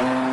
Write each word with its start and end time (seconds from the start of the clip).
Bye. 0.00 0.29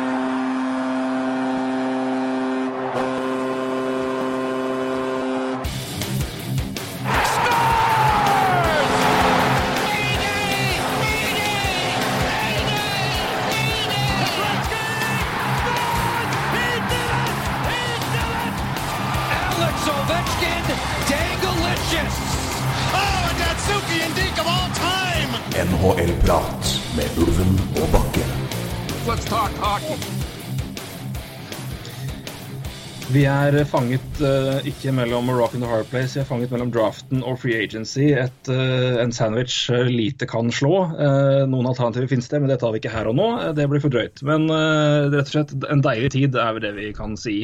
Vi 33.18 33.24
er 33.26 33.56
fanget 33.66 34.20
uh, 34.22 34.60
ikke 34.68 34.92
mellom 34.94 35.26
rock 35.34 35.56
and 35.56 35.64
the 35.64 35.68
hard 35.68 35.88
place, 35.90 36.14
vi 36.14 36.20
er 36.22 36.26
fanget 36.28 36.52
mellom 36.54 36.68
draften 36.70 37.24
og 37.26 37.40
free 37.42 37.56
agency. 37.58 38.12
Et, 38.14 38.50
uh, 38.52 39.00
en 39.02 39.10
sandwich 39.10 39.64
eh, 39.74 39.88
lite 39.90 40.28
kan 40.30 40.52
slå. 40.54 40.84
Uh, 40.92 41.42
noen 41.50 41.66
alternativer 41.66 42.06
finnes 42.12 42.30
det, 42.30 42.38
men 42.38 42.52
det 42.52 42.60
tar 42.62 42.70
vi 42.70 42.78
ikke 42.78 42.92
her 42.92 43.08
og 43.10 43.16
nå. 43.18 43.26
Det 43.58 43.64
blir 43.72 43.82
for 43.82 43.90
drøyt. 43.90 44.22
Men 44.28 44.46
rett 44.46 45.24
og 45.24 45.32
slett 45.32 45.54
en 45.66 45.82
deilig 45.82 46.12
tid 46.14 46.38
er 46.38 46.54
vel 46.54 46.62
det 46.62 46.70
vi 46.76 46.92
kan 46.94 47.16
si. 47.18 47.40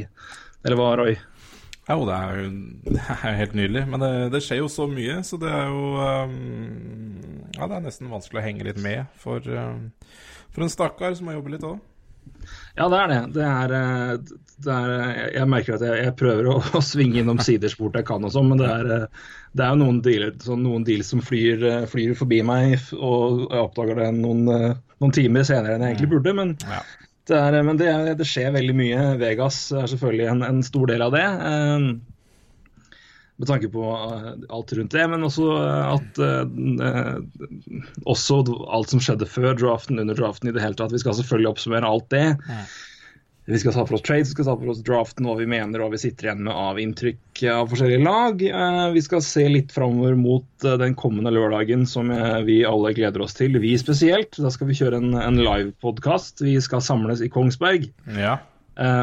Eller 0.63 0.79
hva, 0.79 0.93
Roy? 1.01 1.17
Jo, 1.89 2.05
det 2.07 2.21
er 2.21 2.39
jo 2.39 2.45
det 2.95 3.03
er 3.03 3.41
helt 3.41 3.57
nydelig. 3.59 3.83
Men 3.91 4.05
det, 4.07 4.13
det 4.37 4.43
skjer 4.47 4.61
jo 4.63 4.71
så 4.71 4.87
mye, 4.93 5.25
så 5.27 5.41
det 5.43 5.51
er 5.51 5.73
jo 5.73 5.89
um, 5.99 7.49
Ja, 7.57 7.67
det 7.67 7.81
er 7.81 7.89
nesten 7.89 8.15
vanskelig 8.15 8.45
å 8.45 8.47
henge 8.47 8.69
litt 8.71 8.79
med 8.85 9.11
for, 9.19 9.43
um, 9.43 9.89
for 10.55 10.69
en 10.69 10.73
stakkar 10.77 11.19
som 11.19 11.27
må 11.27 11.35
jobbe 11.35 11.57
litt 11.57 11.67
òg. 11.67 11.83
Ja, 12.75 12.89
det 12.91 12.99
er 12.99 13.11
det. 13.11 13.21
det, 13.37 13.45
er, 13.47 13.73
er, 14.73 15.31
jeg- 15.35 15.49
merker 15.49 15.75
at 15.77 15.85
jeg, 15.87 16.05
jeg 16.05 16.17
prøver 16.17 16.49
å, 16.51 16.57
å 16.79 16.83
svinge 16.83 17.21
innom 17.21 17.39
siderspor 17.43 17.93
jeg 17.95 18.07
kan 18.09 18.25
og 18.25 18.33
sånn, 18.35 18.49
men 18.53 18.59
det 18.63 18.71
er, 18.71 18.91
eh, 18.97 19.07
det 19.55 19.65
er 19.67 19.77
noen 19.81 20.01
sånn, 20.43 20.63
noen 20.65 20.85
deals 20.87 21.11
som 21.13 21.21
flyr, 21.23 21.63
eh, 21.71 21.87
flyr 21.91 22.15
forbi 22.19 22.41
meg, 22.47 22.79
og 22.97 23.45
jeg 23.51 23.61
oppdager 23.67 24.01
det 24.03 24.09
noen, 24.19 24.49
eh, 24.49 24.75
noen 25.01 25.13
timer 25.15 25.45
senere 25.45 25.75
enn 25.77 25.83
jeg 25.89 25.97
egentlig 25.97 26.13
burde. 26.17 26.35
Men 26.35 26.57
Ja. 26.65 26.81
det, 27.27 27.37
er, 27.37 27.63
men 27.63 27.77
det, 27.81 27.93
det 28.19 28.27
skjer 28.27 28.53
veldig 28.57 28.75
mye. 28.77 29.05
Vegas 29.21 29.71
er 29.73 29.87
selvfølgelig 29.91 30.31
en, 30.33 30.43
en 30.43 30.63
stor 30.63 30.87
del 30.91 31.03
av 31.03 31.13
det. 31.13 31.25
eh, 31.25 31.95
Med 33.35 33.49
tanke 33.51 33.67
på 33.67 33.83
alt 34.55 34.73
rundt 34.79 34.93
det, 34.95 35.05
men 35.11 35.25
også 35.27 35.47
at 35.59 36.19
eh, 36.23 37.17
Også 38.07 38.37
alt 38.71 38.93
som 38.93 39.01
skjedde 39.03 39.27
før 39.27 39.57
draften, 39.59 39.99
under 39.99 40.15
draften 40.15 40.49
i 40.49 40.55
det 40.55 40.63
hele 40.63 40.77
tatt. 40.79 40.93
Vi 40.95 41.01
skal 41.03 41.17
selvfølgelig 41.19 41.51
oppsummere 41.55 41.89
alt 41.89 42.07
det. 42.15 42.27
Vi 43.47 43.59
skal 43.61 43.75
ta 43.77 43.83
for 43.85 43.99
oss 43.99 44.03
trades, 44.07 44.31
vi 44.31 44.37
skal 44.39 44.47
ta 44.49 44.55
for 44.57 44.71
oss 44.73 44.79
draften, 44.87 45.27
hva 45.29 45.35
vi 45.37 45.45
mener 45.51 45.83
og 45.83 45.91
hva 45.91 45.99
vi 45.99 46.01
sitter 46.01 46.31
igjen 46.31 46.47
med 46.47 46.55
av 46.57 46.79
inntrykk 46.81 47.43
av 47.53 47.67
forskjellige 47.69 48.01
lag. 48.07 48.41
Eh, 48.49 48.87
Vi 48.95 49.03
skal 49.05 49.21
se 49.27 49.45
litt 49.53 49.75
framover 49.75 50.17
mot 50.17 50.65
eh, 50.65 50.79
den 50.81 50.95
kommende 50.97 51.29
lørdagen 51.35 51.85
som 51.87 52.09
eh, 52.15 52.39
vi 52.47 52.63
alle 52.65 52.95
gleder 52.97 53.21
oss 53.27 53.37
til. 53.37 53.59
Vi 53.61 53.75
spesielt. 53.77 54.39
Da 54.41 54.49
skal 54.55 54.71
vi 54.71 54.79
kjøre 54.79 54.97
en, 55.03 55.13
en 55.21 55.37
livepodkast. 55.45 56.41
Vi 56.41 56.57
skal 56.65 56.81
samles 56.87 57.21
i 57.21 57.29
Kongsberg 57.29 57.91
Ja. 58.17 58.39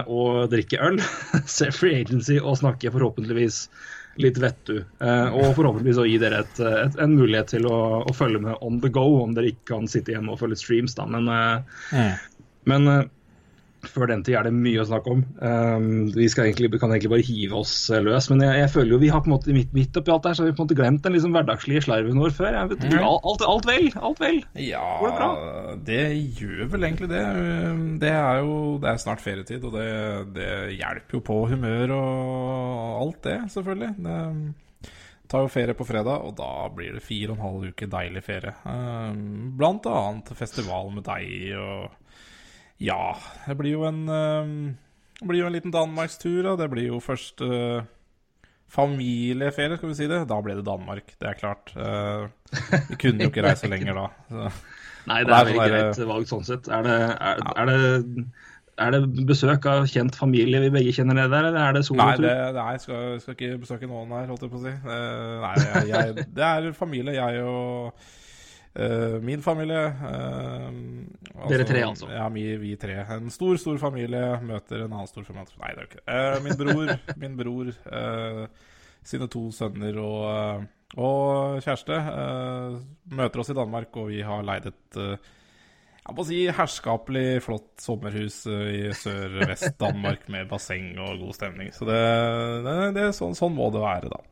og 0.10 0.50
drikke 0.52 0.82
øl, 0.90 0.98
se 1.46 1.70
Free 1.72 2.02
Agency 2.02 2.40
og 2.42 2.58
snakke 2.64 2.90
forhåpentligvis 2.92 3.68
litt 4.26 4.42
vettu. 4.42 4.82
Og 5.06 5.54
forhåpentligvis 5.56 6.02
gi 6.10 6.18
dere 6.20 6.42
et, 6.44 6.58
et, 6.66 6.98
en 7.00 7.14
mulighet 7.16 7.54
til 7.54 7.70
å, 7.70 7.78
å 8.10 8.12
følge 8.18 8.42
med 8.44 8.58
on 8.66 8.82
the 8.84 8.90
go, 8.92 9.06
om 9.22 9.38
dere 9.38 9.54
ikke 9.54 9.70
kan 9.78 9.88
sitte 9.88 10.18
hjemme 10.18 10.34
og 10.34 10.42
følge 10.42 10.58
streams. 10.60 10.98
da, 10.98 11.06
Men, 11.08 11.30
eh, 11.30 12.18
men 12.66 12.90
før 13.90 14.12
den 14.12 14.24
tid 14.26 14.38
er 14.38 14.48
det 14.48 14.54
mye 14.56 14.82
å 14.84 14.88
snakke 14.88 15.14
om. 15.16 15.24
Um, 15.42 15.88
vi 16.14 16.28
skal 16.32 16.48
egentlig, 16.48 16.72
kan 16.82 16.94
egentlig 16.94 17.12
bare 17.14 17.26
hive 17.26 17.62
oss 17.62 17.74
løs. 17.92 18.30
Men 18.32 18.46
jeg, 18.46 18.60
jeg 18.62 18.72
føler 18.76 18.96
jo 18.96 19.02
vi 19.02 19.12
har 19.14 19.24
på 19.24 19.32
en 19.32 19.36
måte 19.36 19.56
midt, 19.56 19.74
midt 19.76 19.98
oppi 20.00 20.14
alt 20.14 20.28
der, 20.28 20.38
så 20.38 20.44
har 20.44 20.52
vi 20.52 20.56
på 20.58 20.64
en 20.64 20.70
måte 20.70 20.80
glemt 20.80 21.04
den 21.06 21.16
liksom 21.16 21.36
hverdagslige 21.36 21.86
slarven 21.88 22.22
vår 22.22 22.36
før. 22.38 22.60
Vet, 22.72 22.86
mm. 22.86 22.98
alt, 23.00 23.28
alt, 23.32 23.46
alt 23.48 23.70
vel, 23.70 23.92
alt 24.00 24.24
vel. 24.24 24.42
Ja, 24.62 24.86
Går 25.02 25.12
det 25.12 25.20
bra? 25.20 25.32
det 25.92 26.02
gjør 26.40 26.66
vel 26.74 26.88
egentlig 26.88 27.12
det. 27.12 27.24
Det 28.02 28.12
er 28.16 28.42
jo 28.42 28.58
det 28.82 28.92
er 28.92 29.02
snart 29.02 29.24
ferietid, 29.24 29.64
og 29.68 29.78
det, 29.78 29.88
det 30.38 30.52
hjelper 30.78 31.18
jo 31.18 31.24
på 31.26 31.40
humør 31.52 31.96
og 31.98 33.00
alt 33.02 33.24
det, 33.28 33.38
selvfølgelig. 33.56 33.94
Det 34.02 34.20
tar 35.32 35.46
jo 35.46 35.52
ferie 35.52 35.78
på 35.78 35.88
fredag, 35.88 36.26
og 36.28 36.36
da 36.36 36.68
blir 36.76 36.98
det 36.98 37.06
fire 37.06 37.32
og 37.32 37.38
en 37.38 37.46
halv 37.46 37.72
uke 37.72 37.88
deilig 37.92 38.24
ferie. 38.26 38.54
Um, 38.68 39.54
Blant 39.58 39.88
annet 39.88 40.32
festival 40.38 40.92
med 40.96 41.08
deg 41.08 41.56
og 41.62 42.01
Ja, 42.82 43.14
det 43.46 43.56
blir 43.60 43.76
jo 43.76 43.84
en 43.86 44.04
eh, 44.10 44.54
Det 45.22 45.28
blir 45.30 45.44
jo 45.44 45.50
en 45.52 45.54
liten 45.58 45.74
danmarkstur, 45.74 46.40
da. 46.48 46.56
Det 46.64 46.70
blir 46.74 46.88
jo 46.90 47.00
først 47.04 47.44
eh, 47.46 47.84
familieferie, 48.72 49.78
skal 49.78 49.92
vi 49.92 49.98
si 50.00 50.08
det. 50.10 50.22
Da 50.30 50.38
ble 50.44 50.56
det 50.60 50.66
Danmark, 50.68 51.12
det 51.22 51.30
er 51.34 51.38
klart. 51.40 51.74
Eh, 51.76 52.30
vi 52.90 52.98
kunne 53.02 53.28
jo 53.28 53.32
ikke 53.34 53.44
reise 53.46 53.70
lenger 53.72 53.98
da. 54.00 54.06
Så. 54.32 54.48
Nei, 55.10 55.20
det 55.26 55.34
er 55.34 55.34
det 55.34 55.36
er 55.36 55.52
sånn 55.52 55.60
der- 55.60 55.76
greit 55.76 56.00
valg 56.14 56.28
sånn 56.30 56.48
sett. 56.48 56.68
Er 56.72 56.86
det, 56.86 56.96
er, 57.18 57.44
er, 57.58 57.70
det, 57.72 58.26
er 58.86 58.96
det 58.96 59.26
besøk 59.30 59.66
av 59.70 59.88
kjent 59.90 60.18
familie 60.18 60.62
vi 60.62 60.70
begge 60.74 60.94
kjenner 60.94 61.18
ned 61.18 61.34
der, 61.34 61.48
eller 61.50 61.62
er 61.68 61.78
det 61.78 61.82
Nei, 61.82 61.88
solotur? 61.90 62.26
det, 62.28 62.36
nei 62.58 62.68
jeg 62.76 62.84
skal, 62.86 63.08
skal 63.24 63.38
ikke 63.38 63.62
besøke 63.64 63.90
noen 63.90 64.14
her, 64.16 64.28
holdt 64.30 64.46
jeg 64.46 64.54
på 64.54 64.62
å 64.62 64.66
si. 64.66 64.74
Eh, 64.74 65.36
nei, 65.42 65.54
jeg, 65.66 65.90
jeg, 65.92 66.28
det 66.38 66.46
er 66.52 66.70
familie, 66.78 67.18
jeg 67.18 67.46
og 67.50 68.08
min 69.22 69.42
familie. 69.44 69.82
altså, 69.92 71.50
Dere 71.52 71.66
tre, 71.68 71.82
altså? 71.84 72.08
Ja, 72.14 72.28
vi, 72.32 72.46
vi 72.62 72.76
tre. 72.80 73.00
En 73.18 73.30
stor, 73.34 73.58
stor 73.60 73.78
familie 73.82 74.38
møter 74.48 74.86
en 74.86 74.94
annen 74.94 75.10
stor 75.12 75.26
familie. 75.28 75.52
Nei, 75.60 75.74
det 75.76 75.82
er 75.82 75.84
jo 75.84 75.90
ikke 75.90 76.04
det. 76.06 76.22
Eh, 76.22 76.38
min 76.46 76.60
bror, 76.62 76.94
min 77.26 77.36
bror 77.42 77.74
eh, 77.74 78.46
sine 79.04 79.28
to 79.34 79.44
sønner 79.56 80.00
og, 80.00 80.24
eh, 80.32 80.66
og 81.02 81.60
kjæreste 81.66 82.00
eh, 82.00 82.80
møter 83.20 83.44
oss 83.44 83.52
i 83.52 83.58
Danmark, 83.60 83.96
og 84.00 84.12
vi 84.14 84.24
har 84.26 84.44
leid 84.48 84.72
et 84.72 85.00
eh, 85.04 85.32
jeg 86.02 86.16
må 86.18 86.24
si 86.26 86.38
herskapelig 86.50 87.44
flott 87.46 87.68
sommerhus 87.80 88.40
eh, 88.50 88.70
i 88.74 88.80
sør-vest-Danmark 88.98 90.24
med 90.34 90.48
basseng 90.50 90.96
og 90.98 91.20
god 91.22 91.36
stemning. 91.38 91.70
Så 91.76 91.86
det, 91.86 92.00
det, 92.66 92.74
det 92.98 93.04
er 93.06 93.14
sånn, 93.16 93.36
sånn 93.38 93.54
må 93.56 93.68
det 93.76 93.84
være, 93.84 94.10
da. 94.16 94.24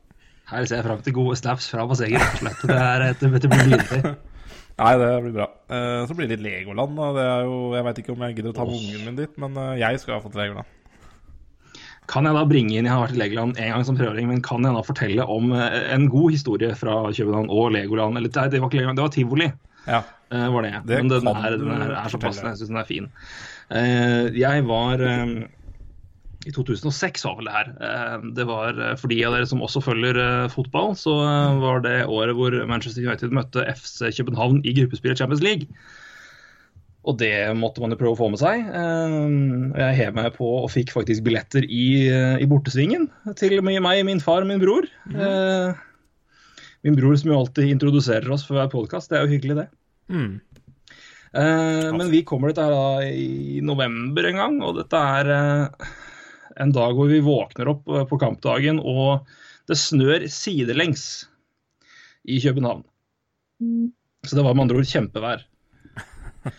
Her 0.50 0.66
ser 0.66 0.80
jeg 0.80 0.86
fram 0.88 1.04
til 1.06 1.14
gode 1.14 1.36
snaps 1.38 1.68
fra 1.70 1.84
bassenget. 1.86 2.40
Det, 2.66 2.74
er, 2.74 3.04
et- 3.12 3.22
blir 3.22 3.68
nydelig. 3.70 4.16
Nei, 4.80 4.92
det 5.00 5.08
blir 5.26 5.32
bra. 5.36 5.46
Uh, 5.68 6.02
så 6.08 6.16
blir 6.16 6.28
det 6.28 6.38
litt 6.38 6.46
Legoland. 6.46 6.96
Da. 6.96 7.08
Det 7.16 7.24
er 7.24 7.48
jo, 7.48 7.56
jeg 7.76 7.86
veit 7.86 8.02
ikke 8.02 8.14
om 8.14 8.22
jeg 8.24 8.36
gidder 8.38 8.52
å 8.52 8.56
ta 8.56 8.66
med 8.68 8.78
ungen 8.78 9.08
min 9.08 9.18
dit, 9.18 9.40
men 9.42 9.58
uh, 9.60 9.72
jeg 9.80 10.00
skal 10.00 10.16
iallfall 10.16 10.34
til 10.34 10.42
Legoland. 10.44 10.76
Kan 12.10 12.26
jeg 12.26 12.34
da 12.34 12.40
bringe 12.48 12.74
inn 12.74 12.88
Jeg 12.88 12.90
har 12.90 13.04
vært 13.04 13.14
i 13.14 13.20
Legoland 13.20 13.58
en 13.60 13.68
gang 13.70 13.84
som 13.86 13.98
prøving, 13.98 14.26
men 14.32 14.40
kan 14.42 14.64
jeg 14.66 14.74
da 14.74 14.80
fortelle 14.82 15.26
om 15.30 15.52
eh, 15.54 15.76
en 15.94 16.08
god 16.10 16.32
historie 16.34 16.72
fra 16.74 16.96
København 17.06 17.52
og 17.54 17.68
Legoland? 17.76 18.18
Eller 18.18 18.32
nei, 18.34 18.48
det 18.50 18.58
var 18.58 18.66
ikke 18.66 18.80
Legoland, 18.80 18.98
det 18.98 19.04
var 19.04 19.12
tivoli. 19.14 19.46
Ja. 19.84 20.00
Uh, 20.32 20.48
var 20.56 20.66
det. 20.66 20.72
Det 20.88 20.98
Men 21.04 21.12
den 21.12 21.30
er, 21.30 21.56
den 21.60 21.70
er, 21.76 21.94
er 22.00 22.10
så 22.10 22.18
passende. 22.22 22.50
Jeg 22.50 22.62
syns 22.64 22.72
den 22.72 22.82
er 22.82 22.88
fin. 22.88 23.06
Jeg 24.34 24.66
var 24.66 25.04
eh, 25.06 25.36
I 26.48 26.52
2006 26.56 27.24
var 27.26 27.34
vel 27.36 27.48
det 27.50 27.54
her. 27.54 27.70
Eh, 27.84 28.28
det 28.36 28.46
var 28.48 28.78
eh, 28.80 28.94
For 28.96 29.12
de 29.12 29.18
av 29.28 29.34
dere 29.36 29.48
som 29.48 29.60
også 29.64 29.82
følger 29.84 30.16
eh, 30.16 30.52
fotball, 30.52 30.94
så 30.96 31.12
var 31.60 31.82
det 31.84 32.06
året 32.08 32.36
hvor 32.38 32.54
Manchester 32.70 33.04
United 33.04 33.34
møtte 33.36 33.66
FC 33.68 34.08
København 34.16 34.62
i 34.64 34.72
gruppespillet 34.78 35.20
Champions 35.20 35.44
League. 35.44 35.68
Og 37.08 37.16
det 37.20 37.32
måtte 37.56 37.80
man 37.80 37.92
jo 37.92 37.98
prøve 38.00 38.12
å 38.12 38.18
få 38.18 38.28
med 38.32 38.40
seg. 38.40 38.66
Jeg 38.68 39.96
hev 39.96 40.16
meg 40.18 40.34
på 40.34 40.48
og 40.58 40.68
fikk 40.68 40.92
faktisk 40.92 41.24
billetter 41.24 41.64
i, 41.64 41.86
i 42.12 42.48
bortesvingen 42.48 43.06
til 43.40 43.56
meg, 43.64 44.02
min 44.04 44.20
far 44.20 44.44
og 44.44 44.50
min 44.50 44.60
bror. 44.60 44.84
Mm. 45.08 45.80
Min 46.84 46.98
bror 47.00 47.16
som 47.16 47.32
jo 47.32 47.38
alltid 47.38 47.72
introduserer 47.72 48.28
oss 48.36 48.44
for 48.44 48.60
hver 48.60 48.68
podkast, 48.68 49.08
det 49.08 49.16
er 49.16 49.24
jo 49.24 49.32
hyggelig, 49.32 49.62
det. 49.62 49.66
Mm. 50.12 50.36
Men 51.96 52.12
vi 52.12 52.20
kommer 52.28 52.52
dette 52.52 52.68
her 52.68 52.76
da 52.76 53.08
i 53.08 53.64
november 53.64 54.28
en 54.28 54.44
gang, 54.44 54.60
og 54.68 54.76
dette 54.82 55.00
er 55.00 55.32
en 56.60 56.72
dag 56.74 56.96
hvor 56.96 57.10
vi 57.10 57.22
våkner 57.24 57.72
opp 57.72 57.88
eh, 57.88 58.06
på 58.08 58.18
kampdagen, 58.20 58.80
og 58.80 59.26
det 59.70 59.78
snør 59.80 60.26
sidelengs 60.30 61.06
i 62.28 62.40
København. 62.42 62.84
Så 64.26 64.36
det 64.36 64.44
var 64.44 64.56
med 64.56 64.68
andre 64.68 64.82
ord 64.82 64.90
kjempevær. 64.90 65.46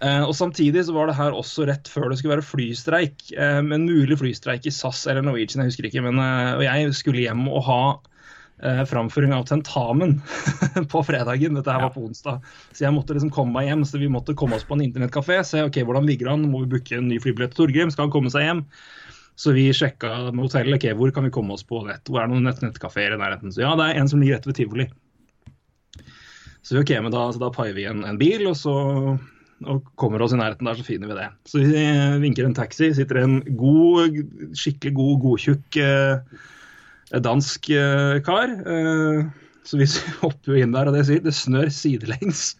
Eh, 0.00 0.22
og 0.24 0.30
Samtidig 0.32 0.80
så 0.86 0.94
var 0.96 1.10
det 1.10 1.14
her 1.18 1.34
også 1.36 1.66
rett 1.68 1.84
før 1.92 2.06
det 2.08 2.16
skulle 2.16 2.38
være 2.38 2.44
flystreik. 2.48 3.18
Eh, 3.36 3.58
en 3.60 3.82
mulig 3.84 4.16
flystreik 4.16 4.64
i 4.64 4.72
SAS 4.72 5.02
eller 5.04 5.26
Norwegian, 5.26 5.60
jeg 5.60 5.74
husker 5.74 5.88
ikke. 5.90 6.00
Men, 6.06 6.16
og 6.56 6.62
jeg 6.64 6.94
skulle 6.96 7.20
hjem 7.20 7.42
og 7.50 7.60
ha 7.66 7.82
framføring 8.88 9.34
av 9.36 9.44
tentamen 9.50 10.14
på 10.94 11.02
fredagen. 11.04 11.58
Dette 11.58 11.74
her 11.76 11.84
var 11.84 11.92
på 11.92 12.06
onsdag. 12.06 12.40
Så 12.72 12.86
jeg 12.86 12.96
måtte 12.96 13.12
liksom 13.12 13.34
komme 13.36 13.52
meg 13.58 13.68
hjem. 13.68 13.84
Så 13.84 14.00
vi 14.00 14.08
måtte 14.08 14.32
komme 14.32 14.56
oss 14.56 14.64
på 14.64 14.78
en 14.78 14.86
internettkafé. 14.86 15.42
Se 15.44 15.66
ok, 15.68 15.82
hvordan 15.84 16.08
ligger 16.08 16.32
han, 16.32 16.48
må 16.48 16.64
vi 16.64 16.78
booke 16.78 16.96
en 16.96 17.12
ny 17.12 17.20
flybillett 17.20 17.52
til 17.52 17.66
Torgrim? 17.66 17.92
Skal 17.92 18.08
han 18.08 18.16
komme 18.16 18.32
seg 18.32 18.48
hjem? 18.48 18.64
Så 19.40 19.54
vi 19.56 19.70
sjekka 19.72 20.10
med 20.34 20.42
hotellet. 20.44 20.76
ok, 20.76 20.90
Hvor 20.98 21.12
kan 21.16 21.24
vi 21.24 21.32
komme 21.32 21.54
oss 21.56 21.64
på 21.64 21.80
nett? 21.86 22.04
Hvor 22.08 22.20
er 22.20 22.28
det 22.28 22.34
noen 22.34 22.48
nett 22.50 22.60
nettkafeer 22.60 23.14
i 23.16 23.20
nærheten? 23.20 23.54
Så 23.54 23.62
ja, 23.64 23.72
det 23.78 23.86
er 23.88 24.00
en 24.00 24.10
som 24.10 24.20
ligger 24.20 24.36
rett 24.36 24.48
ved 24.50 24.58
tivoli. 24.58 24.86
Så 26.60 26.82
ok, 26.82 26.92
men 27.00 27.14
da, 27.14 27.22
da 27.40 27.48
paier 27.54 27.72
vi 27.72 27.86
en, 27.88 28.04
en 28.04 28.20
bil, 28.20 28.44
og 28.50 28.58
så 28.60 28.74
og 29.68 29.84
kommer 30.00 30.22
oss 30.24 30.32
i 30.32 30.38
nærheten 30.40 30.68
der, 30.68 30.76
så 30.78 30.84
finner 30.86 31.10
vi 31.10 31.16
det. 31.18 31.26
Så 31.48 31.60
vi 31.60 31.72
eh, 31.76 32.16
vinker 32.22 32.46
en 32.48 32.56
taxi. 32.56 32.88
Sitter 32.96 33.20
en 33.20 33.40
god, 33.60 34.16
skikkelig 34.56 34.94
god, 34.96 35.16
godtjukk 35.24 35.80
eh, 35.84 36.38
dansk 37.20 37.68
eh, 37.76 38.20
kar. 38.24 38.54
Eh, 38.60 39.26
så 39.68 39.80
vi 39.80 39.88
hopper 40.22 40.54
jo 40.54 40.62
inn 40.64 40.76
der, 40.76 40.88
og 40.88 40.96
det 40.96 41.20
det 41.26 41.36
snør 41.36 41.68
sidelengs. 41.72 42.54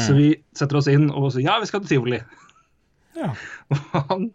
Så 0.00 0.14
vi 0.16 0.28
setter 0.56 0.78
oss 0.78 0.86
inn 0.88 1.10
og 1.10 1.32
sier 1.34 1.50
ja, 1.50 1.58
vi 1.60 1.68
skal 1.68 1.82
til 1.82 1.98
tivoli. 1.98 2.22
Ja. 3.18 3.34
Og 3.74 3.98
han 4.08 4.30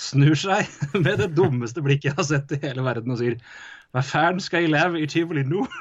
snur 0.00 0.38
seg 0.38 0.68
med 1.04 1.20
det 1.22 1.32
dummeste 1.38 1.84
blikket 1.84 2.12
jeg 2.12 2.18
har 2.20 2.28
sett 2.28 2.56
i 2.56 2.60
hele 2.64 2.84
verden 2.86 3.14
og 3.14 3.20
sier 3.20 3.40
hva 3.90 4.04
faen 4.06 4.38
skal 4.42 4.64
jeg 4.64 4.72
leve 4.72 5.02
i 5.02 5.08
tivoli 5.10 5.42
nå? 5.46 5.66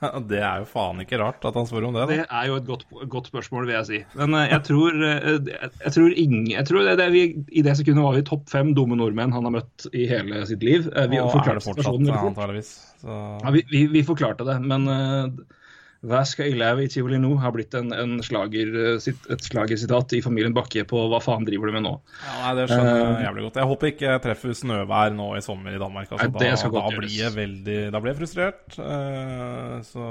Det 0.00 0.38
er 0.40 0.62
jo 0.62 0.68
faen 0.68 1.02
ikke 1.02 1.18
rart 1.20 1.42
at 1.44 1.56
han 1.58 1.66
spør 1.68 1.90
om 1.90 1.96
det. 1.98 2.06
Det 2.08 2.22
er 2.24 2.44
jo 2.48 2.54
et 2.56 2.64
godt, 2.64 2.86
godt 3.12 3.26
spørsmål, 3.28 3.66
vil 3.68 3.74
jeg 3.74 3.88
si. 3.88 3.98
Men 4.16 4.32
eh, 4.38 4.46
jeg 4.48 4.62
tror, 4.70 4.96
eh, 5.04 5.50
jeg 5.68 5.92
tror 5.96 6.14
ingen 6.22 6.46
jeg 6.54 6.68
tror 6.70 6.86
det, 6.88 6.94
det 7.02 7.08
vi, 7.12 7.24
I 7.52 7.64
det 7.66 7.74
sekundet 7.76 8.06
var 8.06 8.16
vi 8.16 8.24
topp 8.30 8.48
fem 8.48 8.72
dumme 8.76 8.96
nordmenn 8.96 9.34
han 9.36 9.44
har 9.44 9.54
møtt 9.58 9.88
i 9.92 10.06
hele 10.08 10.40
sitt 10.48 10.64
liv. 10.64 10.88
Eh, 10.94 11.10
Vi 11.12 11.20
Og 11.20 11.36
er 11.36 11.60
det 11.60 11.66
fortsatt, 11.66 12.00
antageligvis. 12.00 12.72
Så... 13.02 13.18
Ja, 13.44 13.52
vi, 13.52 13.64
vi, 13.68 13.84
vi 13.92 14.04
forklarte 14.08 14.48
det, 14.48 14.56
men 14.64 14.88
uh, 14.88 15.59
hva 16.00 16.22
skal 16.24 16.48
jeg 16.48 16.56
leve 16.56 16.86
i 16.86 16.88
tivoli 16.88 17.18
nå? 17.20 17.34
har 17.42 17.52
blitt 17.52 17.74
en, 17.76 17.90
en 17.92 18.22
slager, 18.24 18.70
eh, 18.96 19.08
et 19.34 19.44
slagersitat 19.44 20.14
i 20.16 20.22
familien 20.24 20.54
Bakke 20.56 20.86
på 20.88 21.02
hva 21.12 21.20
faen 21.20 21.44
driver 21.44 21.68
du 21.68 21.76
med 21.76 21.84
nå? 21.84 21.92
Ja, 22.24 22.36
nei, 22.40 22.52
Det 22.56 22.68
skjønner 22.70 22.88
jeg 22.88 23.08
Eh, 23.10 23.24
jævlig 23.26 23.44
godt. 23.46 23.58
Jeg 23.60 23.70
håper 23.70 23.90
ikke 23.90 24.06
jeg 24.06 24.22
treffer 24.24 24.54
snøvær 24.56 25.12
nå 25.16 25.26
i 25.36 25.42
sommer 25.44 25.76
i 25.76 25.80
Danmark. 25.82 26.08
Altså, 26.08 26.30
Nei, 26.30 26.52
da, 26.54 26.70
da, 26.78 26.84
blir 26.96 27.16
jeg 27.18 27.34
veldig, 27.36 27.78
da 27.92 28.00
blir 28.00 28.14
jeg 28.14 28.20
frustrert. 28.22 28.78
Uh, 28.78 29.76
så, 29.84 30.06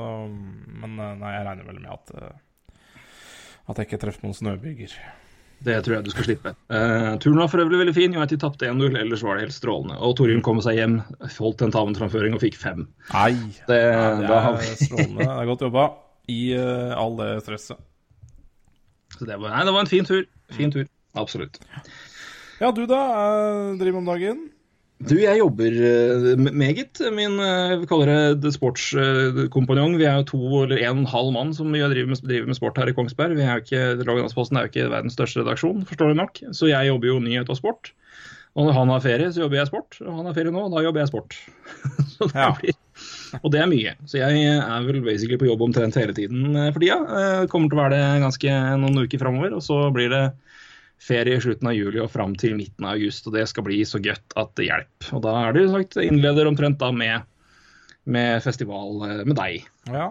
men 0.83 0.93
nei, 0.99 1.33
jeg 1.33 1.47
regner 1.47 1.71
vel 1.71 1.81
med 1.81 1.89
at 1.95 2.13
uh, 2.19 2.77
At 3.69 3.81
jeg 3.81 3.89
ikke 3.89 4.01
treffer 4.05 4.27
noen 4.27 4.37
snøbyger. 4.37 4.93
Det 5.65 5.75
tror 5.83 5.97
jeg 5.97 6.05
du 6.05 6.11
skal 6.13 6.27
slippe. 6.29 6.53
Uh, 6.71 7.17
turen 7.19 7.41
var 7.41 7.49
for 7.51 7.63
øvrig 7.63 7.81
veldig 7.81 7.95
fin. 7.97 8.13
United 8.15 8.39
tapte 8.39 8.69
1-0, 8.69 8.95
ellers 8.99 9.23
var 9.25 9.35
det 9.35 9.47
helt 9.47 9.55
strålende. 9.57 9.97
Og 9.99 10.15
Torjun 10.19 10.43
kom 10.45 10.61
seg 10.63 10.79
hjem, 10.79 10.99
holdt 11.35 11.59
tentamenframføring 11.63 12.37
og 12.37 12.43
fikk 12.43 12.55
fem. 12.61 12.85
Nei! 13.11 13.33
Det, 13.67 13.79
ja, 13.83 14.05
det 14.21 14.37
er 14.37 14.55
vi 14.55 14.69
strålende. 14.85 15.19
Det 15.25 15.33
er 15.35 15.49
godt 15.51 15.65
jobba 15.67 15.85
i 16.29 16.39
uh, 16.55 16.93
all 16.95 17.17
det 17.19 17.31
stresset. 17.43 17.81
Så 19.17 19.27
det 19.27 19.35
var, 19.41 19.51
nei, 19.51 19.65
det 19.67 19.75
var 19.75 19.83
en 19.83 19.91
fin 19.91 20.07
tur. 20.07 20.23
Fin 20.55 20.71
tur. 20.71 20.87
Absolutt. 21.19 21.59
Ja, 22.59 22.71
du 22.75 22.85
da? 22.87 22.99
eh, 22.99 23.77
driver 23.79 24.01
om 24.01 24.07
dagen? 24.07 24.41
Du, 24.99 25.13
jeg 25.15 25.39
jobber 25.39 25.75
eh, 25.79 26.33
meget. 26.51 26.99
Min 27.15 27.37
eh, 27.39 27.77
vi 27.79 27.87
kaller 27.87 28.33
det 28.35 28.51
sportskompanjong. 28.51 29.93
Vi 29.95 30.03
er 30.09 30.17
jo 30.19 30.25
to 30.33 30.39
eller 30.65 30.81
en 30.83 30.89
og 30.97 31.03
en 31.05 31.11
halv 31.13 31.29
mann 31.37 31.53
som 31.55 31.71
driver 31.71 32.09
med, 32.11 32.19
driver 32.27 32.49
med 32.51 32.57
sport 32.57 32.81
her 32.81 32.91
i 32.91 32.95
Kongsberg. 32.97 33.37
Vi 33.37 33.45
er 33.45 33.53
jo 33.55 33.63
ikke, 33.63 33.83
Laglandsposten 34.03 34.59
er 34.59 34.67
jo 34.67 34.73
ikke 34.73 34.89
verdens 34.91 35.15
største 35.15 35.39
redaksjon, 35.45 35.85
forstår 35.87 36.11
du 36.11 36.19
nok. 36.19 36.41
Så 36.51 36.67
jeg 36.67 36.89
jobber 36.91 37.13
jo 37.13 37.21
nyhet 37.23 37.47
og 37.53 37.59
sport. 37.61 37.93
Og 38.57 38.65
når 38.65 38.75
han 38.75 38.91
har 38.91 39.03
ferie, 39.05 39.29
så 39.31 39.45
jobber 39.45 39.59
jeg 39.61 39.69
sport. 39.69 39.99
Og 40.03 40.11
han 40.17 40.27
har 40.27 40.35
ferie 40.35 40.51
nå, 40.51 40.65
og 40.67 40.75
da 40.75 40.83
jobber 40.83 41.03
jeg 41.05 41.11
sport. 41.13 41.37
så 42.17 42.27
det 42.33 42.35
Ja. 42.43 42.49
blir, 42.59 42.75
og 43.39 43.51
det 43.53 43.61
er 43.63 43.71
mye. 43.71 43.95
Så 44.09 44.19
jeg 44.19 44.43
er 44.51 44.87
vel 44.89 44.99
basically 45.05 45.39
på 45.39 45.47
jobb 45.47 45.61
omtrent 45.69 45.95
hele 45.95 46.15
tiden 46.17 46.49
eh, 46.57 46.73
for 46.75 46.83
tida. 46.83 46.99
Eh, 47.21 47.47
Kommer 47.47 47.71
til 47.71 47.79
å 47.79 47.83
være 47.85 47.95
det 47.95 48.23
ganske 48.25 48.59
noen 48.83 48.99
uker 49.05 49.21
framover. 49.23 49.55
Og 49.55 49.63
så 49.63 49.79
blir 49.95 50.11
det 50.11 50.25
ferie 50.99 51.37
i 51.37 51.41
slutten 51.43 51.69
av 51.71 51.75
juli 51.77 52.01
og 52.03 52.09
fram 52.11 52.33
til 52.39 52.57
midten 52.59 52.85
av 52.85 52.97
august. 52.97 53.27
Og 53.29 53.35
det 53.37 53.45
skal 53.51 53.63
bli 53.67 53.77
så 53.87 54.01
godt 54.03 54.35
at 54.39 54.51
det 54.59 54.67
hjelper. 54.69 55.11
Og 55.15 55.21
da 55.25 55.35
er 55.45 55.55
det 55.55 55.65
jo 55.65 55.73
sagt 55.77 55.99
innleder 56.03 56.49
omtrent 56.49 56.79
da 56.81 56.89
med, 56.95 57.23
med 58.09 58.41
festival 58.43 58.99
eh, 59.07 59.21
med 59.29 59.37
deg. 59.39 59.63
Ja. 59.87 60.09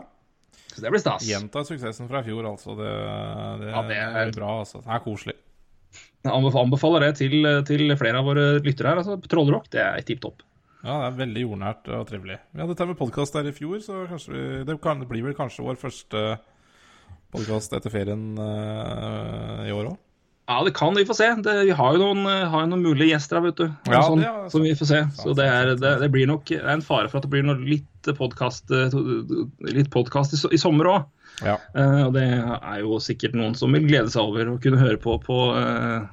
Så 0.73 0.85
det 0.85 0.93
blir 0.95 1.03
stas. 1.03 1.27
Gjenta 1.27 1.65
suksessen 1.67 2.09
fra 2.11 2.21
i 2.23 2.27
fjor, 2.29 2.47
altså. 2.53 2.75
Det, 2.79 2.89
det, 3.63 3.71
Ja, 3.75 3.83
det 3.89 3.97
er- 3.99 4.33
bra. 4.37 4.59
altså. 4.63 4.81
Det 4.85 4.93
er 4.97 5.05
koselig. 5.05 5.37
Jeg 6.27 6.35
anbefaler 6.35 7.01
det 7.07 7.13
til, 7.21 7.47
til 7.65 7.93
flere 7.97 8.19
av 8.21 8.27
våre 8.27 8.45
lyttere 8.61 8.91
her. 8.93 9.01
altså 9.01 9.17
Trollrock, 9.31 9.69
det 9.73 9.81
er 9.85 10.03
tipp 10.07 10.21
topp. 10.25 10.43
Ja, 10.83 10.95
det 11.03 11.07
er 11.09 11.17
veldig 11.27 11.43
jordnært 11.43 11.89
og 11.95 12.05
trivelig. 12.07 12.37
Vi 12.55 12.61
hadde 12.63 12.75
tatt 12.79 12.91
med 12.91 12.99
podkast 13.01 13.35
der 13.35 13.49
i 13.51 13.55
fjor, 13.55 13.79
så 13.83 14.05
vi, 14.31 14.43
det, 14.69 14.77
kan, 14.83 15.01
det 15.03 15.09
blir 15.11 15.25
vel 15.27 15.35
kanskje 15.39 15.65
vår 15.67 15.79
første 15.81 16.23
podkast 17.35 17.75
etter 17.77 17.91
ferien 17.93 18.23
eh, 18.39 19.65
i 19.69 19.75
år 19.75 19.91
òg. 19.93 19.97
Ja, 20.49 20.63
det 20.65 20.73
kan 20.79 20.97
vi 20.97 21.05
få 21.05 21.13
se. 21.15 21.29
Det, 21.45 21.55
vi 21.69 21.75
har 21.77 21.97
jo 21.97 22.01
noen, 22.01 22.25
eh, 22.31 22.47
har 22.49 22.65
jo 22.65 22.71
noen 22.71 22.87
mulige 22.87 23.13
gjester 23.13 23.37
her, 23.37 23.51
vet 23.51 23.59
du. 23.61 23.67
Ja, 23.93 24.01
sånn, 24.07 24.23
det 24.25 24.31
er 24.31 24.49
som 24.55 24.65
vi 24.65 24.73
får 24.79 24.89
se. 24.89 25.01
Så 25.19 25.35
det 25.37 25.45
er, 25.45 25.75
det, 25.77 25.93
det 26.01 26.09
blir 26.15 26.31
nok 26.31 26.49
det 26.49 26.63
er 26.63 26.73
en 26.73 26.85
fare 26.85 27.11
for 27.11 27.21
at 27.21 27.29
det 27.29 27.33
blir 27.35 27.45
noe 27.45 27.61
litt 27.61 28.13
podkast 28.17 28.73
podcast 29.93 30.33
i, 30.33 30.41
i 30.57 30.61
sommer 30.61 30.89
òg. 30.95 31.11
Ja. 31.45 31.59
Uh, 31.77 32.09
og 32.09 32.17
det 32.17 32.25
er 32.33 32.81
jo 32.81 32.97
sikkert 33.03 33.37
noen 33.37 33.53
som 33.59 33.77
vil 33.77 33.85
glede 33.87 34.11
seg 34.11 34.25
over 34.25 34.55
å 34.55 34.57
kunne 34.63 34.81
høre 34.81 34.99
på 34.99 35.19
på, 35.23 35.37
uh, 35.55 36.09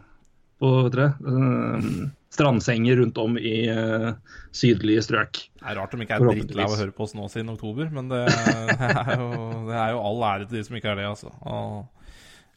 på 0.61 0.73
dere, 0.93 1.13
uh, 1.23 2.11
strandsenger 2.35 2.99
rundt 2.99 3.17
om 3.17 3.37
i 3.39 3.67
eh, 3.71 4.09
sydlige 4.55 5.03
strøk. 5.05 5.39
Det 5.55 5.69
er 5.71 5.77
rart 5.79 5.93
de 5.93 6.03
ikke 6.03 6.17
er 6.17 6.25
drittlei 6.27 6.65
av 6.65 6.73
å 6.75 6.79
høre 6.79 6.95
på 6.95 7.05
oss 7.07 7.15
nå 7.15 7.27
siden 7.31 7.53
oktober, 7.53 7.87
men 7.95 8.09
det, 8.11 8.25
det, 8.27 8.89
er 8.91 9.21
jo, 9.21 9.29
det 9.69 9.77
er 9.79 9.93
jo 9.95 10.01
all 10.09 10.25
ære 10.33 10.49
til 10.49 10.59
de 10.59 10.63
som 10.67 10.75
ikke 10.79 10.91
er 10.91 10.99
det, 10.99 11.07
altså. 11.13 11.31
Og 11.47 12.04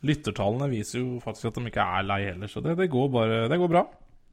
lyttertallene 0.06 0.68
viser 0.70 1.00
jo 1.02 1.18
faktisk 1.24 1.50
at 1.50 1.54
de 1.58 1.70
ikke 1.72 1.86
er 1.98 2.04
lei 2.06 2.20
heller, 2.28 2.46
så 2.50 2.62
det, 2.62 2.76
det, 2.78 2.90
går, 2.92 3.08
bare, 3.10 3.48
det 3.50 3.58
går 3.58 3.72
bra. 3.72 3.86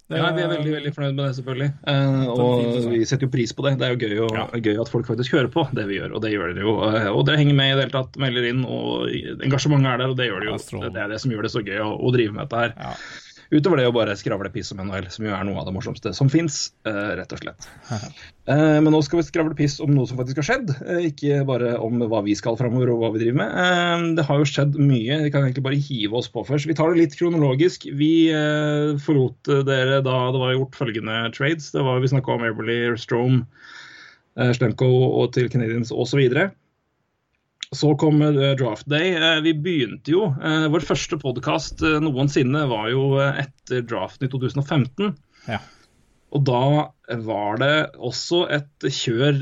Det, 0.05 0.19
Ja, 0.19 0.27
vi 0.37 0.43
er 0.43 0.51
veldig 0.51 0.69
veldig 0.75 0.91
fornøyd 0.93 1.15
med 1.17 1.23
det, 1.25 1.35
selvfølgelig. 1.39 1.69
Eh, 1.89 2.27
og 2.29 2.91
vi 2.91 2.99
setter 3.09 3.25
jo 3.25 3.31
pris 3.33 3.53
på 3.57 3.63
det. 3.65 3.71
Det 3.81 3.87
er 3.87 3.95
jo 3.95 4.01
gøy, 4.03 4.19
og, 4.27 4.35
Ja. 4.37 4.43
gøy 4.61 4.81
at 4.83 4.91
folk 4.93 5.07
faktisk 5.09 5.33
hører 5.33 5.49
på 5.49 5.63
det 5.73 5.87
vi 5.89 5.97
gjør, 5.97 6.13
og 6.13 6.21
det 6.21 6.29
gjør 6.35 6.53
dere 6.53 6.61
jo. 6.67 6.75
Eh, 6.91 7.07
Og 7.09 7.25
dere 7.25 7.37
henger 7.41 7.57
med 7.57 7.71
i 7.71 7.75
det 7.79 7.87
hele 7.87 7.95
tatt, 8.03 8.19
melder 8.21 8.45
inn, 8.51 8.61
og 8.69 9.09
engasjementet 9.41 9.89
er 9.95 9.97
der, 10.03 10.13
og 10.13 10.17
det 10.21 10.27
gjør 10.29 10.45
det 10.45 10.51
jo. 10.51 10.79
Ja, 10.83 10.89
Det 10.93 11.01
er 11.01 11.07
det 11.15 11.21
som 11.21 11.31
gjør 11.33 11.41
det 11.47 11.51
så 11.55 11.63
gøy 11.65 11.79
å, 11.81 11.89
å 11.97 12.13
drive 12.13 12.33
med 12.37 12.45
dette 12.45 12.61
her. 12.61 12.95
Utover 13.53 13.81
det 13.81 13.89
å 13.89 13.95
bare 13.95 14.15
skravle 14.17 14.49
piss 14.53 14.71
om 14.73 14.81
NHL, 14.81 15.09
som 15.13 15.27
jo 15.27 15.35
er 15.35 15.45
noe 15.47 15.59
av 15.61 15.67
det 15.67 15.75
morsomste 15.75 16.13
som 16.17 16.31
fins, 16.31 16.69
rett 16.85 17.35
og 17.35 17.43
slett. 17.43 17.69
Eh, 18.45 18.77
men 18.77 18.93
nå 18.93 18.99
skal 19.01 19.17
vi 19.17 19.23
skravle 19.25 19.55
piss 19.57 19.79
om 19.81 19.89
noe 19.95 20.05
som 20.05 20.19
faktisk 20.19 20.37
har 20.37 20.45
skjedd, 20.45 20.67
eh, 20.85 21.07
ikke 21.07 21.39
bare 21.49 21.71
om 21.81 22.03
hva 22.11 22.19
vi 22.27 22.35
skal 22.37 22.57
framover 22.59 22.91
og 22.93 22.99
hva 23.01 23.09
vi 23.15 23.23
driver 23.23 23.39
med. 23.39 23.55
Eh, 23.57 24.03
det 24.19 24.25
har 24.27 24.37
jo 24.37 24.45
skjedd 24.45 24.77
mye, 24.77 25.17
vi 25.23 25.31
kan 25.33 25.47
egentlig 25.47 25.63
bare 25.65 25.79
hive 25.81 26.19
oss 26.19 26.29
på 26.29 26.43
først. 26.45 26.69
Vi 26.69 26.75
tar 26.77 26.93
det 26.93 27.01
litt 27.01 27.17
kronologisk. 27.17 27.87
Vi 27.97 28.11
eh, 28.29 28.93
forlot 29.01 29.49
eh, 29.49 29.63
dere 29.65 29.97
da 30.05 30.19
det 30.35 30.43
var 30.43 30.53
gjort 30.53 30.77
følgende 30.77 31.23
trades. 31.33 31.71
Det 31.73 31.87
var 31.87 32.03
Vi 32.03 32.11
snakka 32.13 32.35
om 32.35 32.45
Everly, 32.45 32.77
Strome, 33.01 33.47
eh, 34.37 34.53
Slemko 34.53 34.91
og 35.07 35.33
til 35.33 35.49
Canadians 35.49 35.89
osv. 35.89 36.21
Så 37.73 37.95
kom 37.97 38.21
eh, 38.21 38.51
Draft 38.59 38.85
Day. 38.91 39.13
Eh, 39.17 39.39
Vi 39.45 39.53
begynte 39.57 40.11
jo 40.13 40.27
eh, 40.37 40.67
Vår 40.73 40.85
første 40.85 41.17
podkast 41.21 41.81
noensinne 42.03 42.65
var 42.69 42.89
jo 42.93 43.15
etter 43.21 43.85
draften 43.89 44.27
i 44.27 44.31
2015. 44.33 45.15
Ja. 45.49 45.61
Og 46.35 46.41
da 46.43 46.59
var 47.23 47.59
det 47.61 47.73
også 48.03 48.41
et 48.51 48.85
kjør 48.91 49.37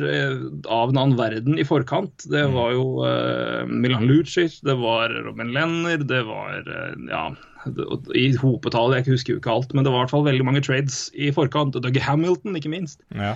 av 0.69 0.91
en 0.91 0.99
annen 0.99 1.15
verden 1.17 1.55
i 1.57 1.65
forkant. 1.65 2.25
Det 2.29 2.43
var 2.53 2.73
jo 2.75 2.83
uh, 3.01 3.63
Milan 3.65 4.05
Lucic, 4.05 4.59
det 4.67 4.75
var 4.77 5.09
Robin 5.25 5.49
Lenner, 5.55 6.03
det 6.05 6.19
var 6.27 6.59
uh, 6.67 6.91
ja, 7.09 7.23
det- 7.65 7.87
i 8.19 8.27
hopetall, 8.37 8.93
jeg 8.99 9.07
husker 9.07 9.33
jo 9.33 9.39
ikke 9.41 9.55
alt, 9.55 9.73
men 9.73 9.87
det 9.87 9.93
var 9.95 10.03
i 10.03 10.03
hvert 10.03 10.13
fall 10.13 10.27
veldig 10.27 10.45
mange 10.45 10.61
trades 10.67 11.07
i 11.17 11.31
forkant. 11.33 11.79
Doug 11.81 11.97
Hamilton, 12.03 12.59
ikke 12.59 12.73
minst. 12.75 13.01
Ja. 13.15 13.33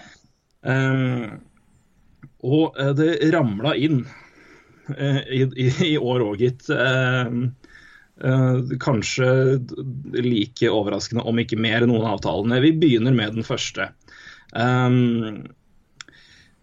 Um, 0.62 1.40
og 2.46 2.78
det 3.00 3.16
ramla 3.34 3.74
inn 3.80 4.04
i, 4.96 5.44
i, 5.44 5.68
i 5.92 5.96
år 5.98 6.26
òg, 6.30 6.42
gitt. 6.42 6.70
Eh, 6.74 7.38
eh, 8.24 8.78
kanskje 8.84 9.30
like 10.18 10.72
overraskende, 10.72 11.26
om 11.28 11.44
ikke 11.44 11.60
mer, 11.60 11.88
noen 11.90 12.06
av 12.06 12.18
avtalene. 12.18 12.62
Vi 12.64 12.76
begynner 12.82 13.16
med 13.16 13.38
den 13.38 13.48
første. 13.48 13.92
Eh, 14.56 15.00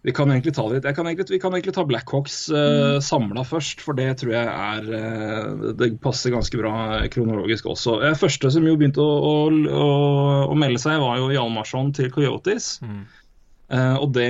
vi 0.05 0.13
kan 0.13 0.29
egentlig 0.29 0.53
ta 0.53 0.67
litt. 0.69 0.85
Jeg 0.85 0.93
kan 0.93 1.07
egentlig, 1.09 1.33
vi 1.33 1.39
kan 1.41 1.55
egentlig 1.55 1.73
ta 1.73 1.83
Blackhawks 1.89 2.35
uh, 2.53 2.99
samla 3.01 3.41
først, 3.41 3.79
for 3.81 3.97
det 3.97 4.11
tror 4.21 4.35
jeg 4.35 4.51
er 4.53 4.89
uh, 4.93 5.71
Det 5.79 5.87
passer 6.03 6.29
ganske 6.29 6.59
bra 6.61 6.73
kronologisk 7.09 7.65
også. 7.73 7.95
Uh, 8.03 8.11
første 8.19 8.51
som 8.53 8.67
jo 8.69 8.75
begynte 8.77 9.01
å, 9.01 9.15
å, 9.17 9.33
å, 9.49 9.87
å 10.53 10.57
melde 10.61 10.83
seg, 10.83 11.01
var 11.01 11.17
jo 11.17 11.31
Hjalmarsson 11.33 11.89
til 11.97 12.13
Coyotes. 12.13 12.75
Eh, 13.65 13.95
og 13.97 14.11
det 14.13 14.29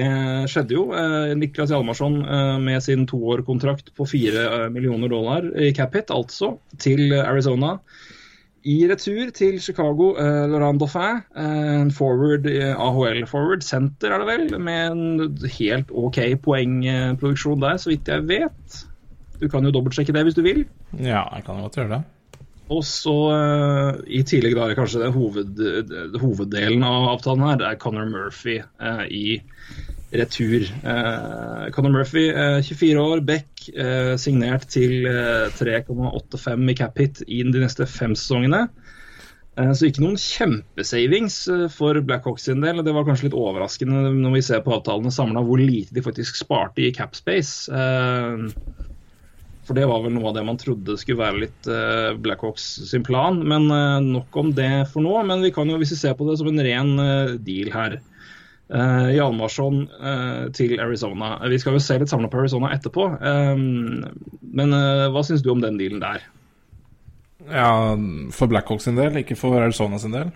skjedde 0.52 0.78
jo. 0.78 0.90
Uh, 0.96 1.34
Niklas 1.36 1.74
Hjalmarsson 1.74 2.22
uh, 2.24 2.56
med 2.62 2.84
sin 2.86 3.04
toårkontrakt 3.10 3.92
på 3.98 4.08
fire 4.08 4.70
millioner 4.72 5.12
dollar 5.12 5.50
i 5.60 5.74
cap 5.76 5.96
hit, 5.98 6.14
altså, 6.14 6.56
til 6.80 7.12
Arizona. 7.20 7.76
I 8.66 8.80
retur 8.90 9.30
til 9.36 9.60
Chicago, 9.62 10.14
uh, 10.16 10.46
Laurent 10.50 10.82
Dauphin, 10.82 11.22
en 11.38 11.92
forward, 11.94 12.48
AHL-forward, 12.48 13.62
center 13.66 14.16
er 14.16 14.24
det 14.24 14.32
vel, 14.32 14.58
med 14.58 14.96
en 14.96 15.38
helt 15.60 15.92
OK 15.94 16.22
poengproduksjon 16.42 17.62
der, 17.62 17.78
så 17.82 17.92
vidt 17.92 18.10
jeg 18.10 18.26
vet. 18.32 18.82
Du 19.42 19.50
kan 19.52 19.68
jo 19.68 19.76
dobbeltsjekke 19.76 20.16
det 20.16 20.26
hvis 20.30 20.38
du 20.38 20.46
vil. 20.48 20.66
ja, 20.96 21.28
jeg 21.36 21.44
kan 21.46 21.60
godt 21.60 21.76
gjøre 21.76 21.98
det. 21.98 22.04
Og 22.74 22.82
så 22.88 23.14
uh, 23.30 23.98
i 24.10 24.24
tillegg 24.26 24.56
da 24.58 24.70
det 24.72 24.78
kanskje 24.80 25.04
den 25.04 25.14
hoved, 25.14 25.60
hoveddelen 26.18 26.86
av 26.88 27.12
avtalen 27.12 27.46
her, 27.46 27.60
det 27.62 27.68
er 27.70 27.82
Conor 27.82 28.08
Murphy 28.10 28.58
uh, 28.82 29.04
i 29.06 29.38
retur. 30.16 30.66
Uh, 30.84 31.70
Conor 31.76 31.92
Murphy, 31.92 32.30
eh, 32.30 32.62
24 32.64 33.02
år, 33.02 33.22
Beck, 33.26 33.50
signert 34.22 34.68
til 34.70 35.08
eh, 35.10 35.48
3,85 35.58 36.70
i 36.70 36.76
cap 36.78 37.00
hit 37.02 37.24
i 37.26 37.42
de 37.44 37.64
neste 37.64 37.88
fem 37.90 38.14
sesongene. 38.16 38.68
Så 39.56 39.88
ikke 39.88 40.02
noen 40.04 40.18
kjempesavings 40.20 41.38
for 41.72 41.96
Blackhawks 42.04 42.44
sin 42.50 42.60
del. 42.60 42.82
Det 42.84 42.92
var 42.92 43.06
kanskje 43.08 43.30
litt 43.30 43.38
overraskende 43.40 44.10
når 44.12 44.34
vi 44.34 44.42
ser 44.44 44.66
på 44.66 44.74
avtalene 44.76 45.14
samla 45.16 45.40
hvor 45.48 45.62
lite 45.64 45.96
de 45.96 46.04
faktisk 46.04 46.36
sparte 46.42 46.84
i 46.84 46.90
capspace. 46.92 47.72
For 49.66 49.78
det 49.78 49.88
var 49.90 50.04
vel 50.04 50.14
noe 50.14 50.30
av 50.30 50.36
det 50.38 50.44
man 50.46 50.60
trodde 50.62 50.98
skulle 51.02 51.24
være 51.24 51.42
litt 51.48 51.70
eh, 51.72 52.12
Blackhawks 52.22 52.66
sin 52.92 53.06
plan. 53.06 53.40
Men 53.50 53.66
eh, 53.74 54.02
nok 54.06 54.38
om 54.38 54.52
det 54.54 54.86
for 54.92 55.06
nå. 55.06 55.16
Men 55.26 55.42
vi 55.46 55.52
kan 55.56 55.70
jo, 55.70 55.80
hvis 55.82 55.96
vi 55.96 56.02
ser 56.04 56.18
på 56.18 56.28
det 56.30 56.38
som 56.42 56.52
en 56.52 56.62
ren 56.68 56.92
eh, 57.02 57.34
deal 57.42 57.72
her 57.74 57.98
uh, 57.98 59.10
Hjalmarsson 59.14 59.84
til 60.58 60.78
Arizona. 60.82 61.36
Vi 61.50 61.60
skal 61.62 61.78
jo 61.78 61.82
se 61.84 61.98
litt 62.02 62.10
samla 62.10 62.30
på 62.32 62.44
Arizona 62.44 62.72
etterpå. 62.76 63.10
men 64.58 64.74
hva 65.14 65.22
syns 65.26 65.44
du 65.46 65.52
om 65.54 65.62
den 65.62 65.78
dealen 65.78 66.02
der? 66.02 66.24
Ja, 67.46 67.94
For 68.34 68.50
Blackhawks 68.50 68.88
sin 68.88 68.98
del, 68.98 69.22
ikke 69.22 69.38
for 69.38 69.62
Arizona 69.62 70.00
sin 70.02 70.16
del? 70.18 70.34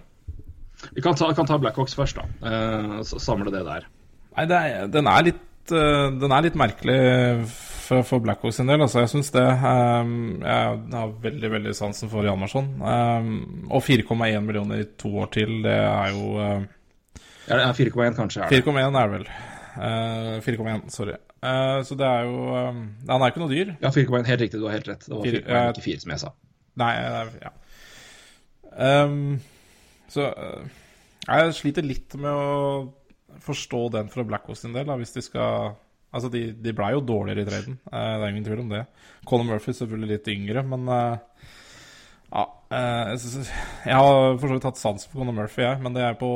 Vi 0.94 1.02
kan 1.02 1.18
ta, 1.18 1.32
kan 1.34 1.50
ta 1.50 1.58
Blackhawks 1.58 1.98
først, 1.98 2.22
da. 2.22 3.02
samle 3.02 3.50
det 3.54 3.66
der. 3.66 3.90
Nei, 4.38 4.46
det 4.46 4.62
er, 4.62 4.94
den, 4.94 5.10
er 5.10 5.26
litt, 5.32 5.42
den 5.74 6.38
er 6.38 6.46
litt 6.46 6.60
merkelig 6.60 7.00
for, 7.90 8.06
for 8.06 8.22
Blackhawks 8.24 8.60
sin 8.60 8.70
del. 8.70 8.82
Altså, 8.86 9.02
jeg 9.04 9.12
syns 9.14 9.32
det. 9.34 9.46
Um, 9.46 10.12
jeg 10.44 10.82
har 10.94 11.14
veldig 11.24 11.52
veldig 11.56 11.76
sansen 11.78 12.12
for 12.12 12.28
Hjalmarsson. 12.28 12.68
Um, 12.82 13.32
og 13.70 13.82
4,1 13.86 14.44
millioner 14.46 14.84
i 14.84 14.90
to 15.00 15.12
år 15.24 15.32
til, 15.34 15.56
det 15.66 15.78
er 15.78 16.12
jo 16.14 16.36
uh, 16.38 16.68
Ja, 17.50 17.58
det 17.58 17.64
er 17.66 17.80
4,1 17.80 18.20
kanskje? 18.20 18.50
4,1 18.52 18.78
er 18.86 18.94
det 18.94 19.16
vel. 19.16 19.26
Uh, 19.80 20.36
4,1, 20.46 20.86
sorry. 20.94 21.18
Uh, 21.40 21.80
så 21.88 21.96
det 21.96 22.06
er 22.06 22.28
jo 22.28 22.52
um, 22.52 22.84
Han 23.08 23.24
er 23.24 23.34
ikke 23.34 23.42
noe 23.42 23.54
dyr. 23.54 23.74
Ja, 23.82 23.94
4,1, 23.96 24.30
helt 24.30 24.46
riktig. 24.46 24.62
Du 24.62 24.68
har 24.68 24.78
helt 24.78 24.92
rett. 24.92 25.08
Det 25.08 25.16
var 25.16 25.26
4,1, 25.26 25.74
ikke 25.74 25.88
4, 25.88 26.04
som 26.04 26.14
jeg 26.14 26.24
sa. 26.26 26.34
Nei, 26.80 26.94
ja. 27.42 27.56
Um, 28.80 29.40
så 30.10 30.30
jeg 31.26 31.54
sliter 31.58 31.86
litt 31.86 32.14
med 32.22 32.32
å 32.32 33.40
forstå 33.44 33.82
den 33.98 34.10
fra 34.14 34.24
Blackhawks 34.26 34.64
sin 34.64 34.76
del, 34.78 34.88
da, 34.90 34.96
hvis 35.00 35.16
de 35.16 35.24
skal 35.26 35.74
Altså, 36.10 36.32
de, 36.34 36.48
de 36.58 36.74
blei 36.74 36.90
jo 36.96 37.06
dårligere 37.06 37.44
i 37.44 37.48
traden, 37.50 37.78
uh, 37.92 38.16
det 38.18 38.26
er 38.26 38.32
ingen 38.32 38.46
tvil 38.48 38.64
om 38.64 38.72
det. 38.74 38.84
Colin 39.30 39.50
Murphy 39.52 39.76
selvfølgelig 39.78 40.16
litt 40.16 40.30
yngre, 40.34 40.64
men 40.66 40.90
uh, 40.90 41.46
ja 42.30 42.46
uh, 42.46 43.12
Jeg 43.14 43.96
har 43.98 44.38
for 44.38 44.46
så 44.48 44.56
vidt 44.56 44.66
hatt 44.70 44.82
sans 44.82 45.06
for 45.06 45.22
Colin 45.22 45.38
Murphy, 45.38 45.64
jeg, 45.66 45.82
men 45.86 45.94
det 45.94 46.06
er 46.06 46.20
på, 46.20 46.30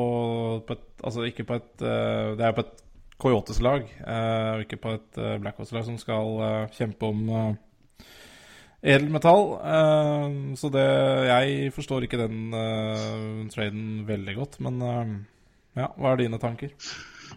på 0.68 0.77
et 0.77 0.89
Altså 1.03 1.25
ikke 1.27 1.44
på 1.44 1.58
et 1.60 1.82
Det 1.84 2.46
er 2.48 2.53
på 2.56 2.63
et 2.63 2.77
Coyotes-lag, 3.20 3.89
og 4.08 4.62
ikke 4.63 4.77
på 4.80 4.94
et 4.96 5.18
Blackhawks-lag 5.44 5.84
som 5.84 5.98
skal 6.00 6.70
kjempe 6.75 7.08
om 7.08 7.20
edelmetall. 8.82 9.44
så 10.60 10.72
det 10.72 10.88
Jeg 11.27 11.74
forstår 11.75 12.08
ikke 12.08 12.22
den 12.24 12.56
traden 13.51 14.08
veldig 14.08 14.36
godt, 14.39 14.58
men 14.63 14.80
ja, 15.75 15.92
hva 15.92 16.13
er 16.13 16.24
dine 16.24 16.39
tanker? 16.39 16.72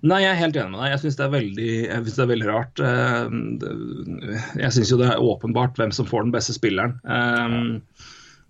Nei, 0.02 0.20
jeg 0.24 0.32
er 0.32 0.40
helt 0.40 0.58
enig 0.60 0.72
med 0.74 0.82
deg. 0.82 0.90
Jeg 0.92 1.02
syns 1.04 1.16
det, 1.18 1.28
det, 1.56 2.24
er 2.24 2.28
veldig 2.32 2.48
rart. 2.50 2.82
Eh, 2.82 4.60
jeg 4.60 4.74
syns 4.76 4.92
jo 4.92 5.00
det 5.00 5.08
er 5.12 5.22
åpenbart 5.22 5.78
hvem 5.80 5.94
som 5.94 6.08
får 6.08 6.26
den 6.26 6.34
beste 6.34 6.56
spilleren. 6.56 6.98
Eh, 7.06 8.04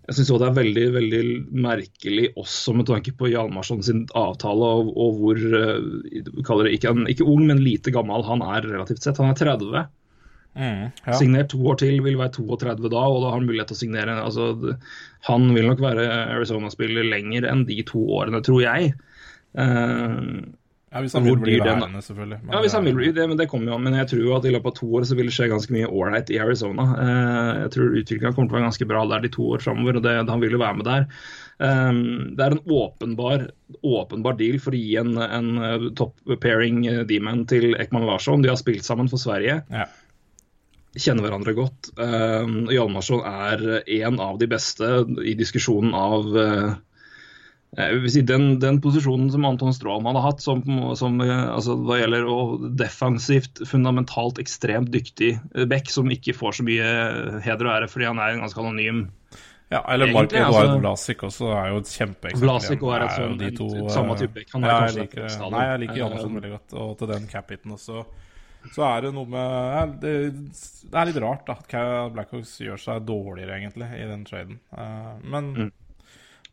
jeg 0.07 0.19
syns 0.21 0.31
det 0.31 0.47
er 0.47 0.55
veldig 0.55 0.87
veldig 0.95 1.21
merkelig 1.67 2.29
også 2.39 2.77
med 2.79 2.87
tanke 2.87 3.11
på 3.19 3.31
Hjalmarsson 3.33 3.83
sin 3.83 4.05
avtale 4.15 4.69
og, 4.79 4.93
og 4.95 5.17
hvor 5.19 5.41
eh, 5.61 6.29
kaller 6.47 6.69
det 6.69 6.77
ikke, 6.79 6.95
ikke, 7.11 7.27
ung, 7.27 7.47
men 7.49 7.63
lite 7.63 7.95
gammel 7.95 8.27
han 8.27 8.45
er 8.47 8.69
relativt 8.71 9.03
sett. 9.03 9.19
Han 9.23 9.35
er 9.35 9.41
30. 9.41 9.87
Mm, 10.57 10.85
ja. 11.05 11.17
Signert 11.19 11.51
to 11.53 11.59
år 11.69 11.81
til, 11.83 11.99
vil 12.05 12.21
være 12.21 12.37
32 12.39 12.89
da, 12.89 13.03
og 13.03 13.19
da 13.25 13.33
har 13.33 13.41
han 13.41 13.49
mulighet 13.49 13.69
til 13.73 13.77
å 13.77 13.81
signere 13.83 14.15
altså, 14.23 14.47
Han 15.29 15.51
vil 15.53 15.67
nok 15.69 15.83
være 15.85 16.07
Arizona-spiller 16.39 17.05
lenger 17.11 17.45
enn 17.51 17.67
de 17.69 17.83
to 17.85 18.01
årene, 18.17 18.41
tror 18.47 18.63
jeg. 18.65 18.95
Uh, 19.59 20.47
ja, 20.93 21.01
Hvis 21.03 21.17
han 21.19 21.25
vil 21.27 21.41
bli 21.43 21.57
værende, 21.59 21.99
selvfølgelig. 21.99 22.37
Men 22.45 22.53
ja, 22.55 22.61
hvis 22.63 22.75
han 22.77 22.85
vil 22.87 22.95
bli 22.95 23.09
det, 23.11 23.25
men 23.27 23.39
det 23.41 23.49
kommer 23.51 23.73
jo. 23.73 23.79
Men 23.83 23.97
jeg 23.99 24.07
tror 24.13 24.21
jo 24.23 24.37
at 24.37 24.45
i 24.47 24.53
løpet 24.55 24.71
av 24.71 24.77
to 24.77 24.87
år 24.95 25.07
så 25.09 25.17
vil 25.19 25.27
det 25.27 25.35
skje 25.35 25.49
ganske 25.51 25.75
mye 25.75 25.89
ålreit 25.91 26.31
i 26.31 26.39
Arizona. 26.39 26.85
Eh, 27.03 27.49
jeg 27.65 27.73
tror 27.75 27.97
utviklinga 28.01 28.33
kommer 28.37 28.47
til 28.47 28.55
å 28.55 28.59
være 28.61 28.69
ganske 28.69 28.89
bra 28.93 29.03
der 29.11 29.25
de 29.25 29.33
to 29.35 29.49
år 29.57 29.65
framover, 29.65 29.99
og 29.99 30.07
det, 30.07 30.15
han 30.31 30.45
vil 30.45 30.55
jo 30.55 30.63
være 30.63 30.79
med 30.79 30.87
der. 30.87 31.09
Um, 31.57 31.99
det 32.39 32.47
er 32.47 32.55
en 32.55 32.63
åpenbar, 32.79 33.49
åpenbar 33.81 34.39
deal 34.39 34.61
for 34.63 34.77
å 34.77 34.79
gi 34.79 34.95
en, 35.01 35.15
en 35.19 35.53
eh, 35.59 35.91
top 35.99 36.15
pairing 36.45 36.83
eh, 36.87 37.03
D-man 37.09 37.47
til 37.51 37.75
Ekman 37.75 38.07
Larsson. 38.07 38.47
De 38.47 38.53
har 38.53 38.63
spilt 38.63 38.87
sammen 38.87 39.11
for 39.11 39.19
Sverige. 39.19 39.65
Ja. 39.75 39.91
Kjenner 40.95 41.27
hverandre 41.27 41.57
godt. 41.57 41.91
Um, 41.99 42.69
Hjalmarsson 42.71 43.27
er 43.27 43.83
en 43.83 44.23
av 44.23 44.39
de 44.39 44.47
beste 44.55 45.01
i 45.27 45.35
diskusjonen 45.37 45.99
av 45.99 46.31
uh, 46.31 46.77
Si, 47.77 48.23
den, 48.25 48.55
den, 48.63 48.79
posisjonen 48.81 49.29
som 49.29 49.45
Anton 49.45 49.75
Strålmann 49.77 50.17
har 50.17 50.31
hatt, 50.31 50.41
som, 50.41 50.63
som 50.97 51.19
eh, 51.21 51.43
altså, 51.53 51.75
hva 51.85 51.99
gjelder 52.01 52.25
å 52.25 52.39
defensivt, 52.73 53.61
fundamentalt 53.69 54.41
ekstremt 54.41 54.89
dyktig 54.95 55.35
back, 55.69 55.93
som 55.93 56.09
ikke 56.13 56.33
får 56.37 56.57
så 56.57 56.65
mye 56.65 56.87
heder 57.45 57.69
og 57.69 57.75
ære 57.75 57.91
fordi 57.93 58.09
han 58.09 58.23
er 58.23 58.33
en 58.33 58.47
ganske 58.47 58.65
anonym 58.65 59.05
ja, 59.69 59.81
eller 59.93 60.13
Mark 60.15 60.33
Eduard 60.33 60.55
altså, 60.55 60.79
Vlasic 60.79 61.23
også 61.27 61.49
er 61.51 61.73
jo 61.73 61.81
et 61.83 61.89
kjempeeksempel. 61.91 62.45
Vlasic 62.45 62.85
er 62.87 63.05
altså 63.09 63.23
sånn, 63.25 63.41
de 63.41 63.49
to, 63.57 63.67
samme 63.91 64.15
type 64.21 64.37
back. 64.37 64.53
Han 64.55 64.67
ja, 64.69 64.77
jeg 64.87 64.95
liker, 65.01 65.25
nei, 65.51 65.63
jeg 65.67 65.81
liker 65.83 65.99
Jannesson 66.01 66.37
veldig 66.39 66.53
godt, 66.53 66.77
og 66.83 66.93
til 67.01 67.11
den 67.11 67.27
cap-hiten 67.33 67.75
også. 67.75 68.05
Så 68.75 68.85
er 68.87 69.03
det 69.07 69.11
noe 69.15 69.31
med 69.31 69.97
det, 70.03 70.13
det, 70.37 70.93
er 70.93 71.11
litt 71.11 71.19
rart 71.23 71.51
da, 71.51 71.59
at 71.59 72.15
Blackhawks 72.15 72.55
gjør 72.63 72.79
seg 72.83 73.03
dårligere, 73.11 73.59
egentlig, 73.59 73.91
i 73.99 74.07
den 74.07 74.23
traden. 74.27 74.61
Men 75.27 75.51
mm. 75.59 75.75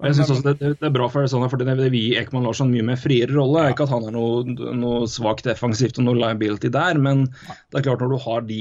Jeg 0.04 0.18
synes 0.18 0.32
også 0.34 0.44
det, 0.50 0.70
det, 0.82 0.88
er 0.88 0.94
bra 0.94 1.06
for 1.12 1.24
Arizona, 1.24 1.48
for 1.52 1.62
det 1.62 1.74
vil 1.80 1.96
gi 1.96 2.16
Ekman 2.20 2.44
Larsson 2.44 2.72
mye 2.72 2.86
mer 2.86 3.00
friere 3.00 3.32
rolle. 3.32 3.70
Ikke 3.72 3.86
at 3.86 3.94
han 3.94 4.08
er 4.08 4.16
noe, 4.16 4.44
noe 4.76 5.08
svakt 5.12 5.48
defensivt 5.48 6.00
og 6.02 6.08
noe 6.08 6.20
liability 6.20 6.72
der, 6.74 7.00
men 7.02 7.26
det 7.72 7.80
er 7.80 7.86
klart 7.88 8.04
når 8.04 8.12
du 8.12 8.18
har 8.26 8.44
de, 8.50 8.60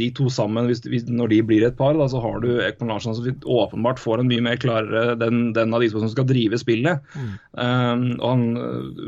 de 0.00 0.10
to 0.18 0.28
sammen, 0.32 0.68
hvis, 0.68 0.84
når 1.08 1.32
de 1.32 1.40
blir 1.48 1.66
et 1.66 1.78
par, 1.78 1.96
da, 1.98 2.08
så 2.12 2.20
har 2.22 2.38
du 2.44 2.50
Ekman 2.66 2.92
Larsson 2.92 3.16
som 3.16 3.48
åpenbart 3.56 4.02
får 4.02 4.22
en 4.22 4.30
mye 4.32 4.44
mer 4.44 4.60
klarere 4.60 5.16
den, 5.20 5.50
den 5.56 5.72
av 5.72 5.84
de 5.84 5.90
som 5.94 6.12
skal 6.12 6.28
drive 6.28 6.60
spillet. 6.60 7.02
Mm. 7.16 7.34
Um, 7.56 8.06
og 8.20 8.28
han 8.28 8.46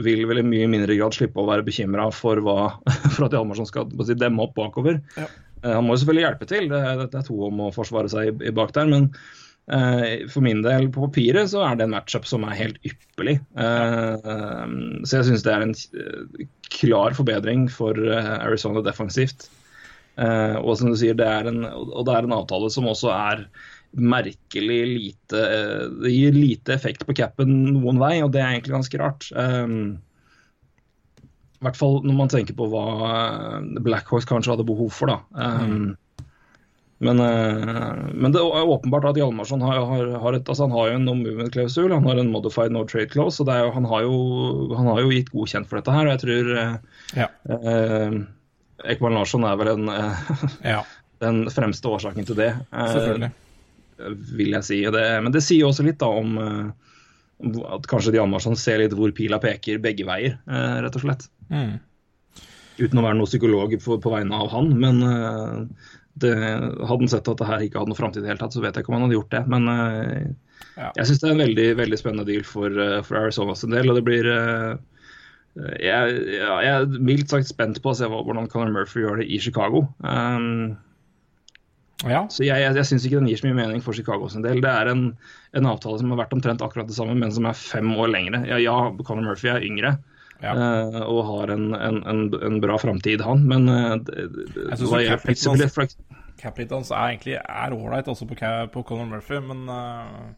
vil 0.07 0.25
vel 0.31 0.41
i 0.41 0.49
mye 0.55 0.73
mindre 0.73 0.97
grad 0.99 1.17
slippe 1.17 1.43
å 1.43 1.49
være 1.53 1.67
bekymra 1.69 2.09
for, 2.17 2.41
for 3.14 3.29
at 3.29 3.37
Hjalmarsson 3.37 3.69
skal 3.69 3.93
si, 4.09 4.17
demme 4.21 4.49
opp 4.49 4.57
bakover. 4.57 5.03
Ja. 5.21 5.29
Uh, 5.64 5.75
han 5.76 5.85
må 5.85 5.95
jo 5.95 6.05
selvfølgelig 6.05 6.29
hjelpe 6.31 6.49
til, 6.49 6.69
det, 6.73 6.85
det 7.05 7.21
er 7.21 7.29
to 7.29 7.41
om 7.53 7.67
å 7.69 7.73
forsvare 7.76 8.12
seg 8.12 8.33
i, 8.33 8.37
i 8.49 8.57
bak 8.57 8.73
der. 8.76 8.88
men 8.88 9.11
for 9.64 10.44
min 10.44 10.61
del, 10.64 10.90
på 10.92 11.06
papiret, 11.06 11.49
så 11.49 11.62
er 11.64 11.76
det 11.78 11.87
en 11.87 11.94
matchup 11.94 12.26
som 12.28 12.42
er 12.44 12.59
helt 12.59 12.76
ypperlig. 12.85 13.38
Eh, 13.56 14.68
så 15.09 15.21
jeg 15.21 15.26
syns 15.30 15.44
det 15.47 15.54
er 15.54 15.62
en 15.64 15.73
eh, 15.73 16.44
klar 16.75 17.16
forbedring 17.16 17.62
for 17.73 17.97
Arizona 17.97 18.83
defensivt. 18.85 19.49
Og 20.14 20.78
som 20.78 20.92
du 20.92 20.97
sier, 20.99 21.14
det 21.18 21.26
er 21.26 21.44
en, 21.50 21.64
og 21.66 22.04
det 22.06 22.14
er 22.14 22.25
en 22.26 22.37
avtale 22.37 22.68
som 22.71 22.87
også 22.87 23.09
er 23.11 23.49
merkelig 23.94 24.83
lite 24.90 25.40
Det 26.02 26.11
gir 26.11 26.33
lite 26.35 26.75
effekt 26.75 27.06
på 27.06 27.14
capen 27.18 27.75
noen 27.75 27.99
vei, 28.02 28.23
og 28.23 28.33
det 28.35 28.40
er 28.42 28.50
egentlig 28.52 28.76
ganske 28.76 28.99
rart. 29.00 29.23
I 29.33 29.35
hvert 31.66 31.80
fall 31.80 31.94
når 32.06 32.16
man 32.21 32.30
tenker 32.30 32.54
på 32.59 32.66
hva 32.71 32.87
Blackhawks 33.83 34.28
kanskje 34.30 34.52
hadde 34.54 34.71
behov 34.71 34.90
for. 34.94 35.06
da. 35.11 35.18
Mm. 35.66 35.90
Men, 37.04 37.20
eh, 37.20 37.96
men, 38.14 38.32
det 38.32 38.40
er 38.40 38.70
åpenbart 38.70 39.11
at 39.11 39.18
Hjalmarsson 39.20 39.62
har, 39.64 39.82
har, 39.90 40.11
har, 40.23 40.37
et, 40.37 40.49
altså 40.49 40.64
han 40.64 40.73
har 40.73 40.88
jo 40.88 40.99
en 40.99 41.04
no 41.04 41.14
movement-klausul, 41.18 41.92
han 41.92 42.06
har 42.08 42.20
en 42.20 42.30
modified 42.32 42.73
no 42.73 42.84
trade 42.88 43.12
clause. 43.12 43.42
og 43.42 43.50
jo, 43.50 43.73
han, 43.75 43.88
har 43.90 44.04
jo, 44.06 44.14
han, 44.73 44.88
har 44.88 45.02
jo, 45.02 45.11
gitt 45.12 45.32
godkjent 45.34 45.68
for 45.68 45.80
dette 45.80 45.92
her. 45.92 46.08
og 46.08 46.14
jeg 46.14 46.23
tror 46.23 46.52
eh, 46.62 46.76
ja. 47.20 47.26
eh, 47.58 48.16
Ekman 48.94 49.18
Larsson 49.18 49.44
er 49.44 49.58
vel 49.61 49.75
en, 49.75 49.90
eh, 49.92 50.23
ja. 50.64 50.78
den 51.25 51.44
fremste 51.52 51.92
årsaken 51.92 52.28
til 52.30 52.38
det. 52.40 52.52
Selvfølgelig. 52.73 53.32
Vil 54.38 54.56
jeg 54.56 54.66
si. 54.66 54.78
Det, 54.96 55.04
men 55.26 55.34
det 55.34 55.44
sier 55.44 55.68
også 55.68 55.84
litt 55.87 56.00
da 56.00 56.08
om 56.08 56.38
at 57.68 57.88
kanskje 57.90 58.14
Hjalmarsson 58.16 58.56
ser 58.56 58.80
litt 58.80 58.94
hvor 58.96 59.12
pila 59.14 59.37
peker 59.42 59.82
begge 59.82 60.06
veier, 60.08 60.38
rett 60.46 60.96
og 60.96 61.04
slett. 61.04 61.28
Mm. 61.52 61.76
Uten 62.80 62.99
å 62.99 63.04
være 63.04 63.18
noen 63.18 63.28
psykolog 63.28 63.76
på, 63.84 63.99
på 64.02 64.12
vegne 64.14 64.40
av 64.40 64.49
han, 64.54 64.73
men 64.80 65.02
det, 66.23 66.33
hadde 66.38 67.00
han 67.02 67.11
sett 67.11 67.28
at 67.30 67.40
det 67.40 67.49
her 67.49 67.64
ikke 67.64 67.80
hadde 67.80 67.90
noe 67.90 67.99
framtid 67.99 68.23
i 68.23 68.26
det 68.26 68.33
hele 68.33 68.42
tatt, 68.42 68.54
så 68.54 68.62
vet 68.62 68.76
jeg 68.76 68.85
ikke 68.85 68.92
om 68.92 68.99
han 68.99 69.06
hadde 69.09 69.18
gjort 69.18 69.35
det. 69.35 69.42
Men 69.50 69.71
uh, 69.71 70.54
ja. 70.78 70.90
jeg 71.00 71.09
syns 71.09 71.23
det 71.23 71.28
er 71.28 71.35
en 71.35 71.44
veldig, 71.44 71.68
veldig 71.83 72.00
spennende 72.00 72.26
deal 72.28 72.47
for, 72.47 72.78
uh, 72.78 73.00
for 73.06 73.21
Arizonas 73.21 73.66
en 73.66 73.75
del. 73.75 73.90
Og 73.90 73.99
det 73.99 74.04
blir 74.06 74.30
uh, 74.30 74.75
jeg, 75.83 76.16
jeg, 76.35 76.71
er 76.71 76.97
mildt 77.11 77.30
sagt 77.30 77.50
spent 77.50 77.78
på 77.83 77.92
å 77.92 77.99
se 77.99 78.09
hvordan 78.11 78.50
Conor 78.50 78.73
Murphy 78.75 79.04
gjør 79.04 79.23
det 79.23 79.28
i 79.30 79.38
Chicago. 79.42 79.85
Um, 80.02 80.75
ja. 82.02 82.25
Så 82.33 82.42
jeg, 82.44 82.59
jeg, 82.61 82.75
jeg 82.76 82.88
syns 82.88 83.06
ikke 83.06 83.21
den 83.21 83.30
gir 83.30 83.38
så 83.40 83.49
mye 83.49 83.59
mening 83.61 83.85
for 83.85 83.97
Chicago 83.97 84.26
sin 84.30 84.44
del. 84.44 84.61
Det 84.64 84.71
er 84.71 84.90
en, 84.90 85.04
en, 85.54 85.68
avtale 85.71 86.00
som 86.00 86.11
har 86.12 86.25
vært 86.25 86.35
omtrent 86.37 86.64
akkurat 86.64 86.90
det 86.90 86.97
samme, 86.97 87.14
men 87.18 87.33
som 87.35 87.47
er 87.49 87.59
fem 87.59 87.94
år 87.94 88.11
lengre. 88.12 88.42
Ja, 88.50 88.59
ja 88.61 88.76
Conor 89.06 89.30
Murphy 89.30 89.52
er 89.52 89.66
yngre. 89.66 89.94
Ja. 90.45 90.53
eh, 90.85 91.01
og 91.09 91.21
har 91.31 91.53
en, 91.57 91.67
en, 91.75 91.99
en, 92.11 92.23
en 92.49 92.61
bra 92.63 92.77
framtid, 92.79 93.21
han. 93.25 93.43
Men 93.49 93.69
uh, 93.69 93.97
det, 94.05 94.29
Jeg 94.29 94.79
synes 94.79 94.91
hva 94.91 95.01
jo 95.01 95.09
jeg- 95.09 95.19
Capitals- 95.19 95.25
fleksibilitet- 95.25 95.75
fleks- 95.75 95.99
Capit 96.45 96.73
hans 96.75 96.91
er 96.91 97.13
egentlig 97.15 97.37
er 97.41 97.73
ålreit 97.77 98.09
også 98.11 98.27
på, 98.29 98.37
på 98.75 98.83
Conor 98.85 99.07
Murphy, 99.07 99.39
men 99.41 99.63
uh, 99.71 100.33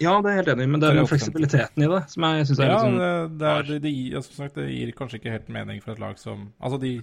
Ja, 0.00 0.14
det 0.24 0.30
er 0.30 0.36
helt 0.38 0.48
enig 0.54 0.68
men 0.70 0.80
det 0.80 0.88
er 0.92 1.00
jo 1.00 1.08
fleksibiliteten 1.10 1.82
i 1.84 1.88
det 1.90 1.98
som 2.08 2.24
jeg 2.24 2.46
syns 2.48 2.60
er 2.62 2.70
Ja, 2.70 2.78
sånn 2.80 2.96
det, 3.02 3.10
det, 3.42 3.48
er, 3.50 3.66
det, 3.68 3.78
det, 3.84 3.90
gir, 3.92 4.22
sagt, 4.24 4.54
det 4.56 4.68
gir 4.70 4.92
kanskje 4.96 5.18
ikke 5.20 5.34
helt 5.34 5.50
mening 5.52 5.82
for 5.84 5.92
et 5.92 6.00
lag 6.00 6.16
som 6.22 6.46
Altså, 6.62 6.78
de 6.80 6.94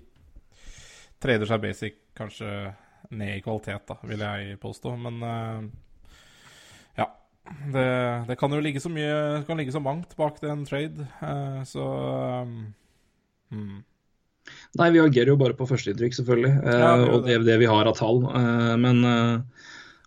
trader 1.21 1.45
seg 1.49 1.61
basic 1.61 1.99
kanskje 2.17 2.49
ned 3.11 3.35
i 3.37 3.41
kvalitet, 3.45 3.83
da, 3.87 3.95
vil 4.09 4.19
jeg 4.25 4.57
påstå. 4.63 4.95
Men 4.99 5.19
ja. 5.21 5.61
Det, 7.73 7.89
det 8.27 8.37
kan 8.39 8.53
jo 8.53 8.61
ligge 8.63 8.81
så 8.83 8.89
mye 8.91 9.13
Det 9.39 9.45
kan 9.47 9.59
ligge 9.59 9.73
så 9.75 9.81
mangt 9.83 10.15
bak 10.19 10.39
den 10.41 10.53
en 10.59 10.65
trade, 10.67 11.07
eh, 11.21 11.61
så 11.67 11.85
um, 12.43 12.73
hmm. 13.53 13.81
Nei, 14.79 14.87
vi 14.95 15.01
agerer 15.03 15.33
jo 15.33 15.39
bare 15.39 15.57
på 15.57 15.67
førsteinntrykk, 15.67 16.15
selvfølgelig. 16.15 16.53
eh, 16.61 16.79
Ja, 16.79 16.93
det 17.01 17.09
og 17.11 17.25
det, 17.25 17.41
det 17.49 17.57
vi 17.59 17.67
har 17.67 17.89
av 17.89 17.97
tall. 17.99 18.21
eh, 18.31 18.75
men 18.79 19.03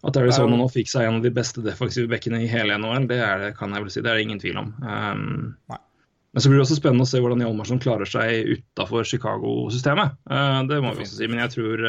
at 0.00 0.16
Arizona 0.16 0.56
nå 0.56 0.70
fikk 0.72 0.88
seg 0.88 1.04
en 1.04 1.18
av 1.18 1.26
de 1.26 1.32
beste 1.36 1.60
defensive 1.60 2.08
bekkene 2.08 2.40
i 2.40 2.48
hele 2.48 2.78
NHL, 2.80 3.04
det, 3.10 3.18
er 3.20 3.42
det 3.42 3.50
kan 3.58 3.74
jeg 3.76 3.84
vel 3.84 3.92
si. 3.92 4.00
Det 4.00 4.08
er 4.08 4.16
det 4.16 4.24
ingen 4.24 4.40
tvil 4.40 4.62
om. 4.62 4.70
Um, 4.80 5.50
men 5.68 6.40
så 6.40 6.48
blir 6.48 6.56
det 6.56 6.64
også 6.64 6.78
spennende 6.78 7.04
å 7.04 7.10
se 7.10 7.20
hvordan 7.20 7.42
Hjalmarsson 7.44 7.82
klarer 7.82 8.08
seg 8.08 8.48
utafor 8.54 9.04
Chicago-systemet. 9.04 10.16
Det 10.70 10.78
må 10.80 10.94
vi 10.94 11.04
også 11.04 11.18
si. 11.18 11.28
Men 11.28 11.42
jeg 11.42 11.52
tror 11.58 11.84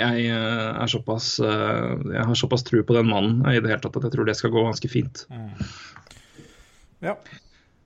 jeg 0.00 0.32
eh, 0.32 0.70
er 0.82 0.90
såpass 0.90 1.34
eh, 1.44 1.92
Jeg 2.14 2.26
har 2.30 2.38
såpass 2.38 2.64
tro 2.66 2.82
på 2.86 2.96
den 2.96 3.10
mannen 3.10 3.44
i 3.50 3.60
det 3.60 3.70
hele 3.70 3.82
tatt 3.84 4.00
at 4.00 4.08
jeg 4.08 4.16
tror 4.16 4.28
det 4.28 4.36
skal 4.38 4.52
gå 4.54 4.64
ganske 4.66 4.90
fint. 4.90 5.24
Ja. 7.04 7.14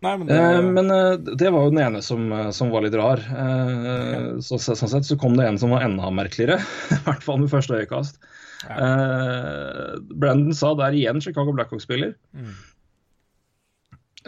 Nei, 0.05 0.15
men 0.19 0.29
det, 0.29 0.37
Eh, 0.37 0.61
men 0.63 0.91
eh, 0.91 1.35
det 1.41 1.51
var 1.55 1.67
jo 1.67 1.73
den 1.73 1.83
ene 1.87 2.03
som, 2.05 2.27
eh, 2.33 2.51
som 2.57 2.73
var 2.73 2.85
litt 2.85 2.97
rar. 2.99 3.23
Eh, 3.25 4.41
så, 4.45 4.59
så, 4.61 4.77
sånn 4.77 4.93
sett 4.93 5.09
så 5.09 5.19
kom 5.21 5.39
det 5.39 5.49
en 5.49 5.61
som 5.61 5.73
var 5.75 5.87
enda 5.87 6.11
merkeligere, 6.13 6.61
i 6.97 7.01
hvert 7.07 7.25
fall 7.25 7.41
med 7.43 7.53
første 7.53 7.79
øyekast. 7.81 8.21
Eh, 8.65 9.95
Brandon 10.15 10.57
sa 10.57 10.75
der 10.79 10.97
igjen 10.97 11.23
Chicago 11.25 11.55
Blackhawks-spiller. 11.57 12.15
Mm. 12.37 12.55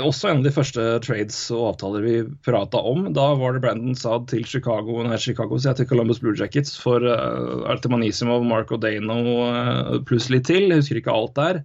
Også 0.03 0.29
en 0.29 0.43
av 0.43 0.45
de 0.45 0.53
første 0.53 0.83
trades 1.01 1.37
og 1.55 1.71
avtaler 1.71 2.03
vi 2.05 2.15
prata 2.45 2.83
om. 2.85 3.07
Da 3.17 3.31
var 3.41 3.55
det 3.55 3.63
Brandon 3.65 3.97
Saad 3.97 4.27
til 4.29 4.45
Chicago, 4.45 4.99
nei, 5.07 5.17
Chicago 5.17 5.57
sier 5.57 5.71
jeg, 5.73 5.79
til 5.81 5.89
Columbus 5.89 6.21
Blue 6.21 6.37
Jackets 6.37 6.75
for 6.77 7.01
uh, 7.01 7.65
Artemanisimov, 7.73 8.45
Marco 8.45 8.77
Dano 8.77 9.17
uh, 9.47 9.97
pluss 10.05 10.29
litt 10.29 10.45
til. 10.51 10.69
Jeg 10.69 10.83
husker 10.83 11.01
ikke 11.01 11.15
alt 11.17 11.33
der. 11.39 11.63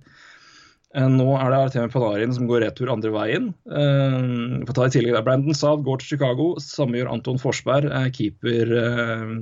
Uh, 0.95 1.09
nå 1.11 1.25
er 1.35 1.51
det 1.51 1.59
Artemi 1.59 1.91
Panarin 1.91 2.35
som 2.37 2.47
går 2.47 2.63
retur 2.63 2.93
andre 2.93 3.11
veien. 3.11 3.49
Uh, 3.67 4.63
for 4.63 4.77
ta 4.77 4.87
i 4.87 4.93
tillegg 4.95 5.17
der. 5.17 5.25
Brandon 5.27 5.57
Saad 5.57 5.83
går 5.83 5.99
til 5.99 6.13
Chicago. 6.13 6.53
Samme 6.63 7.01
gjør 7.01 7.11
Anton 7.11 7.41
Forsberg, 7.41 7.91
er 7.91 8.13
keeper 8.15 8.71
eh, 8.79 9.35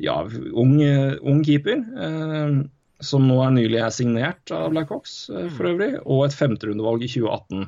Ja, 0.00 0.18
ung, 0.52 0.76
eh, 0.84 1.16
ung 1.24 1.40
keeper. 1.44 1.80
Uh, 1.96 2.68
som 3.00 3.24
nå 3.24 3.38
er 3.40 3.56
nylig 3.56 3.80
er 3.80 3.92
signert 3.96 4.52
av 4.52 4.74
Blackhawks, 4.74 5.22
uh, 5.32 5.48
for 5.56 5.72
øvrig. 5.72 5.94
Og 6.04 6.26
et 6.26 6.36
femterundevalg 6.36 7.08
i 7.08 7.12
2018. 7.16 7.64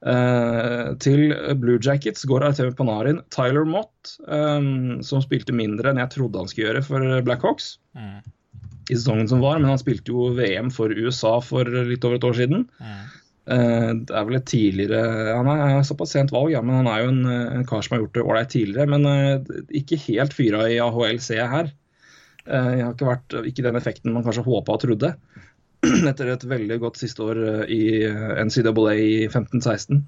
Eh, 0.00 0.90
til 1.04 1.34
Blue 1.60 1.76
Jackets 1.76 2.24
går 2.28 2.46
Artemi 2.46 2.72
Panarin 2.72 3.18
Tyler 3.34 3.66
Mott, 3.68 4.14
um, 4.24 5.00
som 5.04 5.20
spilte 5.20 5.52
mindre 5.52 5.90
enn 5.92 6.00
jeg 6.00 6.14
trodde 6.14 6.40
han 6.40 6.48
skulle 6.48 6.70
gjøre 6.70 6.84
for 6.86 7.24
Blackhawks 7.26 7.74
Mm. 7.90 8.22
i 8.88 8.94
sesongen 8.94 9.28
som 9.28 9.42
var, 9.42 9.58
men 9.58 9.68
han 9.68 9.80
spilte 9.80 10.12
jo 10.12 10.30
VM 10.36 10.70
for 10.72 10.94
USA 10.94 11.40
for 11.42 11.66
litt 11.66 12.04
over 12.06 12.16
et 12.16 12.24
år 12.24 12.38
siden. 12.38 12.64
Mm. 12.80 13.02
Uh, 13.50 13.90
det 14.06 14.14
er 14.14 14.26
vel 14.28 14.38
et 14.38 14.46
tidligere 14.46 15.34
Han 15.34 15.48
er, 15.50 15.80
såpass 15.82 16.12
sent 16.14 16.30
valg, 16.30 16.52
ja, 16.52 16.60
men 16.62 16.80
han 16.80 16.88
er 16.88 17.02
jo 17.02 17.10
en, 17.10 17.20
en 17.58 17.66
kar 17.66 17.82
som 17.82 17.96
har 17.96 18.04
gjort 18.04 18.14
det 18.14 18.24
ålreit 18.24 18.52
tidligere. 18.54 18.88
Men 18.88 19.04
uh, 19.04 19.60
ikke 19.74 20.00
helt 20.06 20.36
fyra 20.36 20.64
i 20.70 20.78
AHL, 20.80 21.20
ser 21.20 21.42
jeg 21.42 21.50
her. 21.50 21.72
Jeg 22.50 22.82
har 22.82 22.94
ikke 22.94 23.06
vært 23.06 23.34
ikke 23.50 23.62
den 23.66 23.76
effekten 23.76 24.14
man 24.14 24.24
kanskje 24.24 24.46
håpa 24.46 24.72
og 24.74 24.80
trodde. 24.82 25.10
Etter 26.10 26.28
et 26.34 26.42
veldig 26.44 26.76
godt 26.82 26.98
siste 27.00 27.24
år 27.24 27.38
eh, 27.40 27.62
i 27.72 27.82
eh, 28.04 28.40
NCAA 28.44 28.94
i 29.00 29.12
15-16. 29.32 30.00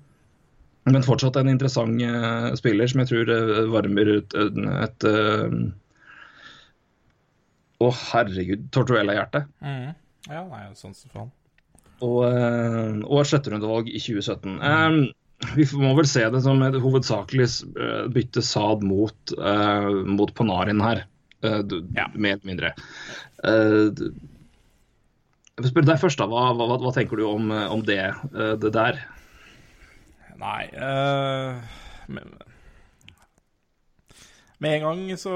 Men 0.93 1.05
fortsatt 1.07 1.39
en 1.39 1.49
interessant 1.53 2.01
eh, 2.03 2.49
spiller 2.59 2.91
som 2.91 3.01
jeg 3.05 3.11
tror 3.13 3.31
varmer 3.73 4.11
ut 4.19 4.35
et, 4.37 5.07
Å, 7.83 7.87
oh, 7.89 8.03
herregud, 8.13 8.69
Tortuella-hjerte. 8.75 9.45
Mm. 9.65 9.89
Ja, 10.29 10.43
nei, 10.47 10.67
sånn 10.79 10.95
som 10.95 11.11
faen. 11.15 11.33
Og, 12.03 12.21
og 12.27 13.17
et 13.23 13.31
sjetterundevalg 13.31 13.89
i 13.91 13.99
2017. 14.03 14.59
Eh, 14.63 14.99
vi 15.57 15.67
må 15.83 15.91
vel 15.99 16.07
se 16.07 16.23
det 16.31 16.43
som 16.45 16.63
et 16.63 16.77
hovedsakelig 16.83 17.49
bytte 18.15 18.43
Sad 18.47 18.85
mot, 18.87 19.33
uh, 19.39 19.89
mot 20.07 20.31
Panarin 20.39 20.83
her. 20.83 21.05
uh, 21.47 21.59
Ja. 21.97 22.07
Mer 22.15 22.37
eller 22.39 22.47
mindre. 22.53 22.71
D- 23.43 24.13
jeg 25.53 25.67
vil 25.67 25.73
spørre 25.75 25.91
deg 25.91 26.01
først, 26.01 26.21
da. 26.21 26.29
Hva, 26.31 26.47
hva, 26.57 26.79
hva 26.81 26.93
tenker 26.97 27.21
du 27.21 27.27
om, 27.29 27.51
eh, 27.53 27.67
om 27.75 27.83
det, 27.85 28.01
eh, 28.09 28.55
det 28.61 28.73
der? 28.73 29.03
Nei 30.43 30.63
uh, 30.75 31.61
men, 32.11 32.33
Med 34.65 34.79
en 34.79 34.87
gang 34.87 35.03
så 35.21 35.35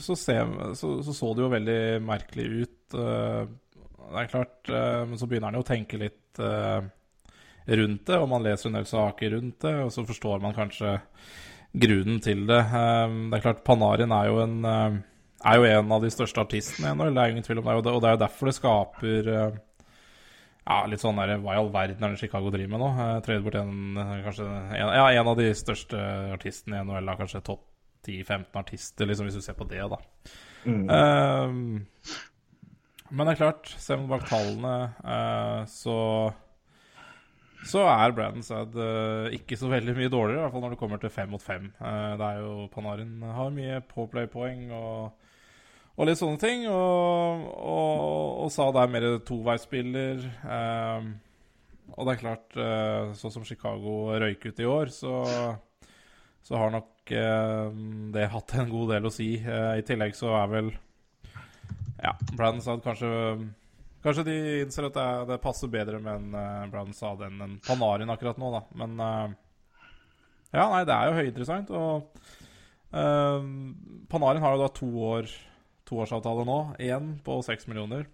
så, 0.00 0.16
ser, 0.16 0.48
så 0.78 0.94
så 1.04 1.32
det 1.34 1.42
jo 1.42 1.50
veldig 1.52 1.82
merkelig 2.06 2.46
ut. 2.62 2.94
det 2.94 4.22
er 4.22 4.30
klart, 4.30 4.68
men 4.68 5.18
så 5.20 5.26
begynner 5.26 5.50
han 5.50 5.56
jo 5.56 5.64
å 5.64 5.68
tenke 5.68 6.00
litt 6.00 6.40
rundt 6.40 8.04
det, 8.08 8.18
og 8.18 8.28
man 8.28 8.44
leser 8.44 8.68
en 8.68 8.76
del 8.76 8.88
saker 8.88 9.32
rundt 9.36 9.64
det, 9.64 9.72
og 9.86 9.92
så 9.94 10.04
forstår 10.04 10.44
man 10.44 10.56
kanskje 10.56 10.98
grunnen 11.72 12.20
til 12.24 12.44
det. 12.48 12.60
Det 12.68 13.38
er 13.38 13.44
klart, 13.44 13.64
Panarin 13.64 14.12
er 14.12 14.28
jo 14.28 14.42
en 14.44 14.58
er 15.44 15.58
jo 15.58 15.64
en 15.68 15.92
av 15.92 16.02
de 16.04 16.10
største 16.12 16.40
artistene 16.42 16.90
i 16.90 16.94
NHL, 16.96 17.14
det 17.14 17.22
er 17.22 17.32
ingen 17.34 17.46
tvil 17.46 17.58
om 17.62 17.64
det. 17.68 17.74
Og 17.80 17.84
det- 17.84 17.92
Og 17.92 18.00
det 18.02 18.08
er 18.08 18.16
jo 18.16 18.24
derfor 18.26 18.46
det 18.46 18.54
skaper 18.54 19.28
eh, 19.32 19.58
ja, 20.66 20.86
litt 20.86 21.00
sånn 21.00 21.16
der, 21.16 21.38
Hva 21.38 21.54
i 21.54 21.58
all 21.58 21.70
verden 21.70 22.04
er 22.04 22.10
det 22.14 22.18
Chicago 22.20 22.50
driver 22.50 22.68
med 22.70 22.80
nå? 22.80 22.90
Uh, 22.94 23.20
Trade 23.20 23.42
bort 23.42 23.54
en, 23.58 23.96
eh, 23.98 24.22
kanskje, 24.22 24.46
en, 24.46 24.92
ja, 24.94 25.08
en 25.10 25.28
av 25.28 25.36
de 25.36 25.48
største 25.54 25.98
artistene 26.32 26.78
i 26.78 26.84
NHL, 26.84 27.16
kanskje 27.18 27.42
topp 27.42 27.64
10-15 28.06 28.56
artister, 28.58 29.06
liksom, 29.06 29.26
hvis 29.26 29.34
du 29.34 29.40
ser 29.42 29.54
på 29.54 29.66
det, 29.68 29.82
da. 29.90 29.96
Ehm, 30.66 31.86
men 33.10 33.26
det 33.26 33.32
er 33.34 33.40
klart, 33.44 33.66
ser 33.78 33.96
man 33.98 34.08
bak 34.08 34.24
tallene, 34.28 34.94
uh, 35.04 35.64
så 35.66 36.32
så 37.64 37.84
er 37.86 38.10
Brandon 38.10 38.42
Sad 38.42 38.74
uh, 38.74 39.28
ikke 39.30 39.54
så 39.58 39.68
veldig 39.70 39.94
mye 39.94 40.10
dårligere, 40.10 40.40
i 40.40 40.42
hvert 40.42 40.52
fall 40.56 40.64
når 40.64 40.70
det 40.74 40.78
kommer 40.80 40.98
til 41.02 41.10
fem 41.14 41.30
mot 41.30 41.42
fem. 41.42 41.68
Eh, 41.78 42.16
det 42.18 42.26
er 42.26 42.40
jo 42.42 42.68
Panarin 42.74 43.22
har 43.22 43.52
mye 43.54 43.76
påplay-poeng 43.86 44.64
og, 44.74 45.12
og 45.96 46.08
litt 46.08 46.20
sånne 46.20 46.40
ting. 46.40 46.64
Og, 46.70 47.44
og, 47.52 48.06
og 48.44 48.52
Saad 48.54 48.78
er 48.80 48.92
mer 48.92 49.08
toveisspiller. 49.28 50.24
Eh, 50.56 51.10
og 51.92 52.06
det 52.08 52.14
er 52.14 52.22
klart, 52.22 52.56
eh, 52.56 53.12
sånn 53.18 53.34
som 53.34 53.44
Chicago 53.46 54.14
røyk 54.22 54.48
ut 54.48 54.62
i 54.62 54.68
år, 54.68 54.92
så, 54.94 55.16
så 56.46 56.60
har 56.60 56.72
nok 56.72 57.12
eh, 57.12 57.82
det 58.14 58.30
hatt 58.32 58.56
en 58.56 58.72
god 58.72 58.94
del 58.94 59.10
å 59.10 59.12
si. 59.12 59.34
Eh, 59.40 59.74
I 59.82 59.86
tillegg 59.86 60.16
så 60.16 60.32
er 60.38 60.54
vel 60.54 60.72
ja, 62.02 62.16
Brandon 62.32 62.64
Saad 62.64 62.82
kanskje 62.84 63.10
Kanskje 64.02 64.24
de 64.26 64.36
innser 64.64 64.88
at 64.88 64.96
det, 64.96 65.08
det 65.28 65.42
passer 65.44 65.70
bedre 65.70 66.00
med 66.02 66.32
en 66.34 66.72
uh, 66.74 66.88
sa 66.90 67.12
Saad 67.12 67.20
enn 67.28 67.36
en 67.44 67.52
Panarin 67.62 68.10
akkurat 68.10 68.40
nå, 68.40 68.48
da. 68.50 68.62
Men 68.80 68.96
eh, 68.98 69.36
ja, 70.56 70.64
nei, 70.72 70.80
det 70.88 70.96
er 70.96 71.06
jo 71.06 71.18
høyinteressant. 71.20 71.70
Og 71.70 72.24
eh, 72.98 73.46
Panarin 74.10 74.42
har 74.42 74.56
jo 74.56 74.64
da 74.64 74.72
to 74.74 74.88
år 75.06 75.30
toårsavtale 75.92 76.48
nå. 76.48 76.58
igjen 76.80 77.14
på 77.24 77.38
seks 77.44 77.68
millioner. 77.68 78.08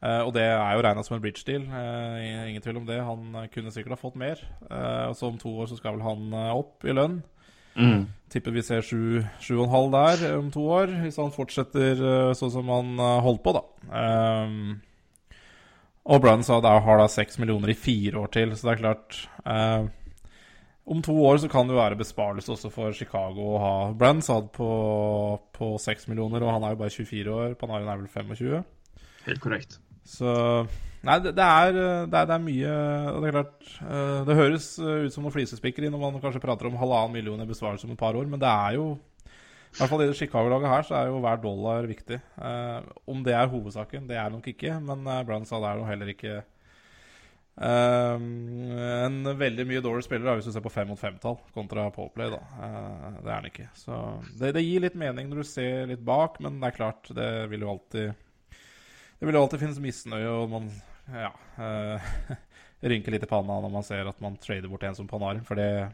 Uh, 0.00 0.22
og 0.24 0.30
det 0.32 0.46
er 0.46 0.72
jo 0.72 0.84
regna 0.86 1.02
som 1.04 1.18
en 1.18 1.20
bridge 1.20 1.44
deal. 1.44 1.66
uh, 1.68 2.48
ingen 2.48 2.62
tvil 2.64 2.78
om 2.80 2.86
det. 2.88 3.02
Han 3.04 3.36
kunne 3.52 3.72
sikkert 3.74 3.98
ha 3.98 4.00
fått 4.00 4.16
mer. 4.16 4.40
Uh, 4.70 5.12
så 5.12 5.28
om 5.28 5.36
to 5.40 5.52
år 5.60 5.68
så 5.68 5.76
skal 5.76 5.98
vel 5.98 6.06
han 6.06 6.32
opp 6.54 6.86
i 6.88 6.96
lønn. 6.96 7.20
Tipper 8.30 8.52
vi 8.52 8.62
ser 8.64 8.84
sju, 8.84 9.20
sju 9.40 9.54
og 9.58 9.66
en 9.66 9.74
halv 9.74 9.92
der 9.94 10.24
om 10.36 10.48
to 10.52 10.64
år, 10.68 10.90
hvis 11.04 11.16
han 11.20 11.32
fortsetter 11.32 12.00
sånn 12.36 12.52
som 12.52 12.68
han 12.68 12.98
holdt 13.24 13.40
på, 13.46 13.54
da. 13.56 13.62
Ehm, 13.96 14.74
og 16.10 16.20
Brun 16.20 16.44
sa 16.44 16.58
det 16.60 16.74
har 16.84 17.00
da 17.00 17.06
seks 17.08 17.38
millioner 17.40 17.72
i 17.72 17.78
fire 17.78 18.20
år 18.20 18.34
til, 18.34 18.52
så 18.52 18.68
det 18.68 18.74
er 18.74 18.82
klart 18.82 19.20
Om 20.90 21.02
to 21.06 21.14
år 21.22 21.38
så 21.38 21.48
kan 21.50 21.68
det 21.68 21.76
jo 21.76 21.80
være 21.80 21.98
besparelse 22.00 22.50
også 22.50 22.70
for 22.74 22.96
Chicago 22.96 23.52
å 23.54 23.62
ha 23.62 23.74
Brann 23.94 24.22
Saad 24.26 24.48
på, 24.56 24.70
på 25.54 25.74
seks 25.78 26.08
millioner, 26.10 26.42
og 26.42 26.56
han 26.56 26.66
er 26.66 26.74
jo 26.74 26.80
bare 26.80 26.94
24 26.94 27.34
år. 27.36 27.54
Panarin 27.60 27.90
er 27.92 28.00
vel 28.00 28.10
25. 28.10 28.64
Helt 29.28 29.42
korrekt. 29.44 29.78
Så 30.08 30.32
Nei, 31.00 31.16
det, 31.24 31.30
det, 31.36 31.44
er, 31.44 31.70
det, 31.72 32.16
er, 32.18 32.26
det 32.28 32.34
er 32.34 32.42
mye 32.44 32.72
Og 33.08 33.22
det 33.22 33.28
er 33.30 33.34
klart 33.38 33.68
eh, 33.80 34.18
Det 34.26 34.34
høres 34.36 34.66
eh, 34.82 35.06
ut 35.06 35.14
som 35.14 35.24
noen 35.24 35.32
flisespikkeri 35.32 35.88
når 35.88 36.02
man 36.02 36.18
kanskje 36.20 36.42
prater 36.42 36.68
om 36.68 36.76
halvannen 36.76 37.14
million 37.14 37.40
i 37.40 37.48
besvarelse 37.48 37.86
om 37.88 37.94
et 37.94 38.00
par 38.00 38.18
år, 38.18 38.26
men 38.28 38.40
det 38.40 38.50
er 38.50 38.76
jo 38.76 38.90
I 38.98 39.78
hvert 39.78 39.92
fall 39.92 40.04
i 40.04 40.08
det 40.10 40.18
Chicago-laget 40.18 40.72
her 40.74 40.84
så 40.88 40.98
er 40.98 41.08
jo 41.08 41.22
hver 41.24 41.40
dollar 41.40 41.88
viktig. 41.88 42.18
Eh, 42.18 42.90
om 43.08 43.22
det 43.24 43.36
er 43.38 43.52
hovedsaken, 43.52 44.08
det 44.10 44.18
er 44.20 44.32
nok 44.34 44.50
ikke, 44.50 44.74
men 44.84 45.06
Brann 45.28 45.46
Saad 45.48 45.64
er 45.68 45.78
jo 45.80 45.88
heller 45.88 46.10
ikke 46.12 46.40
en 47.60 49.16
veldig 49.36 49.66
mye 49.68 49.82
dårligere 49.84 50.06
spiller 50.06 50.38
hvis 50.38 50.48
du 50.48 50.52
ser 50.54 50.64
på 50.64 50.72
fem 50.72 50.88
mot 50.88 51.00
fem-tall 51.00 51.36
kontra 51.54 51.88
Powerplay. 51.92 52.30
da. 52.32 52.40
Eh, 52.40 53.06
det 53.20 53.28
er 53.28 53.34
han 53.34 53.48
ikke. 53.50 53.68
Så 53.76 53.96
det, 54.38 54.54
det, 54.56 54.64
gir 54.64 54.84
litt 54.84 54.98
mening 54.98 55.28
når 55.28 55.42
du 55.42 55.48
ser 55.50 55.90
litt 55.90 56.04
bak, 56.04 56.38
men 56.40 56.60
det 56.60 56.70
er 56.70 56.78
klart, 56.78 57.10
det 57.16 57.30
vil 57.52 57.66
jo 57.66 57.72
alltid 57.74 58.12
Det 59.20 59.28
vil 59.28 59.36
jo 59.36 59.42
alltid 59.42 59.60
finnes 59.60 59.82
misnøye, 59.84 60.28
og 60.32 60.52
man 60.54 60.70
ja, 61.12 61.32
eh, 61.60 62.12
rynker 62.92 63.12
litt 63.12 63.26
i 63.26 63.30
panna 63.30 63.58
når 63.60 63.74
man 63.74 63.84
ser 63.84 64.08
at 64.08 64.22
man 64.24 64.38
trader 64.40 64.70
bort 64.70 64.86
en 64.88 64.96
som 64.96 65.08
Panarin, 65.10 65.44
for 65.44 65.60
det, 65.60 65.90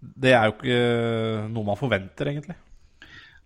det 0.00 0.34
er 0.36 0.50
jo 0.50 0.58
ikke 0.58 1.46
noe 1.54 1.70
man 1.70 1.80
forventer, 1.80 2.34
egentlig. 2.34 2.58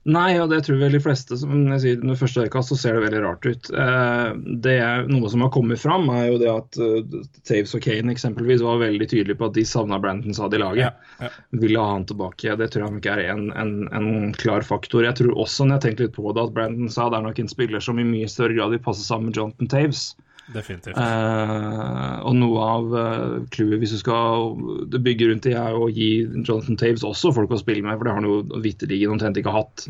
Nei, 0.04 0.34
og 0.36 0.50
det 0.52 0.58
tror 0.66 0.76
vel 0.82 0.92
de 0.92 1.00
fleste. 1.00 1.36
som 1.40 1.52
jeg 1.72 1.80
sier, 1.80 2.02
Når 2.04 2.18
første 2.20 2.44
øyekast 2.44 2.72
så 2.72 2.76
ser 2.76 2.96
det 2.96 3.06
veldig 3.06 3.22
rart 3.24 3.46
ut. 3.48 3.70
Eh, 3.72 4.32
det 4.64 4.74
er 4.84 5.06
Noe 5.08 5.30
som 5.32 5.40
har 5.40 5.52
kommet 5.54 5.80
fram, 5.80 6.10
er 6.12 6.26
jo 6.28 6.40
det 6.42 6.50
at 6.52 6.78
uh, 6.80 7.22
Taves 7.48 7.72
og 7.76 7.84
Kane 7.86 8.12
eksempelvis 8.12 8.64
var 8.64 8.82
veldig 8.82 9.08
tydelige 9.08 9.38
på 9.40 9.48
at 9.48 9.56
de 9.56 9.64
savna 9.68 9.98
Brandon 10.02 10.36
Saad 10.36 10.56
i 10.56 10.60
laget. 10.60 10.82
Ja, 10.84 11.24
ja. 11.24 11.30
Ville 11.56 11.80
ha 11.80 11.94
han 11.94 12.04
tilbake. 12.08 12.56
Det 12.60 12.68
tror 12.72 12.84
jeg 12.84 12.96
nok 12.98 13.08
er 13.14 13.24
en, 13.32 13.46
en, 13.56 13.72
en, 13.96 14.10
klar 14.36 14.66
faktor. 14.66 15.06
Jeg 15.08 15.16
tror 15.22 15.40
også, 15.40 15.64
når 15.64 15.78
jeg 15.78 15.86
tenker 15.86 16.08
litt 16.08 16.18
på 16.18 16.28
det, 16.32 16.44
at 16.50 16.54
Brandon 16.58 16.92
Saad 16.92 17.16
er 17.16 17.24
nok 17.24 17.40
en 17.40 17.52
spiller 17.52 17.84
som 17.84 18.00
i 18.00 18.08
mye 18.08 18.28
større 18.28 18.58
grad 18.58 18.76
vil 18.76 18.84
passe 18.84 19.06
sammen 19.06 19.32
med 19.32 19.40
Jonathan 19.40 19.72
Taves. 19.72 20.10
Definitivt. 20.52 20.98
Eh, 21.00 22.16
og 22.28 22.35
noe 22.37 22.64
av 22.68 22.90
uh, 22.92 23.37
clouet 23.54 23.80
hvis 23.80 23.94
du 23.96 24.00
skal 24.02 24.52
det 24.92 25.00
bygge 25.07 25.30
rundt 25.30 25.46
det, 25.48 25.54
er 25.57 25.76
å 25.78 25.88
gi 25.88 26.11
Jonathan 26.26 26.76
Taves 26.80 27.07
også 27.07 27.33
folk 27.33 27.54
å 27.54 27.61
spille 27.62 27.85
med, 27.85 27.96
for 27.96 28.04
det 28.04 28.12
har 28.12 28.20
han 28.20 28.28
jo 28.28 28.62
vitterlig 28.64 29.00
omtrent 29.09 29.40
ikke 29.40 29.54
hatt. 29.54 29.87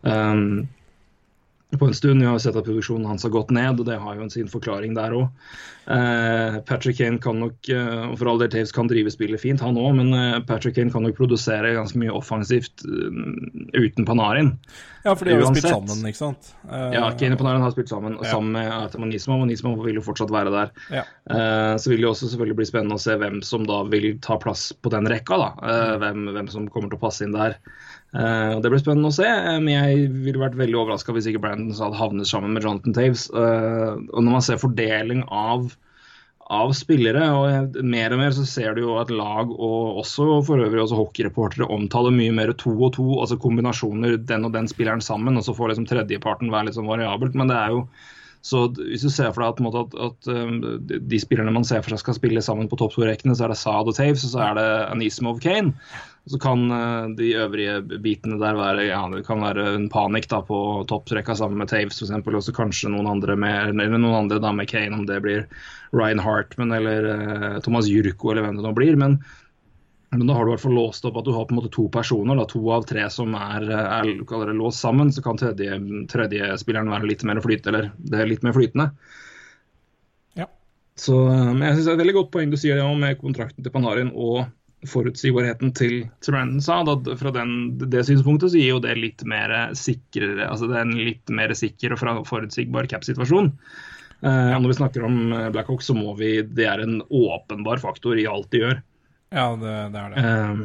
Um, 0.00 0.64
på 1.78 1.86
en 1.86 1.94
stund. 1.94 2.20
Vi 2.20 2.26
har 2.26 2.38
sett 2.38 2.56
at 2.56 2.66
produksjonen 2.66 3.06
hans 3.06 3.22
har 3.26 3.32
gått 3.34 3.50
ned, 3.54 3.80
og 3.80 3.86
det 3.86 3.98
har 4.02 4.16
jo 4.16 4.24
en 4.24 4.32
sin 4.32 4.50
forklaring 4.50 4.96
der 4.96 5.14
òg. 5.16 5.28
Eh, 5.90 6.58
Patrick 6.66 6.98
Kane 6.98 7.18
kan 7.22 7.40
nok, 7.42 7.70
og 8.10 8.14
for 8.20 8.30
all 8.30 8.40
del 8.42 8.50
Taves 8.52 8.72
kan 8.74 8.90
drive 8.90 9.10
spillet 9.10 9.42
fint, 9.42 9.62
han 9.64 9.78
òg, 9.80 9.96
men 9.98 10.12
uh, 10.14 10.38
Patrick 10.46 10.76
Kane 10.76 10.92
kan 10.92 11.02
nok 11.06 11.16
produsere 11.18 11.72
ganske 11.74 11.98
mye 11.98 12.14
offensivt 12.14 12.84
uh, 12.86 13.10
uten 13.74 14.06
Panarin. 14.06 14.52
Ja, 15.02 15.14
for 15.16 15.26
de 15.26 15.34
har 15.34 15.42
jo 15.42 15.50
spilt 15.50 15.70
sammen, 15.70 16.02
ikke 16.06 16.20
sant? 16.20 16.52
ja, 16.68 17.06
Kane 17.18 17.34
og 17.34 17.40
Panarin 17.40 17.64
har 17.64 17.72
spilt 17.74 17.90
sammen, 17.90 18.18
ja. 18.20 18.34
sammen 18.34 18.52
med 18.58 18.68
Artemanismo. 18.76 19.38
Manismo 19.40 19.72
vil 19.80 19.96
jo 19.98 20.04
fortsatt 20.04 20.30
være 20.34 20.52
der. 20.52 20.74
Ja. 20.92 21.04
så 21.80 21.88
vil 21.88 22.02
det 22.04 22.10
også 22.10 22.28
selvfølgelig 22.28 22.58
bli 22.58 22.66
spennende 22.68 22.98
å 22.98 23.00
se 23.00 23.16
hvem 23.16 23.40
som 23.46 23.64
da 23.64 23.80
vil 23.88 24.10
ta 24.20 24.36
plass 24.42 24.66
på 24.76 24.92
den 24.92 25.08
rekka. 25.08 25.40
da, 25.40 25.48
mm. 25.56 26.02
hvem, 26.04 26.28
hvem 26.36 26.50
som 26.52 26.68
kommer 26.68 26.92
til 26.92 27.00
å 27.00 27.04
passe 27.06 27.24
inn 27.24 27.32
der. 27.32 27.56
Uh, 28.10 28.58
det 28.58 28.72
blir 28.72 28.80
spennende 28.82 29.12
å 29.12 29.14
se, 29.14 29.26
eh, 29.26 29.58
men 29.62 29.70
jeg 29.70 30.08
ville 30.24 30.40
vært 30.42 30.56
veldig 30.58 30.80
overraska 30.80 31.14
hvis 31.14 31.28
ikke 31.30 31.44
Brandon 31.44 31.76
hadde 31.78 31.98
havnet 32.00 32.26
sammen 32.26 32.56
med 32.56 32.66
Jonathan 32.66 32.96
Taves. 32.96 33.28
Uh, 33.30 34.02
og 34.10 34.24
når 34.24 34.34
man 34.34 34.42
ser 34.42 34.58
fordeling 34.58 35.22
av, 35.30 35.68
av, 36.50 36.72
spillere, 36.74 37.28
og 37.38 37.78
mer 37.86 38.16
og 38.16 38.22
mer 38.24 38.34
så 38.34 38.46
ser 38.50 38.74
du 38.74 38.82
jo 38.82 38.96
at 38.98 39.12
lag 39.14 39.52
og 39.54 40.02
også 40.02 40.40
for 40.48 40.64
øvrig 40.64 40.82
også 40.82 40.98
hockeyreportere 40.98 41.70
omtaler 41.70 42.16
mye 42.16 42.34
mer 42.34 42.50
to 42.58 42.74
og 42.74 42.96
to, 42.98 43.06
altså 43.22 43.38
kombinasjoner 43.38 44.18
den 44.18 44.48
og 44.48 44.56
den 44.58 44.66
spilleren 44.70 45.04
sammen, 45.06 45.38
og 45.38 45.46
så 45.46 45.54
får 45.54 45.74
liksom 45.74 45.86
tredjeparten 45.92 46.50
være 46.50 46.70
litt 46.70 46.80
sånn 46.80 46.90
variabelt. 46.90 47.38
Men 47.38 47.54
det 47.54 47.60
er 47.60 47.76
jo 47.76 47.84
så 48.40 48.62
hvis 48.72 49.02
du 49.04 49.10
ser 49.12 49.32
for 49.36 49.44
deg 49.44 49.66
at, 49.68 49.96
at, 50.00 50.28
at, 50.28 51.00
de 51.10 51.18
spillerne 51.20 51.52
man 51.52 51.66
ser 51.68 51.82
for 51.84 51.92
seg 51.92 52.00
skal 52.00 52.16
spille 52.16 52.42
sammen 52.44 52.70
på 52.70 52.78
topp 52.80 52.94
to-rekkene, 52.94 53.34
så 53.36 53.46
er 53.46 53.52
det 53.52 53.58
Saad 53.60 53.90
og 53.90 53.96
Taves, 53.96 54.24
og 54.24 54.32
så 54.32 54.46
er 54.46 54.56
det 54.56 54.68
Anisimov 54.86 55.42
Kane. 55.44 55.74
Så 56.30 56.38
kan 56.40 56.66
uh, 56.72 57.10
de 57.16 57.32
øvrige 57.40 57.80
bitene 58.04 58.38
der 58.40 58.56
være 58.56 58.86
ja, 58.88 59.00
det 59.12 59.24
kan 59.26 59.44
være 59.44 59.66
en 59.74 59.88
panikk 59.92 60.28
da, 60.32 60.40
på 60.46 60.58
topptrekka 60.88 61.36
sammen 61.36 61.60
med 61.60 61.72
Taves 61.72 62.00
f.eks. 62.00 62.12
Og 62.16 62.44
så 62.44 62.56
kanskje 62.56 62.92
noen 62.92 63.08
andre 63.12 63.36
med, 63.40 63.74
eller 63.74 63.98
noen 63.98 64.24
andre 64.24 64.40
da 64.40 64.52
med 64.56 64.68
Kane, 64.72 64.96
om 64.96 65.04
det 65.08 65.20
blir 65.24 65.46
Ryan 65.96 66.22
Hartman 66.22 66.76
eller 66.76 67.08
uh, 67.10 67.60
Thomas 67.64 67.88
Jurko 67.92 68.32
eller 68.32 68.46
hvem 68.46 68.60
det 68.60 68.68
nå 68.68 68.74
blir. 68.76 68.96
Men, 69.00 69.18
men, 70.10 70.26
da 70.26 70.34
har 70.34 70.44
du 70.44 70.50
i 70.50 70.54
hvert 70.56 70.64
fall 70.64 70.74
låst 70.74 71.04
opp 71.06 71.20
at 71.20 71.26
du 71.26 71.30
har 71.36 71.44
på 71.46 71.54
en 71.54 71.60
måte 71.60 71.70
to 71.70 71.84
personer, 71.92 72.34
da, 72.34 72.44
to 72.50 72.60
av 72.74 72.86
tre 72.88 73.04
som 73.14 73.34
er, 73.38 73.66
er, 73.70 74.08
er 74.10 74.54
låst 74.58 74.82
sammen. 74.82 75.12
Så 75.14 75.22
kan 75.22 75.38
tredje, 75.38 75.76
tredje 76.10 76.48
spilleren 76.58 76.90
være 76.90 77.06
litt 77.12 77.22
mer 77.28 77.38
flyt, 77.44 77.68
eller 77.70 77.92
det 77.98 78.26
litt 78.26 78.42
mer 78.46 78.56
flytende. 78.56 78.88
Ja. 80.38 80.48
Så, 80.98 81.14
eh, 81.30 81.52
jeg 81.62 81.76
synes 81.76 81.84
det 81.84 81.92
er 81.92 81.94
et 81.94 82.02
veldig 82.02 82.16
godt 82.18 82.32
poeng 82.34 82.50
du 82.50 82.58
sier 82.58 82.80
det 82.80 82.88
om 82.88 82.98
med 82.98 83.20
kontrakten 83.22 83.62
til 83.62 83.74
Panarin 83.74 84.10
og 84.10 84.48
forutsigbarheten 84.90 85.74
til, 85.78 85.96
til 86.24 86.34
Brandon 86.34 86.64
sa. 86.64 86.80
Da, 86.88 86.98
fra 87.20 87.30
den, 87.36 87.54
det 87.78 88.02
synspunktet 88.08 88.50
så 88.50 88.58
gir 88.58 88.74
jo 88.74 88.82
det 88.82 88.98
litt 88.98 89.22
mer 89.28 89.54
sikrere, 89.78 90.48
altså 90.48 90.66
det 90.70 90.78
er 90.78 90.86
en 90.88 90.98
litt 90.98 91.30
mer 91.30 91.54
sikker 91.54 91.94
og 91.94 92.26
forutsigbar 92.26 92.90
cap-situasjon. 92.90 93.54
Uh, 94.20 94.52
når 94.58 94.68
vi 94.68 94.76
snakker 94.76 95.04
om 95.06 95.20
eh, 95.32 95.46
Blackhawk, 95.54 95.80
så 95.80 95.94
må 95.96 96.12
vi 96.18 96.42
Det 96.44 96.66
er 96.68 96.82
en 96.82 96.98
åpenbar 97.08 97.80
faktor 97.80 98.18
i 98.20 98.26
alt 98.28 98.50
de 98.52 98.66
gjør. 98.66 98.80
Ja, 99.30 99.52
det, 99.54 99.72
det 99.94 100.00
er 100.00 100.14
det. 100.14 100.22
Um, 100.26 100.62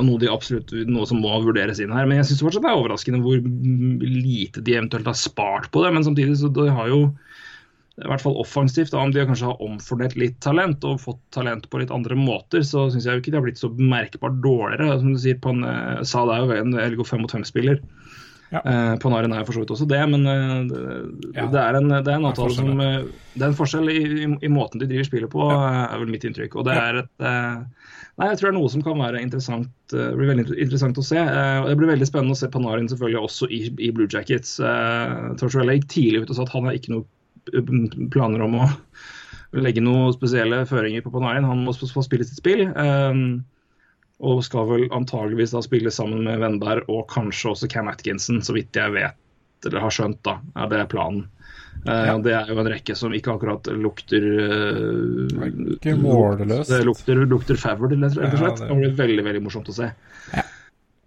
og 0.00 0.06
noe, 0.08 0.18
de 0.18 0.30
absolutt, 0.30 0.72
noe 0.90 1.06
som 1.06 1.20
må 1.22 1.36
vurderes 1.44 1.78
inn 1.78 1.92
her. 1.94 2.08
Men 2.08 2.18
jeg 2.18 2.32
syns 2.32 2.42
fortsatt 2.42 2.64
det 2.64 2.72
er 2.72 2.80
overraskende 2.80 3.22
hvor 3.22 3.38
lite 4.02 4.64
de 4.66 4.74
eventuelt 4.74 5.06
har 5.06 5.18
spart 5.18 5.68
på 5.70 5.84
det. 5.84 5.92
Men 5.94 6.06
samtidig 6.08 6.40
så 6.40 6.50
de 6.50 6.66
har 6.74 6.90
jo 6.90 7.04
i 8.00 8.08
hvert 8.08 8.24
fall 8.24 8.38
offensivt, 8.40 8.90
da, 8.90 9.02
om 9.04 9.12
de 9.12 9.22
kanskje 9.28 9.50
har 9.50 9.62
omfordelt 9.62 10.16
litt 10.18 10.38
talent 10.42 10.82
og 10.88 11.02
fått 11.02 11.20
talent 11.36 11.68
på 11.70 11.82
litt 11.82 11.92
andre 11.94 12.16
måter, 12.18 12.64
så 12.66 12.86
syns 12.90 13.06
jeg 13.06 13.18
jo 13.18 13.22
ikke 13.22 13.34
de 13.34 13.38
har 13.38 13.44
blitt 13.44 13.60
så 13.60 13.70
merkbart 13.76 14.40
dårligere. 14.42 14.96
Som 14.98 15.12
du 15.12 15.20
sier, 15.22 15.38
Pan, 15.44 15.62
eh, 15.68 16.00
Sa 16.08 16.24
det 16.26 16.38
er 16.38 16.42
jo 16.48 16.56
en 16.58 16.78
LGO 16.96 17.06
5 17.06 17.22
mot 17.22 17.34
5-spiller. 17.36 17.78
Ja. 18.52 18.60
Uh, 18.66 18.94
Panarin 19.00 19.32
er 19.32 19.46
for 19.46 19.56
så 19.56 19.62
vidt 19.62 19.70
også 19.72 19.86
det, 19.88 20.00
men 20.12 20.26
uh, 20.28 20.58
det, 20.68 20.80
ja. 21.38 21.46
det, 21.48 21.60
er 21.60 21.78
en, 21.78 21.86
det 21.88 22.02
er 22.02 22.18
en 22.18 22.26
avtale 22.28 22.52
som 22.52 22.68
uh, 22.76 22.98
Det 23.32 23.40
er 23.40 23.46
en 23.46 23.56
forskjell 23.56 23.88
i, 23.88 24.02
i, 24.02 24.26
i, 24.28 24.50
måten 24.52 24.82
de 24.82 24.90
driver 24.90 25.08
spillet 25.08 25.32
på, 25.32 25.46
ja. 25.48 25.86
er 25.86 26.02
vel 26.02 26.12
mitt 26.12 26.26
inntrykk. 26.28 26.58
Og 26.60 26.66
det 26.68 26.76
er 26.76 27.00
et 27.04 27.24
Nei, 28.20 28.28
jeg 28.28 28.38
tror 28.38 28.48
det 28.48 28.52
er 28.52 28.58
noe 28.58 28.72
som 28.72 28.82
kan 28.84 29.00
være 29.00 29.22
interessant, 29.24 29.70
det 29.92 30.08
blir 30.18 30.30
veldig 30.32 30.46
interessant 30.56 30.98
å 31.00 31.04
se. 31.06 31.20
Det 31.22 31.76
blir 31.78 31.90
veldig 31.92 32.08
spennende 32.08 32.36
å 32.36 32.40
se 32.40 32.50
Panarin 32.52 32.90
selvfølgelig 32.90 33.22
også 33.28 33.48
i, 33.48 33.62
i 33.82 33.90
Blue 33.94 34.10
Jackets. 34.10 34.58
Tortorella 35.40 35.78
gikk 35.78 35.88
tidlig 35.92 36.24
ut 36.24 36.32
og 36.34 36.38
sa 36.38 36.46
at 36.46 36.54
han 36.56 36.68
har 36.68 36.78
ikke 36.78 36.96
noen 36.96 38.10
planer 38.12 38.44
om 38.44 38.58
å 38.60 38.68
legge 39.58 39.84
noen 39.84 40.12
spesielle 40.16 40.62
føringer 40.68 41.04
på 41.04 41.12
Panarin. 41.14 41.48
Han 41.48 41.64
må 41.66 41.74
få 41.76 42.04
spille 42.04 42.26
sitt 42.28 42.40
spill. 42.40 42.68
Uh, 42.72 43.40
og 44.22 44.44
skal 44.46 44.68
vel 44.68 44.84
antageligvis 44.94 45.54
da 45.54 45.62
spille 45.64 45.90
sammen 45.90 46.22
med 46.28 46.38
Vennberg 46.42 46.86
og 46.92 47.08
kanskje 47.10 47.52
også 47.52 47.68
Cam 47.72 47.90
Atkinson, 47.90 48.38
så 48.44 48.54
vidt 48.54 48.78
jeg 48.78 48.94
vet 48.94 49.18
eller 49.66 49.82
har 49.82 49.94
skjønt. 49.94 50.20
da, 50.26 50.38
er 50.58 50.70
Det 50.70 50.88
planen. 50.90 51.26
Uh, 51.82 51.92
ja. 52.06 52.16
Det 52.22 52.34
er 52.38 52.50
jo 52.52 52.60
en 52.62 52.70
rekke 52.70 52.94
som 52.94 53.14
ikke 53.16 53.32
akkurat 53.34 53.66
lukter 53.74 54.22
uh, 54.22 55.46
Ikke 55.74 55.96
målløst. 55.98 56.70
Det 56.70 56.82
lukter, 56.86 57.24
lukter 57.26 57.58
favored, 57.58 57.96
rett 57.98 58.18
og 58.18 58.38
slett. 58.38 58.62
Ja, 58.62 58.68
det... 58.68 58.68
det 58.70 58.80
blir 58.80 58.98
veldig 59.00 59.28
veldig 59.30 59.46
morsomt 59.48 59.72
å 59.72 59.78
se. 59.80 59.90
Ja. 60.32 60.44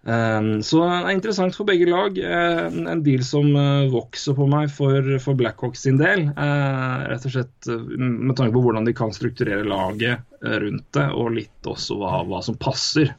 Um, 0.06 0.60
så 0.62 0.84
det 0.84 0.96
er 1.00 1.08
interessant 1.16 1.56
for 1.58 1.66
begge 1.66 1.88
lag. 1.90 2.14
Uh, 2.14 2.70
en 2.92 3.02
deal 3.02 3.24
som 3.26 3.48
uh, 3.58 3.88
vokser 3.90 4.36
på 4.38 4.46
meg 4.50 4.70
for, 4.70 5.02
for 5.22 5.38
Blackhawks 5.38 5.82
sin 5.82 5.98
del. 5.98 6.28
Uh, 6.36 7.08
rett 7.10 7.26
og 7.26 7.34
slett 7.34 7.70
med 7.98 8.36
tanke 8.38 8.54
på 8.54 8.62
hvordan 8.62 8.86
de 8.86 8.94
kan 8.94 9.14
strukturere 9.14 9.66
laget 9.66 10.22
rundt 10.46 10.86
det, 10.94 11.06
og 11.10 11.34
litt 11.34 11.66
også 11.66 11.98
hva, 11.98 12.20
hva 12.28 12.42
som 12.44 12.58
passer. 12.60 13.16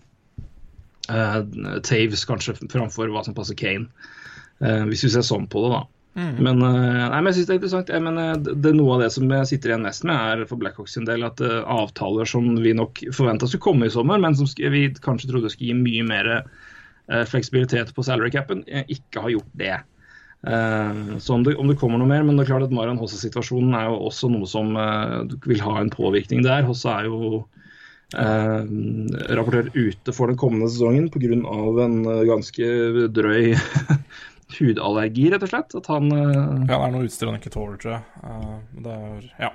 Taves 1.08 2.24
kanskje 2.28 2.56
framfor 2.72 3.12
hva 3.12 3.24
som 3.26 3.36
passer 3.36 3.56
Kane, 3.60 3.88
hvis 4.88 5.04
vi 5.04 5.12
ser 5.12 5.26
sånn 5.28 5.48
på 5.52 5.64
det, 5.66 5.72
da. 5.74 5.82
Mm. 6.18 6.38
Men, 6.42 6.62
nei, 6.64 7.20
men, 7.22 7.28
jeg 7.30 7.36
synes 7.38 7.48
det 7.48 7.54
er 7.54 7.60
interessant. 7.60 7.92
Jeg 7.94 8.02
mener, 8.02 8.40
det, 8.42 8.72
Noe 8.74 8.96
av 8.96 9.04
det 9.04 9.12
som 9.14 9.30
jeg 9.30 9.50
sitter 9.52 9.74
igjen 9.74 9.86
mest 9.86 10.06
med, 10.08 10.18
er 10.18 10.48
for 10.50 10.58
Blackhawks 10.58 10.96
sin 10.98 11.06
del 11.06 11.26
at 11.28 11.44
avtaler 11.46 12.26
som 12.26 12.48
vi 12.64 12.74
nok 12.74 13.04
forventa 13.14 13.46
skulle 13.46 13.68
komme 13.68 13.86
i 13.86 13.94
sommer, 13.94 14.18
men 14.24 14.34
som 14.38 14.50
vi 14.58 14.88
kanskje 15.04 15.30
trodde 15.30 15.52
skulle 15.54 15.70
gi 15.70 15.78
mye 15.78 16.08
mer 16.10 16.32
uh, 16.40 17.24
fleksibilitet 17.30 17.94
på 17.94 18.06
salary 18.08 18.32
capen, 18.34 18.64
eh, 18.68 18.88
ikke 18.98 19.28
har 19.28 19.36
gjort 19.36 19.54
det. 19.62 19.76
Uh, 20.48 21.18
så 21.18 21.34
om 21.34 21.44
det, 21.44 21.56
om 21.56 21.68
det, 21.68 21.78
kommer 21.82 21.98
noe 21.98 22.10
mer, 22.10 22.24
men 22.24 22.38
det 22.38 22.46
er 22.46 22.54
klart 22.54 22.68
at 22.68 22.74
Marian 22.76 23.00
Hosse-situasjonen 23.02 23.74
er 23.76 23.90
jo 23.90 24.02
også 24.08 24.30
noe 24.32 24.48
som 24.50 24.76
uh, 24.78 25.24
vil 25.48 25.64
ha 25.66 25.80
en 25.82 25.94
påvirkning 25.94 26.44
der. 26.46 26.68
Hosse 26.68 26.92
er 26.94 27.10
jo 27.10 27.42
uh, 27.42 28.62
rapportert 29.34 29.74
ute 29.76 30.14
for 30.16 30.30
den 30.30 30.40
kommende 30.40 30.70
sesongen 30.72 31.10
pga. 31.14 31.42
en 31.86 32.02
ganske 32.30 32.72
drøy 33.16 33.56
hudallergi, 34.56 35.30
rett 35.34 35.44
og 35.46 35.52
slett. 35.52 35.78
At 35.78 35.90
han 35.92 36.12
Ja, 36.12 36.78
det 36.78 36.82
er 36.82 36.94
noe 36.96 37.08
utstyr 37.08 37.32
han 37.32 37.40
ikke 37.40 37.54
tåler, 37.54 37.80
tror 37.82 37.98
jeg. 37.98 38.04
det 38.86 38.98
er, 38.98 39.32
ja. 39.48 39.54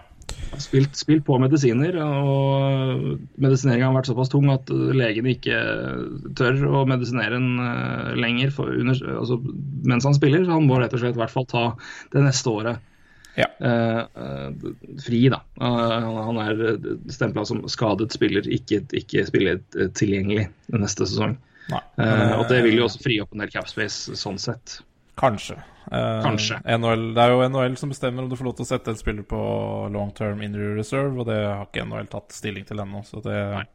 Spilt, 0.61 0.97
spilt, 0.99 1.25
på 1.25 1.39
medisiner, 1.41 1.97
og 2.03 3.19
medisineringa 3.41 3.89
har 3.89 3.97
vært 3.97 4.11
såpass 4.11 4.31
tung 4.33 4.51
at 4.53 4.69
legen 4.71 5.29
ikke 5.31 5.59
tør 6.39 6.61
å 6.69 6.83
medisinere 6.89 7.39
en 7.39 7.51
uh, 7.57 8.13
lenger 8.19 8.53
for, 8.55 8.73
under, 8.83 8.99
altså, 9.17 9.39
mens 9.89 10.07
han 10.09 10.17
spiller. 10.17 10.45
Så 10.45 10.53
han 10.53 10.69
må 10.69 10.81
rett 10.81 10.93
og 10.97 11.03
slett 11.03 11.17
i 11.17 11.23
hvert 11.23 11.33
fall 11.33 11.49
ta 11.49 11.65
det 12.13 12.25
neste 12.27 12.53
året 12.53 12.83
ja. 13.39 13.49
uh, 13.65 14.03
uh, 14.13 14.69
fri, 15.01 15.23
da. 15.33 15.41
han 15.57 16.43
er 16.45 16.61
stempla 17.13 17.47
som 17.49 17.65
skadet 17.73 18.13
spiller, 18.13 18.49
ikke, 18.61 18.83
ikke 19.01 19.25
spiller 19.29 19.63
tilgjengelig 19.97 20.51
neste 20.77 21.09
sesong. 21.09 21.39
Og 22.39 22.49
det 22.51 22.63
vil 22.67 22.79
jo 22.81 22.87
også 22.89 23.03
fri 23.05 23.19
opp 23.23 23.33
en 23.35 23.45
del 23.45 23.53
capspace 23.53 24.17
sånn 24.19 24.39
sett. 24.43 24.79
Kanskje. 25.19 25.59
Eh, 25.93 26.23
Kanskje. 26.25 26.57
NHL, 26.65 27.13
det 27.17 27.23
er 27.25 27.35
jo 27.35 27.43
NHL 27.49 27.77
som 27.81 27.91
bestemmer 27.93 28.25
om 28.25 28.31
du 28.31 28.37
får 28.39 28.49
lov 28.49 28.57
til 28.57 28.65
å 28.65 28.71
sette 28.71 28.95
en 28.95 29.01
spiller 29.01 29.27
på 29.29 29.43
long 29.93 30.13
term 30.17 30.41
injury 30.45 30.73
reserve, 30.79 31.13
og 31.21 31.29
det 31.29 31.37
har 31.43 31.67
ikke 31.67 31.85
NHL 31.85 32.09
tatt 32.13 32.33
stilling 32.33 32.65
til 32.69 32.81
ennå. 32.81 33.05
Så 33.05 33.21
det 33.25 33.37
Nei. 33.53 33.67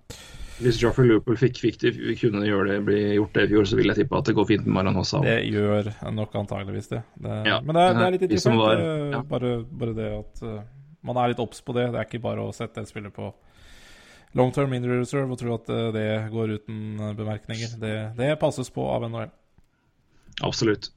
Hvis 0.57 0.79
Joffrey 0.81 1.05
Looper 1.11 1.37
fikk, 1.37 1.59
fikk 1.61 1.75
de, 1.83 1.91
kunne 2.17 2.41
gjøre 2.47 2.71
det, 2.71 2.77
bli 2.87 3.01
gjort 3.19 3.35
det 3.37 3.43
i 3.45 3.49
fjor, 3.51 3.67
så 3.69 3.77
vil 3.77 3.91
jeg 3.91 3.99
tippe 3.99 4.17
at 4.17 4.25
det 4.25 4.33
går 4.39 4.47
fint 4.49 4.65
med 4.65 4.89
Hossa. 4.95 5.19
Det 5.21 5.35
gjør 5.51 5.91
nok 6.17 6.33
antageligvis 6.41 6.89
det. 6.89 7.03
det 7.21 7.35
Ja. 7.45 7.59
Men 7.61 7.77
det 7.77 7.83
er, 7.83 7.93
det 7.93 8.05
er 8.07 8.15
litt 8.15 8.25
interessant. 8.25 8.57
var- 8.57 8.81
eh, 8.81 9.11
ja. 9.13 9.21
bare, 9.21 9.51
bare 9.69 9.93
det 9.93 10.07
at 10.17 10.41
eh, 10.41 10.63
man 11.03 11.17
er 11.21 11.27
litt 11.29 11.43
obs 11.43 11.61
på 11.61 11.75
det. 11.77 11.91
Det 11.93 11.99
er 12.01 12.09
ikke 12.09 12.23
bare 12.23 12.41
å 12.41 12.55
sette 12.55 12.81
en 12.81 12.89
spiller 12.89 13.13
på 13.13 13.29
long 14.37 14.53
term 14.53 14.73
injury 14.77 15.01
reserve 15.01 15.33
og 15.33 15.41
tro 15.41 15.57
at 15.57 15.69
eh, 15.73 15.89
det 15.95 16.07
går 16.33 16.55
uten 16.59 16.79
eh, 17.01 17.13
bemerkninger. 17.17 17.75
Det, 17.81 17.97
det 18.19 18.31
passes 18.41 18.71
på 18.73 18.85
av 18.93 19.07
NHL. 19.09 19.33
Absolutt, 20.45 20.91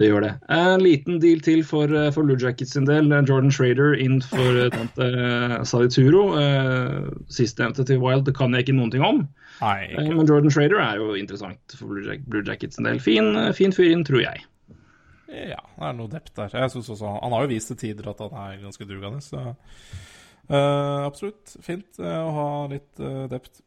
det 0.00 0.06
gjør 0.08 0.24
det. 0.24 0.30
En 0.54 0.80
liten 0.80 1.18
deal 1.20 1.42
til 1.44 1.60
for, 1.66 1.92
eh, 1.92 2.08
for 2.14 2.24
Blue 2.24 2.40
Jackets 2.40 2.72
sin 2.72 2.86
del. 2.88 3.10
Jordan 3.28 3.52
Schrader 3.52 3.92
inn 4.00 4.22
for 4.24 4.62
tante 4.72 5.08
eh, 5.12 5.56
Salituro. 5.68 6.22
Eh, 6.40 7.10
Sistnevnte 7.28 7.84
til 7.84 8.00
Wild 8.00 8.24
det 8.28 8.36
kan 8.38 8.56
jeg 8.56 8.64
ikke 8.64 8.78
noen 8.78 8.94
ting 8.94 9.04
om. 9.04 9.26
Nei. 9.60 9.92
Men 9.98 10.24
Jordan 10.24 10.54
Schrader 10.54 10.80
er 10.80 11.02
jo 11.02 11.12
interessant 11.18 11.76
for 11.76 11.92
Blue, 11.92 12.06
Jack, 12.06 12.24
Blue 12.30 12.46
Jackets 12.46 12.78
sin 12.78 12.88
del. 12.88 13.02
Fin, 13.02 13.34
fin 13.58 13.74
fyr 13.76 13.92
inn, 13.92 14.06
tror 14.08 14.24
jeg. 14.24 14.46
Ja, 15.28 15.60
det 15.60 15.84
er 15.90 15.96
noe 15.98 16.08
dept 16.08 16.32
der. 16.38 16.54
Jeg 16.56 16.72
synes 16.72 16.88
også, 16.94 17.18
Han 17.20 17.34
har 17.36 17.44
jo 17.44 17.52
vist 17.52 17.68
til 17.68 17.76
tider 17.76 18.08
at 18.08 18.22
han 18.24 18.38
er 18.46 18.62
ganske 18.62 18.86
dugende, 18.88 19.20
så 19.20 19.50
eh, 20.48 21.06
absolutt 21.06 21.56
fint 21.64 22.00
uh, 22.00 22.20
å 22.26 22.30
ha 22.36 22.50
litt 22.72 23.00
uh, 23.04 23.26
dept. 23.30 23.62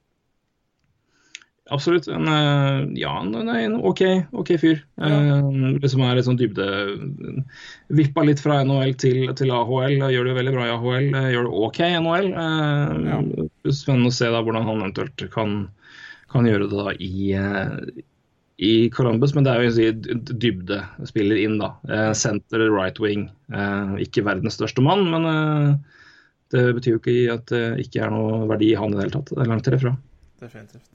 Absolutt. 1.72 2.08
En, 2.12 2.26
eh, 2.28 2.80
ja, 3.00 3.13
en, 3.24 3.76
OK, 3.88 4.02
ok 4.36 4.50
fyr. 4.60 4.82
Eh, 5.00 5.86
som 5.88 6.02
er 6.04 6.17
litt 6.17 6.26
sånn 6.28 6.39
dybde 6.39 6.65
Vippa 7.96 8.26
litt 8.28 8.41
fra 8.44 8.58
NHL 8.65 8.91
til, 9.00 9.22
til 9.39 9.54
AHL. 9.56 9.94
Gjør 10.12 10.28
det 10.28 10.34
veldig 10.36 10.54
bra 10.58 10.65
i 10.67 10.74
AHL. 10.74 11.08
eh, 11.15 11.30
Gjør 11.32 11.48
det 11.48 11.54
OK 11.70 11.80
i 11.86 11.94
NHL. 12.02 12.28
Ja. 12.34 13.22
Spennende 13.72 14.12
å 14.12 14.15
se 14.17 14.28
da 14.34 14.41
hvordan 14.44 14.67
han 14.67 14.82
eventuelt 14.84 15.24
kan, 15.32 15.56
kan 16.34 16.50
gjøre 16.50 16.67
det 16.74 16.82
da 16.82 16.96
i, 16.98 17.32
eh, 17.39 18.04
i 18.67 18.74
Columbus. 18.91 19.32
Men 19.38 19.48
det 19.48 19.54
er 19.56 19.63
jo 19.70 19.72
si, 19.78 19.88
dybde 20.44 20.82
spiller 21.08 21.39
inn, 21.39 21.56
da. 21.62 21.72
Eh, 21.88 22.12
Center, 22.20 22.67
right 22.74 23.00
wing. 23.00 23.30
Eh, 23.54 23.96
Ikke 24.10 24.26
verdens 24.28 24.60
største 24.60 24.84
mann, 24.84 25.08
men 25.13 25.30
eh, 25.32 26.01
det 26.54 26.64
betyr 26.78 26.96
jo 26.96 27.02
ikke 27.02 27.34
at 27.34 27.46
det 27.52 27.62
ikke 27.86 28.02
er 28.06 28.12
noe 28.14 28.42
verdi 28.52 28.72
i 28.74 28.78
han 28.80 28.94
i 28.94 28.98
det 29.00 29.06
hele 29.08 29.16
tatt. 29.18 29.32
Det 29.36 29.44
er 29.46 29.50
langt 29.52 29.68
derifra. 29.70 29.94
Definitivt. 30.42 30.90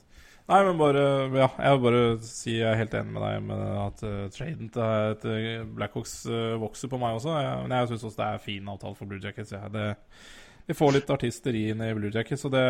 Nei, 0.46 0.60
men 0.62 0.76
bare 0.78 1.04
Ja, 1.34 1.48
jeg 1.58 1.74
vil 1.74 1.84
bare 1.88 2.02
si 2.22 2.52
jeg 2.60 2.68
er 2.70 2.76
helt 2.78 2.92
enig 2.94 3.12
med 3.16 3.22
deg 3.26 3.40
med 3.48 3.62
at 3.82 4.02
uh, 4.06 4.26
traden 4.30 4.68
til 4.70 5.16
til 5.24 5.64
Blackhawks 5.74 6.12
uh, 6.30 6.54
vokser 6.62 6.90
på 6.92 7.00
meg 7.02 7.16
også. 7.18 7.32
Jeg, 7.34 7.62
men 7.64 7.74
jeg 7.80 7.88
syns 7.90 8.04
også 8.06 8.20
det 8.20 8.28
er 8.28 8.44
fin 8.44 8.68
avtale 8.70 8.94
for 8.94 9.10
Blue 9.10 9.18
Jackets. 9.22 9.50
Ja. 9.56 9.66
Det, 9.74 9.88
vi 10.70 10.74
får 10.78 10.94
litt 11.00 11.10
artister 11.10 11.54
inn 11.58 11.82
i 11.82 11.90
Blue 11.98 12.14
Jackets, 12.14 12.44
og 12.46 12.54
det 12.54 12.62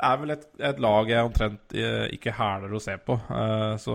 er 0.00 0.16
vel 0.22 0.30
et, 0.32 0.44
et 0.64 0.78
lag 0.80 1.10
jeg 1.12 1.26
omtrent 1.28 1.74
eh, 1.76 2.06
ikke 2.16 2.32
hæler 2.32 2.72
å 2.74 2.80
se 2.82 2.94
på. 3.04 3.18
Eh, 3.38 3.74
så, 3.82 3.94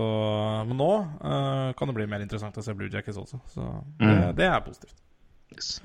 men 0.68 0.78
nå 0.78 0.90
eh, 1.02 1.70
kan 1.76 1.90
det 1.90 1.96
bli 1.96 2.06
mer 2.12 2.22
interessant 2.22 2.56
å 2.60 2.62
se 2.64 2.74
Blue 2.78 2.92
Jackets 2.92 3.18
også. 3.18 3.40
Så 3.50 3.64
det, 3.98 4.06
Mm. 4.06 4.36
det 4.38 4.46
er 4.46 4.60
positivt. 4.62 4.94
Yes. 5.56 5.80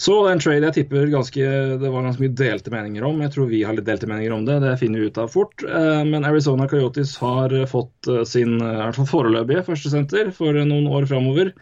Så 0.00 0.14
en 0.28 0.40
trade 0.40 0.64
jeg 0.64 0.74
tipper 0.78 1.10
ganske, 1.12 1.44
det 1.80 1.88
var 1.92 2.04
ganske 2.06 2.22
mye 2.22 2.36
delte 2.36 2.72
meninger 2.72 3.04
om. 3.04 3.18
Jeg 3.20 3.32
tror 3.34 3.48
vi 3.50 3.62
har 3.66 3.76
litt 3.76 3.84
delte 3.88 4.08
meninger 4.08 4.32
om 4.32 4.46
det, 4.46 4.58
det 4.62 4.76
finner 4.80 5.02
vi 5.02 5.10
ut 5.10 5.18
av 5.20 5.28
fort. 5.32 5.64
Eh, 5.64 6.02
Men 6.08 6.24
Arizona 6.24 6.68
Coyotes 6.70 7.16
har 7.20 7.52
eh, 7.52 7.66
fått 7.68 8.08
eh, 8.08 8.22
sin 8.28 8.54
i 8.56 8.70
hvert 8.78 8.96
fall 8.96 9.10
foreløpige 9.10 9.64
førstesenter 9.66 10.30
for 10.36 10.56
noen 10.56 10.88
år 10.88 11.08
framover. 11.10 11.52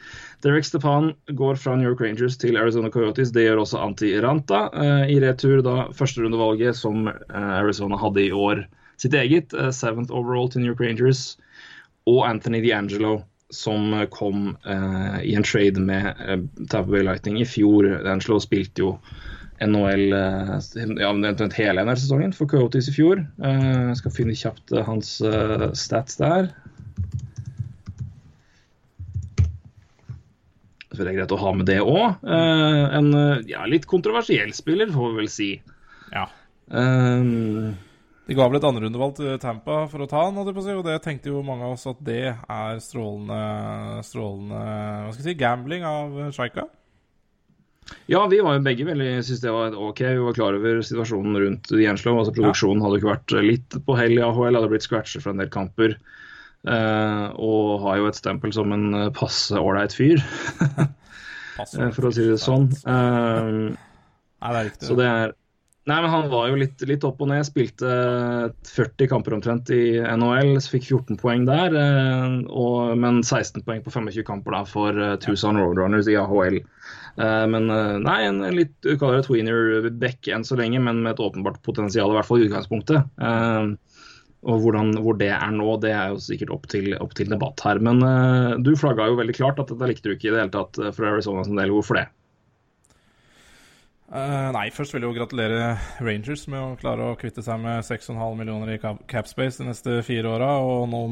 Derek 0.46 0.68
Stepan 0.68 1.12
går 1.35 1.59
fra 1.59 1.74
New 1.74 1.90
York 1.90 2.03
Rangers 2.05 2.38
til 2.38 2.59
Arizona 2.61 2.92
Coyotes. 2.94 3.33
Det 3.35 3.48
gjør 3.48 3.64
også 3.64 3.81
Antti 3.83 4.12
Ranta. 4.22 4.68
I 5.11 5.16
retur 5.24 5.64
da 5.66 5.88
førsterundevalget 5.98 6.79
som 6.79 7.09
Arizona 7.35 7.98
hadde 7.98 8.22
i 8.22 8.31
år 8.31 8.62
sitt 9.03 9.16
eget. 9.18 9.51
Seventh 9.74 10.14
overall 10.14 10.46
til 10.53 10.62
New 10.62 10.70
York 10.70 10.85
Rangers. 10.85 11.33
Og 12.07 12.22
Anthony 12.29 12.62
DiAngelo 12.62 13.16
som 13.50 13.94
eh, 13.94 14.06
kom 14.12 14.56
eh, 14.66 15.22
i 15.22 15.34
en 15.34 15.42
trade 15.42 15.80
med 15.80 16.06
eh, 16.06 16.38
Tampa 16.68 16.90
Bay 16.90 17.02
Lightning 17.02 17.40
i 17.40 17.46
fjor. 17.48 17.88
Angelo 18.06 18.40
spilte 18.40 18.84
jo 18.84 18.94
NHL 19.64 20.12
eh, 20.12 20.54
ja, 21.00 21.12
hele 21.56 21.84
NHL-sesongen 21.84 22.34
for 22.37 22.50
Coyotes 22.50 22.90
i 22.90 22.94
fjor. 22.94 23.24
Eh, 23.44 23.92
skal 23.98 24.14
finne 24.14 24.37
kjapt 24.37 24.72
eh, 24.72 24.84
hans 24.87 25.18
stats 25.78 26.20
der. 26.20 26.52
Så 30.92 31.04
det 31.04 31.12
er 31.12 31.18
greit 31.20 31.32
å 31.32 31.38
ha 31.38 31.50
med 31.54 31.68
det 31.68 31.78
òg. 31.84 32.24
en 32.26 33.11
ja, 33.46 33.66
litt 33.70 33.84
kontroversiell 33.87 34.50
spiller, 34.56 34.90
får 34.90 35.12
vi 35.12 35.20
vel 35.20 35.28
si. 35.30 35.50
Ja. 36.11 36.24
Eh, 36.74 37.76
De 38.28 38.36
ga 38.36 38.44
vel 38.44 38.58
et 38.58 38.66
andrerundevalg 38.68 39.14
til 39.16 39.38
Tampa 39.40 39.86
for 39.88 40.04
å 40.04 40.08
ta 40.08 40.26
han, 40.26 40.36
og 40.36 40.84
det 40.84 40.98
tenkte 41.00 41.30
jo 41.32 41.40
mange 41.40 41.64
av 41.64 41.78
oss 41.78 41.86
at 41.88 42.02
det 42.04 42.34
er 42.36 42.82
strålende, 42.84 44.02
strålende 44.04 44.58
hva 44.58 45.14
skal 45.14 45.22
jeg 45.22 45.30
si, 45.30 45.38
gambling 45.40 45.86
av 45.88 46.18
Shaika. 46.36 46.66
Ja, 48.08 48.26
vi 48.28 48.42
var 48.44 48.58
jo 48.58 48.64
begge 48.66 48.84
veldig 48.84 49.08
syntes 49.22 49.40
det 49.40 49.52
var 49.52 49.72
OK. 49.76 50.02
Vi 50.04 50.20
var 50.26 50.36
klar 50.36 50.56
over 50.58 50.80
situasjonen 50.84 51.40
rundt 51.40 51.72
Jenslow. 51.72 52.18
Altså, 52.20 52.34
produksjonen 52.36 52.84
hadde 52.84 52.98
jo 52.98 53.02
ikke 53.02 53.14
vært 53.14 53.34
litt 53.46 53.78
på 53.86 53.96
hell 53.96 54.16
i 54.18 54.22
AHL, 54.24 54.58
hadde 54.58 54.70
blitt 54.72 54.84
scratcher 54.84 55.24
fra 55.24 55.32
en 55.32 55.40
del 55.40 55.50
kamper. 55.52 55.96
Uh, 56.68 57.32
og 57.38 57.84
har 57.86 58.00
jo 58.00 58.08
et 58.10 58.18
stempel 58.18 58.52
som 58.52 58.72
en 58.74 58.88
eh, 58.98 59.10
passe 59.14 59.56
ålreit 59.56 59.94
fyr, 59.94 60.18
eh, 61.62 61.90
for 61.94 62.08
å 62.08 62.10
si 62.12 62.26
det 62.26 62.40
sånn. 62.42 62.66
Uh, 62.82 63.70
Nei, 63.70 64.50
det 64.50 64.58
er 64.58 64.66
riktig. 64.66 64.88
så 64.90 64.96
det 64.98 65.06
er 65.06 65.36
Nei, 65.88 65.96
men 66.05 66.11
han 66.12 66.27
var 66.29 66.51
jo 66.51 66.59
litt, 66.61 66.83
litt 66.85 67.05
opp 67.09 67.22
og 67.24 67.31
ned. 67.31 67.46
Spilte 67.48 67.88
40 68.68 69.09
kamper 69.09 69.37
omtrent 69.38 69.70
i 69.72 69.96
NHL, 70.05 70.51
så 70.61 70.74
fikk 70.74 70.90
14 70.90 71.16
poeng 71.20 71.46
der. 71.48 71.72
eh, 71.81 72.35
Og, 72.53 72.92
men 73.01 73.22
16 73.24 73.64
poeng 73.64 73.81
på 73.87 73.94
25 73.94 74.27
kamper 74.29 74.53
da 74.59 74.61
for 74.68 74.92
eh, 75.01 75.14
Tucson 75.24 75.57
Roadrunners 75.57 76.11
i 76.12 76.18
AHL. 76.20 76.59
Eh, 76.61 77.46
Men 77.55 77.70
eh, 77.72 77.96
nei, 78.05 78.18
en, 78.29 78.42
litt 78.55 78.74
du 78.85 78.92
kaller 79.01 79.22
det 79.22 79.29
tweener 79.31 79.88
back 80.03 80.29
enn 80.29 80.44
så 80.44 80.59
lenge, 80.61 80.83
men 80.85 81.01
med 81.07 81.14
et 81.16 81.24
åpenbart 81.24 81.62
potensial, 81.64 82.12
i 82.12 82.18
hvert 82.18 82.29
fall 82.29 82.44
i 82.44 82.51
utgangspunktet. 82.51 83.09
Eh, 83.24 83.72
Og 84.48 84.61
hvordan, 84.62 84.92
hvor 85.03 85.16
det 85.18 85.33
er 85.35 85.51
nå, 85.57 85.72
det 85.83 85.90
er 85.96 86.12
jo 86.12 86.20
sikkert 86.22 86.53
opp 86.55 86.68
til, 86.70 86.92
opp 87.03 87.16
til 87.18 87.33
debatt 87.33 87.64
her. 87.64 87.81
Men 87.83 88.05
eh, 88.07 88.53
du 88.62 88.74
flagga 88.79 89.09
jo 89.09 89.16
veldig 89.18 89.35
klart 89.40 89.59
at 89.64 89.72
dette 89.72 89.88
likte 89.90 90.12
du 90.12 90.14
ikke 90.18 90.29
i 90.31 90.37
det 90.37 90.44
hele 90.44 90.55
tatt 90.55 90.79
eh, 90.85 90.92
for 90.94 91.09
Arizona 91.11 91.42
som 91.48 91.57
del. 91.59 91.72
Hvorfor 91.74 91.98
det? 92.03 92.07
Eh, 94.09 94.47
nei, 94.55 94.71
først 94.73 94.94
vil 94.94 95.05
jeg 95.05 95.11
jo 95.11 95.16
gratulere 95.18 95.64
Rangers 96.01 96.47
med 96.49 96.62
å 96.62 96.77
klare 96.81 97.11
å 97.11 97.16
kvitte 97.21 97.42
seg 97.44 97.59
med 97.61 97.85
6,5 97.85 98.38
millioner 98.40 98.71
i 98.73 98.79
capspace 98.81 99.61
de 99.61 99.66
neste 99.68 99.99
fire 100.07 100.31
åra, 100.33 100.49
og 100.64 100.87
no, 100.88 101.03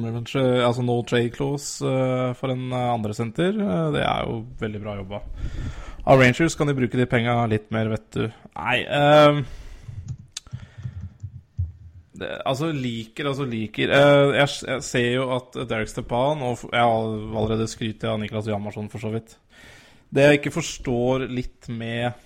altså 0.64 0.84
no 0.84 1.02
trade 1.04 1.34
clause 1.34 1.84
uh, 1.84 2.32
for 2.38 2.54
en 2.54 2.72
andresenter. 2.72 2.88
andre 2.94 3.18
senter. 3.18 3.60
Eh, 3.60 3.92
det 3.98 4.06
er 4.06 4.24
jo 4.24 4.40
veldig 4.64 4.80
bra 4.80 4.96
jobba. 5.02 5.22
Av 6.08 6.22
Rangers 6.22 6.56
kan 6.56 6.70
de 6.70 6.78
bruke 6.78 6.96
de 6.96 7.08
penga 7.10 7.36
litt 7.50 7.68
mer, 7.74 7.92
vet 7.92 8.08
du. 8.16 8.26
Nei 8.56 8.80
eh, 8.88 9.44
det, 12.16 12.30
Altså, 12.48 12.72
liker, 12.72 13.28
altså 13.28 13.44
liker 13.44 13.92
eh, 13.92 14.36
jeg, 14.38 14.52
jeg 14.70 14.84
ser 14.88 15.10
jo 15.18 15.32
at 15.36 15.58
Derek 15.68 15.92
Stepan, 15.92 16.40
og 16.48 16.64
jeg 16.70 16.80
har 16.80 17.10
allerede 17.42 17.68
skrytt 17.68 18.08
av 18.08 18.22
Niklas 18.22 18.48
Hjalmarsson 18.48 18.88
for 18.88 19.04
så 19.04 19.12
vidt 19.12 19.36
Det 20.08 20.24
jeg 20.24 20.40
ikke 20.40 20.54
forstår 20.54 21.26
litt 21.28 21.68
med 21.68 22.24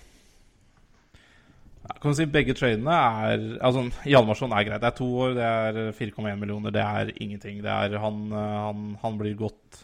kan 1.99 2.13
si 2.15 2.25
Begge 2.29 2.53
tradene 2.55 2.93
er 2.93 3.43
Altså, 3.61 3.83
Hjalmarsson 4.07 4.53
er 4.53 4.63
greit. 4.67 4.81
Det 4.81 4.89
er 4.91 4.97
to 4.97 5.07
år, 5.25 5.33
det 5.35 5.43
er 5.47 5.91
4,1 5.97 6.37
millioner. 6.39 6.71
Det 6.71 6.81
er 6.85 7.11
ingenting. 7.21 7.61
Det 7.65 7.71
er 7.71 7.97
han, 7.99 8.21
han, 8.31 8.83
han 9.01 9.17
blir 9.19 9.35
godt 9.39 9.81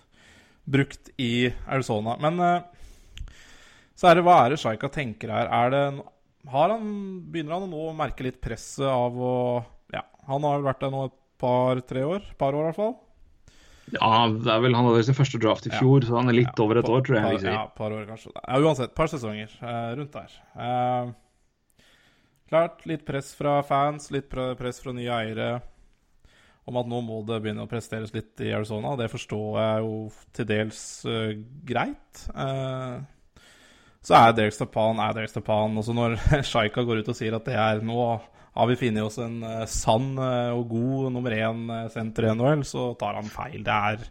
brukt 0.67 1.09
i 1.17 1.49
Arizona. 1.67 2.17
Men 2.19 2.39
så 3.97 4.11
er 4.11 4.19
det 4.19 4.23
hva 4.27 4.37
er 4.45 4.53
det 4.53 4.59
Shaika 4.61 4.89
tenker 4.93 5.31
her? 5.33 5.47
Er 5.49 5.73
det 5.73 5.83
har 6.51 6.69
han, 6.75 6.85
Begynner 7.31 7.57
han 7.57 7.65
å 7.65 7.71
nå 7.71 7.87
merke 7.97 8.23
litt 8.27 8.37
presset 8.43 8.85
av 8.87 9.15
å 9.17 9.33
Ja, 9.93 10.03
han 10.29 10.45
har 10.45 10.59
vel 10.59 10.67
vært 10.69 10.83
der 10.85 10.93
nå 10.93 11.05
et 11.09 11.15
par-tre 11.41 12.03
år? 12.07 12.23
Par 12.39 12.53
år, 12.55 12.67
i 12.67 12.69
hvert 12.71 12.79
fall. 12.79 12.95
Ja, 13.95 14.27
det 14.27 14.51
er 14.51 14.59
vel, 14.65 14.75
Han 14.75 14.87
hadde 14.89 15.03
sin 15.07 15.15
første 15.15 15.39
draft 15.39 15.67
i 15.67 15.71
Ja. 15.71 15.79
fjor, 15.79 16.03
så 16.03 16.17
han 16.19 16.27
er 16.29 16.35
litt 16.35 16.51
Ja, 16.57 16.63
over 16.63 16.77
et 16.79 16.85
par- 16.85 16.97
år, 16.97 17.05
tror 17.07 17.15
jeg. 17.17 17.39
Par, 17.41 17.51
ja, 17.51 17.65
par 17.77 17.91
år 17.95 18.05
kanskje. 18.09 18.31
Ja, 18.35 18.57
uansett, 18.59 18.93
par 18.95 19.07
sesonger 19.07 19.47
eh, 19.63 19.95
rundt 19.95 20.11
der. 20.11 20.33
Eh, 20.59 21.11
klart, 22.49 22.85
litt 22.89 23.05
press 23.07 23.33
fra 23.37 23.59
fans, 23.65 24.11
litt 24.13 24.29
press 24.31 24.81
fra 24.83 24.93
nye 24.95 25.11
eiere 25.21 25.49
om 26.67 26.79
at 26.81 26.87
nå 26.89 26.99
må 27.05 27.21
det 27.27 27.39
begynne 27.43 27.63
å 27.63 27.69
presteres 27.71 28.11
litt 28.15 28.41
i 28.43 28.51
Arizona. 28.55 28.97
Det 28.99 29.07
forstår 29.11 29.59
jeg 29.61 29.83
jo 29.85 29.93
til 30.35 30.47
dels 30.49 30.81
uh, 31.07 31.29
greit. 31.67 32.23
Uh, 32.35 32.99
så 34.03 34.17
er 34.19 34.35
Derek 34.35 34.55
Stepan 34.55 34.99
er 35.03 35.15
Derek 35.15 35.31
Stepan. 35.31 35.79
Også 35.79 35.95
når 35.95 36.17
Shaika 36.49 36.83
går 36.87 37.01
ut 37.01 37.13
og 37.13 37.17
sier 37.17 37.37
at 37.37 37.47
det 37.47 37.55
er 37.55 37.83
nå 37.87 38.01
har 38.57 38.67
vi 38.71 38.79
funnet 38.79 39.05
oss 39.05 39.19
en 39.23 39.39
uh, 39.45 39.63
sann 39.69 40.17
og 40.19 40.65
god 40.73 41.13
nummer 41.15 41.35
én-senter 41.37 42.27
i 42.27 42.35
NHL, 42.35 42.65
så 42.67 42.89
tar 42.99 43.15
han 43.21 43.31
feil. 43.31 43.61
Det 43.63 43.79
er 43.93 44.03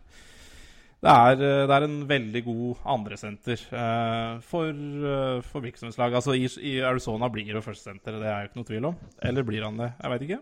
det 1.05 1.13
er, 1.13 1.43
eh, 1.45 1.65
det 1.69 1.75
er 1.77 1.85
en 1.87 1.99
veldig 2.09 2.43
god 2.47 2.87
andresenter 2.97 3.65
uh, 3.69 4.39
for, 4.45 4.71
uh, 4.73 5.43
for 5.45 5.65
virksomhetslag. 5.65 6.15
Altså 6.17 6.37
i, 6.37 6.47
i, 6.65 6.79
Arizona 6.81 7.29
blir 7.33 7.53
det 7.53 7.65
førstesenteret, 7.65 8.23
det 8.23 8.31
er 8.31 8.39
jo 8.41 8.51
ikke 8.51 8.61
noe 8.63 8.71
tvil 8.71 8.89
om. 8.91 8.97
Eller 9.29 9.47
blir 9.47 9.67
han 9.67 9.77
det? 9.83 9.91
Jeg 10.01 10.15
veit 10.15 10.25
ikke. 10.27 10.41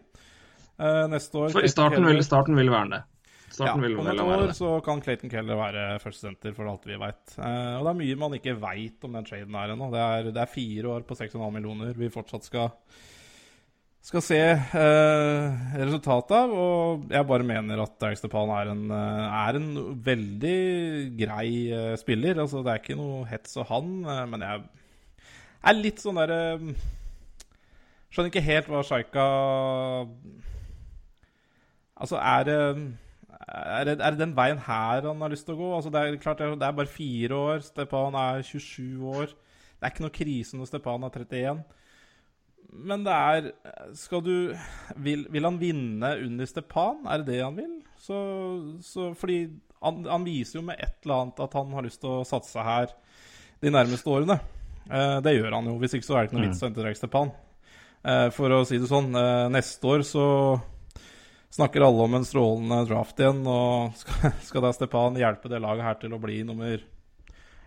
Uh, 0.78 1.02
neste 1.10 1.42
år 1.42 1.50
Så 1.54 1.64
i 1.66 1.72
starten 1.72 2.06
vil, 2.06 2.22
starten 2.26 2.58
vil 2.58 2.70
være 2.70 2.92
det. 2.94 3.02
Starten 3.54 3.82
ja, 3.82 3.86
vil 3.86 3.98
om 4.02 4.08
et 4.10 4.22
år 4.22 4.52
så 4.56 4.70
kan 4.82 5.02
Clayton 5.02 5.30
Keller 5.30 5.58
være 5.58 5.82
førstesenter 6.02 6.54
for 6.56 6.70
alt 6.70 6.86
vi 6.86 6.98
veit. 7.02 7.22
Uh, 7.36 7.80
og 7.80 7.88
det 7.88 7.90
er 7.92 8.00
mye 8.04 8.20
man 8.22 8.38
ikke 8.38 8.56
veit 8.62 9.06
om 9.06 9.18
den 9.18 9.26
traden 9.26 9.58
her 9.58 9.74
ennå. 9.74 9.90
Det, 9.94 10.06
det, 10.30 10.38
er 10.42 10.54
fire 10.54 10.94
år 10.96 11.06
på 11.06 11.18
6,5 11.18 11.44
millioner 11.54 11.98
vi 11.98 12.14
fortsatt 12.14 12.46
skal 12.46 12.70
skal 14.04 14.22
se 14.24 14.38
eh, 14.38 15.60
resultatet 15.80 16.34
av. 16.36 16.52
Og 16.52 17.12
jeg 17.12 17.28
bare 17.28 17.46
mener 17.48 17.80
at 17.84 17.94
Derek 18.02 18.20
Stepan 18.20 18.52
er 18.52 18.72
en, 18.74 18.82
eh, 18.92 19.36
er 19.40 19.60
en 19.60 19.70
veldig 20.04 20.58
grei 21.20 21.48
eh, 21.72 21.94
spiller. 22.00 22.40
Altså, 22.42 22.60
det 22.64 22.72
er 22.72 22.82
ikke 22.82 22.98
noe 23.00 23.22
hets 23.30 23.56
og 23.60 23.70
han, 23.72 23.94
eh, 24.04 24.24
men 24.32 24.44
jeg 24.44 24.66
er 25.64 25.80
litt 25.80 26.04
sånn 26.04 26.20
derre 26.20 26.42
eh, 26.58 26.90
Skjønner 28.14 28.30
ikke 28.30 28.46
helt 28.46 28.68
hva 28.70 28.80
Sjaika 28.86 29.22
Altså, 31.98 32.18
er 32.20 32.44
det, 32.46 32.58
er 33.40 33.88
det, 33.88 33.94
er 33.96 34.12
det 34.14 34.20
den 34.20 34.34
veien 34.36 34.60
her 34.62 35.08
han 35.08 35.24
har 35.24 35.32
lyst 35.32 35.48
til 35.48 35.56
å 35.56 35.58
gå? 35.58 35.70
Altså, 35.74 35.90
det 35.90 36.02
er 36.02 36.20
klart 36.22 36.42
det 36.42 36.52
er 36.52 36.76
bare 36.76 36.90
fire 36.90 37.38
år. 37.38 37.64
Stepan 37.64 38.14
er 38.18 38.44
27 38.46 39.02
år. 39.16 39.32
Det 39.34 39.88
er 39.88 39.94
ikke 39.94 40.04
noe 40.04 40.14
krise 40.14 40.58
når 40.58 40.70
Stepan 40.70 41.06
er 41.06 41.18
31. 41.24 41.64
Men 42.74 43.04
det 43.06 43.14
er 43.14 43.46
Skal 43.94 44.22
du 44.26 44.34
Vil, 44.98 45.26
vil 45.30 45.46
han 45.46 45.60
vinne 45.60 46.10
under 46.24 46.48
Stepan? 46.48 47.04
Er 47.06 47.22
det 47.22 47.32
det 47.32 47.44
han 47.44 47.56
vil? 47.58 47.76
Så, 48.00 48.16
så 48.84 49.12
fordi 49.16 49.46
han, 49.84 50.02
han, 50.08 50.26
viser 50.26 50.58
jo 50.58 50.64
med 50.66 50.80
et 50.80 50.96
eller 51.04 51.22
annet 51.22 51.40
at 51.44 51.54
han 51.56 51.72
har 51.76 51.84
lyst 51.87 52.00
til 52.02 52.18
å 52.18 52.26
satse 52.28 52.60
her 52.64 52.90
de 53.64 53.72
nærmeste 53.72 54.08
årene. 54.10 54.37
Eh, 54.88 55.18
det 55.24 55.34
gjør 55.37 55.56
han 55.56 55.68
jo. 55.70 55.76
Hvis 55.80 55.96
ikke 55.96 56.08
så 56.08 56.16
er 56.16 56.24
det 56.24 56.30
ikke 56.30 56.38
noe 56.38 56.46
vits 56.48 56.62
å 56.62 56.68
hente 56.68 56.82
Drake 56.84 57.00
Stepan. 57.00 57.32
Eh, 58.04 58.28
for 58.37 58.52
å 58.52 58.62
si 58.68 58.80
det 58.80 58.88
sånn, 58.90 59.10
eh, 59.16 59.46
neste 59.52 59.88
år 59.88 60.04
så 60.04 60.26
snakker 61.54 61.84
alle 61.87 62.08
om 62.08 62.18
en 62.18 62.26
strålende 62.26 62.82
draft 62.88 63.20
igjen. 63.20 63.40
Og 63.48 63.96
skal, 64.00 64.34
skal 64.48 64.66
da 64.66 64.74
Stepan 64.76 65.20
hjelpe 65.20 65.52
det 65.52 65.62
laget 65.64 65.88
her 65.88 66.00
til 66.02 66.16
å 66.16 66.20
bli 66.22 66.42
nummer 66.46 66.76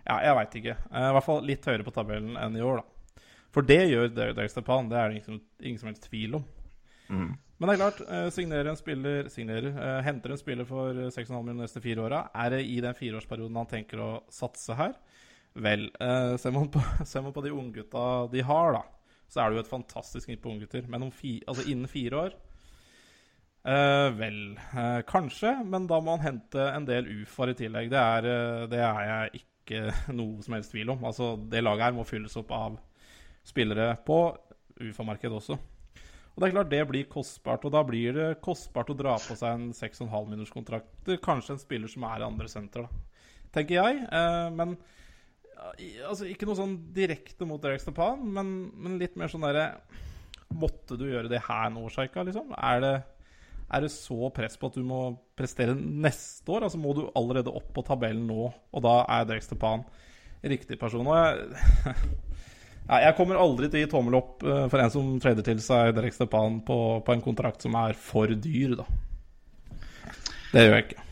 Ja, 0.08 0.20
jeg 0.24 0.36
veit 0.38 0.54
ikke. 0.60 0.76
Eh, 0.92 1.08
I 1.08 1.16
hvert 1.16 1.26
fall 1.26 1.42
litt 1.46 1.66
høyere 1.66 1.86
på 1.86 1.94
tabellen 1.94 2.38
enn 2.40 2.58
i 2.58 2.64
år, 2.64 2.82
da. 2.82 2.97
For 3.54 3.64
det 3.64 3.80
gjør 3.88 4.10
Derek 4.12 4.52
Stepan, 4.52 4.90
det 4.90 4.98
er 4.98 5.10
det 5.10 5.20
ingen, 5.20 5.42
ingen 5.62 5.80
som 5.80 5.90
helst 5.90 6.08
tvil 6.08 6.38
om. 6.40 6.48
Mm. 7.08 7.30
Men 7.58 7.70
det 7.70 7.74
er 7.74 7.80
klart, 7.80 8.02
uh, 8.06 8.28
signerer 8.30 8.68
en 8.70 8.78
spiller 8.78 9.30
signerer, 9.32 9.72
uh, 9.74 10.00
Henter 10.06 10.34
en 10.34 10.40
spiller 10.40 10.68
for 10.68 10.94
6,5 10.94 11.32
millioner 11.32 11.56
de 11.56 11.64
neste 11.64 11.82
fire 11.82 12.04
åra. 12.04 12.20
Er 12.36 12.52
det 12.54 12.60
i 12.68 12.76
den 12.84 12.94
fireårsperioden 12.94 13.58
han 13.58 13.70
tenker 13.70 14.02
å 14.04 14.10
satse 14.30 14.76
her? 14.78 14.94
Vel, 15.58 15.88
uh, 15.98 16.36
ser, 16.38 16.54
man 16.54 16.68
på, 16.70 16.82
ser 17.08 17.24
man 17.24 17.34
på 17.34 17.42
de 17.46 17.54
unggutta 17.54 18.04
de 18.30 18.44
har, 18.46 18.76
da, 18.76 18.84
så 19.28 19.42
er 19.42 19.50
det 19.50 19.58
jo 19.58 19.64
et 19.64 19.72
fantastisk 19.72 20.28
snitt 20.28 20.44
på 20.44 20.52
unggutter. 20.52 20.86
Men 20.90 21.08
fi, 21.14 21.38
altså 21.48 21.66
innen 21.66 21.90
fire 21.90 22.22
år 22.26 22.36
uh, 23.66 24.08
Vel, 24.18 24.42
uh, 24.76 25.00
kanskje, 25.08 25.56
men 25.66 25.88
da 25.90 25.98
må 26.04 26.16
han 26.16 26.26
hente 26.26 26.70
en 26.72 26.86
del 26.88 27.10
UFAR 27.22 27.52
i 27.52 27.58
tillegg. 27.58 27.90
Det 27.92 28.02
er, 28.04 28.28
uh, 28.28 28.66
det 28.70 28.82
er 28.84 29.02
jeg 29.10 29.42
ikke 29.42 29.82
noe 30.20 30.44
som 30.44 30.56
helst 30.56 30.76
tvil 30.76 30.94
om. 30.94 31.02
Altså, 31.08 31.34
Det 31.50 31.64
laget 31.64 31.88
her 31.88 31.98
må 31.98 32.06
fylles 32.08 32.38
opp 32.40 32.54
av 32.54 32.78
spillere 33.48 33.94
på 34.06 34.20
UFA-markedet 34.78 35.34
også. 35.40 35.58
Og 35.58 36.42
det 36.42 36.48
er 36.48 36.54
klart 36.54 36.70
det 36.70 36.84
blir 36.86 37.08
kostbart, 37.10 37.64
og 37.66 37.74
da 37.74 37.82
blir 37.86 38.14
det 38.14 38.28
kostbart 38.44 38.92
å 38.92 38.98
dra 38.98 39.16
på 39.18 39.34
seg 39.38 39.56
en 39.56 39.70
6,5-minutterskontrakt. 39.74 41.10
Kanskje 41.24 41.56
en 41.56 41.62
spiller 41.62 41.90
som 41.90 42.06
er 42.06 42.22
i 42.22 42.28
andre 42.28 42.46
senter, 42.52 42.86
da. 42.86 43.24
Tenker 43.56 43.80
jeg. 43.80 44.04
Eh, 44.06 44.46
men 44.54 44.76
altså, 46.06 46.28
ikke 46.28 46.46
noe 46.46 46.58
sånn 46.60 46.76
direkte 46.94 47.48
mot 47.48 47.62
Derek 47.62 47.82
Stepan, 47.82 48.22
men, 48.36 48.52
men 48.76 49.00
litt 49.00 49.18
mer 49.18 49.32
sånn 49.32 49.48
derre 49.48 49.72
Måtte 50.48 50.96
du 50.96 51.02
gjøre 51.04 51.28
det 51.28 51.42
her 51.44 51.66
nå, 51.68 51.82
Sjaika? 51.92 52.22
Liksom? 52.24 52.54
Er 52.56 53.02
er 53.68 53.84
det 53.84 53.90
så 53.92 54.30
press 54.32 54.56
på 54.56 54.70
at 54.70 54.78
du 54.78 54.84
må 54.86 55.00
prestere 55.36 55.74
neste 55.76 56.48
år? 56.54 56.64
Altså 56.64 56.80
Må 56.80 56.94
du 56.96 57.02
allerede 57.18 57.52
opp 57.52 57.68
på 57.76 57.84
tabellen 57.84 58.24
nå, 58.28 58.48
og 58.48 58.84
da 58.84 59.02
er 59.12 59.26
Derek 59.28 59.44
Stepan 59.44 59.84
riktig 60.40 60.78
person? 60.80 61.04
Og 61.04 61.18
jeg 61.18 62.06
Nei, 62.88 63.02
jeg 63.04 63.16
kommer 63.18 63.36
aldri 63.40 63.68
til 63.68 63.82
å 63.82 63.82
gi 63.82 63.90
tommel 63.92 64.16
opp 64.16 64.46
uh, 64.46 64.64
for 64.72 64.80
en 64.80 64.92
som 64.92 65.10
trader 65.20 65.44
til 65.44 65.60
seg 65.60 65.92
Derek 65.96 66.16
Stepan 66.16 66.62
på, 66.64 66.78
på, 67.04 67.12
en 67.12 67.24
kontrakt 67.24 67.64
som 67.64 67.76
er 67.76 67.98
for 67.98 68.32
dyr, 68.32 68.78
da. 68.80 68.88
Det 70.54 70.64
gjør 70.64 70.78
jeg 70.78 70.86
ikke. 70.86 71.04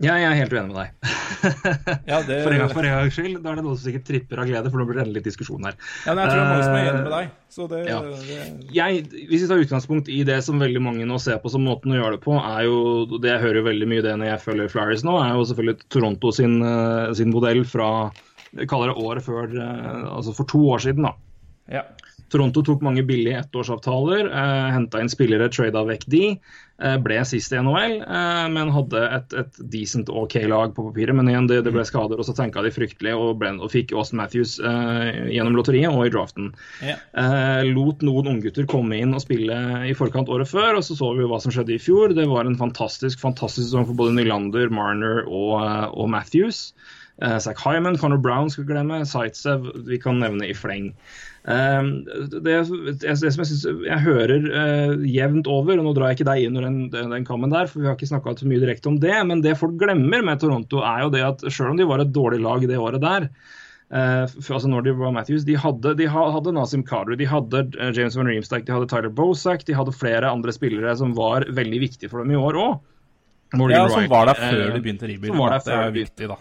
Ja, 0.00 0.14
jeg 0.16 0.30
er 0.30 0.38
helt 0.38 0.54
uenig 0.56 0.72
med 0.72 0.78
deg. 0.80 1.16
ja, 2.10 2.20
det... 2.24 2.38
For 2.44 2.54
en 2.54 2.94
gangs 2.94 3.16
skyld. 3.16 3.40
Da 3.44 3.50
er 3.52 3.58
det 3.58 3.64
noen 3.66 3.76
som 3.76 3.84
sikkert 3.84 4.06
tripper 4.08 4.40
av 4.40 4.48
glede, 4.48 4.70
for 4.72 4.80
nå 4.80 4.86
blir 4.88 4.96
det 4.96 5.02
endelig 5.04 5.22
diskusjon 5.26 5.66
her. 5.68 5.76
Ja, 6.06 6.14
men 6.14 6.22
jeg 6.22 6.30
tror 6.30 6.38
det 6.38 6.44
er 6.44 6.52
mange 6.52 6.64
som 6.64 6.76
er 6.76 6.88
enig 6.88 7.02
med 7.04 7.12
deg. 7.14 7.34
Så 7.52 7.66
det, 7.68 7.80
ja. 7.88 7.98
det... 8.06 8.38
Jeg, 8.76 9.02
hvis 9.28 9.44
vi 9.44 9.50
tar 9.50 9.64
utgangspunkt 9.64 10.08
i 10.12 10.22
det 10.28 10.38
som 10.46 10.60
veldig 10.62 10.82
mange 10.84 11.08
nå 11.08 11.20
ser 11.20 11.40
på 11.42 11.52
som 11.52 11.64
måten 11.68 11.92
å 11.92 12.00
gjøre 12.00 12.16
det 12.16 12.22
på, 12.24 12.36
er 12.38 12.64
jo 12.64 12.80
det 13.18 13.32
Jeg 13.34 13.44
hører 13.44 13.68
veldig 13.68 13.90
mye 13.92 14.06
det 14.06 14.16
når 14.22 14.32
jeg 14.32 14.44
følger 14.46 14.72
Flyers 14.72 15.04
nå, 15.04 15.18
er 15.20 15.36
jo 15.36 15.46
selvfølgelig 15.50 15.88
Toronto 15.92 16.32
sin, 16.36 16.56
eh, 16.64 17.12
sin 17.20 17.32
modell 17.34 17.64
fra 17.68 17.90
kaller 18.70 18.92
det 18.92 19.02
året 19.02 19.26
før, 19.26 19.50
eh, 19.50 20.06
altså 20.10 20.34
for 20.36 20.50
to 20.50 20.62
år 20.74 20.86
siden. 20.86 21.08
da. 21.08 21.14
Ja. 21.70 21.84
Toronto 22.30 22.62
tok 22.62 22.82
mange 22.86 23.02
billige 23.06 23.40
ettårsavtaler, 23.42 24.28
eh, 24.30 24.66
henta 24.76 25.00
inn 25.02 25.10
spillere, 25.10 25.50
trada 25.50 25.82
vekk 25.86 26.04
de. 26.06 26.24
Eh, 26.80 26.96
ble 27.02 27.18
sist 27.28 27.52
i 27.52 27.58
NHL, 27.60 27.96
eh, 28.00 28.44
men 28.54 28.70
hadde 28.72 29.00
et, 29.16 29.34
et 29.36 29.58
decent 29.72 30.08
OK 30.08 30.38
lag 30.48 30.70
på 30.76 30.86
papiret. 30.86 31.16
Men 31.16 31.28
igjen, 31.28 31.48
det, 31.50 31.58
det 31.66 31.72
ble 31.74 31.82
skader, 31.84 32.22
og 32.22 32.24
så 32.24 32.32
tenka 32.36 32.62
de 32.64 32.72
fryktelig 32.72 33.12
og, 33.18 33.34
ble, 33.42 33.50
og 33.58 33.72
fikk 33.72 33.92
Austin 33.92 34.20
Matthews 34.22 34.56
eh, 34.62 35.26
gjennom 35.34 35.58
lotteriet 35.58 35.90
og 35.90 36.06
i 36.06 36.14
draften. 36.14 36.52
Ja. 36.86 36.96
Eh, 37.18 37.66
lot 37.74 38.06
noen 38.06 38.30
unggutter 38.36 38.68
komme 38.70 39.02
inn 39.02 39.12
og 39.16 39.24
spille 39.26 39.58
i 39.90 39.96
forkant 39.98 40.30
året 40.32 40.48
før, 40.48 40.78
og 40.78 40.86
så 40.86 40.96
så 40.96 41.10
vi 41.18 41.26
hva 41.28 41.42
som 41.42 41.52
skjedde 41.52 41.74
i 41.76 41.82
fjor. 41.82 42.14
Det 42.16 42.28
var 42.30 42.48
en 42.48 42.58
fantastisk 42.60 43.20
fantastisk 43.20 43.66
sesong 43.66 43.90
for 43.90 43.98
både 43.98 44.16
Nylander, 44.16 44.72
Marner 44.72 45.26
og, 45.26 45.58
eh, 45.66 45.86
og 45.90 46.08
Matthews. 46.14 46.70
Uh, 47.20 47.36
Zach 47.38 47.58
Hyman, 47.60 47.98
Connor 48.00 48.16
Brown 48.16 48.48
skal 48.50 48.64
vi 48.64 48.72
glemme, 48.72 49.02
Zaitsev 49.04 49.66
vi 49.84 49.98
kan 50.00 50.22
nevne 50.22 50.46
i 50.48 50.54
fleng. 50.56 50.88
Uh, 51.44 52.00
det, 52.32 52.40
det, 52.40 52.64
som 52.66 53.26
jeg, 53.28 53.48
synes, 53.50 53.64
jeg 53.84 54.00
hører 54.06 54.46
uh, 54.48 55.04
jevnt 55.04 55.50
over, 55.50 55.76
og 55.76 55.84
nå 55.84 55.92
drar 55.96 56.12
jeg 56.12 56.20
ikke 56.20 56.28
deg 56.30 56.46
inn 56.46 56.56
under 56.56 56.68
den, 56.68 57.10
den, 57.12 57.26
kammen 57.28 57.52
der, 57.52 57.68
for 57.68 57.82
vi 57.82 57.90
har 57.90 57.98
ikke 57.98 58.08
snakka 58.08 58.38
så 58.40 58.48
mye 58.48 58.62
direkte 58.62 58.88
om 58.88 58.96
det, 59.02 59.16
men 59.28 59.44
det 59.44 59.58
folk 59.60 59.76
glemmer 59.80 60.24
med 60.24 60.40
Toronto, 60.40 60.80
er 60.80 61.04
jo 61.04 61.10
det 61.12 61.26
at 61.26 61.44
selv 61.48 61.74
om 61.74 61.80
de 61.80 61.88
var 61.88 62.00
et 62.00 62.14
dårlig 62.14 62.40
lag 62.44 62.64
det 62.64 62.80
året 62.80 63.04
der, 63.04 63.28
uh, 63.92 64.24
altså 64.24 64.72
når 64.72 64.88
de 64.88 64.96
var 65.02 65.12
Matthews, 65.18 65.44
de 65.48 65.58
hadde, 65.60 65.92
de 66.00 66.08
hadde 66.08 66.56
Nazim 66.56 66.86
Kadri, 66.88 67.20
de 67.20 67.28
hadde 67.28 67.66
James 67.90 68.16
Van 68.16 68.32
Reemstack, 68.32 68.64
de 68.64 68.78
hadde 68.78 68.88
Tyler 68.88 69.12
Bosak, 69.12 69.68
de 69.68 69.76
hadde 69.76 69.92
flere 69.92 70.32
andre 70.32 70.56
spillere 70.56 70.96
som 70.96 71.12
var 71.18 71.44
veldig 71.52 71.84
viktige 71.84 72.12
for 72.12 72.24
dem 72.24 72.32
i 72.32 72.40
år 72.40 72.64
òg. 72.64 72.80
Ja, 73.50 73.88
som 73.90 74.04
var 74.06 74.28
der 74.30 74.38
før 74.38 74.76
de 74.76 74.78
begynte 74.78 75.08
rebuilden. 75.10 75.56
Det 75.66 75.74
er 75.74 75.94
viktig, 75.94 76.28
da. 76.30 76.36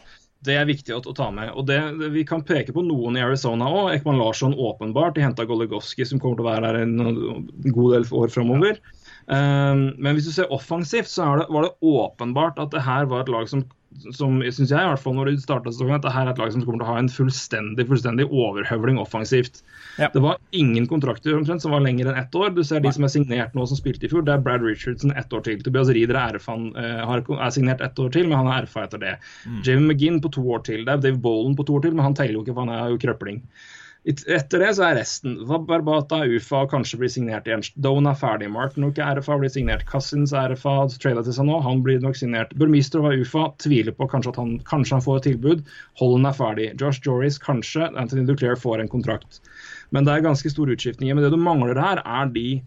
Det 0.48 0.56
er 0.56 0.68
viktig 0.70 0.94
å, 0.96 1.02
ta 1.04 1.28
med. 1.36 1.52
og 1.52 1.66
det, 1.68 1.78
det, 2.00 2.14
Vi 2.14 2.24
kan 2.28 2.46
peke 2.48 2.72
på 2.76 2.84
noen 2.86 3.18
i 3.20 3.24
Arizona 3.26 3.68
òg. 3.68 3.90
Ekman 3.98 4.22
Larsson 4.22 4.56
åpenbart. 4.56 5.18
De 5.18 5.26
henta 5.26 5.44
Goligoski, 5.48 6.06
som 6.08 6.22
kommer 6.22 6.40
til 6.40 6.46
å 6.46 6.52
være 6.52 6.70
her 6.70 6.80
en, 6.86 7.50
god 7.66 7.98
del 7.98 8.08
år 8.22 8.32
framover. 8.32 8.80
Um, 9.28 9.90
men 10.00 10.16
hvis 10.16 10.30
du 10.30 10.34
ser 10.38 10.56
offensivt, 10.56 11.12
så 11.12 11.28
det, 11.42 11.50
var 11.52 11.68
det 11.68 11.76
åpenbart 11.86 12.62
at 12.64 12.72
det 12.74 12.86
her 12.88 13.12
var 13.12 13.26
et 13.26 13.34
lag 13.34 13.52
som 13.52 13.68
som 14.14 14.38
synes 14.54 14.70
jeg, 14.70 14.80
i 14.80 14.90
hvert 14.92 15.02
fall 15.02 15.16
når 15.18 15.32
de 15.32 15.42
startet 15.42 15.80
at 15.82 16.12
her 16.14 16.28
er 16.28 16.32
et 16.32 16.40
lag 16.40 16.52
som 16.54 16.62
kommer 16.62 16.78
til 16.78 16.86
å 16.86 16.92
ha 16.92 17.00
en 17.02 17.10
fullstendig 17.10 17.88
fullstendig 17.90 18.28
overhøvling 18.30 19.00
offensivt. 19.02 19.64
Ja. 20.00 20.10
Det 20.14 20.22
var 20.24 20.38
ingen 20.56 20.88
kontrakter 20.88 21.36
omtrent 21.36 21.62
som 21.62 21.74
var 21.76 21.84
lenger 21.84 22.10
enn 22.10 22.20
ett 22.22 22.36
år. 22.36 22.54
Du 22.56 22.64
ser 22.64 22.80
de 22.84 22.92
som 22.96 23.04
er 23.04 23.12
signert 23.14 23.58
nå 23.58 23.66
som 23.68 23.80
spilte 23.80 24.08
i 24.08 24.12
fjor. 24.12 24.24
Det 24.26 24.36
er 24.36 24.46
Brad 24.46 24.64
Richardson 24.64 25.12
ett 25.20 25.34
år 25.36 25.44
til. 25.46 25.60
Tobias 25.66 25.92
Rieder 25.96 26.20
er, 26.20 26.40
uh, 26.40 27.18
er 27.18 27.52
signert 27.56 27.84
ett 27.84 28.00
år 28.00 28.14
til, 28.16 28.30
men 28.30 28.40
han 28.40 28.52
er 28.54 28.68
RFA 28.68 28.86
etter 28.88 29.04
det. 29.04 29.18
Mm. 29.44 29.60
Jamie 29.68 29.90
McGinn 29.90 30.22
på 30.24 30.32
to 30.38 30.46
år 30.56 30.64
til. 30.70 30.86
Det 30.88 30.96
er 30.96 31.04
Dave 31.10 31.20
Bolan 31.20 31.58
på 31.60 31.68
to 31.68 31.76
år 31.80 31.86
til, 31.88 31.98
men 31.98 32.08
han 32.08 32.18
teller 32.18 32.40
jo 32.40 32.46
ikke, 32.46 32.56
for 32.56 32.66
han 32.66 32.76
er 32.78 32.96
jo 32.96 33.04
krøpling. 33.04 33.44
Etter 34.08 34.62
det 34.64 34.70
så 34.78 34.86
er 34.88 34.96
resten. 34.96 35.34
Barbata, 35.68 36.22
UFA 36.24 36.62
kanskje 36.72 37.02
blir 37.02 37.12
signert 37.12 37.50
igjen. 37.50 37.66
Doan 37.84 38.08
er 38.08 38.16
ferdig. 38.18 38.48
Martin 38.50 38.86
Nook 38.86 38.98
RFA 38.98 39.36
blir 39.42 39.52
signert. 39.52 39.84
Cousins 39.90 40.32
er 40.32 40.54
RFA 40.54 40.76
trada 41.04 41.26
til 41.26 41.36
seg 41.36 41.50
nå, 41.50 41.60
han 41.66 41.84
blir 41.84 42.00
nok 42.02 42.16
signert. 42.18 42.56
Burmistro 42.56 43.04
var 43.04 43.20
UFA, 43.20 43.50
tviler 43.60 43.96
på 43.96 44.08
kanskje 44.10 44.32
at 44.32 44.40
han, 44.40 44.56
kanskje 44.70 44.96
han 44.96 45.04
får 45.06 45.20
et 45.20 45.28
tilbud. 45.34 45.66
Holland 46.00 46.32
er 46.32 46.40
ferdig. 46.40 46.70
Josh 46.80 47.04
Joris 47.06 47.42
kanskje. 47.44 47.92
Anthony 48.00 48.24
Duclair 48.30 48.56
får 48.60 48.86
en 48.86 48.92
kontrakt. 48.96 49.44
Men 49.96 50.06
det 50.06 50.14
er 50.14 50.28
ganske 50.28 50.52
store 50.52 50.76
utskiftninger. 50.76 51.16
Men 51.16 51.26
det 51.26 51.34
du 51.34 51.42
mangler 51.42 51.80
her, 51.80 52.04
er 52.06 52.30
de 52.36 52.62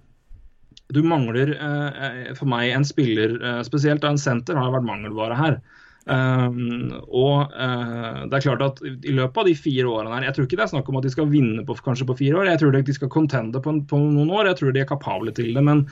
Du 0.92 1.00
mangler 1.02 1.54
eh, 1.54 2.00
eh 2.04 2.34
for 2.36 2.48
meg 2.48 2.72
en 2.74 2.84
spiller, 2.84 3.38
eh, 3.40 3.62
spesielt 3.64 4.04
en 4.04 4.18
senter, 4.20 4.58
har 4.58 4.74
vært 4.74 4.84
mangelvare 4.84 5.38
her. 5.38 5.60
Um, 6.02 6.90
og 7.14 7.52
uh, 7.54 8.24
det 8.26 8.34
er 8.34 8.42
klart 8.42 8.62
at 8.64 8.80
i 8.82 9.12
løpet 9.14 9.38
av 9.38 9.46
de 9.46 9.52
fire 9.54 9.86
årene 9.86 10.16
her 10.16 10.24
Jeg 10.26 10.34
tror 10.34 10.46
ikke 10.48 10.56
det 10.58 10.64
er 10.64 10.70
snakk 10.72 10.88
om 10.90 10.96
at 10.98 11.04
de 11.06 11.12
skal 11.14 11.28
vinne 11.30 11.62
på, 11.62 11.76
kanskje 11.78 12.08
på 12.08 12.16
fire 12.18 12.40
år, 12.40 12.48
jeg 12.50 12.58
tror 12.58 12.74
de 12.74 12.94
skal 12.96 13.12
contende 13.12 13.62
på, 13.62 13.76
på, 13.86 14.00
noen 14.02 14.32
år. 14.34 14.50
Jeg 14.50 14.58
tror 14.58 14.74
de 14.74 14.82
er 14.82 14.88
kapable 14.90 15.30
til 15.36 15.54
det. 15.54 15.62
Men 15.62 15.84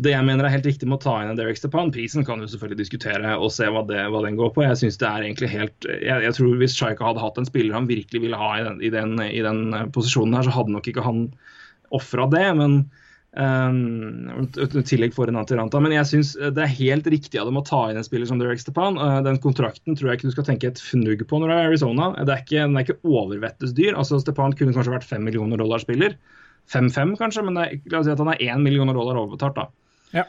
det 0.00 0.14
jeg 0.14 0.24
mener 0.24 0.46
er 0.46 0.54
helt 0.54 0.66
riktig 0.66 0.86
med 0.88 0.96
å 0.96 1.02
ta 1.02 1.18
inn 1.20 1.34
en 1.34 1.36
Derek 1.36 1.58
Stepan 1.60 1.90
Prisen 1.92 2.24
kan 2.24 2.40
du 2.40 2.46
selvfølgelig 2.48 2.80
diskutere 2.80 3.34
og 3.36 3.52
se 3.52 3.66
hva, 3.68 3.82
det, 3.84 4.00
hva 4.08 4.22
den 4.24 4.38
går 4.38 4.54
på. 4.56 4.64
Jeg 4.64 4.78
synes 4.80 4.96
det 5.02 5.08
er 5.08 5.26
egentlig 5.26 5.50
helt, 5.52 5.88
jeg, 5.90 6.24
jeg 6.24 6.36
tror 6.38 6.56
Hvis 6.62 6.76
Shaika 6.78 7.10
hadde 7.10 7.20
hatt 7.20 7.40
en 7.40 7.48
spiller 7.48 7.76
han 7.76 7.90
virkelig 7.90 8.22
ville 8.24 8.40
ha 8.40 8.54
i 8.56 8.64
den, 8.64 8.80
i 8.80 8.92
den, 8.94 9.14
i 9.20 9.42
den 9.44 9.62
eh, 9.76 9.86
posisjonen, 9.92 10.38
her, 10.38 10.48
så 10.48 10.54
hadde 10.56 10.72
nok 10.72 10.88
ikke 10.88 11.04
han 11.04 11.26
ofra 11.92 12.24
det. 12.32 12.46
men 12.56 12.78
um, 13.36 14.48
tillegg 14.88 15.12
for 15.12 15.28
en 15.28 15.36
Antiranta. 15.42 15.80
Men 15.84 15.92
jeg 15.92 16.08
synes 16.08 16.32
det 16.40 16.64
er 16.64 16.72
helt 16.78 17.12
riktig 17.12 17.40
av 17.42 17.50
dem 17.50 17.60
å 17.60 17.64
ta 17.68 17.84
inn 17.90 18.00
en 18.00 18.08
spiller 18.08 18.30
som 18.30 18.40
Derek 18.40 18.64
Stepan. 18.64 18.96
Uh, 18.96 19.20
den 19.28 19.36
kontrakten 19.44 19.92
tror 19.98 20.08
jeg 20.08 20.22
ikke 20.22 20.30
du 20.32 20.36
skal 20.38 20.48
tenke 20.48 20.72
et 20.72 20.80
fnugg 20.80 21.26
på 21.28 21.42
når 21.42 21.52
du 21.52 21.56
er 21.58 21.66
i 21.66 21.72
Arizona. 21.74 22.14
Det 22.16 22.32
er 22.32 22.46
ikke, 22.46 22.64
den 22.64 22.80
er 22.80 22.88
ikke 22.88 23.00
overvettes 23.04 23.76
dyr. 23.76 23.92
Altså 23.92 24.24
Stepan 24.24 24.56
kunne 24.56 24.72
kanskje 24.72 24.96
vært 24.96 25.10
5 25.12 25.28
millioner 25.28 25.60
dollar 25.60 25.84
spiller. 25.84 26.16
5-5 26.72 27.16
kanskje, 27.20 27.44
men 27.44 27.58
det 27.58 27.68
er, 27.68 27.78
la 27.92 28.00
oss 28.00 28.08
si 28.08 28.12
at 28.14 28.20
han 28.22 28.32
er 28.32 28.44
1 28.54 28.64
millioner 28.64 28.96
dollar 28.96 29.20
overbetalt. 29.20 29.60
da. 29.60 29.81
Ja. 30.12 30.24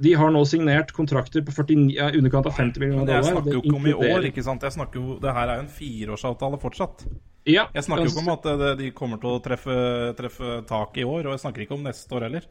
De 0.00 0.14
har 0.16 0.30
nå 0.32 0.40
signert 0.48 0.94
kontrakter 0.96 1.42
på 1.44 1.52
49, 1.52 1.90
ja, 1.92 2.08
underkant 2.16 2.46
av 2.48 2.56
50 2.56 2.80
millioner 2.80 3.04
dollar. 3.04 3.20
Jeg 3.20 3.34
snakker 3.34 3.52
jo 3.58 3.60
ikke 3.60 3.76
om 3.76 3.88
i 3.90 3.92
år, 4.14 4.28
ikke 4.30 4.44
sant. 4.46 4.64
Jeg 4.64 4.72
snakker 4.78 5.00
jo, 5.02 5.18
Det 5.20 5.34
her 5.36 5.48
er 5.48 5.60
jo 5.60 5.66
en 5.66 5.74
fireårsavtale 5.76 6.60
fortsatt. 6.62 7.04
Ja, 7.48 7.66
Jeg 7.74 7.84
snakker 7.84 8.08
jo 8.08 8.12
ikke 8.14 8.24
om 8.24 8.34
at 8.34 8.48
det, 8.60 8.70
de 8.80 8.90
kommer 8.96 9.20
til 9.20 9.34
å 9.36 9.40
treffe, 9.44 9.76
treffe 10.16 10.60
tak 10.68 10.96
i 11.00 11.04
år, 11.04 11.26
og 11.26 11.34
jeg 11.34 11.42
snakker 11.44 11.64
ikke 11.64 11.76
om 11.76 11.84
neste 11.84 12.16
år 12.16 12.28
heller. 12.28 12.48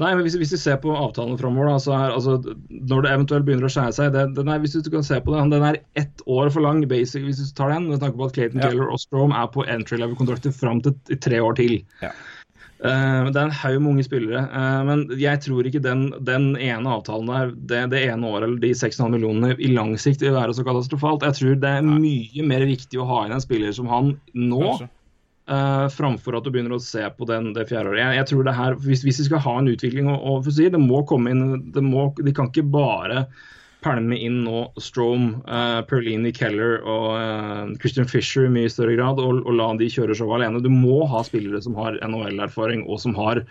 Nei, 0.00 0.14
men 0.16 0.22
hvis, 0.24 0.38
hvis 0.40 0.54
vi 0.54 0.58
ser 0.60 0.78
på 0.80 0.92
avtalen 0.96 1.36
framover, 1.36 1.68
altså 1.74 1.92
altså 1.92 2.38
Når 2.72 3.04
det 3.04 3.10
eventuelt 3.12 3.44
begynner 3.44 3.68
å 3.68 3.72
skjære 3.72 3.92
seg 3.92 4.14
det, 4.14 4.22
den 4.38 4.48
er, 4.48 4.62
Hvis 4.62 4.72
du 4.80 4.88
kan 4.90 5.04
se 5.04 5.18
på 5.20 5.34
den, 5.36 5.52
den 5.52 5.66
er 5.68 5.82
ett 6.00 6.22
år 6.24 6.48
for 6.54 6.64
lang, 6.64 6.80
basic, 6.88 7.26
hvis 7.26 7.42
du 7.42 7.50
tar 7.58 7.74
den. 7.74 7.90
Med 7.90 8.00
tanke 8.00 8.16
på 8.16 8.30
at 8.30 8.32
Clayton 8.38 8.62
Ja. 8.62 8.70
Taylor 8.70 8.88
og 8.94 9.02
Strom 9.02 9.34
er 9.36 9.50
på 9.52 9.66
entry 9.68 10.00
level-kontrakter 10.00 10.54
fram 10.56 10.80
til 10.80 10.96
tre 11.20 11.42
år 11.44 11.58
til. 11.60 11.82
Ja. 12.00 12.14
Eh, 12.82 13.28
det 13.30 13.38
er 13.38 13.44
en 13.46 13.54
haug 13.54 13.76
med 13.78 13.90
unge 13.92 14.04
spillere. 14.06 14.40
eh, 14.42 14.80
men 14.88 15.04
jeg 15.20 15.38
tror 15.44 15.66
ikke 15.68 15.82
den, 15.82 16.08
den 16.26 16.56
ene 16.56 16.96
avtalen 16.96 17.30
der, 17.30 17.52
det, 17.54 17.82
det 17.92 18.00
ene 18.08 18.26
året 18.26 18.48
eller 18.48 18.58
de 18.62 18.72
6,5 18.74 19.12
millionene 19.14 19.54
i 19.54 19.70
lang 19.70 19.94
sikt 20.02 20.24
vil 20.24 20.34
være 20.34 20.56
så 20.56 20.64
katastrofalt. 20.66 21.22
Jeg 21.28 21.38
tror 21.38 21.60
det 21.62 21.76
er 21.78 21.86
mye 21.86 22.48
mer 22.48 22.66
viktig 22.66 22.98
å 22.98 23.06
ha 23.06 23.20
inn 23.26 23.36
en 23.36 23.44
spiller 23.44 23.70
som 23.76 23.86
han 23.92 24.16
nå, 24.34 24.64
eh, 24.82 25.86
framfor 25.94 26.38
at 26.38 26.48
du 26.48 26.50
begynner 26.50 26.74
å 26.74 26.82
se 26.82 27.06
på 27.14 27.30
den, 27.30 27.52
det 27.54 27.68
fjerde 27.70 27.94
året. 27.94 28.02
Jeg, 28.02 28.18
jeg 28.18 28.30
tror 28.32 28.50
det 28.50 28.58
her, 28.58 28.78
hvis, 28.82 29.06
hvis 29.06 29.22
vi 29.22 29.30
skal 29.30 29.46
ha 29.46 29.56
en 29.60 29.70
utvikling, 29.70 30.10
og, 30.10 30.26
og 30.26 30.50
si, 30.50 30.66
det 30.66 30.82
må 30.82 31.04
komme 31.06 31.30
inn 31.30 31.46
det 31.74 31.86
må, 31.86 32.10
De 32.18 32.34
kan 32.34 32.50
ikke 32.50 32.66
bare 32.74 33.28
pælme 33.82 34.16
inn 34.16 34.40
nå 34.46 34.64
Strom, 34.82 35.28
uh, 35.48 35.82
Perlini 35.88 36.32
Keller 36.34 36.80
og 36.88 37.08
uh, 37.18 37.74
Christian 37.82 38.08
Fisher 38.08 38.48
i 38.48 38.54
mye 38.54 38.70
større 38.72 38.96
grad, 38.98 39.20
og, 39.22 39.42
og 39.42 39.58
la 39.58 39.68
de 39.80 39.90
kjøre 39.92 40.16
showet 40.18 40.40
alene. 40.40 40.62
Du 40.64 40.70
må 40.72 41.02
ha 41.10 41.22
spillere 41.26 41.62
som 41.64 41.76
har 41.80 41.98
NHL-erfaring 42.06 42.86
og 42.88 43.02
som 43.02 43.16
har 43.18 43.44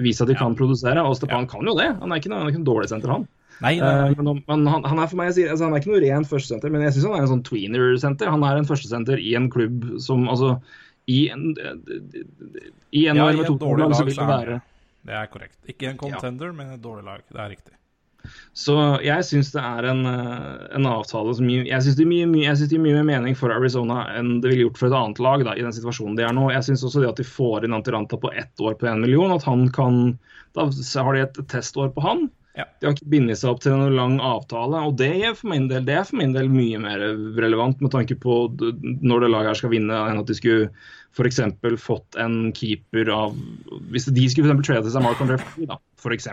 vist 0.00 0.24
at 0.24 0.30
de 0.30 0.38
kan 0.38 0.56
produsere. 0.58 1.02
Og 1.04 1.18
Stepan 1.18 1.48
kan 1.50 1.68
jo 1.68 1.76
det. 1.78 1.90
Han 2.00 2.12
er 2.12 2.22
ikke 2.22 2.32
noe, 2.32 2.46
er 2.46 2.54
ikke 2.54 2.62
noe 2.62 2.70
dårlig 2.72 2.92
senter, 2.92 3.12
han. 3.12 3.28
Nei, 3.62 3.76
nei, 3.78 3.90
nei. 4.00 4.14
men, 4.18 4.40
men 4.48 4.64
han, 4.66 4.86
han 4.88 4.98
er 4.98 5.10
for 5.10 5.20
meg 5.20 5.34
sier, 5.36 5.52
altså, 5.52 5.68
han 5.68 5.76
er 5.76 5.82
ikke 5.82 5.92
noe 5.92 6.02
ren 6.02 6.24
førstesenter, 6.26 6.72
men 6.72 6.82
jeg 6.82 6.96
syns 6.96 7.06
han 7.06 7.18
er 7.18 7.26
en 7.26 7.32
sånn 7.36 7.44
tweener-senter. 7.46 8.30
Han 8.32 8.46
er 8.48 8.58
en 8.58 8.66
førstesenter 8.66 9.22
i 9.22 9.36
en 9.38 9.46
klubb 9.52 9.84
som 10.02 10.24
altså 10.32 10.56
i 11.10 11.26
en, 11.34 11.52
i 12.94 13.06
en 13.10 13.18
Ja, 13.18 13.28
i 13.30 13.38
en 13.38 13.44
et 13.44 13.60
dårlig 13.60 13.86
lag 13.88 13.94
så 13.98 14.06
vil 14.06 14.16
det 14.16 14.22
er 14.22 14.30
være 14.30 14.56
det 14.56 14.60
Det 15.10 15.14
er 15.18 15.30
korrekt. 15.30 15.56
Ikke 15.70 15.90
en 15.90 15.98
contender, 15.98 16.52
men 16.54 16.74
et 16.76 16.82
dårlig 16.82 17.06
lag. 17.06 17.24
Det 17.28 17.40
er 17.42 17.54
riktig. 17.56 17.74
Så 18.52 18.74
jeg 19.04 19.24
syns 19.24 19.52
det 19.54 19.62
er 19.64 19.88
en, 19.90 20.02
eh, 20.06 20.66
en 20.76 20.88
avtale 20.90 21.34
som 21.34 21.48
gir 21.48 21.64
Jeg 21.68 21.82
syns 21.86 21.96
det, 21.96 22.06
gir 22.06 22.28
mye- 22.28 22.82
mye 22.84 22.98
mer 23.00 23.08
mening 23.08 23.36
for 23.38 23.54
Arizona 23.54 24.04
enn 24.18 24.40
det 24.42 24.52
ville 24.52 24.66
gjort 24.68 24.78
for 24.82 24.90
et 24.90 24.98
annet 24.98 25.22
lag 25.24 25.44
da, 25.48 25.56
i 25.56 25.64
den 25.64 25.72
situasjonen 25.72 26.16
de 26.16 26.26
er 26.28 26.36
nå. 26.36 26.50
Jeg 26.52 26.68
syns 26.68 26.84
også 26.84 27.00
det 27.02 27.10
at 27.14 27.22
de 27.22 27.24
får 27.28 27.64
inn 27.64 27.74
Antiranta 27.76 28.20
på 28.20 28.32
ett 28.34 28.60
år 28.60 28.76
på 28.78 28.90
én 28.92 29.00
million, 29.00 29.32
at 29.32 29.42
han 29.48 29.68
kan 29.72 30.18
Da 30.54 30.66
har 30.68 31.14
de 31.16 31.22
et 31.24 31.38
testår 31.48 31.94
på 31.94 32.02
han. 32.04 32.26
Ja. 32.52 32.66
De 32.80 32.84
har 32.86 32.92
ikke 32.92 33.08
bindet 33.08 33.38
seg 33.40 33.48
opp 33.48 33.62
til 33.64 33.72
en 33.72 33.94
lang 33.96 34.18
avtale, 34.20 34.76
og 34.84 34.98
det 35.00 35.08
er 35.24 35.32
for 35.32 35.48
min 35.48 35.70
del, 35.70 35.86
det 35.88 36.02
for 36.04 36.18
min 36.20 36.34
del 36.34 36.50
mye 36.52 36.76
mer 36.82 37.00
relevant 37.40 37.80
med 37.80 37.94
tanke 37.94 38.18
på 38.20 38.42
når 39.00 39.24
det 39.24 39.30
laget 39.32 39.48
her 39.48 39.60
skal 39.62 39.72
vinne, 39.72 39.96
enn 40.10 40.20
at 40.20 40.28
de 40.28 40.36
skulle 40.36 40.68
f.eks. 41.16 41.40
fått 41.80 42.18
en 42.20 42.52
keeper 42.56 43.08
av 43.12 43.32
Hvis 43.92 44.10
de 44.12 44.28
skulle 44.28 44.52
for 44.52 44.68
trade 44.68 44.84
til 44.84 44.92
seg 44.92 45.04
Mark 45.04 45.24
André 45.24 45.40
Fleury, 45.40 45.70
da, 45.72 45.80
f.eks. 45.96 46.28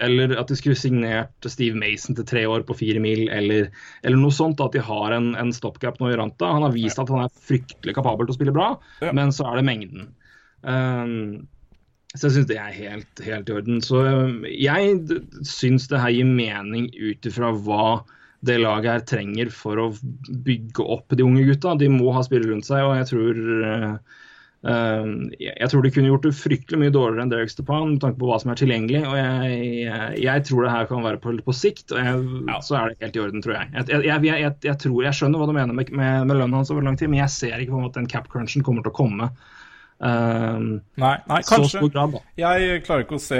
Eller 0.00 0.32
at 0.40 0.48
de 0.48 0.56
skulle 0.56 0.78
signert 0.78 1.46
Steve 1.52 1.76
Mason 1.78 2.16
til 2.16 2.26
tre 2.26 2.46
år 2.48 2.64
på 2.66 2.74
fire 2.78 3.00
mil, 3.02 3.26
eller, 3.30 3.68
eller 4.02 4.18
noe 4.18 4.34
sånt. 4.34 4.60
At 4.64 4.72
de 4.74 4.82
har 4.82 5.14
en, 5.14 5.32
en 5.38 5.52
stopgap 5.54 6.00
nå 6.00 6.10
i 6.10 6.16
Ranta. 6.18 6.48
Han 6.56 6.64
har 6.66 6.74
vist 6.74 6.98
at 6.98 7.12
han 7.12 7.26
er 7.26 7.34
fryktelig 7.46 7.94
kapabel 7.98 8.26
til 8.26 8.34
å 8.34 8.38
spille 8.40 8.56
bra, 8.56 8.70
Ja. 9.04 9.12
men 9.12 9.34
så 9.34 9.46
er 9.50 9.60
det 9.60 9.66
mengden. 9.68 10.08
Um, 10.62 11.46
så 12.14 12.28
jeg 12.28 12.34
syns 12.38 12.48
det 12.50 12.58
er 12.60 12.74
helt, 12.76 13.22
helt 13.24 13.48
i 13.48 13.54
orden. 13.56 13.78
Så 13.84 14.02
um, 14.04 14.42
jeg 14.48 15.20
syns 15.48 15.86
det 15.92 16.00
her 16.02 16.12
gir 16.12 16.28
mening 16.28 16.90
ut 16.98 17.28
ifra 17.28 17.52
hva 17.54 17.86
det 18.42 18.58
laget 18.58 18.90
her 18.90 19.04
trenger 19.06 19.52
for 19.54 19.78
å 19.78 19.86
bygge 20.42 20.82
opp 20.82 21.14
de 21.14 21.22
unge 21.22 21.44
gutta. 21.46 21.76
De 21.78 21.86
må 21.92 22.10
ha 22.16 22.24
spillere 22.26 22.50
rundt 22.50 22.66
seg, 22.66 22.82
og 22.82 22.96
jeg 22.98 23.10
tror 23.12 23.42
uh, 23.62 24.18
jeg, 24.62 25.54
jeg 25.58 25.68
tror 25.72 25.82
de 25.82 25.90
kunne 25.90 26.06
gjort 26.12 26.26
det 26.28 26.30
fryktelig 26.38 26.78
mye 26.78 26.92
dårligere 26.94 27.24
enn 27.24 27.32
Derek 27.32 27.50
Stepan 27.50 27.94
med 27.96 28.02
tanke 28.04 28.20
på 28.20 28.28
hva 28.28 28.36
som 28.38 28.52
er 28.52 28.60
tilgjengelig. 28.60 29.00
og 29.08 29.16
Jeg, 29.18 29.56
jeg, 29.88 30.20
jeg 30.22 30.44
tror 30.46 30.62
det 30.66 30.74
her 30.74 30.86
kan 30.90 31.02
være 31.02 31.18
på, 31.24 31.32
på 31.48 31.54
sikt, 31.56 31.90
og 31.90 31.98
jeg, 31.98 32.20
Ja. 32.46 32.60
så 32.62 32.76
er 32.78 32.92
det 32.92 33.00
helt 33.02 33.16
i 33.18 33.22
orden, 33.24 33.42
tror 33.42 33.56
jeg. 33.58 33.72
Jeg, 34.62 34.76
tror 34.84 35.02
jeg 35.08 35.18
skjønner 35.18 35.42
hva 35.42 35.48
du 35.50 35.56
mener 35.56 35.74
med, 35.74 35.90
med, 35.90 36.28
med 36.30 36.38
lønnen 36.38 36.60
hans 36.60 36.70
over 36.70 36.86
lang 36.86 36.98
tid, 37.00 37.10
men 37.10 37.24
jeg 37.24 37.34
ser 37.34 37.58
ikke 37.58 37.74
på 37.74 37.80
en 37.82 37.86
måte 37.88 37.98
den 37.98 38.10
cap 38.12 38.30
crunchen 38.30 38.62
kommer 38.62 38.86
til 38.86 38.94
å 38.94 38.98
komme. 39.02 39.32
Um, 40.02 40.80
Nei, 40.98 41.16
nei 41.30 41.40
kanskje. 41.46 41.82
grad. 41.94 42.16
Jeg 42.38 42.80
klarer 42.86 43.04
ikke 43.04 43.18
å 43.18 43.22
se 43.22 43.38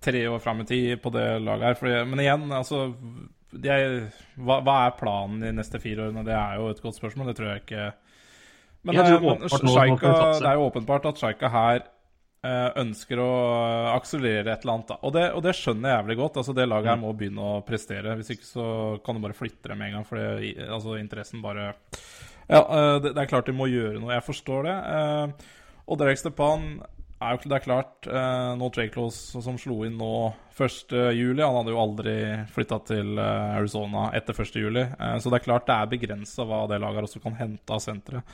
tre 0.00 0.22
år 0.32 0.40
fram 0.40 0.62
i 0.62 0.68
tid 0.68 1.00
på 1.02 1.12
det 1.12 1.26
laget 1.44 1.66
her. 1.70 1.80
Fordi, 1.80 1.96
men 2.08 2.22
igjen, 2.24 2.46
altså 2.56 2.86
jeg, 3.64 4.06
hva, 4.40 4.60
hva 4.64 4.76
er 4.86 4.94
planen 5.00 5.42
de 5.44 5.50
neste 5.56 5.80
fire 5.82 6.06
årene? 6.06 6.24
Det 6.24 6.36
er 6.36 6.56
jo 6.60 6.70
et 6.72 6.80
godt 6.84 6.96
spørsmål. 7.00 7.32
Det 7.32 7.36
tror 7.40 7.50
jeg 7.52 7.64
ikke 7.66 7.90
Men, 8.82 8.94
det, 8.96 9.02
er, 9.04 9.20
men 9.20 9.40
det 9.44 10.48
er 10.48 10.54
jo 10.56 10.66
åpenbart 10.70 11.06
at 11.10 11.18
Shaika 11.20 11.48
her 11.52 11.82
eh, 12.44 12.68
ønsker 12.80 13.20
å 13.20 13.30
akselerere 13.92 14.54
et 14.54 14.62
eller 14.64 14.78
annet. 14.78 14.92
Og, 15.04 15.12
det, 15.12 15.24
og 15.36 15.42
det 15.44 15.52
skjønner 15.58 15.90
jeg 15.90 15.98
jævlig 15.98 16.16
godt. 16.22 16.38
Altså 16.40 16.54
Det 16.56 16.68
laget 16.68 16.86
Mm. 16.88 16.92
her 16.94 17.00
må 17.02 17.12
begynne 17.18 17.48
å 17.50 17.60
prestere. 17.66 18.14
Hvis 18.16 18.30
ikke 18.32 18.48
så 18.48 18.66
kan 19.04 19.14
du 19.18 19.20
bare 19.26 19.36
flytte 19.36 19.68
dem 19.68 19.78
med 19.78 19.90
en 19.90 19.98
gang. 19.98 20.06
For 20.08 20.16
det, 20.16 20.54
altså, 20.68 20.96
interessen 21.00 21.42
bare 21.44 21.74
Ja, 22.48 22.62
eh, 22.64 22.94
det, 23.04 23.12
det 23.14 23.20
er 23.26 23.28
klart 23.34 23.46
de 23.46 23.52
må 23.52 23.68
gjøre 23.68 24.00
noe. 24.00 24.14
Jeg 24.16 24.24
forstår 24.26 24.64
det. 24.70 24.78
Eh, 24.96 25.52
og 25.90 25.98
Derek 26.00 26.18
Stepan 26.18 26.80
er 27.20 27.36
jo 27.36 27.50
det 27.50 27.56
er 27.58 27.64
klart 27.66 28.06
Nå 28.56 28.68
Trade 28.72 28.88
Close 28.94 29.42
som 29.44 29.58
slo 29.60 29.82
inn 29.84 29.98
nå 30.00 30.32
1. 30.56 30.94
juli. 31.12 31.42
Han 31.44 31.58
hadde 31.58 31.74
jo 31.74 31.80
aldri 31.82 32.14
flytta 32.54 32.78
til 32.88 33.18
eh, 33.20 33.56
Arizona 33.58 34.06
etter 34.16 34.32
1. 34.40 34.56
juli. 34.56 34.86
Eh, 34.88 35.18
så 35.20 35.28
det 35.28 35.42
er 35.42 35.44
klart 35.44 35.66
det 35.68 35.76
er 35.76 35.90
begrensa 35.92 36.46
hva 36.48 36.62
det 36.70 36.80
laget 36.80 37.04
også 37.04 37.20
kan 37.20 37.36
hente 37.36 37.76
av 37.76 37.82
senteret. 37.84 38.24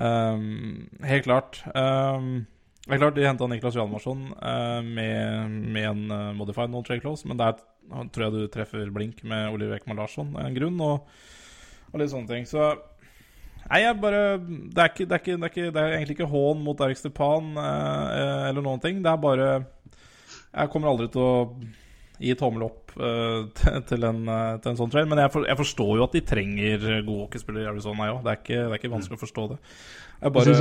Um, 0.00 0.88
helt 1.04 1.26
klart. 1.26 1.60
Um, 1.74 2.46
det 2.86 2.96
er 2.96 3.02
klart 3.02 3.18
De 3.18 3.26
henta 3.26 3.46
Niklas 3.50 3.76
Hjalmarsson 3.76 4.30
uh, 4.32 4.80
med, 4.82 5.58
med 5.68 5.88
en 5.90 6.06
uh, 6.08 6.30
modified 6.34 6.72
no 6.72 6.80
trade 6.86 7.04
close, 7.04 7.28
men 7.28 7.38
der 7.38 7.58
tror 8.14 8.26
jeg 8.26 8.32
du 8.32 8.46
treffer 8.52 8.90
blink 8.94 9.20
med 9.26 9.50
Oliver 9.52 9.76
Ekman 9.76 9.98
Larsson 9.98 10.30
av 10.38 10.46
en 10.46 10.56
grunn, 10.56 10.78
og, 10.80 11.10
og 11.90 12.00
litt 12.00 12.12
sånne 12.12 12.30
ting. 12.30 12.48
Så 12.48 12.72
Nei, 13.70 13.82
jeg 13.84 13.98
bare 14.02 14.22
Det 14.40 14.80
er, 14.82 14.88
ikke, 14.90 15.04
det 15.06 15.14
er, 15.14 15.20
ikke, 15.20 15.36
det 15.36 15.44
er, 15.44 15.52
ikke, 15.52 15.74
det 15.74 15.82
er 15.82 15.92
egentlig 15.98 16.16
ikke 16.16 16.30
hån 16.32 16.62
mot 16.64 16.80
Erik 16.82 16.98
Stepan 16.98 17.52
uh, 17.54 17.66
eh, 18.16 18.46
eller 18.48 18.64
noen 18.66 18.82
ting. 18.82 18.98
Det 19.04 19.12
er 19.12 19.20
bare 19.20 19.50
Jeg 19.60 20.72
kommer 20.72 20.90
aldri 20.90 21.06
til 21.12 21.22
å 21.22 21.34
gi 22.20 22.36
tommel 22.38 22.66
opp 22.68 22.94
uh, 23.00 23.48
til, 23.88 24.06
en, 24.06 24.22
uh, 24.28 24.54
til 24.60 24.72
en 24.72 24.80
sånn 24.80 24.92
trade. 24.92 25.08
Men 25.10 25.24
jeg, 25.24 25.32
for, 25.34 25.48
jeg 25.48 25.60
forstår 25.60 25.92
jo 25.98 26.06
at 26.06 26.16
de 26.16 26.24
trenger 26.26 26.86
gode 27.00 27.26
hockeyspillere 27.26 27.66
i 27.66 27.72
Arizona, 27.72 28.12
òg. 28.14 28.22
det, 28.28 28.38
det 28.48 28.62
er 28.66 28.78
ikke 28.78 28.92
vanskelig 28.92 29.20
å 29.20 29.24
forstå 29.26 29.50
det. 29.54 29.60
Jeg 30.20 30.34
bare 30.36 30.56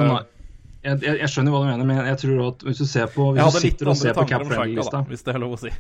jeg, 0.80 1.02
jeg, 1.04 1.16
jeg 1.20 1.32
skjønner 1.34 1.52
hva 1.52 1.60
du 1.60 1.68
mener, 1.68 1.88
men 1.88 1.98
jeg 2.08 2.20
tror 2.22 2.44
at 2.46 2.62
hvis 2.64 2.80
du 2.80 2.88
ser 2.88 3.10
på 3.12 3.32
Hvis 3.36 3.56
du 3.58 3.64
sitter 3.66 3.90
og 3.92 3.98
ser 4.00 4.16
på 4.16 4.24
Cap 4.30 4.46
Friendly-lista 4.48 5.02
hvis 5.10 5.26
det 5.26 5.34
er 5.34 5.42
lov 5.44 5.58
å 5.58 5.60
si. 5.60 5.72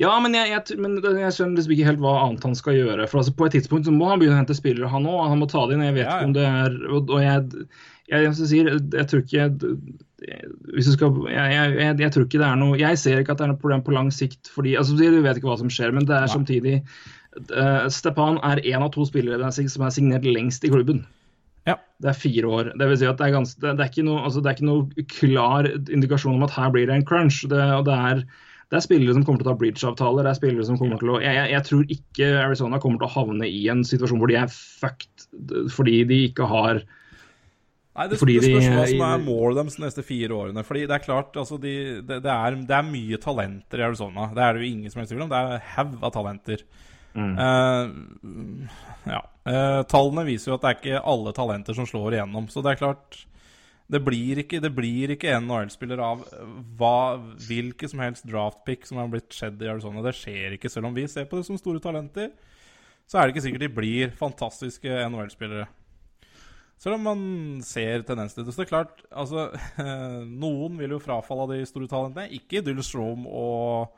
Ja, 0.00 0.12
men 0.22 0.36
jeg, 0.36 0.50
jeg, 0.52 0.78
men 0.80 0.98
jeg 1.00 1.34
skjønner 1.36 1.58
liksom 1.58 1.74
ikke 1.74 1.88
helt 1.88 2.02
hva 2.02 2.14
annet 2.26 2.44
han 2.46 2.56
skal 2.58 2.76
gjøre. 2.78 3.06
For 3.10 3.22
altså, 3.22 3.34
På 3.36 3.48
et 3.48 3.56
tidspunkt 3.56 3.88
så 3.88 3.94
må 3.94 4.10
han 4.10 4.20
begynne 4.20 4.36
å 4.36 4.42
hente 4.42 4.56
spillere, 4.56 4.90
han 4.92 5.08
òg. 5.08 5.24
Han 5.32 5.42
må 5.42 5.48
ta 5.50 5.64
det 5.68 5.78
inn. 5.78 5.86
Jeg 5.88 5.98
vet 5.98 6.06
Ja, 6.06 6.10
ja. 6.10 6.20
ikke 6.20 6.30
om 6.30 6.36
det 6.36 6.46
er 6.48 6.78
Og, 6.92 7.12
og 7.12 7.24
jeg, 7.24 7.68
jeg, 8.12 8.34
sier, 8.38 8.72
jeg 8.76 9.08
tror 9.10 9.24
ikke 9.24 9.48
hvis 10.22 10.86
du 10.86 10.92
skal, 10.94 11.16
jeg, 11.32 12.10
tror 12.14 12.26
ikke 12.26 12.38
det 12.38 12.46
er 12.46 12.58
noe 12.60 12.76
Jeg 12.78 12.98
ser 13.00 13.22
ikke 13.22 13.34
at 13.34 13.40
det 13.40 13.46
er 13.46 13.52
noe 13.54 13.62
problem 13.62 13.82
på 13.82 13.94
lang 13.94 14.12
sikt. 14.14 14.50
fordi, 14.54 14.76
altså 14.78 14.94
Du 14.94 15.02
vet 15.24 15.40
ikke 15.40 15.50
hva 15.50 15.58
som 15.58 15.72
skjer, 15.72 15.90
men 15.94 16.06
det 16.06 16.14
er 16.14 16.30
samtidig 16.30 16.76
uh, 17.50 17.88
Stepan 17.90 18.38
er 18.46 18.62
én 18.62 18.84
av 18.84 18.92
to 18.94 19.06
spillere 19.08 19.50
som 19.50 19.86
er 19.86 19.94
signert 19.94 20.26
lengst 20.28 20.64
i 20.64 20.70
klubben. 20.70 21.02
Ja. 21.66 21.76
Det 22.02 22.10
er 22.10 22.18
fire 22.18 22.46
år. 22.50 22.70
Det 22.78 22.88
vil 22.90 22.98
si 22.98 23.06
at 23.06 23.18
det 23.18 23.28
er, 23.28 23.34
ganske, 23.36 23.60
det, 23.62 23.76
det 23.78 23.84
er, 23.84 23.90
ikke, 23.92 24.06
noe, 24.06 24.22
altså, 24.26 24.42
det 24.42 24.50
er 24.50 24.56
ikke 24.56 24.70
noe 24.70 25.06
klar 25.10 25.68
indikasjon 25.70 26.38
om 26.38 26.46
at 26.46 26.54
her 26.56 26.72
blir 26.74 26.88
det 26.90 26.96
en 26.98 27.06
crunch. 27.06 27.42
Det, 27.50 27.60
og 27.76 27.86
det 27.86 27.98
er, 28.10 28.24
det 28.72 28.78
er 28.78 28.84
spillere 28.86 29.12
som 29.12 29.24
kommer 29.26 29.42
til 29.42 29.50
å 29.50 29.52
ta 29.52 29.60
bridge-avtaler. 29.60 30.24
det 30.24 30.30
er 30.32 30.38
spillere 30.38 30.64
som 30.64 30.78
kommer 30.80 31.00
til 31.00 31.12
å, 31.12 31.20
jeg, 31.20 31.36
jeg, 31.36 31.52
jeg 31.52 31.64
tror 31.68 31.90
ikke 31.92 32.28
Arizona 32.40 32.78
kommer 32.80 33.02
til 33.02 33.08
å 33.10 33.14
havne 33.18 33.48
i 33.48 33.62
en 33.68 33.82
situasjon 33.84 34.22
hvor 34.22 34.32
de 34.32 34.38
er 34.40 34.54
fucked 34.54 35.26
fordi 35.74 35.98
de 36.08 36.20
ikke 36.30 36.48
har 36.48 36.80
Nei, 37.92 38.06
det, 38.08 38.16
Fordi 38.16 38.38
det 38.40 38.48
spørs 38.48 38.70
hva 38.72 38.84
som 38.88 39.02
er 39.04 39.18
målet 39.20 39.58
deres 39.58 39.74
de 39.76 39.82
neste 39.82 40.02
fire 40.08 40.32
årene. 40.32 40.62
Fordi 40.64 40.86
det 40.88 40.94
er 40.96 41.02
klart, 41.04 41.34
altså 41.36 41.58
de, 41.60 41.74
det, 42.00 42.22
det, 42.24 42.32
er, 42.32 42.54
det 42.70 42.72
er 42.72 42.86
mye 42.88 43.18
talenter 43.20 43.82
i 43.82 43.84
Arizona. 43.84 44.30
Det 44.32 44.40
er 44.40 44.56
det 44.56 44.62
jo 44.62 44.70
ingen 44.70 44.94
som 44.94 45.02
helst 45.02 45.12
tvil 45.12 45.26
om. 45.26 45.28
Det 45.28 45.40
er 45.42 45.66
haug 45.74 45.98
av 46.00 46.14
talenter. 46.14 46.62
Eh, 47.12 47.92
ja. 49.12 49.20
Uh, 49.44 49.82
tallene 49.90 50.24
viser 50.24 50.54
jo 50.54 50.56
at 50.56 50.64
det 50.64 50.70
er 50.70 50.78
ikke 50.78 51.02
alle 51.12 51.34
talenter 51.36 51.76
som 51.76 51.88
slår 51.90 52.16
igjennom. 52.16 52.48
Så 52.48 52.64
det 52.64 52.72
er 52.72 52.80
klart 52.80 53.20
Det 53.92 54.00
blir 54.00 54.40
ikke, 54.40 54.60
det 54.64 54.70
blir 54.72 55.12
ikke 55.12 55.34
NHL-spiller 55.42 56.00
av 56.00 56.22
hva, 56.80 57.18
hvilke 57.44 57.90
som 57.90 58.00
helst 58.00 58.24
draftpick 58.28 58.86
som 58.88 59.02
har 59.02 59.10
blitt 59.12 59.36
skjedd 59.36 59.60
i 59.60 59.68
Arizona. 59.68 60.04
Det 60.06 60.14
skjer 60.16 60.56
ikke, 60.56 60.70
selv 60.72 60.88
om 60.88 60.96
vi 60.96 61.04
ser 61.12 61.28
på 61.28 61.36
det 61.38 61.44
som 61.48 61.60
store 61.60 61.82
talenter. 61.84 62.30
Så 63.04 63.18
er 63.18 63.26
det 63.28 63.34
ikke 63.34 63.44
sikkert 63.44 63.64
de 63.66 63.74
blir 63.76 64.14
fantastiske 64.16 65.00
NHL-spillere. 65.10 65.66
Selv 66.82 66.96
om 66.96 67.04
man 67.06 67.20
ser 67.62 68.02
tendens 68.06 68.34
til 68.34 68.46
det. 68.46 68.54
Så 68.54 68.62
det 68.62 68.66
er 68.66 68.72
klart, 68.72 69.04
altså 69.12 69.50
Noen 70.44 70.80
vil 70.80 70.96
jo 70.96 71.02
frafalle 71.02 71.44
av 71.44 71.52
de 71.52 71.60
store 71.68 71.90
talentene. 71.90 72.30
Ikke 72.34 72.62
Dylan 72.64 72.86
Strom 72.86 73.28
og, 73.28 73.92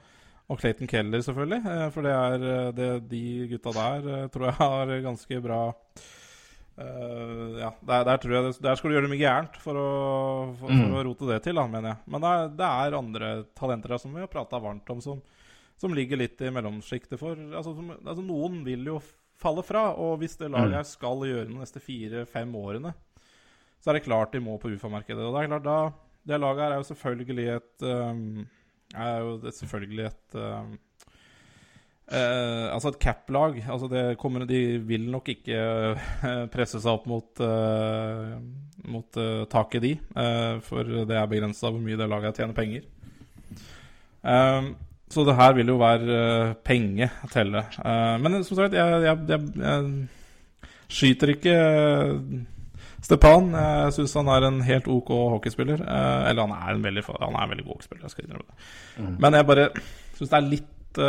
og 0.51 0.61
Clayton 0.61 0.90
Keller, 0.90 1.22
selvfølgelig. 1.24 1.62
eh, 1.70 1.86
For 1.95 2.05
det 2.05 2.12
er 2.18 2.45
eh, 2.51 2.74
det, 2.76 2.90
de 3.14 3.22
gutta 3.55 3.72
der 3.78 4.11
eh, 4.18 4.26
tror 4.34 4.51
jeg 4.51 4.59
har 4.59 4.95
ganske 5.07 5.40
bra 5.47 5.62
eh, 6.81 7.61
Ja, 7.61 7.70
der, 7.81 8.05
der 8.09 8.20
tror 8.22 8.35
jeg 8.37 8.47
det, 8.47 8.53
Der 8.64 8.79
skal 8.79 8.91
du 8.91 8.97
gjøre 8.97 9.11
mye 9.11 9.20
gærent 9.20 9.59
for 9.62 9.79
å, 9.79 9.89
for, 10.61 10.70
for 10.70 10.99
å 11.01 11.05
rote 11.09 11.31
det 11.31 11.41
til, 11.47 11.59
da, 11.61 11.66
mener 11.70 11.93
jeg. 11.93 12.03
Men 12.11 12.25
det 12.25 12.33
er, 12.35 12.55
det 12.61 12.70
er 12.70 12.99
andre 12.99 13.33
talenter 13.59 13.95
der 13.95 14.03
som 14.03 14.14
vi 14.14 14.25
har 14.25 14.33
prata 14.33 14.62
varmt 14.62 14.95
om, 14.95 15.03
som, 15.05 15.20
som 15.81 15.95
ligger 15.97 16.20
litt 16.20 16.41
i 16.43 16.53
mellomsjiktet 16.55 17.20
for 17.20 17.39
altså, 17.39 17.75
som, 17.77 17.93
altså, 18.01 18.25
Noen 18.25 18.62
vil 18.66 18.87
jo 18.95 19.01
falle 19.41 19.64
fra, 19.66 19.89
og 19.99 20.20
hvis 20.22 20.39
det 20.41 20.53
laget 20.55 20.79
her 20.79 20.87
skal 20.89 21.25
gjøre 21.27 21.49
de 21.49 21.59
neste 21.59 21.83
fire-fem 21.83 22.53
årene, 22.57 22.95
så 23.83 23.91
er 23.91 23.99
det 23.99 24.07
klart 24.07 24.33
de 24.33 24.41
må 24.41 24.57
på 24.61 24.70
UFA-markedet. 24.72 25.20
Og 25.20 25.35
det 25.35 25.43
er 25.43 25.51
klart 25.53 25.66
da 25.66 25.79
Det 26.25 26.39
laget 26.41 26.62
her 26.64 26.72
er 26.72 26.81
jo 26.81 26.87
selvfølgelig 26.89 27.49
et 27.53 27.83
um, 27.85 28.47
Er 28.95 29.18
jo 29.20 29.51
selvfølgelig 29.53 30.07
et 30.07 30.37
um, 30.41 30.70
eh, 32.13 32.67
Altså 32.75 32.93
et 32.93 32.99
cap-lag. 33.03 33.59
Altså 33.69 33.89
det 33.91 34.05
kommer, 34.21 34.45
de 34.49 34.79
vil 34.79 35.09
nok 35.13 35.29
ikke 35.35 35.59
eh, 35.59 36.45
presse 36.53 36.81
seg 36.81 36.93
opp 36.93 37.07
mot, 37.11 37.45
eh, 37.45 38.35
mot 38.93 39.21
eh, 39.21 39.45
taket, 39.53 39.83
de. 39.85 39.93
eh, 40.25 40.57
for 40.67 40.83
det 41.09 41.17
er 41.17 41.31
begrensa 41.31 41.71
hvor 41.71 41.81
mye 41.83 41.99
det 42.01 42.09
laget 42.11 42.41
tjener 42.41 42.57
penger. 42.57 42.89
Um, 44.25 44.75
så 45.13 45.21
det 45.29 45.35
her 45.37 45.53
vil 45.55 45.69
jo 45.69 45.77
være 45.79 46.55
penge 46.65 47.11
telle. 47.31 47.61
Men 48.25 48.39
som 48.43 48.57
sagt, 48.57 48.73
jeg, 48.75 49.03
jeg, 49.05 49.19
jeg, 49.29 49.51
jeg 49.61 50.09
skyter 50.89 51.33
ikke 51.35 51.57
Stepan. 53.05 53.51
Jeg 53.53 53.93
syns 53.99 54.15
han 54.17 54.31
er 54.33 54.47
en 54.49 54.63
helt 54.65 54.89
OK 54.89 55.13
hockeyspiller. 55.37 55.85
Eller 55.85 56.49
han 56.49 56.57
er 56.57 56.73
en 56.73 56.87
veldig, 56.89 57.05
han 57.21 57.37
er 57.37 57.45
en 57.45 57.53
veldig 57.53 57.67
god 57.67 57.77
hockeyspiller. 57.77 58.07
Jeg 58.09 58.15
skal 58.15 58.25
innrømme 58.25 58.49
det. 58.49 58.57
Men 59.21 59.37
jeg 59.39 59.49
bare 59.53 59.69
syns 60.17 60.33
det 60.33 60.41
er 60.41 60.49
litt 60.55 61.03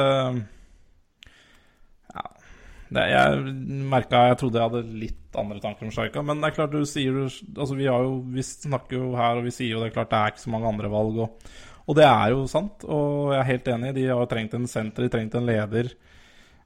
det, 2.94 3.04
Jeg 3.10 3.54
merka 3.90 4.28
jeg 4.30 4.38
trodde 4.42 4.60
jeg 4.62 4.70
hadde 4.70 5.00
litt 5.02 5.38
andre 5.40 5.60
tanker 5.64 5.88
om 5.88 5.92
Sjaika. 5.96 6.22
Men 6.24 6.42
det 6.42 6.52
er 6.52 6.56
klart 6.58 6.72
du 6.76 6.84
sier 6.86 7.18
altså 7.26 7.76
Vi 7.76 7.88
har 7.90 8.04
jo, 8.06 8.20
vi 8.32 8.44
snakker 8.46 9.00
jo 9.00 9.16
her, 9.18 9.40
og 9.40 9.48
vi 9.48 9.52
sier 9.56 9.74
jo 9.74 9.82
det 9.82 9.90
er 9.92 9.96
klart 9.98 10.12
det 10.14 10.20
er 10.20 10.34
ikke 10.36 10.44
så 10.46 10.54
mange 10.54 10.70
andre 10.70 10.92
valg. 10.94 11.18
Og, 11.26 11.50
og 11.86 11.98
det 11.98 12.06
er 12.08 12.34
jo 12.36 12.46
sant, 12.52 12.86
og 12.88 13.34
jeg 13.34 13.40
er 13.42 13.50
helt 13.52 13.68
enig. 13.76 13.94
De 13.98 14.06
har 14.10 14.26
trengt 14.32 14.54
en 14.58 14.68
senter, 14.70 15.06
de 15.08 15.14
trengt 15.14 15.36
en 15.36 15.46
leder. 15.50 15.92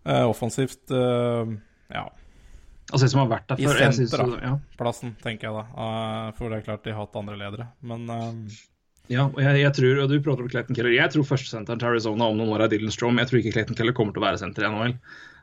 eh, 0.05 0.25
offensivt 0.29 0.91
eh, 0.91 1.55
ja, 1.93 2.05
Altså, 2.89 3.05
som 3.11 3.19
har 3.21 3.27
vært 3.29 3.51
der 3.51 3.59
før 3.61 3.79
I 3.85 3.91
senter, 3.93 4.23
da. 4.25 4.37
ja. 4.47 4.53
Plassen, 4.79 5.11
tenker 5.21 5.49
jeg 5.49 5.55
da. 5.59 5.65
Eh, 5.83 6.29
for 6.39 6.49
det 6.49 6.59
er 6.61 6.65
klart 6.65 6.83
de 6.87 6.93
har 6.95 7.03
hatt 7.05 7.17
andre 7.19 7.35
ledere. 7.37 7.67
Men 7.85 8.07
eh, 8.09 8.59
Ja, 9.09 9.23
og 9.27 9.39
jeg, 9.41 9.59
jeg 9.63 9.73
tror, 9.73 9.99
og 10.03 10.09
du 10.11 10.19
prater 10.21 10.45
om 10.45 10.49
Clayton 10.49 10.75
Keller. 10.77 10.93
Jeg 10.93 11.09
tror 11.13 11.25
førstesenteren 11.25 11.79
til 11.81 11.89
Arizona 11.89 12.27
om 12.29 12.37
noen 12.37 12.51
år 12.55 12.65
er 12.65 12.71
Dylan 12.73 12.93
Strom. 12.93 13.17
Jeg 13.21 13.29
tror 13.29 13.39
ikke 13.41 13.53
Clayton 13.55 13.77
Keller 13.77 13.95
kommer 13.97 14.13
til 14.13 14.21
å 14.21 14.25
være 14.27 14.41
senter 14.41 14.65
i 14.65 14.69
NHL. 14.69 14.95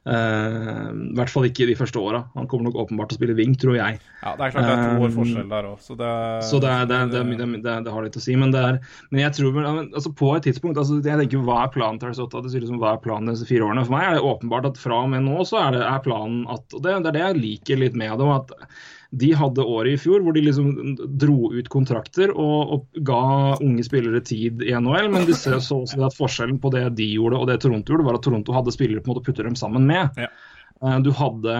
Eh, 0.06 0.90
I 0.94 1.14
hvert 1.18 1.32
fall 1.32 1.48
ikke 1.48 1.66
de 1.66 1.74
første 1.74 1.98
åra. 1.98 2.20
Han 2.36 2.46
kommer 2.46 2.68
nok 2.68 2.78
åpenbart 2.84 3.10
til 3.10 3.16
å 3.16 3.20
spille 3.20 3.34
wing, 3.38 3.56
tror 3.58 3.74
jeg. 3.74 3.98
ja, 4.22 4.34
det 4.38 4.46
er 4.46 4.52
klart 4.54 4.68
det 4.68 4.74
er 4.74 4.82
to 4.84 5.02
år 5.02 5.10
Um, 5.10 5.16
forskjell 5.16 5.48
der 5.50 5.66
òg, 5.66 5.80
så 5.82 5.96
det 5.98 6.10
Så 6.46 6.60
det, 6.62 6.74
det, 6.92 7.00
det, 7.10 7.22
det, 7.40 7.48
det, 7.64 7.76
det 7.88 7.94
har 7.94 8.06
litt 8.06 8.18
å 8.18 8.22
si. 8.22 8.36
Men, 8.38 8.54
er, 8.54 8.78
men 9.10 9.24
jeg 9.24 9.34
tror 9.40 9.58
altså 9.66 10.12
på 10.14 10.30
et 10.36 10.46
tidspunkt 10.46 10.78
altså 10.78 11.00
jeg 11.00 11.18
tenker, 11.22 11.42
Hva 11.46 11.64
er 11.64 11.72
planen 11.74 11.98
til 11.98 12.12
Arizona? 12.12 12.42
Det 12.44 12.52
synes 12.52 12.68
liksom, 12.68 12.80
hva 12.82 12.94
er 12.94 13.02
planen 13.02 13.32
disse 13.32 13.48
fire 13.48 13.66
årene? 13.66 13.86
For 13.88 13.96
meg 13.96 14.06
er 14.06 14.18
det 14.18 14.26
åpenbart 14.30 14.70
at 14.70 14.78
fra 14.82 15.02
og 15.02 15.10
med 15.14 15.26
nå 15.26 15.42
så 15.48 15.58
er, 15.64 15.78
det, 15.78 15.86
er 15.90 16.04
planen 16.06 16.44
at 16.54 16.76
og 16.76 16.84
det, 16.86 16.94
det 17.02 17.10
er 17.10 17.18
det 17.18 17.24
jeg 17.24 17.42
liker 17.42 17.82
litt 17.82 17.98
med 17.98 18.22
det. 18.22 18.30
at 18.36 18.54
de 19.10 19.30
hadde 19.38 19.64
året 19.64 19.94
i 19.94 20.00
fjor 20.00 20.24
hvor 20.24 20.34
de 20.34 20.42
liksom 20.42 20.96
dro 21.20 21.52
ut 21.54 21.68
kontrakter 21.72 22.32
og, 22.34 22.72
og 22.74 23.00
ga 23.06 23.20
unge 23.62 23.84
spillere 23.86 24.20
tid 24.26 24.64
i 24.66 24.74
NHL, 24.74 25.10
men 25.12 25.28
de 25.28 25.36
så 25.36 25.60
så 25.62 25.82
også 25.84 26.02
at 26.08 26.16
forskjellen 26.16 26.58
på 26.62 26.72
det 26.74 26.84
de 26.98 27.06
gjorde 27.14 27.38
og 27.38 27.46
det 27.50 27.60
Toronto 27.62 27.94
gjorde, 27.94 28.08
var 28.08 28.18
at 28.18 28.26
Toronto 28.26 28.56
hadde 28.56 28.74
spillere 28.74 29.02
på 29.02 29.10
en 29.10 29.14
måte 29.14 29.24
å 29.24 29.28
putte 29.30 29.46
dem 29.46 29.58
sammen 29.58 29.86
med. 29.88 30.18
Ja. 30.18 30.30
Eh, 30.82 30.98
Du 31.06 31.12
hadde 31.14 31.56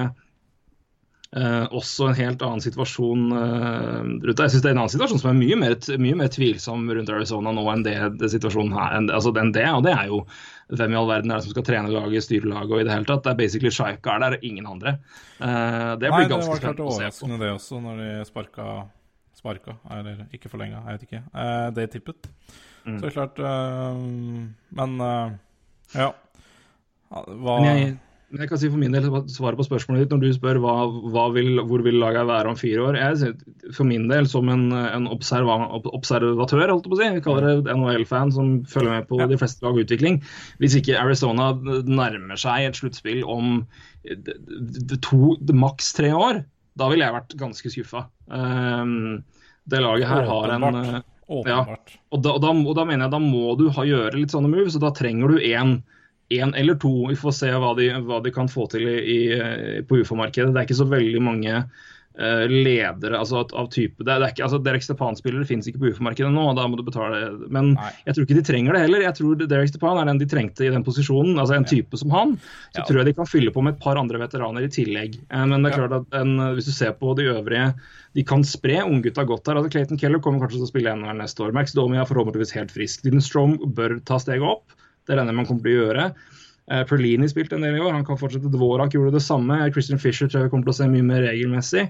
eh, 1.37 1.65
også 1.77 2.11
en 2.11 2.19
helt 2.19 2.43
annen 2.47 2.65
situasjon 2.65 3.25
eh. 3.37 4.11
Jeg 4.27 4.51
synes 4.53 4.65
det 4.65 4.71
er 4.71 4.75
en 4.75 4.83
annen 4.83 4.95
situasjon 4.95 5.23
som 5.23 5.31
er 5.33 5.39
mye 5.39 5.59
mer, 5.61 5.77
mye 6.03 6.19
mer 6.19 6.33
tvilsom 6.33 6.89
rundt 6.91 7.13
Arizona 7.13 7.55
nå 7.55 7.65
enn 7.73 7.87
det, 7.87 7.97
det 8.21 8.33
situasjonen 8.33 8.77
her, 8.77 8.99
enn, 8.99 9.09
altså 9.15 9.33
den 9.37 9.55
det. 9.57 9.67
Og 9.71 9.85
det 9.87 9.95
er 9.95 10.11
jo 10.11 10.23
hvem 10.75 10.97
i 10.97 10.99
all 10.99 11.09
verden 11.09 11.31
er 11.31 11.39
det 11.39 11.47
som 11.47 11.55
skal 11.55 11.67
trene 11.69 11.93
laget, 11.95 12.27
styre 12.27 12.51
laget 12.51 12.75
og 12.75 12.83
i 12.83 12.87
det 12.89 12.95
hele 12.95 13.09
tatt. 13.09 13.25
Det 13.27 13.33
er 13.33 13.41
basically 13.41 13.73
Shaika 13.75 14.17
er 14.17 14.25
der, 14.25 14.39
og 14.39 14.47
ingen 14.51 14.69
andre. 14.69 14.97
Eh, 15.39 15.93
det 16.01 16.11
Nei, 16.11 16.21
blir 16.21 16.33
ganske 16.35 16.59
spennende 16.59 16.89
å 16.89 16.97
se 16.97 17.11
på. 17.13 17.31
Det 17.31 17.37
var 17.37 17.37
klart 17.37 17.37
overraskende 17.37 17.43
det 17.45 17.53
også, 17.55 17.83
når 17.87 18.03
de 18.03 18.13
sparka 18.31 18.69
Sparka, 19.37 19.75
eller 19.93 20.25
ikke 20.35 20.49
forlenga, 20.49 20.81
jeg 20.87 20.97
vet 20.97 21.03
ikke. 21.07 21.19
Eh, 21.37 21.67
det 21.77 21.91
tippet. 21.93 22.29
Mm. 22.87 23.01
Så 23.03 23.11
klart 23.13 23.39
eh, 23.39 23.99
Men 24.79 25.01
eh, 25.03 25.35
ja. 25.95 26.13
Hva 27.11 27.57
Men 27.63 27.67
jeg, 27.69 27.93
jeg 28.35 28.49
kan 28.51 28.59
si 28.59 28.69
for 28.73 28.81
min 28.81 28.95
del 28.95 29.05
svaret 29.31 29.59
på 29.59 29.65
spørsmålet 29.69 30.03
ditt 30.03 30.13
når 30.15 30.23
du 30.25 30.35
spør 30.35 30.59
hva, 30.63 30.75
hva 31.15 31.27
vil, 31.35 31.61
hvor 31.69 31.85
vil 31.87 32.01
laget 32.03 32.27
være 32.27 32.51
om 32.51 32.59
fire 32.59 32.83
år. 32.89 32.99
Jeg, 32.99 33.37
for 33.77 33.87
min 33.87 34.09
del, 34.11 34.27
som 34.31 34.51
en, 34.51 34.65
en 34.75 35.07
observa, 35.15 35.59
observatør, 35.95 36.73
holdt 36.73 36.89
jeg 36.89 36.91
på 36.91 36.99
å 36.99 37.01
si, 37.01 37.11
vi 37.15 37.23
kaller 37.23 37.63
det 37.63 37.77
NHL-fan 37.77 38.35
som 38.35 38.53
følger 38.71 38.97
med 38.97 39.09
på 39.11 39.21
de 39.31 39.39
fleste 39.39 39.63
lag 39.63 39.79
utvikling, 39.79 40.19
hvis 40.59 40.75
ikke 40.81 40.99
Arizona 40.99 41.53
nærmer 41.87 42.41
seg 42.41 42.67
et 42.67 42.81
sluttspill 42.83 43.23
om 43.23 43.61
to, 45.07 45.37
maks 45.55 45.95
tre 45.97 46.11
år, 46.17 46.43
da 46.77 46.91
ville 46.91 47.07
jeg 47.07 47.17
vært 47.21 47.37
ganske 47.41 47.77
skuffa. 47.77 48.09
Um, 48.27 49.23
det 49.71 49.87
laget 49.87 50.11
her 50.11 50.27
har 50.27 50.57
en 50.57 51.05
Åpenbart. 51.27 51.91
Ja, 51.91 52.03
og 52.15 52.21
da, 52.23 52.37
og, 52.37 52.43
da, 52.45 52.51
og 52.55 52.77
da 52.79 52.85
mener 52.87 53.09
jeg 53.09 53.15
da 53.17 53.19
må 53.19 53.57
du 53.59 53.65
ha, 53.75 53.83
gjøre 53.87 54.15
litt 54.15 54.31
sånne 54.35 54.51
moves, 54.53 54.77
og 54.79 54.85
da 54.85 54.93
trenger 54.95 55.35
du 55.35 55.41
én 56.31 56.43
en 56.49 56.55
eller 56.55 56.75
to. 56.83 57.07
Vi 57.09 57.15
får 57.17 57.33
se 57.33 57.51
hva 57.55 57.75
de, 57.79 57.91
hva 58.03 58.23
de 58.25 58.33
kan 58.35 58.49
få 58.51 58.69
til 58.73 58.83
i, 58.89 58.97
i, 59.01 59.83
på 59.87 60.01
ufo-markedet. 60.03 60.53
Det 60.55 60.59
er 60.63 60.67
ikke 60.67 60.81
så 60.81 60.89
veldig 60.91 61.21
mange 61.23 61.53
eh, 62.19 62.47
ledere 62.51 63.19
altså, 63.21 63.45
av- 63.55 63.69
type 63.71 64.01
det, 64.03 64.09
det 64.09 64.25
er 64.25 64.33
ikke, 64.33 64.43
altså, 64.47 64.59
Derek 64.65 64.83
Stepan-spillere 64.87 65.47
finnes 65.47 65.69
ikke 65.71 65.83
på 65.85 65.91
ufo-markedet 65.93 66.33
nå, 66.35 66.47
og 66.51 66.57
da 66.59 66.65
må 66.67 66.79
du 66.81 66.83
betale. 66.87 67.21
Men 67.53 67.75
Nei. 67.77 67.91
jeg 68.09 68.17
tror 68.17 68.27
ikke 68.27 68.39
de 68.41 68.45
trenger 68.49 68.73
det 68.75 68.81
heller. 68.87 69.05
Jeg 69.07 69.19
tror 69.21 69.45
Derek 69.45 69.71
Stepan 69.71 70.01
er 70.03 70.09
den 70.11 70.19
de 70.23 70.29
trengte 70.33 70.67
i 70.67 70.73
den 70.73 70.83
posisjonen. 70.87 71.39
altså 71.39 71.55
En 71.61 71.69
type 71.69 72.01
som 72.01 72.11
han. 72.17 72.35
Så 72.75 72.81
Ja. 72.83 72.87
tror 72.89 73.03
jeg 73.03 73.11
de 73.13 73.17
kan 73.21 73.31
fylle 73.31 73.53
på 73.55 73.63
med 73.63 73.75
et 73.77 73.81
par 73.85 73.97
andre 74.01 74.19
veteraner 74.19 74.65
i 74.67 74.73
tillegg. 74.73 75.21
Eh, 75.31 75.45
men 75.47 75.63
det 75.63 75.73
er 75.73 75.79
klart 75.79 75.95
at 76.01 76.19
en, 76.23 76.35
hvis 76.59 76.67
du 76.67 76.73
ser 76.73 76.97
på 76.99 77.15
de 77.17 77.29
øvrige 77.37 77.75
de 78.17 78.23
kan 78.25 78.41
spre 78.49 78.81
unggutta 78.83 79.27
godt 79.29 79.47
her. 79.47 79.57
altså 79.61 79.71
Clayton 79.71 79.99
Keller 80.01 80.19
kommer 80.25 80.41
kanskje 80.41 80.57
til 80.57 80.65
å 80.65 80.73
spille 80.73 80.95
NHL 80.97 81.19
neste 81.21 81.45
år. 81.45 81.53
Max 81.53 81.75
Domi 81.77 81.99
er 82.01 82.09
forhåpentligvis 82.09 82.55
helt 82.57 82.73
frisk. 82.73 83.03
Dylan 83.05 83.21
Strom 83.21 83.59
bør 83.77 83.99
ta 84.09 84.17
steget 84.19 84.41
opp. 84.43 84.73
Det 85.07 85.15
regner 85.15 85.33
jeg 85.33 85.37
med 85.37 85.45
han 85.45 85.49
kommer 85.51 85.67
til 85.67 85.77
å 85.77 85.87
gjøre. 85.87 86.09
Eh, 86.67 86.83
Perlini 86.91 87.31
spilte 87.31 87.57
en 87.57 87.65
del 87.67 87.79
i 87.79 87.83
år, 87.85 87.95
han 87.95 88.07
kan 88.07 88.19
fortsette. 88.19 88.51
Dvorak 88.51 88.95
gjorde 88.97 89.15
det 89.15 89.25
samme. 89.25 89.63
Christian 89.71 90.03
Fisher 90.03 90.29
tror 90.29 90.43
jeg 90.43 90.49
vi 90.49 90.55
kommer 90.55 90.69
til 90.69 90.75
å 90.75 90.81
se 90.81 90.91
mye 90.91 91.07
mer 91.07 91.23
regelmessig. 91.29 91.87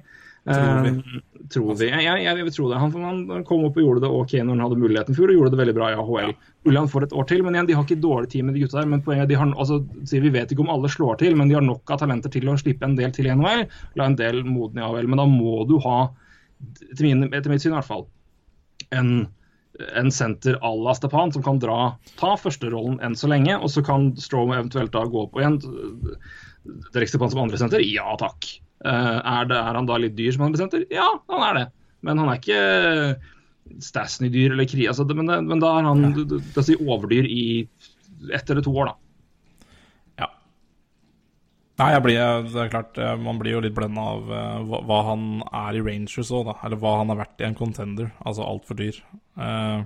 Tror 0.46 0.82
vi. 0.84 0.90
Eh, 0.90 1.22
tror 1.50 1.72
vi. 1.74 1.88
Jeg, 1.90 2.02
jeg, 2.04 2.24
jeg 2.28 2.46
vil 2.46 2.52
tro 2.54 2.68
det. 2.70 2.78
Han, 2.78 3.06
han 3.32 3.46
kom 3.48 3.64
opp 3.66 3.78
og 3.80 3.82
gjorde 3.82 4.04
det 4.04 4.10
ok 4.14 4.34
når 4.38 4.52
han 4.52 4.62
hadde 4.66 4.78
muligheten 4.78 5.16
i 5.16 5.18
fjor, 5.18 5.32
og 5.32 5.40
gjorde 5.40 5.54
det 5.54 5.60
veldig 5.62 5.76
bra 5.78 5.88
i 5.90 5.96
AHL. 5.98 6.34
Mulig 6.68 6.82
han 6.82 6.92
får 6.92 7.06
et 7.06 7.16
år 7.16 7.28
til, 7.32 7.42
men 7.46 7.56
igjen, 7.56 7.70
de 7.70 7.78
har 7.78 7.86
ikke 7.88 8.04
dårlig 8.04 8.30
tid 8.34 8.46
med 8.46 8.54
de 8.54 8.62
gutta 8.62 8.78
der. 8.78 8.90
Men 8.92 9.02
poenget, 9.06 9.30
de 9.32 9.40
har, 9.40 9.54
altså, 9.56 9.80
vi 10.12 10.34
vet 10.36 10.52
ikke 10.52 10.66
om 10.66 10.74
alle 10.76 10.92
slår 10.92 11.18
til, 11.24 11.34
men 11.38 11.50
de 11.50 11.58
har 11.58 11.66
nok 11.66 11.94
av 11.94 12.02
talenter 12.02 12.32
til 12.36 12.52
å 12.52 12.58
slippe 12.60 12.86
en 12.86 12.98
del 12.98 13.14
til 13.16 13.30
i 13.30 13.34
NHL. 13.34 13.64
La 13.98 14.10
en 14.10 14.18
del 14.20 14.44
modne 14.46 14.84
i 14.84 14.86
AHL. 14.86 15.10
Men 15.10 15.24
da 15.24 15.26
må 15.30 15.64
du 15.66 15.80
ha, 15.88 15.98
etter, 16.92 17.02
min, 17.08 17.26
etter 17.32 17.50
mitt 17.50 17.64
syn 17.64 17.72
i 17.72 17.78
hvert 17.80 17.90
fall, 17.90 18.06
en 18.94 19.10
en 19.96 20.10
senter 20.14 20.58
à 20.64 20.70
la 20.74 20.94
Stepan 20.96 21.32
som 21.32 21.44
kan 21.44 21.58
dra, 21.62 21.96
ta 22.20 22.34
førsterollen 22.40 23.00
enn 23.04 23.16
så 23.18 23.30
lenge, 23.30 23.58
og 23.58 23.72
så 23.72 23.84
kan 23.84 24.12
Strom 24.20 24.54
eventuelt 24.54 24.94
da 24.94 25.04
gå 25.08 25.26
opp 25.26 25.36
og 25.36 25.42
igjen. 25.42 25.58
Derek 26.94 27.10
Stepan 27.10 27.32
som 27.32 27.44
andre 27.44 27.60
senter? 27.60 27.84
Ja 27.84 28.16
takk. 28.20 28.48
Eh, 28.84 29.16
er, 29.20 29.48
det, 29.48 29.56
er 29.56 29.78
han 29.78 29.88
da 29.88 29.98
litt 30.00 30.16
dyr 30.18 30.34
som 30.34 30.46
andre 30.48 30.62
senter? 30.64 30.86
Ja, 30.92 31.08
han 31.32 31.48
er 31.48 31.58
det. 31.60 31.66
Men 32.06 32.20
han 32.22 32.30
er 32.30 32.40
ikke 32.40 32.60
Stasny-dyr 33.82 34.54
eller 34.54 34.68
kri... 34.70 34.86
Altså, 34.88 35.06
men, 35.10 35.30
men 35.48 35.62
da 35.62 35.72
er 35.78 35.88
han 35.88 36.06
det 36.14 36.64
si 36.64 36.76
overdyr 36.78 37.26
i 37.26 37.42
ett 38.32 38.50
eller 38.50 38.64
to 38.64 38.72
år, 38.72 38.92
da. 38.92 38.94
Ja. 40.22 40.28
Nei, 41.82 41.90
blir, 42.04 42.20
det 42.46 42.62
er 42.62 42.72
klart, 42.72 42.98
eh, 43.00 43.16
man 43.20 43.40
blir 43.42 43.56
jo 43.56 43.64
litt 43.64 43.74
blenda 43.76 44.06
av 44.14 44.30
uh, 44.30 44.60
hva, 44.68 44.82
hva, 44.86 45.00
han 45.10 45.26
er 45.50 45.80
i 45.80 45.84
Rangers 45.84 46.30
òg, 46.30 46.46
da. 46.52 46.56
Eller 46.68 46.80
hva 46.80 46.98
han 47.02 47.12
har 47.12 47.20
vært 47.24 47.42
i 47.42 47.48
en 47.48 47.58
contender. 47.58 48.12
Altså 48.22 48.46
altfor 48.46 48.78
dyr. 48.78 49.02
Uh, 49.37 49.84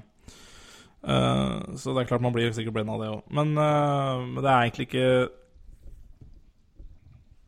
uh, 1.03 1.75
så 1.77 1.95
det 1.95 2.05
er 2.05 2.11
klart 2.13 2.25
man 2.25 2.35
blir 2.37 2.55
sikkert 2.55 2.79
blenda 2.79 2.97
av 2.97 3.05
det 3.05 3.11
òg. 3.17 3.21
Men, 3.35 3.53
men, 3.57 4.41
det 4.41 4.49
er 4.49 4.65
egentlig 4.65 4.89
ikke 4.91 5.11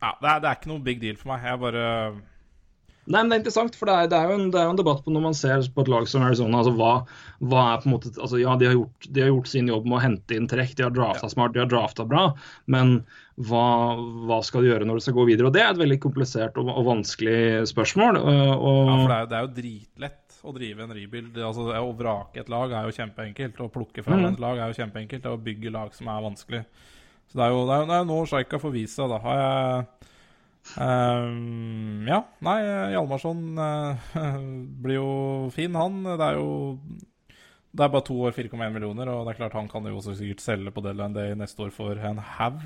Ja, 0.02 0.12
det 0.18 0.28
er, 0.28 0.42
det 0.42 0.50
er, 0.50 0.58
ikke 0.58 0.72
noe 0.72 0.84
big 0.84 1.02
deal 1.02 1.18
for 1.20 1.32
meg. 1.32 1.46
Jeg 1.46 1.62
bare 1.62 1.86
Nei, 3.02 3.18
men 3.18 3.32
Det 3.32 3.34
er 3.34 3.40
interessant, 3.40 3.74
for 3.74 3.90
det 3.90 3.94
er, 3.94 4.08
det 4.12 4.18
er, 4.18 4.28
jo, 4.30 4.34
en, 4.38 4.50
det 4.54 4.60
er 4.60 4.68
jo 4.68 4.72
en, 4.76 4.78
debatt 4.78 5.00
på 5.02 5.10
når 5.10 5.24
man 5.24 5.34
ser 5.34 5.64
på 5.74 5.82
et 5.82 5.90
lag 5.90 6.04
som 6.06 6.22
Arizona. 6.22 6.60
altså 6.60 6.72
hva, 6.78 6.92
hva 7.50 7.64
er 7.72 7.80
på 7.82 7.88
en 7.88 7.94
måte, 7.96 8.12
altså 8.14 8.38
Ja, 8.38 8.54
de 8.60 8.68
har, 8.68 8.76
gjort, 8.78 9.08
de 9.08 9.24
har 9.24 9.32
gjort 9.32 9.50
sin 9.50 9.70
jobb 9.72 9.88
med 9.88 9.98
å 9.98 10.02
hente 10.04 10.38
inn 10.38 10.46
trekk, 10.50 10.76
de 10.78 10.86
har 10.86 10.94
drafta 10.94 11.26
ja. 11.26 11.32
smart, 11.34 11.56
de 11.56 11.64
har 11.64 11.70
drafta 11.70 12.06
bra. 12.06 12.28
Men 12.70 13.00
hva, 13.42 13.66
hva, 14.28 14.38
skal 14.46 14.62
de 14.62 14.70
gjøre 14.70 14.86
når 14.86 15.00
de 15.00 15.06
skal 15.08 15.16
gå 15.18 15.26
videre? 15.32 15.50
Og 15.50 15.56
Det 15.56 15.64
er 15.64 15.72
et 15.72 15.82
veldig 15.82 15.98
komplisert 16.04 16.60
og, 16.62 16.70
og 16.70 16.86
vanskelig 16.92 17.66
spørsmål. 17.72 18.20
Og, 18.22 18.30
ja, 18.30 18.94
for 18.94 19.14
det 19.16 19.20
det 19.32 19.40
er, 19.40 19.48
jo 19.48 19.52
dritlett 19.58 20.21
å 20.42 20.54
drive 20.56 20.84
en 20.84 20.94
rebuild. 20.96 21.36
Altså, 21.38 21.68
å 21.78 21.92
vrake 21.96 22.42
et 22.42 22.50
lag 22.52 22.74
er 22.74 22.88
jo 22.88 22.96
kjempeenkelt. 22.96 23.60
Å 23.62 23.72
plukke 23.72 24.04
fra 24.04 24.18
mm. 24.18 24.28
et 24.32 24.42
lag 24.42 24.58
er 24.60 24.72
jo 24.72 24.78
kjempeenkelt. 24.80 25.24
Det 25.24 25.30
er 25.30 25.36
å 25.38 25.44
bygge 25.50 25.74
lag 25.74 25.94
som 25.96 26.10
er 26.12 26.24
vanskelig. 26.26 26.62
Så 27.30 27.38
det 27.38 27.44
er 27.46 27.54
jo, 27.54 27.66
det 27.68 27.76
er, 27.76 27.86
det 27.90 27.98
er 27.98 28.08
nå 28.08 28.22
Sjaika 28.28 28.60
får 28.62 28.74
vise 28.74 28.96
seg. 28.98 29.12
Da 29.12 29.20
har 29.26 29.42
jeg 29.42 30.08
Um, 30.78 32.06
ja, 32.06 32.20
nei, 32.46 32.60
Hjalmarsson 32.94 33.58
uh, 33.58 34.12
blir 34.84 35.00
jo 35.00 35.08
fin, 35.54 35.74
han. 35.74 36.04
Det 36.06 36.28
er 36.28 36.38
jo 36.38 36.52
Det 37.72 37.82
er 37.82 37.90
bare 37.90 38.04
to 38.06 38.14
år, 38.28 38.36
4,1 38.36 38.70
millioner, 38.70 39.10
og 39.10 39.26
det 39.26 39.32
er 39.32 39.40
klart 39.40 39.56
han 39.58 39.68
kan 39.68 39.86
jo 39.88 39.96
også 39.98 40.14
sikkert 40.18 40.44
selge 40.44 40.72
på 40.74 40.84
deadline 40.84 41.16
day 41.16 41.34
neste 41.34 41.64
år 41.64 41.72
for 41.74 41.96
en 41.96 42.20
haug. 42.36 42.62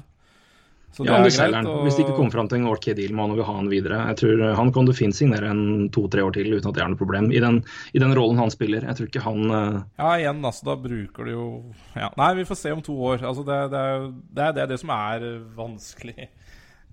Så 0.95 1.05
ja, 1.05 1.19
det 1.21 1.33
er 1.35 1.51
greit. 1.51 1.69
Og... 1.69 1.83
Hvis 1.85 1.99
de 1.99 2.05
ikke 2.07 2.15
kommer 2.17 2.33
fram 2.33 2.49
til 2.49 2.61
en 2.61 2.69
ok 2.71 2.87
deal 2.97 3.13
med 3.13 3.27
han 3.27 3.33
og 3.35 3.41
vil 3.41 3.47
ha 3.49 3.55
han 3.59 3.69
videre. 3.69 3.99
Jeg 4.13 4.19
tror 4.23 4.45
Han 4.57 4.71
kan 4.73 4.89
du 4.89 4.93
fint 4.97 5.17
signere 5.17 5.51
en 5.53 5.91
to-tre 5.93 6.25
år 6.25 6.33
til 6.37 6.55
uten 6.55 6.71
at 6.71 6.79
det 6.79 6.85
er 6.85 6.93
noe 6.93 7.01
problem, 7.01 7.29
i 7.35 7.43
den, 7.43 7.61
i 7.93 8.01
den, 8.01 8.15
rollen 8.17 8.41
han 8.41 8.53
spiller. 8.55 8.87
Jeg 8.89 8.99
tror 8.99 9.11
ikke 9.11 9.25
han 9.27 9.53
uh... 9.53 9.83
Ja, 9.99 10.15
igjen, 10.17 10.41
altså, 10.41 10.71
da 10.71 10.77
bruker 10.81 11.29
du 11.29 11.33
jo 11.35 11.47
ja. 11.93 12.09
Nei, 12.17 12.31
vi 12.39 12.47
får 12.49 12.61
se 12.63 12.73
om 12.73 12.85
to 12.87 12.97
år. 13.11 13.27
Altså, 13.29 13.45
det, 13.45 13.59
det, 13.75 13.83
er, 13.83 14.07
det, 14.39 14.47
er, 14.49 14.71
det, 14.73 14.81
som 14.81 14.95
er 14.97 15.27
vanskelig 15.59 16.17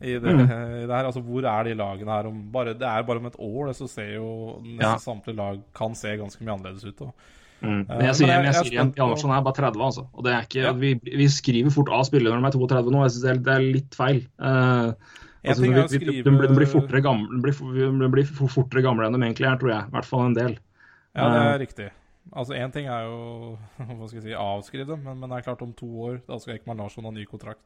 i 0.03 0.17
det, 0.17 0.33
mm. 0.35 0.41
i 0.43 0.83
det, 0.83 0.91
her. 0.91 1.07
Altså, 1.07 1.23
hvor 1.23 1.47
er 1.47 1.69
de 1.69 1.77
lagene 1.79 2.17
her 2.17 2.27
om 2.27 2.43
bare, 2.51 2.75
Det 2.75 2.89
er 2.89 3.07
bare 3.07 3.23
om 3.23 3.31
et 3.31 3.39
år, 3.39 3.69
det, 3.69 3.77
så 3.79 3.87
ser 3.87 4.17
jo 4.17 4.27
nesten 4.65 4.83
ja. 4.89 4.97
samtlige 4.99 5.39
lag 5.39 5.63
kan 5.75 5.95
se 5.95 6.17
ganske 6.19 6.43
mye 6.43 6.57
annerledes 6.57 6.83
ut. 6.91 7.07
Og, 7.07 7.31
mm. 7.63 7.81
Men 7.89 8.05
jeg 8.09 8.17
sier, 8.19 8.29
men 8.29 8.47
jeg, 8.47 8.53
jeg 8.53 8.67
sier 8.67 8.75
igjen, 8.75 9.33
er 9.33 9.43
bare 9.47 9.57
30, 9.59 9.83
altså. 9.87 10.05
Og 10.11 10.27
det 10.27 10.35
er 10.35 10.47
ikke, 10.47 10.61
ja. 10.65 10.71
vi, 10.77 10.93
vi, 11.07 11.27
skriver 11.31 11.73
fort 11.73 11.91
av 11.95 12.05
spillere 12.09 12.35
når 12.35 12.53
de 12.53 12.61
er 12.67 12.75
32 12.75 12.93
nå. 12.93 13.03
Jeg 13.05 13.15
synes 13.15 13.25
det 13.25 13.31
er, 13.33 13.41
det 13.47 13.55
er 13.55 13.67
litt 13.79 13.97
feil. 13.97 14.21
Uh, 14.37 14.91
altså, 15.41 15.63
vi, 15.63 15.73
skrive... 15.95 16.15
de, 16.19 16.35
de, 16.43 16.53
blir 16.59 16.69
fortere 16.69 17.03
gamle, 17.05 17.41
de 17.41 18.11
blir, 18.13 18.29
fortere 18.29 18.85
gamle 18.85 19.07
enn 19.07 19.17
de 19.17 19.27
egentlig 19.29 19.49
er, 19.49 19.59
tror 19.61 19.73
jeg. 19.73 19.89
I 19.89 19.97
hvert 19.97 20.09
fall 20.09 20.25
en 20.27 20.37
del. 20.37 20.57
Ja, 21.13 21.27
det 21.29 21.43
er 21.43 21.51
uh, 21.51 21.59
riktig. 21.63 21.89
Altså 22.33 22.55
Én 22.55 22.71
ting 22.73 22.87
er 22.87 23.07
jo 23.07 23.17
hva 23.97 24.07
skal 24.07 24.19
jeg 24.19 24.27
si, 24.29 24.37
avskrive 24.39 24.87
dem, 24.93 25.03
men, 25.05 25.19
men 25.21 25.31
det 25.31 25.39
er 25.39 25.47
klart 25.49 25.63
om 25.65 25.73
to 25.77 25.89
år 26.07 26.21
da 26.27 26.39
skal 26.41 26.55
Ekman 26.55 26.79
Larsson 26.79 27.07
ha 27.07 27.13
ny 27.15 27.25
kontrakt. 27.29 27.63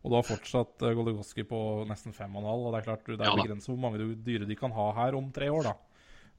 Og 0.00 0.12
du 0.12 0.16
har 0.16 0.24
fortsatt 0.24 0.80
uh, 0.86 0.94
Goligoski 0.96 1.44
på 1.44 1.60
nesten 1.90 2.14
5,5. 2.16 2.38
Og 2.40 2.50
og 2.54 2.68
det 2.72 2.80
er 2.80 2.88
klart 2.88 3.08
det 3.08 3.20
er 3.20 3.40
begrenset 3.42 3.74
hvor 3.74 3.82
mange 3.82 4.12
dyre 4.24 4.48
de 4.48 4.56
kan 4.56 4.72
ha 4.76 4.92
her 5.02 5.18
om 5.18 5.28
tre 5.34 5.50
år, 5.52 5.72
da. 5.72 5.76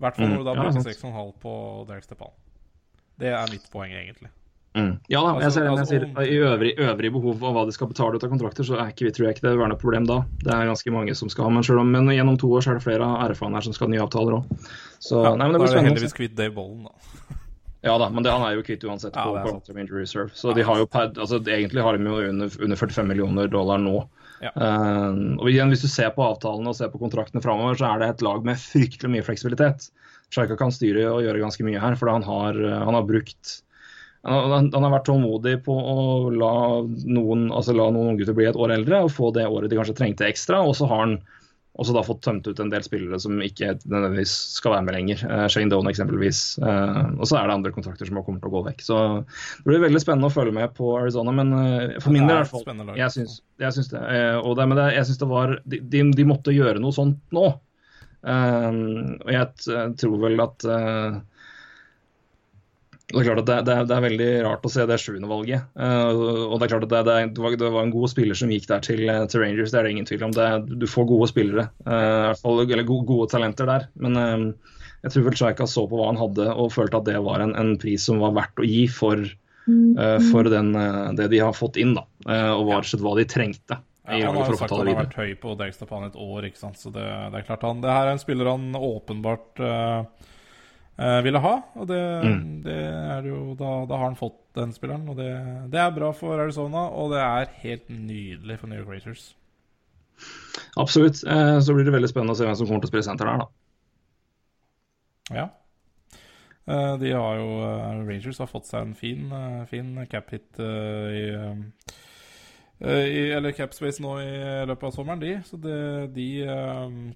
I 0.02 0.06
hvert 0.06 0.18
fall 0.18 0.32
mm. 0.32 0.32
når 0.34 0.42
du 0.42 0.48
da 0.48 0.56
bruker 0.58 0.80
ja, 0.80 0.94
6,5 0.98 1.36
på 1.44 1.52
Derek 1.90 2.08
Stepan. 2.08 2.34
Det 3.20 3.34
er 3.34 3.52
mitt 3.52 3.68
poeng, 3.74 3.92
egentlig. 3.92 4.32
Mm. 4.72 4.94
Ja 5.12 5.20
da, 5.20 5.34
altså, 5.36 5.44
jeg 5.44 5.52
ser, 5.52 5.66
altså, 5.68 5.96
jeg 5.98 6.08
sier, 6.08 6.30
I 6.32 6.36
øvrig, 6.48 6.70
øvrig, 6.80 7.10
behov 7.12 7.42
av 7.44 7.58
hva 7.58 7.64
de 7.68 7.74
skal 7.76 7.90
betale 7.92 8.16
ut 8.16 8.24
av 8.24 8.32
kontrakter, 8.32 8.64
så 8.64 8.78
er 8.80 8.94
ikke, 8.94 9.12
tror 9.12 9.28
jeg 9.28 9.36
ikke 9.36 9.44
det 9.44 9.52
vil 9.52 9.60
være 9.66 9.74
noe 9.74 9.82
problem 9.82 10.08
da. 10.08 10.22
Det 10.46 10.54
er 10.56 10.70
ganske 10.70 10.94
mange 10.96 11.16
som 11.20 11.32
skal 11.34 11.50
ha, 11.50 11.52
men, 11.58 11.66
selv 11.68 11.84
om, 11.84 11.92
men 11.92 12.08
gjennom 12.16 12.40
to 12.40 12.54
år 12.56 12.64
så 12.64 12.72
er 12.72 12.80
det 12.80 12.86
flere 12.86 13.04
av 13.08 13.34
RFA-ene 13.34 13.60
her 13.60 13.68
som 13.68 13.76
skal 13.76 13.90
ha 13.90 13.96
nye 13.96 14.06
avtaler 14.06 14.38
òg. 14.40 14.56
Ja, 14.56 15.36
nei, 15.36 15.44
men 15.44 15.58
det 15.58 15.64
blir 15.66 15.68
spennende. 15.68 15.68
Da 15.68 15.68
er 15.68 15.76
det 15.76 15.90
heldigvis 15.90 16.18
kvitt 16.22 16.40
Dave 16.40 16.56
Bollen, 16.56 16.88
da. 16.88 17.38
Ja 17.82 17.96
da, 17.98 18.12
men 18.14 18.22
det, 18.22 18.30
han 18.30 18.44
er 18.46 18.54
jo 18.54 18.62
kvitt 18.62 18.84
uansett 18.86 19.16
på 19.16 19.32
ja, 19.34 19.42
long 19.42 19.62
injury 19.82 20.04
reserve. 20.04 20.30
Så 20.38 20.54
de 20.54 20.62
har 20.62 20.78
jo 20.78 20.86
altså, 20.94 21.40
egentlig 21.42 21.82
har 21.82 21.98
de 21.98 22.06
jo 22.06 22.20
under, 22.30 22.52
under 22.62 22.78
45 22.78 23.08
millioner 23.10 23.50
dollar 23.50 23.82
nå. 23.82 24.04
Ja. 24.42 24.52
Uh, 24.54 25.38
og 25.42 25.50
igjen, 25.50 25.74
Hvis 25.74 25.82
du 25.82 25.90
ser 25.90 26.14
på 26.14 26.22
avtalene 26.26 26.70
og 26.70 26.78
ser 26.78 26.92
på 26.94 27.02
kontraktene 27.02 27.42
framover, 27.42 27.80
så 27.82 27.90
er 27.90 28.04
det 28.04 28.12
et 28.12 28.24
lag 28.26 28.46
med 28.46 28.62
fryktelig 28.62 29.10
mye 29.16 29.26
fleksibilitet. 29.26 29.90
Sjaika 30.32 30.56
kan 30.60 30.72
styre 30.74 31.10
og 31.12 31.26
gjøre 31.26 31.44
ganske 31.44 31.66
mye 31.68 31.82
her, 31.82 31.98
for 32.00 32.12
han 32.12 32.24
har, 32.24 32.58
han 32.86 32.96
har 32.98 33.06
brukt 33.08 33.60
han, 34.22 34.70
han 34.70 34.86
har 34.86 34.94
vært 34.94 35.08
tålmodig 35.10 35.56
på 35.66 35.74
å 35.74 36.02
la 36.30 36.56
noen, 36.86 37.48
altså 37.50 37.74
la 37.74 37.88
noen 37.90 38.14
unggutter 38.14 38.38
bli 38.38 38.46
et 38.50 38.60
år 38.60 38.76
eldre 38.76 39.06
og 39.08 39.14
få 39.16 39.32
det 39.34 39.48
året 39.50 39.72
de 39.72 39.80
kanskje 39.80 39.98
trengte 39.98 40.28
ekstra. 40.28 40.62
Og 40.62 40.76
så 40.78 40.90
har 40.90 41.08
han 41.08 41.16
også 41.80 41.96
da 41.96 42.04
fått 42.04 42.22
tømt 42.26 42.48
ut 42.50 42.60
en 42.60 42.70
del 42.72 42.84
spillere 42.84 43.18
som 43.22 43.40
ikke 43.42 43.74
nødvendigvis 43.80 44.34
skal 44.58 44.76
være 44.76 44.86
med 44.88 44.96
lenger. 44.98 45.24
Uh, 45.26 45.46
Shane 45.50 45.72
Doan 45.72 45.90
eksempelvis. 45.90 46.44
Uh, 46.62 47.16
og 47.16 47.26
så 47.30 47.40
er 47.40 47.48
det 47.48 47.56
andre 47.56 47.74
kontrakter 47.74 48.10
som 48.10 48.20
kommer 48.20 48.44
til 48.44 48.52
å 48.52 48.56
gå 48.58 48.64
vekk. 48.68 48.84
Så 48.86 49.00
det 49.24 49.70
blir 49.70 49.84
veldig 49.88 50.04
spennende 50.04 50.30
å 50.30 50.36
følge 50.36 50.54
med 50.60 50.76
på 50.78 50.94
Arizona. 51.00 51.34
Men 51.36 51.56
uh, 51.56 51.98
for 52.04 52.14
min 52.14 52.28
del 52.28 52.36
i 52.36 52.44
hvert 52.44 52.52
fall, 52.52 52.96
jeg 53.00 53.16
syns, 53.16 53.40
jeg 53.64 53.78
syns 53.78 53.92
det. 53.94 54.04
og 54.44 54.56
det, 54.60 54.68
men 54.68 54.82
det, 54.82 54.88
jeg 54.98 55.10
syns 55.10 55.22
det 55.24 55.32
var 55.32 55.58
de, 55.64 55.82
de, 55.82 56.06
de, 56.20 56.28
måtte 56.28 56.56
gjøre 56.56 56.84
noe 56.84 56.96
sånt 56.96 57.22
nå. 57.34 57.48
Og 58.22 59.32
jeg 59.34 59.94
tror 59.98 60.18
vel 60.22 60.44
at 60.44 60.66
det 63.12 63.20
er 63.20 63.28
klart 63.28 63.42
at 63.42 63.48
det, 63.50 63.56
det, 63.68 63.74
er, 63.76 63.88
det, 63.88 63.96
er, 63.96 64.04
veldig 64.06 64.30
rart 64.46 64.66
å 64.66 64.72
se 64.72 64.86
det 64.88 64.98
sjuende 65.02 65.30
valget. 65.30 65.68
Uh, 65.76 66.48
og 66.48 66.56
Det 66.60 66.68
er 66.68 66.72
klart 66.74 66.86
at 66.88 66.94
det, 66.94 67.02
det, 67.36 67.44
var, 67.44 67.58
det, 67.60 67.72
var, 67.76 67.84
en 67.84 67.94
god 67.94 68.12
spiller 68.12 68.38
som 68.38 68.52
gikk 68.54 68.70
der 68.70 68.84
til, 68.86 69.04
eh, 69.12 69.24
til 69.32 69.44
Rangers, 69.44 69.74
det 69.74 69.80
er 69.80 69.88
det 69.88 69.94
ingen 69.96 70.08
tvil 70.08 70.26
om. 70.30 70.36
du 70.70 70.88
får 70.88 71.10
gode 71.10 71.28
spillere, 71.32 71.68
uh, 71.88 72.32
fall, 72.40 72.64
eller 72.64 72.88
gode, 72.88 73.08
gode, 73.10 73.28
talenter 73.34 73.68
der. 73.68 73.88
Men 74.00 74.18
uh, 74.18 74.74
jeg 75.04 75.16
tror 75.16 75.28
vel 75.28 75.38
Chaika 75.42 75.68
så 75.68 75.86
på 75.90 76.00
hva 76.00 76.12
han 76.12 76.22
hadde 76.22 76.48
og 76.54 76.72
følte 76.76 77.02
at 77.02 77.10
det 77.10 77.20
var 77.26 77.44
en, 77.44 77.56
en 77.58 77.76
pris 77.82 78.04
som 78.08 78.22
var 78.22 78.36
verdt 78.38 78.62
å 78.62 78.68
gi 78.68 78.86
for, 78.92 79.24
for 80.28 80.50
den, 80.52 80.76
det 81.18 81.26
de 81.32 81.40
har 81.42 81.56
fått 81.58 81.80
inn, 81.82 81.96
da, 81.98 82.04
og 82.54 82.68
var 82.68 82.86
slett 82.86 83.02
hva 83.02 83.16
de 83.18 83.26
trengte. 83.30 83.80
Ja, 84.02 84.28
han 84.28 84.36
har 84.36 84.50
jo 84.50 84.58
sagt 84.58 84.72
at 84.72 84.80
han 84.80 84.90
har 84.90 85.04
vært 85.04 85.20
høy 85.20 85.34
på 85.38 85.54
Dagstapan 85.60 86.08
et 86.08 86.16
år, 86.18 86.48
ikke 86.48 86.58
sant? 86.58 86.80
så 86.82 86.90
det, 86.94 87.04
er 87.06 87.46
klart 87.46 87.66
han, 87.68 87.84
det 87.84 87.92
her 87.94 88.08
er 88.08 88.16
en 88.16 88.22
spiller 88.22 88.50
han 88.50 88.74
åpenbart 88.74 89.62
uh, 89.62 90.08
ville 91.22 91.42
ha. 91.44 91.54
Og 91.78 91.86
det, 91.92 92.00
mm. 92.26 92.42
det 92.66 92.80
er 92.82 93.30
jo 93.30 93.54
da, 93.60 93.76
da, 93.86 94.00
har 94.00 94.10
han 94.10 94.18
fått 94.18 94.40
den 94.58 94.74
spilleren, 94.74 95.06
og 95.12 95.22
det, 95.22 95.30
det, 95.70 95.84
er 95.84 95.94
bra 95.94 96.10
for 96.18 96.42
Arizona. 96.42 96.88
Og 96.98 97.14
det 97.14 97.22
er 97.22 97.56
helt 97.62 97.94
nydelig 97.94 98.58
for 98.64 98.72
New 98.72 98.82
York 98.82 98.90
Racers. 98.90 99.30
Absolutt. 100.82 101.22
Uh, 101.22 101.62
så 101.62 101.78
blir 101.78 101.86
det 101.86 101.94
veldig 101.94 102.10
spennende 102.10 102.34
å 102.34 102.42
se 102.42 102.50
hvem 102.50 102.58
som 102.58 102.72
kommer 102.72 102.82
til 102.82 102.90
å 102.90 102.96
spille 102.96 103.06
senter 103.06 103.30
der, 103.30 103.46
da. 103.46 103.50
Ja. 105.32 105.50
Uh, 106.66 106.98
de 107.02 107.14
har 107.14 107.38
jo 107.38 107.50
Rangers 108.02 108.42
har 108.42 108.50
fått 108.50 108.66
seg 108.66 108.82
en 108.82 108.98
fin, 108.98 109.30
fin 109.70 109.94
cap-hit 110.10 110.58
i 110.58 111.28
i, 112.82 113.24
eller 113.36 113.54
Capspace 113.54 114.02
nå 114.02 114.16
i 114.24 114.38
løpet 114.66 114.88
av 114.88 114.94
sommeren, 114.96 115.22
de. 115.22 115.36
Så 115.46 115.60
det, 115.62 115.82
de 116.16 116.30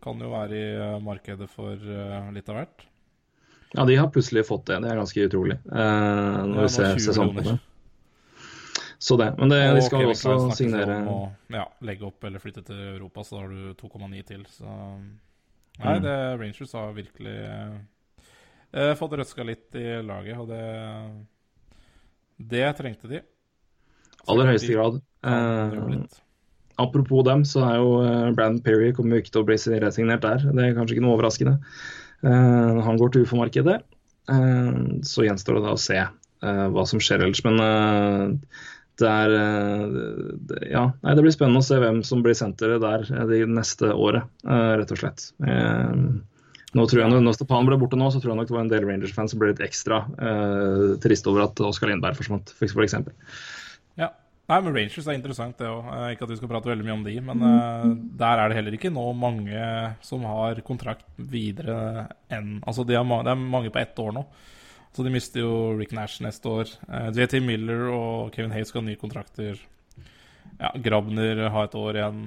kan 0.03 0.21
jo 0.21 0.29
være 0.29 0.59
i 0.59 0.89
markedet 1.01 1.47
for 1.49 1.79
litt 2.35 2.51
av 2.53 2.59
hvert. 2.59 2.85
Ja, 3.75 3.85
de 3.85 3.95
har 3.95 4.11
plutselig 4.13 4.45
fått 4.47 4.67
det. 4.69 4.79
Det 4.83 4.91
er 4.91 4.99
ganske 4.99 5.25
utrolig. 5.27 5.57
Uh, 5.67 6.45
når 6.47 6.61
vi 6.61 6.69
ser 6.77 6.99
sesongen. 7.03 7.57
Så 8.97 9.17
det. 9.19 9.33
Men 9.37 9.51
det, 9.51 9.59
de 9.75 9.81
skal 9.83 10.05
okay, 10.05 10.13
også 10.13 10.55
signere 10.55 11.01
å, 11.11 11.17
ja, 11.51 11.65
legge 11.85 12.07
opp 12.07 12.23
eller 12.25 12.41
flytte 12.41 12.63
til 12.65 12.79
Europa, 12.95 13.25
så 13.25 13.35
da 13.35 13.41
har 13.43 13.51
du 13.51 13.73
2,9 13.81 14.21
til. 14.29 14.45
Så 14.49 14.69
Nei, 14.69 15.97
mm. 15.97 16.05
det, 16.05 16.15
Rangers 16.39 16.75
har 16.79 16.95
virkelig 16.95 17.35
eh, 18.71 18.93
fått 18.95 19.17
røska 19.19 19.45
litt 19.45 19.75
i 19.75 19.85
laget, 20.05 20.39
og 20.39 20.47
det 20.49 20.63
Det 22.55 22.65
trengte 22.79 23.11
de. 23.11 23.21
Aller 24.31 24.53
høyeste 24.53 24.71
grad. 24.71 25.01
Eh, 25.25 25.97
apropos 26.81 27.25
dem, 27.27 27.43
så 27.47 27.63
er 27.65 27.79
jo 27.79 27.89
Brand 27.99 28.37
Brandon 28.37 28.61
Perry 28.65 28.91
kommer 28.95 29.17
jo 29.17 29.25
ikke 29.25 29.33
til 29.33 29.43
å 29.43 29.47
bli 29.47 29.57
resignert 29.83 30.25
der. 30.25 30.45
Det 30.45 30.63
er 30.63 30.77
kanskje 30.77 30.97
ikke 30.97 31.05
noe 31.07 31.17
overraskende. 31.17 31.57
Uh, 32.25 32.81
han 32.85 32.97
går 32.97 33.11
til 33.13 33.25
UFO-markedet. 33.25 33.81
Uh, 34.31 35.01
så 35.05 35.27
gjenstår 35.27 35.59
det 35.59 35.65
da 35.67 35.75
å 35.75 35.81
se 35.81 35.99
eh, 36.01 36.63
hva 36.73 36.85
som 36.89 37.01
skjer 37.03 37.21
ellers. 37.25 37.43
Men 37.45 37.59
det 38.95 39.09
er 39.11 39.33
Ja, 40.71 40.85
nei, 41.03 41.15
det 41.15 41.25
blir 41.25 41.33
spennende 41.35 41.61
å 41.61 41.67
se 41.67 41.77
hvem 41.81 41.99
som 42.07 42.23
blir 42.25 42.37
senteret 42.37 42.83
der 42.83 43.03
det 43.29 43.41
neste 43.51 43.91
året, 43.91 44.29
rett 44.45 44.93
og 44.95 45.01
slett. 45.01 45.27
Nå 46.75 46.83
tror 46.91 47.01
jeg, 47.01 47.23
Når 47.23 47.35
Stepan 47.37 47.67
ble 47.67 47.77
borte 47.79 47.97
nå, 47.99 48.09
så 48.11 48.19
tror 48.19 48.33
jeg 48.33 48.39
nok 48.41 48.49
det 48.49 48.55
var 48.55 48.65
en 48.65 48.71
del 48.71 48.87
Rangers-fans 48.87 49.31
som 49.31 49.39
ble 49.39 49.53
litt 49.53 49.63
ekstra 49.63 50.01
eh, 50.19 50.87
trist 51.03 51.27
over 51.31 51.45
at 51.45 51.61
Oskar 51.63 51.91
Lindberg 51.91 52.17
forsvant, 52.19 52.51
f.eks. 52.51 52.97
Ja. 52.97 53.03
Nei, 54.45 54.57
men 54.61 54.75
Rangers 54.75 55.07
er 55.09 55.15
interessant, 55.17 55.57
det 55.57 55.65
òg. 55.65 55.87
Eh, 55.89 56.09
ikke 56.13 56.27
at 56.27 56.31
vi 56.35 56.37
skal 56.37 56.49
prate 56.51 56.69
veldig 56.69 56.85
mye 56.85 56.95
om 56.99 57.05
de, 57.05 57.13
men 57.29 57.41
uh, 57.41 57.85
der 58.21 58.41
er 58.41 58.51
det 58.51 58.57
heller 58.59 58.75
ikke 58.77 58.91
nå 58.93 59.05
mange 59.17 59.69
som 60.05 60.25
har 60.29 60.61
kontrakt 60.67 61.07
videre 61.17 62.05
enn 62.29 62.59
Altså, 62.61 62.85
det 62.85 62.99
er, 62.99 63.07
det 63.25 63.33
er 63.33 63.41
mange 63.41 63.73
på 63.73 63.81
ett 63.81 63.97
år 64.01 64.13
nå. 64.19 64.25
Så 64.95 65.03
de 65.03 65.11
mister 65.11 65.41
jo 65.41 65.55
Rick 65.79 65.95
Nash 65.97 66.21
neste 66.23 66.51
år. 66.51 66.75
Uh, 66.85 67.09
JT 67.15 67.41
Miller 67.41 67.87
og 67.89 68.35
Kevin 68.35 68.53
Hayes 68.53 68.69
skal 68.69 68.83
ha 68.83 68.89
nye 68.91 69.01
kontrakter 69.01 69.57
Ja, 70.59 70.69
Grabner 70.77 71.47
har 71.49 71.65
et 71.65 71.79
år 71.81 71.97
igjen. 71.97 72.21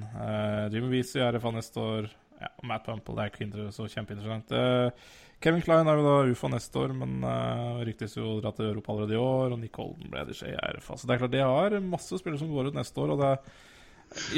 Jimmy 0.75 0.91
Weezy 0.99 1.23
er 1.23 1.39
RFA 1.39 1.55
neste 1.55 1.81
år. 1.81 2.11
Ja, 2.39 2.51
Matt 2.67 2.85
Pumple 2.87 3.17
det 3.19 3.25
er 3.25 3.33
ikke 3.33 3.73
så 3.75 3.89
kjempeinteressant. 3.91 4.53
Uh, 4.55 5.17
Kevin 5.43 5.63
Klein 5.63 5.89
er 5.91 5.99
jo 5.99 6.07
da 6.07 6.15
UFA 6.31 6.51
neste 6.53 6.79
år, 6.79 6.95
men 6.99 7.19
uh, 7.27 7.81
ryktes 7.87 8.15
jo 8.19 8.37
å 8.37 8.39
dra 8.43 8.53
til 8.55 8.71
Europa 8.71 8.95
allerede 8.95 9.17
i 9.17 9.21
år. 9.23 9.55
Og 9.55 9.61
Nick 9.63 9.79
Holden 9.79 10.11
ble 10.13 10.23
det 10.29 10.37
skje 10.39 10.53
i 10.53 10.61
RFA. 10.77 10.99
Så 10.99 11.09
det 11.09 11.17
er 11.17 11.23
klart 11.25 11.35
de 11.35 11.43
har 11.43 11.79
masse 11.83 12.21
spillere 12.21 12.41
som 12.41 12.51
går 12.53 12.71
ut 12.71 12.79
neste 12.79 13.03
år. 13.03 13.15
Og 13.15 13.23
det, 13.23 13.33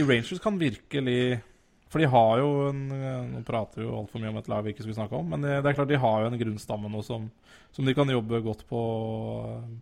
i 0.00 0.04
Rangers 0.04 0.42
kan 0.42 0.58
virkelig 0.60 1.40
For 1.90 2.02
de 2.02 2.06
har 2.10 2.40
jo 2.40 2.48
en 2.68 2.80
Nå 3.30 3.42
prater 3.46 3.80
vi 3.80 3.84
jo 3.84 3.94
altfor 3.98 4.22
mye 4.22 4.32
om 4.32 4.40
et 4.40 4.48
lag 4.50 4.64
vi 4.66 4.72
ikke 4.74 4.82
skulle 4.82 4.96
snakke 4.98 5.14
om, 5.18 5.28
men 5.30 5.42
det, 5.42 5.60
det 5.62 5.70
er 5.70 5.76
klart 5.78 5.90
de 5.90 5.98
har 6.02 6.24
jo 6.24 6.30
en 6.30 6.40
grunnstamme 6.40 6.90
nå 6.90 7.02
som, 7.06 7.28
som 7.74 7.86
de 7.86 7.94
kan 7.94 8.10
jobbe 8.10 8.42
godt 8.44 8.64
på, 8.70 8.82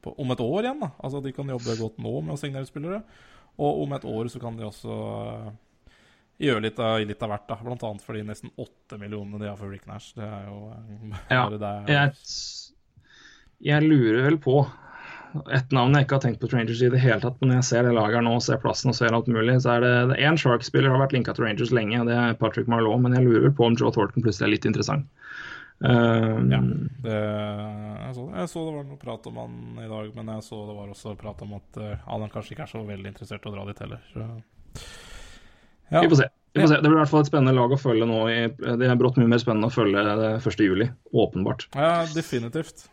på 0.05 0.15
om 0.21 0.35
et 0.35 0.45
år 0.45 0.69
igjen. 0.69 0.83
da 0.85 0.91
Altså 0.99 1.23
De 1.25 1.33
kan 1.37 1.55
jobbe 1.55 1.79
godt 1.81 2.01
nå 2.05 2.15
med 2.21 2.35
å 2.35 2.41
signere 2.41 2.69
spillere. 2.69 3.01
Og 3.59 3.83
om 3.85 3.97
et 3.97 4.07
år 4.09 4.29
så 4.33 4.41
kan 4.43 4.57
de 4.57 4.67
også 4.69 4.95
uh, 4.95 5.49
gjøre 6.39 6.63
litt 6.69 6.79
av, 6.79 6.99
litt 7.03 7.23
av 7.23 7.33
hvert. 7.33 7.47
da 7.51 7.57
Blant 7.63 7.83
annet 7.87 8.05
for 8.05 8.15
de 8.19 8.23
nesten 8.29 8.53
åtte 8.57 8.99
millionene 9.01 9.41
de 9.43 9.49
har 9.51 9.57
for 9.59 9.71
Rick 9.73 9.87
Nash. 9.91 10.13
Det 10.19 10.27
er 10.27 10.45
jo 10.47 10.59
uh, 10.71 11.17
Ja, 11.31 11.45
bare 11.49 11.59
det 11.59 11.71
er- 11.73 11.95
jeg, 11.95 12.13
jeg 13.73 13.89
lurer 13.89 14.23
vel 14.29 14.39
på 14.43 14.61
et 15.53 15.73
navn 15.77 15.93
jeg 15.93 16.07
ikke 16.07 16.17
har 16.17 16.23
tenkt 16.25 16.41
på 16.41 16.49
Rangers 16.55 16.81
i 16.81 16.89
det 16.89 17.01
hele 17.03 17.21
tatt, 17.21 17.35
men 17.43 17.51
når 17.51 17.59
jeg 17.59 17.67
ser 17.69 17.83
det 17.85 17.91
laget 17.99 18.23
nå, 18.25 18.31
ser 18.41 18.57
plassen 18.63 18.89
og 18.89 18.97
ser 18.97 19.13
alt 19.13 19.27
mulig, 19.29 19.59
så 19.61 19.75
er 19.75 19.83
det, 19.85 19.91
én 20.25 20.39
Shark-spiller 20.41 20.89
har 20.95 21.03
vært 21.03 21.13
linka 21.13 21.35
til 21.37 21.45
Rangers 21.45 21.73
lenge, 21.77 21.99
og 22.01 22.09
det 22.09 22.15
er 22.17 22.39
Patrick 22.41 22.71
Marlowe, 22.71 22.97
men 23.05 23.13
jeg 23.19 23.27
lurer 23.27 23.53
på 23.53 23.67
om 23.67 23.77
Joe 23.77 23.93
Thornton 23.93 24.25
plutselig 24.25 24.47
er 24.49 24.55
litt 24.55 24.69
interessant. 24.71 25.05
Um, 25.85 26.49
Ja. 26.51 26.63
Det, 27.05 27.19
jeg, 27.19 28.15
så, 28.17 28.25
jeg 28.41 28.49
så 28.55 28.63
det 28.65 28.73
var 28.79 28.89
noe 28.89 28.99
prat 29.05 29.29
om 29.31 29.37
han 29.43 29.59
i 29.85 29.91
dag, 29.93 30.09
men 30.17 30.33
jeg 30.33 30.47
så 30.49 30.63
det 30.71 30.79
var 30.81 30.95
også 30.97 31.13
prat 31.21 31.45
om 31.45 31.53
at 31.61 31.79
uh, 31.83 31.93
han 32.09 32.25
kanskje 32.33 32.57
ikke 32.57 32.65
er 32.65 32.73
så 32.73 32.83
veldig 32.89 33.13
interessert 33.13 33.45
i 33.45 33.53
å 33.53 33.55
dra 33.59 33.67
dit 33.69 33.85
heller. 33.85 34.09
Så. 34.15 34.31
Ja. 35.89 36.03
Vi 36.03 36.11
får 36.13 36.23
se. 36.23 36.29
Vi 36.53 36.61
får 36.61 36.69
se. 36.69 36.81
Det 36.83 36.89
blir 36.89 36.99
i 36.99 37.01
hvert 37.03 37.13
fall 37.13 37.25
et 37.25 37.31
spennende 37.31 37.57
lag 37.57 37.73
å 37.73 37.81
følge 37.81 38.09
nå. 38.09 38.21
I, 38.33 38.39
det 38.81 38.89
er 38.89 39.01
brått 39.01 39.19
mye 39.21 39.31
mer 39.31 39.43
spennende 39.43 39.71
å 39.71 39.75
følge 39.75 40.05
det 40.21 40.31
1. 40.41 40.63
juli, 40.65 40.93
åpenbart. 41.13 41.69
ja, 41.75 42.07
definitivt. 42.15 42.89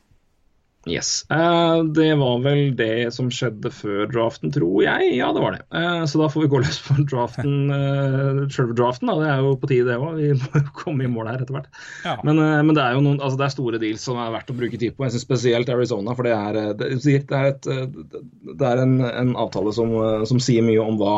Yes. 0.85 1.25
Eh, 1.33 1.83
det 1.97 2.11
var 2.15 2.41
vel 2.45 2.75
det 2.77 3.09
som 3.15 3.31
skjedde 3.33 3.71
før 3.73 4.05
draften, 4.11 4.51
tror 4.53 4.83
jeg. 4.85 5.15
Ja, 5.17 5.31
det 5.33 5.41
var 5.41 5.55
det. 5.55 5.63
Eh, 5.73 6.03
så 6.05 6.21
da 6.21 6.27
får 6.29 6.43
vi 6.43 6.49
gå 6.53 6.59
løs 6.61 6.77
på 6.85 6.97
draften, 7.09 7.55
uh, 7.73 8.43
selve 8.53 8.75
draften. 8.77 9.09
Da. 9.09 9.15
Det 9.21 9.31
er 9.31 9.41
jo 9.41 9.55
på 9.61 9.69
tide, 9.71 9.87
det 9.89 9.97
òg. 9.97 10.19
Vi 10.21 10.29
må 10.37 10.61
jo 10.61 10.75
komme 10.77 11.07
i 11.07 11.09
mål 11.09 11.31
her 11.31 11.41
etter 11.41 11.57
hvert. 11.57 11.71
Ja. 12.05 12.19
Men, 12.21 12.37
eh, 12.43 12.61
men 12.61 12.77
det 12.77 12.85
er 12.85 12.99
jo 12.99 13.01
noen, 13.01 13.17
altså 13.17 13.41
det 13.41 13.47
er 13.47 13.55
store 13.55 13.81
deals 13.81 14.05
som 14.05 14.21
er 14.21 14.33
verdt 14.35 14.53
å 14.53 14.59
bruke 14.61 14.77
tid 14.77 14.93
på. 14.93 15.07
Jeg 15.07 15.15
synes 15.15 15.25
Spesielt 15.25 15.73
Arizona, 15.73 16.13
for 16.13 16.29
det 16.29 16.37
er, 16.37 16.61
eh, 16.61 16.71
det, 16.77 17.17
er, 17.25 17.49
et, 17.49 17.65
eh, 17.71 18.21
det 18.53 18.69
er 18.69 18.85
en, 18.85 18.99
en 19.09 19.35
avtale 19.41 19.73
som, 19.73 19.89
eh, 20.03 20.29
som 20.29 20.41
sier 20.43 20.65
mye 20.65 20.85
om 20.85 21.01
hva 21.01 21.17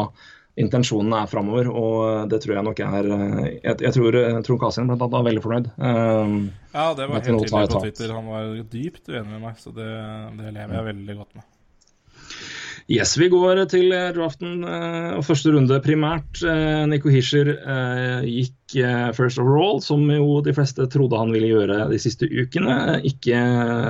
intensjonene 0.58 1.24
er 1.24 1.30
framover. 1.32 1.70
Og 1.72 2.30
det 2.32 2.42
tror 2.44 2.58
jeg 2.58 2.68
nok 2.68 2.80
er 2.86 3.12
eh, 3.18 3.44
Jeg, 3.64 3.76
jeg 3.86 3.94
tror 3.98 4.18
eh, 4.22 4.40
Trond 4.48 4.62
Kasin 4.64 4.90
blant 4.90 5.04
annet 5.06 5.18
var 5.18 5.28
veldig 5.30 5.44
fornøyd. 5.46 5.70
Eh, 5.78 6.34
Ja, 6.78 6.88
det 6.98 7.08
var 7.10 7.22
helt 7.22 7.30
tydelig 7.46 7.70
på. 7.74 7.84
Twitter. 7.86 8.16
Han 8.18 8.32
var 8.32 8.50
dypt 8.74 9.10
uenig 9.10 9.30
med 9.32 9.46
meg, 9.48 9.62
så 9.62 9.74
det, 9.76 9.92
det 10.40 10.52
lever 10.58 10.80
jeg 10.80 10.90
veldig 10.92 11.18
godt 11.22 11.40
med. 11.40 11.48
Yes, 12.88 13.18
vi 13.20 13.28
går 13.28 13.60
til 13.68 13.92
eh, 13.92 14.14
draften 14.16 14.62
eh, 14.64 15.10
og 15.18 15.26
første 15.28 15.52
runde 15.52 15.76
primært. 15.84 16.40
Eh, 16.40 16.86
Nico 16.88 17.12
Hischer 17.12 17.50
gikk 18.24 18.76
first 19.16 19.40
overall, 19.44 19.82
som 19.84 20.06
jo 20.12 20.40
de 20.44 20.54
fleste 20.56 20.88
trodde 20.92 21.20
han 21.20 21.34
ville 21.36 21.50
gjøre 21.52 21.90
de 21.92 22.00
siste 22.00 22.30
ukene. 22.32 22.98
Ikke, 23.08 23.36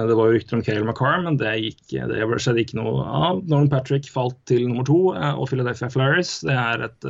det 0.09 0.17
var 0.17 0.31
jo 0.31 0.37
rykter 0.37 0.57
om 0.57 0.63
Cale 0.65 0.85
McCarr, 0.85 1.21
men 1.27 1.37
det, 1.37 1.53
gikk, 1.61 1.83
det 2.09 2.25
skjedde 2.41 2.63
ikke 2.63 2.79
noe 2.79 3.05
av. 3.05 3.43
Norman 3.45 3.69
Patrick 3.73 4.09
falt 4.09 4.37
til 4.49 4.65
nummer 4.65 4.85
to, 4.89 4.99
og 5.13 5.45
Philadelphia 5.49 5.89
Flares. 5.93 6.39
Det 6.45 6.57
er 6.57 6.87
et, 6.89 7.09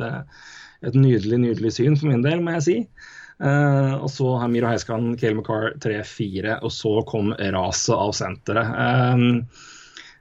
et 0.84 0.96
nydelig, 0.96 1.40
nydelig 1.44 1.72
syn 1.76 1.96
for 1.96 2.12
min 2.12 2.24
del, 2.24 2.44
må 2.44 2.56
jeg 2.58 2.66
si. 2.68 2.78
Uh, 3.38 3.94
og 4.02 4.08
så 4.10 4.32
har 4.40 4.50
Miro 4.50 4.66
Heiskan, 4.66 5.12
Cale 5.16 5.38
McCarr 5.38 5.76
3-4, 5.84 6.58
og 6.58 6.72
så 6.74 6.96
kom 7.08 7.30
raset 7.54 7.94
av 7.94 8.16
senteret. 8.18 8.72
Eh, 8.74 9.76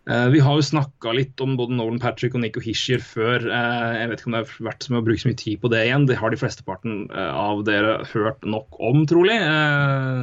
vi 0.08 0.40
har 0.40 0.56
jo 0.56 0.64
snakka 0.64 1.12
litt 1.12 1.42
om 1.44 1.58
både 1.60 1.76
Nolan 1.76 2.00
Patrick 2.00 2.36
og 2.38 2.44
Nico 2.44 2.62
Hischier 2.64 3.02
før. 3.04 3.44
Eh, 3.44 3.96
jeg 4.00 4.10
vet 4.12 4.22
ikke 4.22 4.30
om 4.30 4.38
det 4.38 4.44
er 4.46 4.68
verdt 4.70 4.88
som 4.88 5.00
å 5.00 5.04
bruke 5.04 5.20
så 5.20 5.32
mye 5.32 5.40
tid 5.42 5.60
på 5.64 5.72
det 5.74 5.84
igjen. 5.84 6.08
Det 6.08 6.20
har 6.22 6.32
de 6.32 6.40
flesteparten 6.40 7.02
eh, 7.12 7.34
av 7.36 7.64
dere 7.68 7.98
hørt 8.14 8.48
nok 8.48 8.80
om, 8.80 9.02
trolig. 9.10 9.36
Eh, 9.44 10.22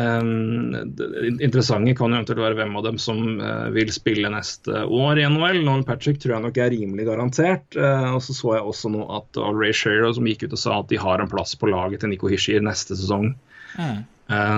eh, 0.00 0.24
interessante 1.46 1.94
kan 1.94 2.10
jo 2.10 2.18
eventuelt 2.18 2.42
være 2.42 2.58
hvem 2.58 2.74
av 2.80 2.88
dem 2.88 2.98
som 3.02 3.22
eh, 3.38 3.68
vil 3.76 3.92
spille 3.94 4.32
neste 4.34 4.82
år 4.82 5.22
i 5.22 5.28
NHL. 5.30 5.60
Nolan 5.62 5.86
Patrick 5.86 6.18
tror 6.18 6.34
jeg 6.34 6.46
nok 6.48 6.58
er 6.58 6.74
rimelig 6.74 7.06
garantert. 7.06 7.78
Eh, 7.78 8.08
og 8.10 8.18
så 8.26 8.34
så 8.34 8.56
jeg 8.56 8.66
også 8.72 8.90
nå 8.96 9.06
at 9.20 9.44
Ray 9.46 9.70
Shearer 9.70 10.10
som 10.18 10.26
gikk 10.26 10.48
ut 10.48 10.58
og 10.58 10.64
sa 10.64 10.80
at 10.80 10.90
de 10.90 10.98
har 10.98 11.22
en 11.22 11.30
plass 11.30 11.54
på 11.54 11.70
laget 11.70 12.02
til 12.02 12.10
Nico 12.10 12.32
Hischier 12.32 12.66
neste 12.66 12.98
sesong. 12.98 13.30
Eh, 13.78 14.02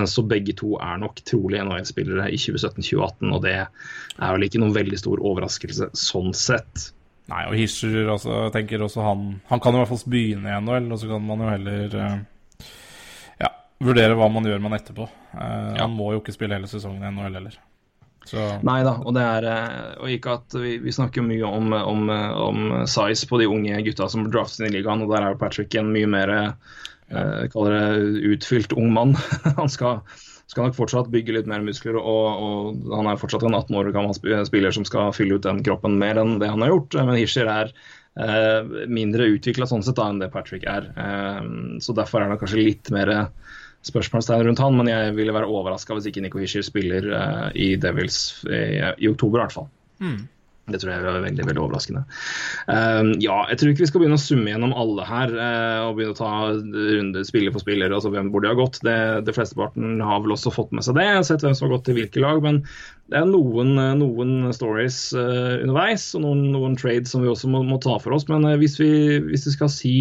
Så 0.07 0.23
begge 0.23 0.53
to 0.55 0.77
er 0.79 0.95
nok 1.01 1.19
trolig 1.27 1.59
NHL-spillere 1.59 2.29
i 2.31 2.37
2017-2018, 2.39 3.33
og 3.35 3.41
det 3.43 3.55
er 3.59 4.29
vel 4.31 4.45
ikke 4.47 4.61
noen 4.61 4.71
veldig 4.75 4.99
stor 5.01 5.19
overraskelse 5.19 5.89
sånn 5.97 6.31
sett. 6.37 6.85
Nei, 7.27 7.41
og 7.49 7.57
Hischer 7.59 8.07
også, 8.13 8.45
tenker 8.55 8.79
også 8.85 9.03
han 9.03 9.25
Han 9.49 9.59
kan 9.59 9.75
jo 9.75 9.81
i 9.81 9.83
hvert 9.83 9.91
fall 9.91 10.11
begynne 10.13 10.47
i 10.47 10.59
NHL, 10.63 10.87
og 10.95 11.01
så 11.01 11.09
kan 11.11 11.25
man 11.27 11.43
jo 11.43 11.49
heller 11.51 11.97
eh, 11.99 12.67
ja, 13.43 13.49
vurdere 13.83 14.15
hva 14.15 14.29
man 14.31 14.47
gjør 14.47 14.61
med 14.63 14.71
han 14.71 14.79
etterpå. 14.79 15.09
Eh, 15.35 15.73
Ja. 15.75 15.81
Han 15.83 15.97
må 15.99 16.13
jo 16.15 16.21
ikke 16.21 16.37
spille 16.37 16.55
hele 16.55 16.71
sesongen 16.71 17.03
i 17.03 17.11
NHL 17.11 17.35
heller. 17.41 17.59
Så 18.27 18.43
Nei 18.67 18.79
da, 18.83 18.95
og 19.03 19.13
det 19.15 19.23
er 19.23 19.45
eh, 19.51 19.91
og 19.99 20.09
ikke 20.15 20.37
at 20.39 20.55
vi, 20.59 20.77
vi 20.83 20.95
snakker 20.95 21.23
mye 21.23 21.47
om, 21.47 21.75
om, 21.75 22.09
om 22.47 22.63
size 22.87 23.27
på 23.27 23.39
de 23.43 23.51
unge 23.51 23.83
gutta 23.85 24.07
som 24.11 24.25
draftes 24.31 24.59
inn 24.63 24.71
i 24.71 24.77
ligaen, 24.79 25.03
og 25.03 25.11
der 25.11 25.23
er 25.27 25.35
jo 25.35 25.41
Patrick 25.43 25.75
en 25.79 25.91
mye 25.91 26.07
mer 26.11 26.31
eh, 26.31 26.51
jeg 27.07 27.51
kaller 27.53 27.75
det 27.77 28.23
utfylt 28.33 28.73
ung 28.77 28.89
mann. 28.95 29.13
Han 29.59 29.71
skal, 29.71 30.01
skal 30.51 30.67
nok 30.67 30.77
fortsatt 30.77 31.11
bygge 31.13 31.37
litt 31.37 31.49
mer 31.49 31.63
muskler, 31.65 31.99
og, 31.99 32.25
og 32.43 32.95
han 32.95 33.09
er 33.11 33.19
fortsatt 33.19 33.45
en 33.47 33.55
18 33.57 33.77
år 33.79 33.91
gammel 33.95 34.43
spiller 34.47 34.75
som 34.75 34.87
skal 34.87 35.13
fylle 35.15 35.37
ut 35.37 35.45
den 35.47 35.63
kroppen 35.65 35.97
mer 35.99 36.19
enn 36.21 36.37
det 36.41 36.51
han 36.51 36.63
har 36.63 36.73
gjort. 36.73 36.99
Men 36.99 37.19
Hischer 37.19 37.51
er 37.51 37.71
eh, 37.71 38.87
mindre 38.91 39.29
utvikla 39.35 39.67
sånn 39.69 39.85
sett 39.85 39.99
da 39.99 40.09
enn 40.11 40.21
det 40.23 40.31
Patrick 40.33 40.67
er. 40.67 40.91
Eh, 40.95 41.41
så 41.83 41.95
derfor 41.97 42.23
er 42.23 42.31
det 42.31 42.39
kanskje 42.43 42.63
litt 42.63 42.91
mer 42.95 43.13
spørsmålstegn 43.87 44.47
rundt 44.47 44.63
han, 44.63 44.75
men 44.79 44.89
jeg 44.91 45.13
ville 45.15 45.35
være 45.35 45.51
overraska 45.51 45.95
hvis 45.95 46.09
ikke 46.09 46.23
Nico 46.25 46.41
Hischer 46.41 46.65
spiller 46.65 47.11
eh, 47.19 47.45
i 47.67 47.69
Devils 47.79 48.41
i, 48.47 48.63
i 48.99 49.11
oktober, 49.11 49.39
i 49.39 49.45
hvert 49.45 49.59
fall. 49.59 49.69
Det 50.67 50.81
tror 50.81 50.91
jeg 50.91 50.99
er 50.99 51.21
veldig 51.23 51.45
veldig 51.47 51.61
overraskende. 51.63 52.01
Eh, 52.67 53.11
ja, 53.23 53.37
jeg 53.47 53.59
tror 53.59 53.69
ikke 53.71 53.85
vi 53.85 53.87
skal 53.87 54.01
begynne 54.01 54.17
å 54.19 54.19
summe 54.19 54.51
gjennom 54.51 54.73
alle 54.75 55.05
her 55.07 55.31
uh, 55.31 55.85
og 55.87 55.93
begynne 55.95 56.11
å 56.11 56.17
ta 56.17 56.31
runde 56.51 57.23
spiller 57.23 57.53
for 57.55 57.63
spiller, 57.63 57.95
altså 57.95 58.11
hvem 58.11 58.33
hvor 58.33 58.43
de 58.43 58.49
har 58.51 58.59
gått. 58.59 58.81
Det, 58.83 58.97
det 59.23 59.35
flesteparten 59.37 60.01
har 60.03 60.19
vel 60.25 60.35
også 60.35 60.51
fått 60.51 60.75
med 60.75 60.83
seg 60.83 60.99
det, 60.99 61.07
sett 61.29 61.45
hvem 61.45 61.55
som 61.55 61.69
har 61.69 61.77
gått 61.77 61.87
til 61.87 61.95
hvilke 62.01 62.19
lag. 62.19 62.43
Men 62.43 62.59
det 63.07 63.21
er 63.21 63.29
noen, 63.31 63.77
eh, 63.79 63.93
noen 64.01 64.51
stories 64.57 64.99
uh, 65.15 65.55
underveis 65.61 66.09
og 66.19 66.25
noen, 66.25 66.43
noen 66.57 66.75
trades 66.79 67.15
som 67.15 67.23
vi 67.23 67.31
også 67.31 67.47
må, 67.53 67.63
må 67.63 67.79
ta 67.79 67.95
for 68.03 68.17
oss. 68.17 68.27
Men 68.27 68.43
uh, 68.43 68.57
hvis, 68.59 68.75
vi, 68.83 68.91
hvis 69.23 69.47
vi 69.47 69.55
skal 69.55 69.71
si 69.71 69.95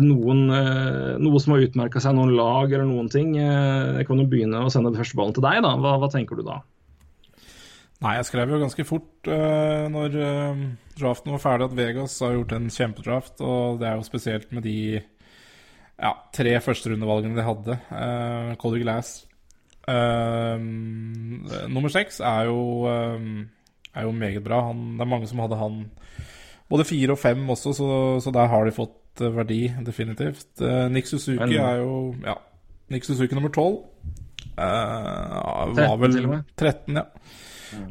noen, 0.00 0.46
noe 0.48 1.40
som 1.44 1.52
har 1.52 1.68
utmerka 1.68 2.00
seg, 2.00 2.16
noen 2.16 2.32
lag 2.40 2.72
eller 2.72 2.88
noen 2.88 3.12
ting. 3.12 3.36
Jeg 3.36 4.08
kan 4.08 4.18
jo 4.18 4.24
begynne 4.32 4.64
å 4.64 4.72
sende 4.72 4.96
første 4.96 5.20
ballen 5.20 5.36
til 5.36 5.44
deg. 5.44 5.60
da. 5.62 5.76
Hva, 5.78 5.98
hva 6.00 6.08
tenker 6.10 6.40
du 6.40 6.48
da? 6.48 6.64
Nei, 8.02 8.16
jeg 8.18 8.26
skrev 8.28 8.50
jo 8.50 8.60
ganske 8.60 8.84
fort 8.88 9.28
uh, 9.30 9.84
når 9.92 10.16
uh, 10.18 10.64
draften 10.98 11.32
var 11.36 11.42
ferdig 11.42 11.68
at 11.68 11.76
Vegas 11.78 12.18
har 12.24 12.34
gjort 12.34 12.56
en 12.56 12.66
kjempedraft, 12.72 13.38
og 13.40 13.78
det 13.80 13.88
er 13.88 14.00
jo 14.00 14.08
spesielt 14.08 14.50
med 14.52 14.66
de 14.66 14.78
ja, 14.98 16.10
tre 16.34 16.56
førsterundevalgene 16.60 17.38
de 17.38 17.46
hadde. 17.46 17.78
Uh, 17.92 18.56
Cody 18.60 18.82
Glass 18.82 19.22
uh, 19.88 20.58
nummer 21.68 21.92
seks 21.92 22.20
er 22.24 22.48
jo 22.48 22.88
eh, 22.88 23.26
er 23.94 24.06
jo 24.08 24.10
meget 24.16 24.44
bra. 24.44 24.66
Han, 24.68 24.94
det 24.98 25.04
er 25.04 25.10
mange 25.10 25.28
som 25.30 25.42
hadde 25.44 25.58
han 25.60 25.84
både 26.70 26.86
fire 26.88 27.14
og 27.14 27.20
fem 27.20 27.48
også, 27.50 27.72
så, 27.76 27.88
så 28.24 28.32
der 28.34 28.48
har 28.50 28.64
de 28.64 28.74
fått 28.74 29.22
eh, 29.22 29.36
verdi, 29.36 29.62
definitivt. 29.86 30.60
Nick 30.90 31.06
Suzuki 31.06 31.56
er 31.60 31.82
jo 31.82 32.14
Ja, 32.24 32.38
Nick 32.90 33.04
Suzuki 33.04 33.34
nummer 33.34 33.52
tolv. 33.54 33.84
Var 34.56 35.96
vel 36.00 36.12
til 36.12 36.26
og 36.28 36.36
med. 36.36 36.42
13, 36.58 36.96
ja. 36.96 37.04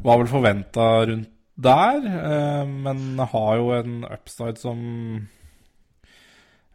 Var 0.04 0.18
vel 0.22 0.30
forventa 0.30 0.88
rundt 1.10 1.30
der, 1.54 2.00
eh, 2.02 2.64
men 2.66 3.18
har 3.30 3.56
jo 3.60 3.68
en 3.76 4.00
upside 4.10 4.58
som 4.58 4.80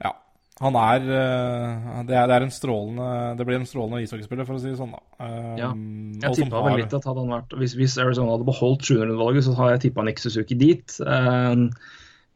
Ja. 0.02 0.14
Han 0.62 0.76
er 0.80 1.04
eh, 1.04 2.04
Det 2.08 2.16
er, 2.16 2.28
det 2.32 2.36
er 2.38 2.46
en 2.46 2.54
strålende 2.56 3.38
Det 3.38 3.46
blir 3.48 3.60
en 3.60 3.68
strålende 3.68 4.00
ishockeyspiller, 4.06 4.48
for 4.48 4.56
å 4.56 4.62
si 4.64 4.72
det 4.72 4.80
sånn, 4.80 4.94
da. 4.96 5.02
Eh, 5.20 5.58
Ja. 5.60 5.74
Jeg 5.74 6.36
som 6.36 6.46
tippa 6.48 6.64
vel 6.64 6.78
litt 6.80 6.94
at 6.96 7.04
hadde 7.10 7.26
han 7.26 7.34
vært 7.36 7.58
Hvis, 7.60 7.76
hvis 7.76 7.98
Arizona 8.00 8.38
hadde 8.38 8.48
beholdt 8.48 8.88
700-valget, 8.88 9.44
så 9.50 9.56
har 9.60 9.72
jeg 9.74 9.84
tippa 9.90 10.04
Nick 10.08 10.20
Suzuki 10.24 10.56
dit. 10.56 10.96
Eh, 11.04 11.68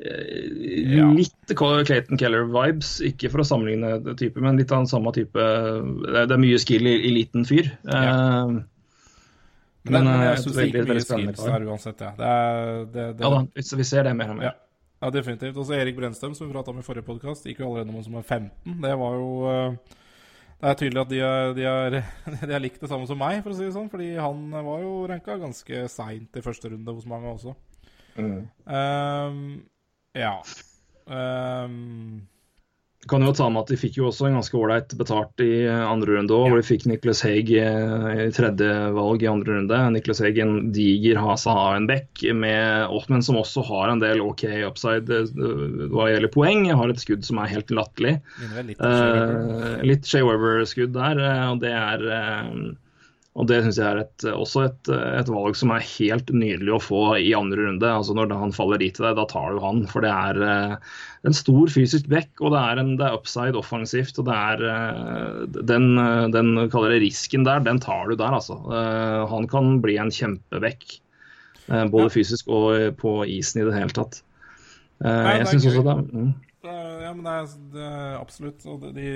eh, 0.04 0.98
Ja. 0.98 1.08
Litt 1.16 1.56
Clayton 1.56 2.20
Keller-vibes, 2.20 2.98
ikke 3.08 3.32
for 3.32 3.40
å 3.40 3.48
sammenligne 3.48 4.04
det 4.04 4.18
type, 4.20 4.42
men 4.44 4.58
litt 4.60 4.72
av 4.72 4.84
den 4.84 4.92
samme 4.92 5.14
type 5.16 5.40
Det 5.40 6.28
er, 6.28 6.38
mye 6.44 6.60
skill 6.60 6.88
i, 6.92 6.98
i 7.08 7.16
liten 7.16 7.46
fyr. 7.48 7.72
Eh, 7.88 8.60
Men, 9.84 9.94
Men, 9.94 10.06
men 10.06 10.14
eh, 10.14 10.26
jeg 10.26 10.34
et 10.34 10.44
syns 10.44 10.56
det 10.56 10.68
gikk 10.68 10.86
mye 10.88 11.04
spennende 11.04 11.48
der 11.48 11.66
uansett, 11.68 12.04
ja. 12.06 12.12
Det 12.16 12.28
er, 12.28 12.86
det, 12.94 13.08
det, 13.18 13.26
Ja 13.26 13.32
da, 13.34 13.64
så 13.68 13.80
vi 13.80 13.88
ser 13.88 14.08
det 14.08 14.14
mer 14.16 14.32
og 14.32 14.38
mer. 14.40 14.52
Ja. 14.52 14.54
Ja, 15.04 15.10
definitivt. 15.12 15.58
Også 15.60 15.76
Erik 15.76 15.98
Brennstøm, 15.98 16.32
som 16.38 16.48
vi 16.48 16.54
prata 16.54 16.72
om 16.72 16.80
i 16.80 16.86
forrige 16.86 17.04
podkast, 17.04 17.44
gikk 17.44 17.60
jo 17.60 17.68
allerede 17.68 17.92
om 17.92 18.04
som 18.06 18.16
er 18.16 18.24
15. 18.24 18.78
Det 18.86 18.94
var 19.02 19.18
jo 19.20 19.32
eh, 19.52 19.98
Det 20.62 20.70
er 20.70 20.78
tydelig 20.80 21.02
at 21.02 21.10
de 21.12 21.20
er, 21.20 21.52
de, 21.58 21.66
er, 21.68 21.98
de 22.48 22.56
er 22.56 22.64
likt 22.64 22.80
det 22.80 22.88
samme 22.88 23.10
som 23.10 23.20
meg, 23.20 23.42
for 23.44 23.52
å 23.52 23.58
si 23.58 23.66
det 23.68 23.74
sånn. 23.76 23.90
Fordi 23.92 24.14
han 24.16 24.46
var 24.56 24.86
jo 24.86 24.94
ranka 25.12 25.36
ganske 25.42 25.84
seint 25.92 26.40
i 26.40 26.46
første 26.46 26.72
runde 26.72 26.96
hos 26.96 27.10
mange 27.12 27.34
også. 27.34 27.58
Ehm, 28.16 29.42
ja. 30.16 30.38
Ehm, 31.12 32.24
Kan 33.10 33.24
jo 33.26 33.34
ta 33.36 33.50
med 33.52 33.66
at 33.66 33.72
De 33.74 33.76
fikk 33.76 33.98
jo 34.00 34.06
også 34.08 34.30
en 34.30 34.38
ganske 34.38 34.56
ålreit 34.56 34.94
betalt 34.96 35.42
i 35.44 35.66
eh, 35.68 35.82
andre 35.84 36.16
runde 36.16 36.32
òg, 36.32 36.46
Ja. 36.54 36.56
de 36.62 36.64
fikk 36.68 36.86
Nicholas 36.88 37.20
Haig 37.26 37.50
eh, 37.52 38.06
i 38.24 38.30
tredje 38.32 38.70
valg 38.96 39.26
i 39.26 39.28
andre 39.28 39.58
runde. 39.58 39.80
Nicholas 39.92 40.22
Haig 40.24 40.40
en 40.40 40.72
diger 40.72 41.20
hase 41.20 41.52
av 41.52 41.76
en 41.76 41.88
bekk, 41.90 42.24
men 42.38 43.22
som 43.28 43.36
også 43.42 43.66
har 43.68 43.92
en 43.92 44.00
del 44.04 44.22
OK 44.24 44.46
upside 44.70 45.12
eh, 45.12 45.34
hva 45.92 46.08
gjelder 46.14 46.32
poeng. 46.32 46.64
Har 46.72 46.90
et 46.94 47.04
skudd 47.04 47.26
som 47.28 47.42
er 47.44 47.52
helt 47.52 47.74
latterlig. 47.76 48.16
litt 49.84 50.08
Shea 50.08 50.24
Weber-skudd 50.24 50.96
der, 50.96 51.20
og 51.52 51.60
det 51.64 51.74
er 51.76 52.08
og 53.34 53.48
det 53.50 53.64
syns 53.64 53.80
jeg 53.82 53.90
er 53.90 54.00
et, 54.04 54.26
også 54.30 54.68
et, 54.68 54.90
et 54.94 55.30
valg 55.34 55.56
som 55.58 55.72
er 55.74 55.86
helt 55.96 56.28
nydelig 56.30 56.76
å 56.76 56.82
få 56.84 57.02
i 57.18 57.32
andre 57.34 57.64
runde. 57.66 57.90
altså 57.90 58.14
Når 58.14 58.34
han 58.38 58.54
faller 58.54 58.82
dit 58.82 58.94
til 58.94 59.08
deg, 59.08 59.16
da 59.18 59.26
tar 59.30 59.56
du 59.56 59.62
han. 59.64 59.80
For 59.90 60.06
det 60.06 60.12
er 60.14 60.42
eh, 60.46 60.76
en 61.26 61.38
stor 61.38 61.72
fysisk 61.74 62.12
back, 62.14 62.30
og 62.44 62.54
det 62.54 62.62
er, 62.62 62.82
en, 62.84 62.92
det 63.00 63.08
er 63.08 63.18
upside 63.18 63.58
offensivt. 63.58 64.20
og 64.22 64.30
det 64.30 64.38
er 64.38 64.66
eh, 64.70 65.64
Den, 65.72 65.98
den 66.36 66.54
kaller 66.70 66.94
det 66.94 67.02
risken 67.08 67.48
der, 67.48 67.66
den 67.66 67.82
tar 67.82 68.06
du 68.12 68.14
der, 68.20 68.38
altså. 68.38 68.60
Eh, 68.70 69.24
han 69.34 69.50
kan 69.50 69.80
bli 69.82 69.98
en 69.98 70.14
kjempeback. 70.14 71.00
både 71.90 72.10
fysisk 72.12 72.50
og 72.52 73.00
på 73.00 73.18
isen 73.26 73.64
i 73.64 73.66
det 73.66 73.74
hele 73.80 73.98
tatt. 73.98 74.22
Eh, 75.04 75.30
jeg 75.40 75.48
synes 75.50 75.66
også 75.72 75.84
det, 75.88 75.96
mm. 76.14 76.34
Eh, 76.64 77.04
Ja, 77.04 77.12
men 77.14 77.26
det 77.26 77.34
er, 77.34 77.58
det 77.74 77.88
er 77.88 78.16
absolutt. 78.20 78.64
Det, 78.64 78.94
de, 78.96 79.10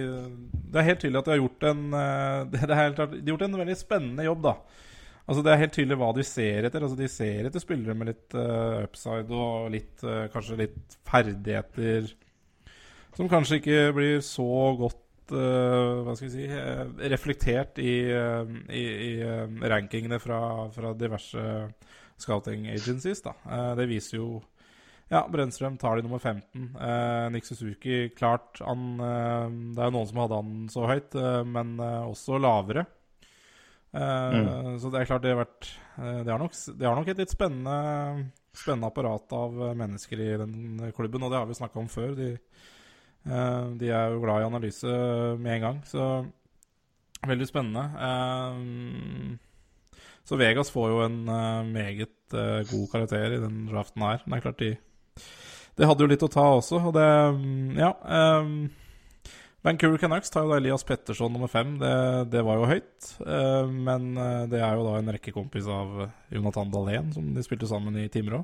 det 0.68 0.82
er 0.82 0.90
helt 0.90 1.02
tydelig 1.04 1.22
at 1.22 1.30
de 1.30 1.36
har 1.36 1.42
gjort 1.42 1.66
en 1.72 1.86
eh, 2.02 2.42
det, 2.52 2.68
det 2.68 2.82
helt, 2.82 3.00
de 3.00 3.24
har 3.24 3.34
gjort 3.34 3.48
en 3.48 3.58
veldig 3.64 3.80
spennende 3.80 4.28
jobb, 4.28 4.46
da. 4.50 4.58
Altså 5.28 5.44
Det 5.44 5.52
er 5.52 5.60
helt 5.60 5.74
tydelig 5.76 5.98
hva 6.00 6.14
de 6.16 6.24
ser 6.24 6.68
etter. 6.68 6.84
Altså 6.86 7.00
De 7.00 7.10
ser 7.12 7.50
etter 7.50 7.64
spillere 7.64 7.96
med 8.00 8.08
litt 8.14 8.36
uh, 8.40 8.86
upside 8.86 9.34
og 9.36 9.74
litt, 9.74 9.98
uh, 10.08 10.30
kanskje 10.32 10.62
litt 10.62 10.96
ferdigheter 11.08 12.08
som 13.18 13.28
kanskje 13.28 13.58
ikke 13.60 13.82
blir 13.98 14.22
så 14.24 14.48
godt 14.80 15.34
uh, 15.34 16.06
hva 16.06 16.16
skal 16.16 16.30
vi 16.30 16.32
si 16.32 17.10
reflektert 17.12 17.82
i, 17.84 17.98
i, 18.08 18.84
i 19.10 19.72
rankingene 19.74 20.22
fra, 20.24 20.40
fra 20.72 20.94
diverse 20.96 21.44
scouting 22.24 22.70
agencies. 22.72 23.20
da. 23.26 23.36
Det 23.76 23.90
viser 23.92 24.22
jo 24.22 24.30
ja, 25.10 25.22
Brennstrøm 25.32 25.78
tar 25.80 25.96
de 25.98 26.04
nummer 26.08 26.20
15. 26.20 26.76
Eh, 26.76 27.30
Nick 27.32 27.46
Suzuki, 27.48 28.10
klart 28.18 28.60
han 28.66 29.00
eh, 29.00 29.48
Det 29.76 29.82
er 29.84 29.90
jo 29.92 29.96
noen 29.96 30.10
som 30.10 30.22
hadde 30.24 30.40
han 30.42 30.54
så 30.74 30.88
høyt, 30.90 31.16
eh, 31.16 31.44
men 31.48 31.78
eh, 31.80 32.04
også 32.10 32.40
lavere. 32.44 32.86
Eh, 33.96 34.34
Så 34.82 34.92
det 34.92 35.00
er 35.02 35.08
klart 35.10 35.24
det 35.24 35.32
har 35.32 35.40
vært 35.46 35.70
eh, 35.98 36.20
Det 36.28 36.32
har 36.34 36.42
nok, 36.42 36.58
det 36.78 36.86
har 36.90 36.98
nok 37.00 37.08
et 37.14 37.22
litt 37.24 37.32
spennende, 37.34 38.28
spennende 38.58 38.90
apparat 38.92 39.32
av 39.38 39.56
mennesker 39.80 40.20
i 40.26 40.32
den 40.44 40.92
klubben, 40.98 41.24
og 41.24 41.32
det 41.32 41.40
har 41.40 41.48
vi 41.50 41.56
snakka 41.60 41.80
om 41.80 41.88
før. 41.92 42.12
De, 42.18 42.32
de 43.80 43.90
er 43.92 44.12
jo 44.14 44.22
glad 44.24 44.42
i 44.44 44.48
analyse 44.48 44.92
med 45.40 45.56
en 45.58 45.64
gang, 45.66 45.80
så 45.86 46.04
veldig 47.28 47.48
spennende. 47.50 47.84
Så 50.28 50.38
Vegas 50.40 50.72
får 50.74 50.90
jo 50.92 51.02
en 51.06 51.20
meget 51.72 52.34
god 52.72 52.88
karakter 52.92 53.36
i 53.38 53.40
den 53.44 53.66
draften 53.70 54.04
her. 54.04 54.24
Men 54.26 54.36
Det 54.36 54.40
er 54.40 54.46
klart 54.48 54.60
de 54.64 54.72
Det 55.78 55.86
hadde 55.86 56.04
jo 56.04 56.10
litt 56.10 56.26
å 56.26 56.32
ta 56.32 56.48
også, 56.58 56.82
og 56.90 56.98
det 56.98 57.08
mm, 57.38 57.72
Ja. 57.78 57.94
Um, 58.04 58.70
Vancouver 59.66 60.00
Canucks 60.00 60.32
tar 60.32 60.46
jo 60.46 60.54
da 60.54 60.62
Elias 60.62 60.86
Petterson 60.88 61.34
nummer 61.34 61.50
fem. 61.52 61.74
Det, 61.82 61.92
det 62.32 62.44
var 62.46 62.60
jo 62.60 62.70
høyt. 62.70 63.08
Uh, 63.20 63.68
men 63.68 64.14
eh, 64.16 64.44
det 64.48 64.62
er 64.64 64.78
jo 64.78 64.86
da 64.86 64.94
en 64.96 65.12
rekkekompis 65.12 65.68
av 65.74 66.06
Jonathan 66.32 66.72
Dahlén, 66.72 67.10
som 67.12 67.34
de 67.36 67.44
spilte 67.44 67.68
sammen 67.68 67.98
i 68.00 68.06
Timrå. 68.14 68.44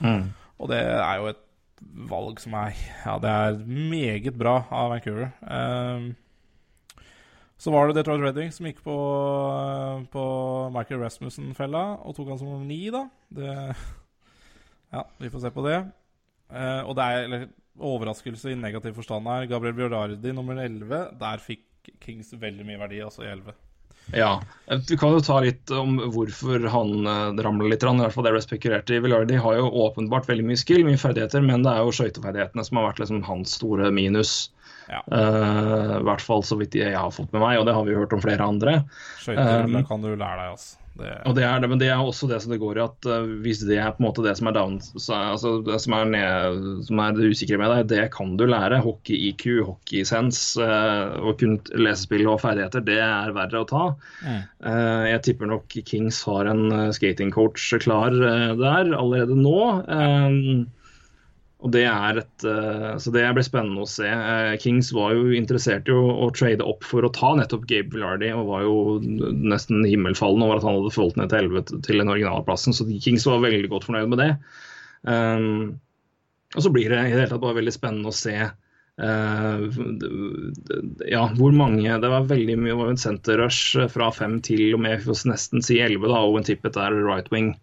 Mm. 0.00 0.32
Og 0.58 0.72
det 0.72 0.80
er 0.80 1.20
jo 1.20 1.28
et 1.30 1.42
valg 2.10 2.40
som 2.42 2.56
er 2.58 2.72
Ja, 3.04 3.14
det 3.22 3.30
er 3.30 3.60
meget 3.62 4.34
bra 4.40 4.56
av 4.74 4.90
Vancouver. 4.96 5.30
Uh, 5.44 6.16
så 7.56 7.72
var 7.72 7.86
det 7.88 8.00
Detroit 8.00 8.24
Redding 8.24 8.50
som 8.52 8.66
gikk 8.68 8.82
på, 8.84 8.96
på 10.12 10.24
Michael 10.74 11.04
Rasmussen-fella 11.04 11.84
og 12.02 12.16
tok 12.16 12.32
han 12.32 12.40
som 12.40 12.50
nummer 12.50 12.66
ni, 12.68 12.82
da. 12.92 13.06
Det, 13.32 13.54
ja, 14.96 15.06
vi 15.22 15.30
får 15.32 15.46
se 15.46 15.54
på 15.54 15.64
det. 15.68 15.78
Eh, 16.52 16.82
og 16.86 16.96
det 16.98 17.04
er 17.04 17.26
eller, 17.26 17.46
overraskelse 17.76 18.52
i 18.52 18.58
negativ 18.58 18.96
forstand 18.96 19.28
her. 19.28 19.46
Gabriel 19.50 19.76
Bjørdardi 19.76 20.32
nummer 20.34 20.58
11. 20.62 21.16
Der 21.20 21.42
fikk 21.42 21.64
Kings 22.02 22.32
veldig 22.34 22.66
mye 22.66 22.80
verdi, 22.80 23.02
altså 23.04 23.26
i 23.26 23.30
11. 23.30 23.54
Ja, 24.14 24.42
Vi 24.88 24.96
kan 24.96 25.16
jo 25.16 25.22
ta 25.24 25.40
litt 25.42 25.70
om 25.74 25.96
hvorfor 26.14 26.62
han 26.70 27.08
uh, 27.08 27.42
ramler 27.42 27.72
litt. 27.72 27.82
I 27.82 27.90
hvert 27.98 28.14
fall 28.14 28.26
det 28.26 28.34
ble 28.36 28.42
spekulert 28.44 28.90
i. 28.94 29.00
Villardi 29.02 29.38
har 29.42 29.58
jo 29.58 29.70
åpenbart 29.86 30.28
veldig 30.30 30.46
mye 30.46 30.60
skill, 30.60 30.84
mye 30.86 31.00
ferdigheter, 31.00 31.42
men 31.42 31.66
det 31.66 31.72
er 31.72 31.82
jo 31.82 31.94
skøyteferdighetene 31.98 32.66
som 32.66 32.78
har 32.78 32.88
vært 32.90 33.02
liksom 33.02 33.24
hans 33.26 33.56
store 33.58 33.90
minus. 33.94 34.36
Ja. 34.86 35.02
Uh, 35.10 35.98
I 35.98 36.04
hvert 36.06 36.22
fall 36.22 36.46
så 36.46 36.58
vidt 36.60 36.78
jeg 36.78 36.94
har 36.94 37.10
fått 37.14 37.34
med 37.34 37.42
meg, 37.42 37.58
og 37.58 37.66
det 37.66 37.74
har 37.74 37.86
vi 37.86 37.98
hørt 37.98 38.14
om 38.14 38.22
flere 38.22 38.46
andre. 38.46 38.80
Skøyter 39.24 39.66
Um, 39.66 39.80
kan 39.88 40.04
du 40.04 40.12
lære 40.14 40.38
deg, 40.38 40.54
altså. 40.54 40.85
Det, 40.96 41.12
Og 41.28 41.34
det 41.36 41.44
er 41.44 41.60
det, 41.60 41.68
Men 41.68 41.80
det 41.80 41.90
er 41.92 42.00
også 42.00 42.28
det 42.30 42.38
som 42.42 42.52
det 42.54 42.60
går 42.62 42.78
i 42.78 42.84
at 42.84 43.08
eh, 43.10 43.28
hvis 43.44 43.62
det 43.68 43.78
er 43.80 43.92
på 43.92 44.00
en 44.00 44.06
måte 44.08 44.24
det 44.24 44.36
som 44.38 44.48
er 44.50 44.56
down, 44.56 44.78
så, 44.80 45.18
altså 45.34 45.52
det 45.66 45.78
som 45.84 45.96
er, 45.98 46.06
ned, 46.12 46.60
som 46.88 47.02
er 47.02 47.16
det 47.16 47.30
usikre 47.34 47.60
med 47.60 47.72
deg, 47.74 47.90
det 47.92 48.06
kan 48.14 48.36
du 48.40 48.46
lære. 48.48 48.80
Hockey-IQ, 48.84 49.44
hockey-sense, 49.66 50.56
uh, 50.62 51.16
å 51.20 51.34
kunne 51.38 51.60
lese 51.76 52.06
spill 52.06 52.26
og 52.30 52.40
ferdigheter, 52.44 52.84
det 52.86 53.00
er 53.02 53.34
verre 53.36 53.62
å 53.62 53.68
ta. 53.68 53.84
Mm. 54.22 54.40
Uh, 54.64 55.04
jeg 55.10 55.24
tipper 55.28 55.52
nok 55.52 55.78
Kings 55.88 56.22
har 56.28 56.48
en 56.50 56.92
skatingcoach 56.96 57.68
klar 57.82 58.14
uh, 58.16 58.54
der 58.56 58.94
allerede 58.96 59.36
nå. 59.36 59.60
Eh, 59.86 60.66
og 61.66 61.72
det 61.74 61.82
er 61.90 62.20
et, 62.20 62.44
eh, 62.46 62.92
så 63.02 63.10
det 63.10 63.24
blir 63.34 63.44
spennende 63.46 63.82
å 63.82 63.88
se. 63.90 64.06
Eh, 64.06 64.52
Kings 64.62 64.92
var 64.94 65.16
jo 65.16 65.32
interessert 65.34 65.88
i 65.90 65.94
å, 65.94 66.02
å 66.22 66.28
trade 66.34 66.62
opp 66.62 66.86
for 66.86 67.02
å 67.02 67.10
ta 67.14 67.32
nettopp 67.34 67.64
Gabe 67.66 67.90
Villardi, 67.96 68.30
og 68.36 68.52
var 68.52 68.62
jo 68.62 68.76
nesten 69.02 69.82
himmelfallen 69.82 70.44
over 70.46 70.60
at 70.60 70.66
han 70.66 70.78
hadde 70.78 70.94
falt 70.94 71.18
ned 71.18 71.32
til 71.32 71.50
11 71.50 71.82
til 71.88 71.98
den 72.02 72.12
originale 72.12 72.46
plassen. 72.46 72.76
Så 72.76 72.86
Kings 73.02 73.26
var 73.26 73.42
veldig 73.42 73.72
godt 73.72 73.88
fornøyd 73.88 74.12
med 74.12 74.22
det. 74.22 74.30
Um, 75.10 75.74
og 76.54 76.62
så 76.62 76.70
blir 76.72 76.92
det 76.92 77.00
i 77.00 77.10
det 77.10 77.18
hele 77.18 77.32
tatt 77.32 77.42
bare 77.42 77.58
veldig 77.58 77.74
spennende 77.74 78.10
å 78.10 78.16
se 78.16 78.36
uh, 78.46 79.66
ja, 81.06 81.22
hvor 81.36 81.52
mange 81.54 81.98
Det 82.00 82.10
var 82.10 82.30
veldig 82.30 82.56
mye 82.62 82.72
det 82.72 82.78
var 82.78 82.94
en 82.94 83.02
center-rush 83.02 83.90
fra 83.92 84.08
fem 84.14 84.38
til 84.46 84.78
og 84.78 84.84
med 84.86 85.02
nesten 85.02 85.66
si 85.66 85.82
elleve. 85.82 86.14
Owen 86.14 86.46
Tippet 86.46 86.78
er 86.78 86.94
right 87.02 87.30
wing. 87.34 87.56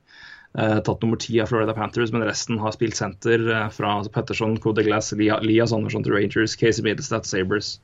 Eh, 0.53 0.79
tatt 0.85 1.01
nummer 1.01 1.17
ti 1.17 1.39
av 1.41 1.47
Florida 1.49 1.73
Panthers, 1.73 2.11
men 2.13 2.21
resten 2.27 2.59
har 2.61 2.71
spilt 2.75 2.95
senter 2.99 3.41
eh, 3.49 3.69
fra 3.73 3.95
Petterson, 4.13 4.57
Code 4.61 4.83
Glass, 4.85 5.09
Lia- 5.17 5.39
Lias 5.41 5.73
Andersson 5.73 6.03
til 6.05 6.13
Rangers, 6.13 6.53
Casey 6.59 6.83
Middlestad, 6.85 7.25
Sabres. 7.25 7.79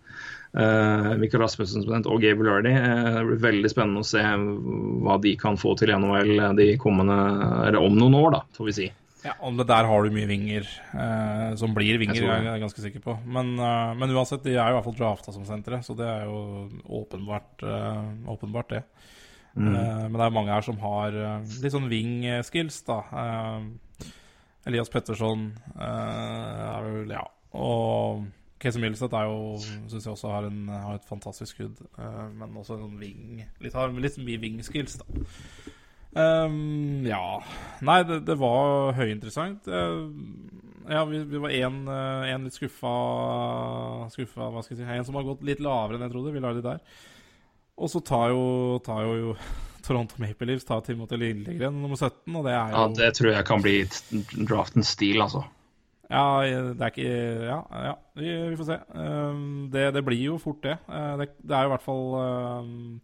Uh, 0.50 1.14
Mikael 1.22 1.44
Rasmussen 1.44 1.84
og 2.10 2.22
Gabe 2.24 2.42
Lardy. 2.42 2.72
Eh, 2.74 3.20
veldig 3.42 3.70
spennende 3.70 4.02
å 4.02 4.08
se 4.08 4.22
hva 4.22 5.18
de 5.22 5.36
kan 5.38 5.58
få 5.62 5.76
til 5.78 5.92
i 5.92 5.98
NHL 5.98 6.56
de 6.58 6.72
kommende, 6.82 7.18
eller 7.68 7.78
om 7.86 7.94
noen 7.98 8.18
år, 8.18 8.32
da, 8.34 8.42
får 8.58 8.70
vi 8.72 8.74
si. 8.80 8.88
Ja, 9.26 9.34
Om 9.44 9.58
det 9.60 9.66
der 9.68 9.84
har 9.86 10.04
du 10.06 10.14
mye 10.16 10.30
vinger 10.30 10.64
eh, 10.96 11.56
som 11.60 11.74
blir 11.76 11.98
vinger, 12.00 12.22
Jeg 12.22 12.46
jeg 12.46 12.54
er 12.54 12.62
ganske 12.64 12.82
sikker 12.86 13.04
på. 13.04 13.18
Men, 13.28 13.52
eh, 13.60 13.94
men 14.00 14.14
uansett, 14.16 14.42
de 14.46 14.56
er 14.56 14.62
jo 14.72 14.74
i 14.74 14.78
hvert 14.80 14.88
fall 14.88 14.98
drafta 15.02 15.34
som 15.36 15.46
sentre, 15.46 15.82
så 15.86 15.94
det 15.98 16.08
er 16.08 16.26
jo 16.30 16.70
åpenbart, 17.02 17.66
eh, 17.66 18.04
åpenbart 18.32 18.70
det. 18.78 18.84
Mm. 19.56 19.76
Eh, 19.76 20.04
men 20.08 20.18
det 20.18 20.26
er 20.26 20.36
mange 20.36 20.54
her 20.54 20.66
som 20.66 20.80
har 20.84 21.16
eh, 21.16 21.54
litt 21.64 21.74
sånn 21.74 21.90
wing-skills, 21.92 22.82
da. 22.88 23.00
Eh, 23.24 24.10
Elias 24.70 24.92
Petterson 24.92 25.50
er 25.80 26.84
vel 26.86 27.16
Ja. 27.16 27.24
Og 27.58 28.28
Casey 28.62 28.82
Milseth 28.84 29.16
er 29.16 29.26
jo 29.26 29.56
Syns 29.58 30.04
jeg 30.04 30.12
også 30.12 30.30
har, 30.30 30.46
en, 30.46 30.68
har 30.68 31.00
et 31.00 31.08
fantastisk 31.08 31.56
skudd, 31.56 31.80
men 31.98 32.58
også 32.60 32.76
en 32.76 32.84
sånn 32.84 33.00
wing 33.00 33.40
Litt, 33.64 33.74
har 33.74 33.96
litt 33.96 34.20
mye 34.22 34.42
wing-skills, 34.44 35.00
da. 35.00 35.24
Um, 36.10 37.06
ja 37.06 37.40
Nei, 37.86 38.00
det, 38.10 38.20
det 38.28 38.36
var 38.42 38.94
høyinteressant. 38.98 39.70
Uh, 39.70 40.12
ja, 40.90 41.04
vi, 41.06 41.24
vi 41.32 41.42
var 41.42 41.54
én 41.56 42.46
litt 42.46 42.58
skuffa, 42.58 42.94
skuffa 44.14 44.50
Hva 44.50 44.64
skal 44.66 44.76
jeg 44.76 44.82
si 44.82 44.96
En 44.98 45.06
som 45.06 45.18
har 45.20 45.28
gått 45.28 45.46
litt 45.46 45.62
lavere 45.64 45.98
enn 45.98 46.06
jeg 46.08 46.14
trodde. 46.14 46.34
Vi 46.36 46.44
lar 46.44 46.58
det 46.58 46.66
der. 46.66 46.84
Og 47.80 47.92
så 47.92 48.02
tar 48.04 48.34
jo, 48.34 48.44
tar 48.86 49.06
jo 49.08 49.36
Toronto 49.86 50.20
Maple 50.22 50.52
Leafs 50.52 50.68
tar 50.68 50.84
Timothy 50.86 51.18
Lillegren 51.18 51.80
nummer 51.82 51.98
17, 51.98 52.36
og 52.36 52.44
det 52.46 52.54
er 52.54 52.74
jo 52.74 52.82
Ja, 52.82 52.90
Det 53.00 53.14
tror 53.18 53.32
jeg 53.32 53.48
kan 53.48 53.64
bli 53.64 53.78
draftens 54.50 54.94
stil, 54.98 55.22
altså. 55.24 55.46
Ja, 56.10 56.42
det 56.74 56.82
er 56.82 56.90
ikke 56.90 57.12
Ja, 57.46 57.60
ja 57.86 57.94
vi, 58.18 58.30
vi 58.50 58.58
får 58.58 58.68
se. 58.72 58.78
Um, 58.98 59.70
det, 59.72 59.94
det 59.94 60.04
blir 60.06 60.24
jo 60.24 60.40
fort 60.42 60.64
det. 60.66 60.78
Uh, 60.90 61.16
det. 61.22 61.30
Det 61.38 61.56
er 61.56 61.66
jo 61.66 61.70
i 61.70 61.74
hvert 61.76 61.86
fall 61.86 62.06
um, 62.18 63.02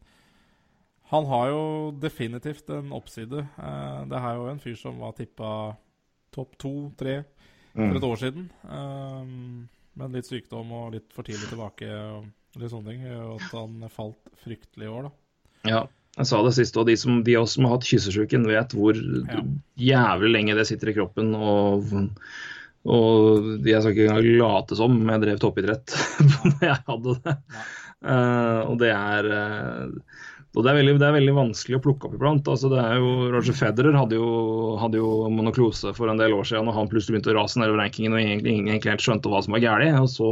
Han 1.13 1.29
har 1.29 1.51
jo 1.53 1.63
definitivt 2.01 2.69
en 2.73 2.91
oppside. 2.97 3.45
Eh, 3.61 3.99
det 4.09 4.17
er 4.17 4.39
jo 4.39 4.47
en 4.49 4.59
fyr 4.59 4.73
som 4.75 4.97
var 4.97 5.13
tippa 5.13 5.75
topp 6.33 6.57
to-tre 6.57 7.19
for 7.75 7.99
et 7.99 8.07
år 8.07 8.17
siden. 8.23 8.47
Eh, 8.65 9.29
men 10.01 10.17
litt 10.17 10.27
sykdom 10.27 10.73
og 10.75 10.95
litt 10.95 11.13
for 11.13 11.27
tidlig 11.27 11.51
tilbake 11.51 11.85
litt 12.63 12.73
sånne 12.73 12.93
ting 12.93 13.05
at 13.09 13.45
han 13.51 13.85
falt 13.93 14.33
fryktelig 14.43 14.87
i 14.87 14.91
år, 14.91 15.07
da. 15.07 15.15
Ja, 15.65 15.81
jeg 16.15 16.29
sa 16.29 16.41
det 16.45 16.53
siste, 16.55 16.79
og 16.79 16.87
de, 16.87 16.95
som, 16.99 17.23
de 17.27 17.35
av 17.35 17.43
oss 17.43 17.55
som 17.57 17.65
har 17.67 17.75
hatt 17.75 17.87
kyssesjuken, 17.89 18.45
vet 18.47 18.75
hvor 18.75 18.95
Ja. 18.95 19.41
jævlig 19.75 20.31
lenge 20.31 20.55
det 20.55 20.67
sitter 20.69 20.91
i 20.91 20.95
kroppen. 20.95 21.33
Og, 21.35 21.89
og 22.87 23.65
jeg 23.67 23.81
skal 23.81 23.91
ikke 23.91 24.05
engang 24.07 24.29
late 24.39 24.77
som 24.79 24.95
om 24.95 25.11
jeg 25.11 25.25
drev 25.25 25.41
toppidrett 25.43 25.97
når 26.31 26.63
jeg 26.69 26.79
hadde 26.87 27.17
det. 27.25 27.35
Uh, 28.05 28.61
og 28.69 28.79
det 28.79 28.91
er 28.93 29.27
uh, 29.31 30.23
og 30.55 30.63
det 30.63 30.71
er, 30.71 30.77
veldig, 30.77 30.93
det 31.01 31.07
er 31.07 31.15
veldig 31.17 31.33
vanskelig 31.35 31.77
å 31.77 31.83
plukke 31.83 32.07
opp 32.07 32.13
iblant. 32.15 32.47
Altså, 32.47 32.69
det 32.71 32.79
er 32.79 33.01
jo, 33.01 33.09
Roger 33.33 33.57
Federer 33.57 33.97
hadde 33.99 34.15
jo, 34.15 34.27
hadde 34.79 35.01
jo 35.01 35.09
monoklose 35.27 35.91
for 35.97 36.07
en 36.07 36.21
del 36.21 36.31
år 36.31 36.47
siden, 36.47 36.69
og 36.71 36.77
han 36.77 36.87
plutselig 36.87 37.17
begynte 37.17 37.33
å 37.33 37.41
rase 37.41 37.59
nedover 37.59 37.81
rankingen 37.83 38.15
og 38.15 38.21
egentlig 38.21 38.53
ingen 38.55 38.79
helt 38.79 39.03
skjønte 39.03 39.33
hva 39.33 39.41
som 39.43 39.57
var 39.57 39.65
galt. 39.65 39.99
Og 39.99 40.07
så 40.13 40.29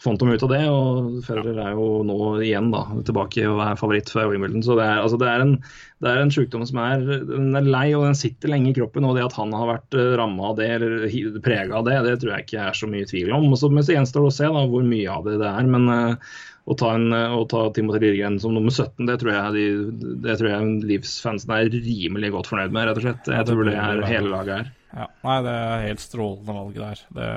fant 0.00 0.20
de 0.20 0.32
ut 0.32 0.44
av 0.46 0.52
det, 0.52 0.60
og 0.72 1.20
Federer 1.26 1.58
er 1.60 1.76
jo 1.76 2.00
nå 2.08 2.18
igjen 2.44 2.70
da, 2.72 2.86
tilbake 3.06 3.44
og 3.50 3.60
er 3.64 3.80
favoritt 3.80 4.12
for 4.12 4.30
Wimbledon. 4.32 4.64
Så 4.64 4.76
det 4.78 4.86
er, 4.86 5.00
altså, 5.02 5.18
det 5.20 5.28
er, 5.28 5.44
en, 5.44 5.56
det 6.00 6.12
er 6.12 6.22
en 6.22 6.32
sykdom 6.32 6.64
som 6.68 6.80
er, 6.82 7.04
den 7.28 7.50
er 7.58 7.68
lei, 7.68 7.86
og 7.96 8.06
den 8.08 8.16
sitter 8.18 8.52
lenge 8.52 8.72
i 8.72 8.76
kroppen. 8.78 9.04
Og 9.08 9.18
det 9.18 9.26
at 9.26 9.36
han 9.36 9.52
har 9.56 9.68
vært 9.74 9.98
ramma 10.20 10.52
av 10.52 10.60
det, 10.60 10.70
eller 10.78 11.40
prega 11.44 11.80
av 11.80 11.88
det, 11.88 11.98
det 12.06 12.16
tror 12.22 12.34
jeg 12.34 12.48
ikke 12.48 12.68
er 12.68 12.80
så 12.80 12.88
mye 12.90 13.10
tvil 13.10 13.34
om. 13.36 13.50
Og 13.50 13.60
så, 13.60 13.72
men 13.72 13.84
så 13.84 13.98
gjenstår 13.98 14.24
det 14.24 14.32
å 14.32 14.38
se 14.38 14.54
da, 14.56 14.64
hvor 14.72 14.88
mye 14.88 15.18
av 15.18 15.28
det 15.28 15.36
det 15.42 15.50
er. 15.50 15.68
men 15.76 15.92
uh, 15.92 16.38
å 16.70 16.76
ta, 16.78 16.92
en, 16.94 17.10
å 17.10 17.40
ta 17.50 17.64
Timothy 17.74 18.04
Lirgren 18.04 18.36
som 18.40 18.54
nummer 18.54 18.70
17, 18.70 19.08
det 19.08 19.16
tror 19.22 19.32
jeg, 19.32 19.54
de, 19.56 20.10
det 20.22 20.36
tror 20.38 20.50
jeg 20.52 20.74
livsfansen 20.92 21.54
er 21.56 21.72
rimelig 21.72 22.30
godt 22.36 22.50
fornøyd 22.52 22.76
med, 22.76 22.86
rett 22.86 23.00
og 23.00 23.06
slett. 23.06 23.30
Jeg 23.32 23.48
tror 23.48 23.66
det 23.66 23.74
er 23.74 24.04
hele 24.06 24.30
laget 24.30 24.54
her. 24.54 24.70
Ja, 24.90 25.06
Nei, 25.24 25.36
det 25.46 25.56
er 25.56 25.84
helt 25.88 26.02
strålende 26.02 26.56
valg 26.56 26.78
der. 26.78 27.02
Det, 27.16 27.28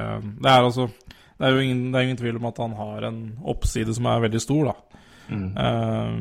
det 0.43 0.51
er 0.51 0.67
altså 0.67 0.87
det 1.37 1.47
er 1.47 1.55
jo 1.55 1.63
ingen, 1.63 1.85
det 1.91 1.99
er 1.99 2.07
ingen 2.07 2.19
tvil 2.19 2.39
om 2.39 2.49
at 2.49 2.59
han 2.61 2.75
har 2.77 3.07
en 3.09 3.21
oppside 3.53 3.95
som 3.95 4.07
er 4.09 4.25
veldig 4.27 4.41
stor, 4.41 4.71
da. 4.71 4.99
Eh, 5.31 6.13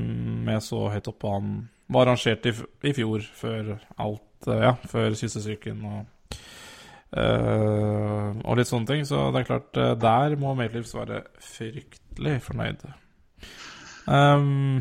med 0.47 0.63
så 0.63 0.87
høyt 0.93 1.11
oppe 1.11 1.31
han 1.33 1.55
var 1.93 2.09
rangert 2.09 2.47
i, 2.49 2.55
i 2.89 2.95
fjor, 2.97 3.25
før 3.37 3.75
alt 4.01 4.49
uh, 4.49 4.57
Ja, 4.63 4.73
før 4.89 5.13
kyssesyken 5.19 5.83
og 5.85 6.37
uh, 7.13 8.31
og 8.47 8.57
litt 8.57 8.71
sånne 8.71 8.89
ting. 8.89 9.05
Så 9.09 9.27
det 9.35 9.43
er 9.43 9.51
klart, 9.51 9.77
der 10.01 10.37
må 10.41 10.55
Maitliffs 10.57 10.95
være 10.97 11.25
fryktelig 11.43 12.39
fornøyd. 12.47 12.87
Um, 14.07 14.81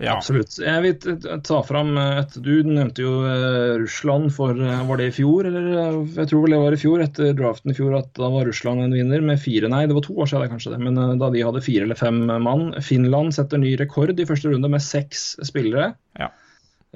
ja. 0.00 0.14
Absolutt. 0.16 0.54
Jeg 0.64 0.82
vil 0.84 1.40
ta 1.44 1.58
fram 1.68 1.90
et 2.00 2.32
Du 2.40 2.62
nevnte 2.64 3.04
jo 3.04 3.12
eh, 3.28 3.74
Russland 3.82 4.30
for 4.32 4.56
eh, 4.56 4.82
Var 4.88 5.00
det 5.00 5.08
i 5.10 5.14
fjor, 5.18 5.44
eller? 5.50 5.66
eh, 5.76 5.98
Jeg 6.16 6.30
tror 6.30 6.44
vel 6.46 6.54
det 6.56 6.60
var 6.62 6.76
i 6.76 6.80
fjor, 6.80 7.02
etter 7.04 7.34
draften 7.36 7.74
i 7.74 7.76
fjor, 7.76 7.94
at 7.98 8.08
da 8.16 8.30
var 8.32 8.48
Russland 8.48 8.80
en 8.86 8.96
vinner 8.96 9.20
med 9.24 9.40
fire 9.42 9.68
Nei, 9.68 9.82
det 9.90 9.96
var 9.98 10.06
to 10.06 10.16
år 10.16 10.30
siden 10.32 10.52
kanskje 10.54 10.72
det, 10.74 10.80
men 10.86 10.96
eh, 10.96 11.16
da 11.20 11.28
de 11.34 11.44
hadde 11.44 11.62
fire 11.66 11.84
eller 11.84 12.00
fem 12.00 12.22
mann. 12.46 12.70
Finland 12.80 13.36
setter 13.36 13.60
ny 13.60 13.74
rekord 13.80 14.16
i 14.16 14.28
første 14.28 14.48
runde 14.52 14.72
med 14.72 14.80
seks 14.84 15.34
spillere. 15.46 15.92
Ja. 16.18 16.30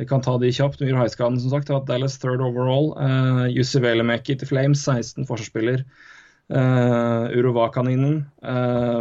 Jeg 0.01 0.09
kan 0.11 0.25
ta 0.25 0.35
de 0.43 0.49
kjapt. 0.51 0.81
Myhr 0.83 0.97
Heiskaden, 0.99 1.37
som 1.39 1.53
sagt, 1.53 1.69
har 1.71 1.79
hatt 1.79 1.87
Dallas 1.93 2.17
third 2.19 2.41
overall. 2.43 2.95
Uh, 2.99 3.45
Jussi 3.53 3.79
Velemeki 3.85 4.35
til 4.41 4.49
Flames, 4.51 4.81
16 4.83 5.29
forsvarsspiller. 5.29 5.85
Uh, 6.51 7.31
Urovakaninen, 7.37 8.25
uh, 8.43 8.99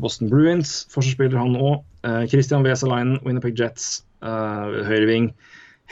Boston 0.00 0.32
Bruins, 0.32 0.72
forsvarsspiller 0.90 1.38
han 1.38 1.54
òg. 1.54 1.84
Uh, 2.04 2.22
Christian 2.28 2.64
Weselainen, 2.66 3.18
Winnerpeg 3.24 3.58
Jets, 3.58 4.04
uh, 4.22 4.84
høyreving. 4.88 5.32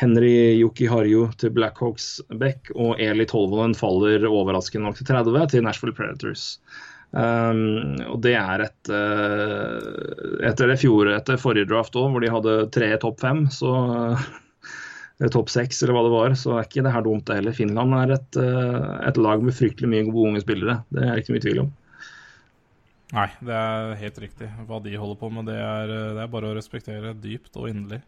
Henry 0.00 0.56
Yuki 0.56 0.86
Harju 0.88 1.26
til 1.40 1.52
Blackhawks 1.52 2.16
Beck, 2.40 2.70
og 2.74 3.00
Eli 3.02 3.26
Tolvonen 3.28 3.76
faller 3.76 4.24
overraskende 4.28 4.88
nok 4.88 4.96
til 4.98 5.08
30 5.10 5.44
til 5.52 5.64
Nashville 5.66 5.96
Predators. 5.96 6.56
Um, 7.12 7.98
og 8.08 8.22
det 8.24 8.32
er 8.40 8.62
et 8.64 8.88
uh, 8.88 10.46
Etter 10.48 10.70
det 10.70 10.78
fjoråret, 10.80 11.18
etter 11.18 11.40
forrige 11.40 11.68
draft 11.68 11.96
òg, 12.00 12.08
hvor 12.14 12.24
de 12.24 12.30
hadde 12.32 12.54
tre 12.72 12.88
topp 13.02 13.20
fem, 13.20 13.44
så 13.52 13.72
uh, 14.16 15.28
topp 15.28 15.52
seks, 15.52 15.82
eller 15.82 15.98
hva 15.98 16.06
det 16.06 16.14
var, 16.14 16.36
så 16.40 16.56
er 16.56 16.64
ikke 16.64 16.86
det 16.86 16.94
her 16.94 17.04
dumt, 17.04 17.26
det 17.28 17.36
heller. 17.36 17.56
Finland 17.56 17.98
er 18.00 18.16
et, 18.16 18.40
et 19.12 19.20
lag 19.20 19.44
med 19.44 19.54
fryktelig 19.54 19.92
mye 19.92 20.08
gode 20.08 20.32
unge 20.32 20.42
spillere. 20.42 20.80
Det 20.90 21.04
er 21.04 21.20
ikke 21.20 21.36
mye 21.36 21.44
tvil 21.44 21.60
om. 21.66 21.70
Nei, 23.12 23.28
det 23.44 23.56
er 23.56 23.94
helt 24.00 24.18
riktig. 24.24 24.48
Hva 24.68 24.78
de 24.84 24.96
holder 24.96 25.18
på 25.20 25.28
med, 25.34 25.50
det 25.50 25.58
er, 25.60 25.90
det 26.16 26.22
er 26.22 26.32
bare 26.32 26.48
å 26.48 26.56
respektere 26.56 27.12
dypt 27.12 27.58
og 27.60 27.68
inderlig. 27.68 28.00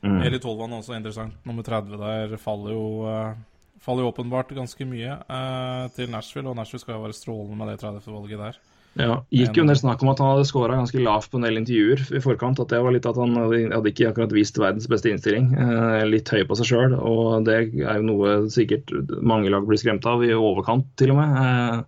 Mm. 0.00 0.22
Eli 0.24 0.40
Tolvan 0.40 0.72
er 0.72 0.80
også 0.80 0.96
interessant. 0.96 1.36
Nummer 1.48 1.66
30 1.66 1.98
der 2.00 2.34
faller 2.40 2.72
jo, 2.72 2.86
uh, 3.04 3.76
faller 3.84 4.06
jo 4.06 4.12
åpenbart 4.12 4.54
ganske 4.56 4.86
mye 4.88 5.18
uh, 5.26 5.84
til 5.96 6.08
Nashville, 6.14 6.48
og 6.48 6.56
Nashville 6.56 6.84
skal 6.84 6.96
jo 6.96 7.04
være 7.04 7.18
strålende 7.18 7.58
med 7.58 7.72
det 7.74 7.80
30-valget 7.82 8.44
der. 8.46 8.60
Ja, 8.98 9.20
gikk 9.30 9.58
jo 9.58 9.64
del 9.68 9.78
snakk 9.78 10.00
om 10.02 10.10
at 10.10 10.20
han 10.22 10.32
hadde 10.32 10.46
scora 10.48 10.78
ganske 10.78 10.98
lavt 11.02 11.30
på 11.30 11.38
en 11.38 11.44
del 11.46 11.60
intervjuer 11.60 12.00
i 12.18 12.22
forkant. 12.22 12.58
At 12.62 12.72
det 12.72 12.80
var 12.82 12.94
litt 12.94 13.06
at 13.06 13.18
han 13.20 13.36
hadde, 13.38 13.92
ikke 13.92 14.08
akkurat 14.10 14.34
vist 14.34 14.58
verdens 14.58 14.88
beste 14.90 15.12
innstilling. 15.12 15.52
Eh, 15.54 16.02
litt 16.08 16.32
høy 16.34 16.42
på 16.48 16.56
seg 16.58 16.70
sjøl, 16.72 16.96
og 16.96 17.46
det 17.46 17.58
er 17.60 18.00
jo 18.00 18.08
noe 18.08 18.32
sikkert 18.50 18.90
mange 19.22 19.52
lag 19.54 19.68
blir 19.68 19.78
skremt 19.78 20.08
av, 20.08 20.24
i 20.26 20.34
overkant 20.34 20.88
til 20.98 21.14
og 21.14 21.20
med. 21.20 21.84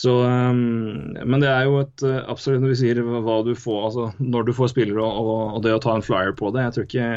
Så, 0.00 0.12
eh, 0.24 0.52
men 1.24 1.42
det 1.42 1.50
er 1.50 1.66
jo 1.68 1.80
et 1.82 2.04
eh, 2.06 2.22
absolutt 2.32 2.62
når 2.62 2.72
vi 2.72 2.78
sier 2.80 3.02
hva 3.04 3.40
du 3.44 3.52
får, 3.58 3.80
altså 3.90 4.06
når 4.22 4.48
du 4.48 4.54
får 4.56 4.72
spillere 4.72 5.02
og, 5.04 5.18
og, 5.20 5.42
og 5.58 5.66
det 5.66 5.74
å 5.76 5.82
ta 5.82 5.96
en 5.96 6.06
flyer 6.06 6.32
på 6.38 6.52
det. 6.54 6.64
Jeg 6.64 6.76
tror 6.76 6.88
ikke 6.88 7.10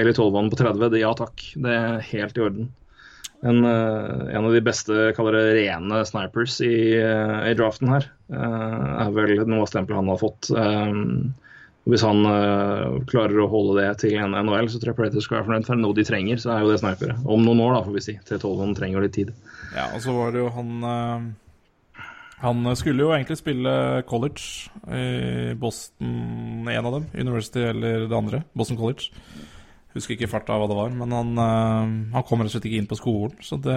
Eli 0.00 0.16
Tolvan 0.16 0.48
på 0.52 0.60
30, 0.62 0.88
det 0.94 1.02
ja 1.02 1.12
takk. 1.18 1.44
Det 1.66 1.76
er 1.76 2.08
helt 2.14 2.40
i 2.40 2.46
orden. 2.46 2.72
En, 3.44 3.60
eh, 3.68 4.36
en 4.38 4.48
av 4.48 4.56
de 4.56 4.64
beste 4.64 5.10
kaller 5.18 5.36
det 5.36 5.58
rene 5.58 6.00
snipers 6.08 6.56
i, 6.64 6.96
eh, 6.96 7.38
i 7.50 7.56
draften 7.58 7.92
her. 7.92 8.10
er 8.32 9.10
vel 9.12 9.44
noe 9.44 9.66
av 9.66 9.68
stempelet 9.68 10.00
han 10.00 10.08
har 10.08 10.16
fått. 10.22 10.48
Um, 10.56 11.34
hvis 11.84 12.00
han 12.00 12.24
klarer 13.10 13.42
å 13.42 13.50
holde 13.52 13.82
det 13.82 13.90
til 14.00 14.16
en 14.16 14.32
NHL, 14.32 14.70
så 14.72 14.80
tror 14.80 14.94
jeg 14.94 14.96
Predators 15.02 15.28
skal 15.28 15.42
være 15.42 15.50
fornøyd. 15.50 15.66
For 15.68 15.76
noe 15.76 15.98
de 15.98 16.08
trenger, 16.08 16.40
så 16.40 16.54
er 16.54 16.64
jo 16.64 16.72
det 16.72 16.80
snipere. 16.80 17.20
Om 17.20 17.44
noen 17.44 17.60
år, 17.60 17.76
da, 17.76 17.84
får 17.84 17.98
vi 17.98 18.04
si. 18.06 18.14
T12 18.24 18.72
trenger 18.78 19.04
litt 19.04 19.18
tid. 19.18 19.34
Ja, 19.76 19.90
og 19.90 20.00
så 20.00 20.16
var 20.16 20.32
det 20.32 20.40
jo 20.40 20.48
han 20.56 20.72
Han 22.44 22.68
skulle 22.76 23.06
jo 23.06 23.10
egentlig 23.14 23.38
spille 23.40 23.72
college 24.08 24.68
i 24.92 25.54
Boston, 25.56 26.68
en 26.68 26.86
av 26.86 26.92
dem. 26.98 27.06
University 27.16 27.62
eller 27.70 28.04
det 28.10 28.16
andre. 28.18 28.42
Boston 28.52 28.76
College. 28.80 29.08
Husker 29.94 30.16
ikke 30.16 30.28
farta 30.28 30.56
hva 30.58 30.66
det 30.68 30.76
var, 30.76 30.90
men 30.98 31.12
han, 31.14 31.28
eh, 31.38 31.92
han 32.16 32.24
kom 32.26 32.42
rett 32.42 32.50
og 32.50 32.56
slett 32.56 32.64
ikke 32.68 32.80
inn 32.82 32.88
på 32.90 32.98
skolen. 32.98 33.36
Så 33.46 33.56
det, 33.62 33.76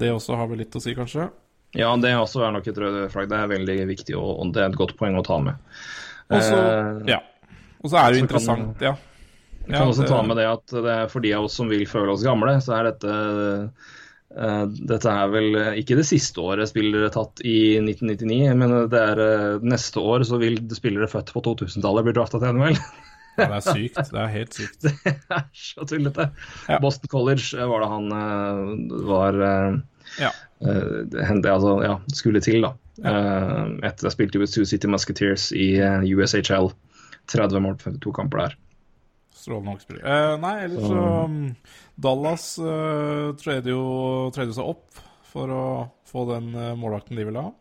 det 0.00 0.12
også 0.14 0.36
har 0.38 0.48
vel 0.50 0.62
litt 0.62 0.76
å 0.78 0.82
si, 0.82 0.94
kanskje. 0.96 1.28
Ja, 1.74 1.88
det 1.96 2.12
også 2.14 2.44
er 2.46 2.52
nok 2.54 2.66
et 2.68 2.78
rødt 2.78 3.12
flagg. 3.14 3.30
Det 3.32 3.38
er 3.40 3.50
veldig 3.50 3.76
viktig, 3.88 4.14
og, 4.20 4.52
det 4.54 4.62
er 4.62 4.70
et 4.70 4.78
godt 4.78 4.94
poeng 5.00 5.16
å 5.18 5.24
ta 5.26 5.40
med. 5.42 5.56
Og 6.32 6.44
så 6.46 6.58
Eh, 6.62 7.02
ja. 7.10 7.18
Og 7.82 7.90
så 7.90 7.98
er 7.98 8.12
det 8.12 8.20
jo 8.20 8.24
interessant, 8.28 8.78
kan- 8.78 8.86
ja. 8.86 8.94
Jeg 9.66 9.74
kan 9.78 9.88
også 9.92 10.06
ta 10.06 10.22
med 10.26 10.36
det 10.38 10.46
at 10.50 10.66
det 10.74 10.90
er 10.92 11.08
for 11.10 11.22
de 11.22 11.32
av 11.34 11.44
oss 11.46 11.54
som 11.58 11.68
vil 11.70 11.84
føle 11.86 12.12
oss 12.12 12.22
gamle, 12.26 12.56
så 12.62 12.74
er 12.78 12.88
dette 12.92 13.70
dette 14.32 15.10
er 15.12 15.30
vel 15.32 15.56
eh, 15.60 15.78
ikke 15.82 15.96
det 15.98 16.06
siste 16.08 16.40
året 16.40 16.70
spillere 16.70 17.10
tatt 17.12 17.42
i 17.44 17.76
1999, 17.82 18.52
men 18.58 18.74
det 18.92 19.00
er 19.00 19.22
eh, 19.24 19.64
neste 19.66 20.00
år 20.00 20.24
så 20.28 20.38
vil 20.40 20.60
spillere 20.76 21.08
født 21.10 21.32
på 21.34 21.42
2000-tallet 21.48 22.06
bli 22.08 22.14
drafta 22.16 22.40
til 22.42 22.56
NHL. 22.56 22.78
ja. 23.40 23.48
Det 23.48 23.58
er 23.58 23.66
sykt. 23.66 24.00
Det 24.12 24.20
er 24.22 24.32
helt 24.36 24.56
sykt. 24.58 24.86
Det 25.06 25.38
er 25.38 25.44
så 25.56 25.86
tullete. 25.88 26.28
Ja. 26.68 26.78
Boston 26.84 27.12
College 27.12 27.50
eh, 27.58 27.68
var 27.68 27.84
det 27.84 27.90
han 27.92 28.16
eh, 28.20 28.96
var 29.10 29.42
eh, 29.48 29.80
Ja. 30.20 30.32
eh, 30.64 30.88
det 31.08 31.52
altså, 31.52 31.76
ja, 31.84 31.98
skulle 32.12 32.42
til, 32.44 32.64
da. 32.64 32.74
Eh, 33.02 33.62
etter 33.88 34.08
jeg 34.08 34.16
spilte 34.16 34.40
i 34.42 34.48
Sioux 34.50 34.68
City 34.68 34.90
Musketeers 34.90 35.50
i 35.56 35.74
eh, 35.80 36.08
USHL. 36.12 36.72
30 37.32 37.62
mål 37.62 37.76
på 37.78 37.92
52 37.92 38.12
kamper 38.16 38.46
der. 38.46 38.56
Strålende 39.32 39.72
hockeyspiller. 39.74 40.04
Eh, 40.06 40.34
nei, 40.42 40.54
ellers 40.66 40.86
så 40.86 41.06
um, 41.24 41.38
Dallas 41.96 42.46
uh, 42.60 43.32
trader 43.40 43.72
jo 43.72 43.84
trader 44.34 44.54
seg 44.56 44.68
opp 44.74 45.02
for 45.32 45.50
å 45.50 45.64
få 46.08 46.26
den 46.34 46.50
uh, 46.54 46.72
målvakten 46.78 47.16
de 47.18 47.24
ville 47.26 47.42
ha. 47.46 47.52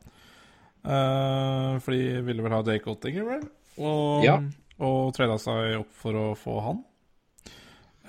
Eh, 0.82 1.80
for 1.80 1.94
de 1.94 2.22
ville 2.26 2.42
vel 2.42 2.56
ha 2.56 2.62
Jake 2.66 2.90
Ottinger, 2.90 3.26
vel? 3.28 3.44
Og, 3.78 4.24
Ja. 4.26 4.40
og 4.82 5.14
trada 5.14 5.38
seg 5.42 5.78
opp 5.84 5.92
for 5.94 6.18
å 6.18 6.24
få 6.38 6.56
han. 6.66 6.80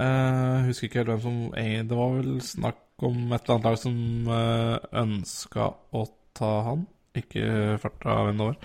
Eh, 0.01 0.63
husker 0.71 0.89
ikke 0.89 1.03
helt 1.03 1.11
hvem 1.13 1.21
som 1.21 1.37
eh, 1.61 1.83
Det 1.85 1.97
var 1.99 2.15
vel 2.17 2.41
snakk 2.41 3.05
om 3.05 3.33
et 3.35 3.43
eller 3.45 3.55
annet 3.59 3.67
lag 3.67 3.79
som 3.83 4.29
uh, 4.31 4.79
ønska 5.03 5.67
å 5.93 6.05
ta 6.39 6.53
han. 6.71 6.87
Ikke 7.19 7.77
farta 7.83 8.15
hvem 8.25 8.39
det 8.41 8.47
var. 8.47 8.57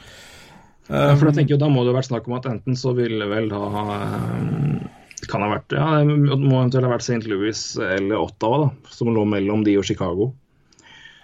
Ja, 0.89 1.15
for 1.19 1.25
da 1.27 1.31
tenker 1.35 1.55
jeg, 1.55 1.59
da 1.59 1.67
må 1.69 1.83
det 1.83 1.91
ha 1.93 1.97
vært 1.99 2.07
snakk 2.11 2.27
om 2.29 2.37
at 2.37 2.45
enten 2.47 2.77
så 2.79 2.93
ville 2.95 3.25
vel 3.27 3.49
da 3.51 3.59
eh, 3.67 4.87
kan 5.27 5.41
ha 5.43 5.49
vært, 5.51 5.73
ja, 5.75 5.87
Det 6.05 6.37
må 6.39 6.61
eventuelt 6.61 6.85
ha 6.87 6.93
vært 6.93 7.03
St. 7.03 7.27
Louis 7.27 7.59
eller 7.83 8.21
Ottawa, 8.21 8.57
da, 8.67 8.91
som 8.93 9.09
lå 9.11 9.25
mellom 9.27 9.65
de 9.67 9.75
og 9.81 9.83
Chicago. 9.87 10.29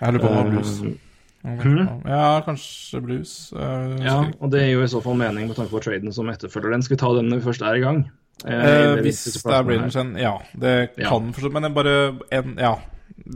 Jeg 0.01 0.13
lurer 0.17 0.23
på 0.25 0.27
om 0.27 0.35
det 0.35 0.43
var 0.43 0.51
blues. 0.51 0.73
Eh, 0.83 2.09
Ja, 2.09 2.41
kanskje 2.45 3.01
blues. 3.03 3.31
eh, 3.55 3.95
ja, 4.03 4.17
og 4.39 4.51
Det 4.51 4.61
gir 4.65 4.73
jo 4.77 4.83
i 4.83 4.91
så 4.91 5.01
fall 5.03 5.15
mening 5.19 5.47
med 5.47 5.55
tanke 5.55 5.71
på 5.71 5.81
traden 5.83 6.11
som 6.15 6.27
etterfølger 6.31 6.71
den. 6.71 6.81
Skal 6.83 6.95
vi 6.97 7.01
ta 7.05 7.13
den 7.15 7.29
når 7.29 7.39
vi 7.41 7.47
først 7.51 7.61
er 7.67 7.75
i 7.75 7.83
gang? 7.83 8.03
Eh, 8.45 8.95
hvis 9.03 9.23
det 9.43 9.53
er 9.53 9.63
Braden 9.63 10.17
ja. 10.17 10.37
Det 10.57 10.89
Ja. 10.97 11.09
kan 11.09 11.31
forstå 11.31 11.51
Men 11.53 11.73
bare 11.73 12.17
en 12.31 12.55
Ja. 12.57 12.75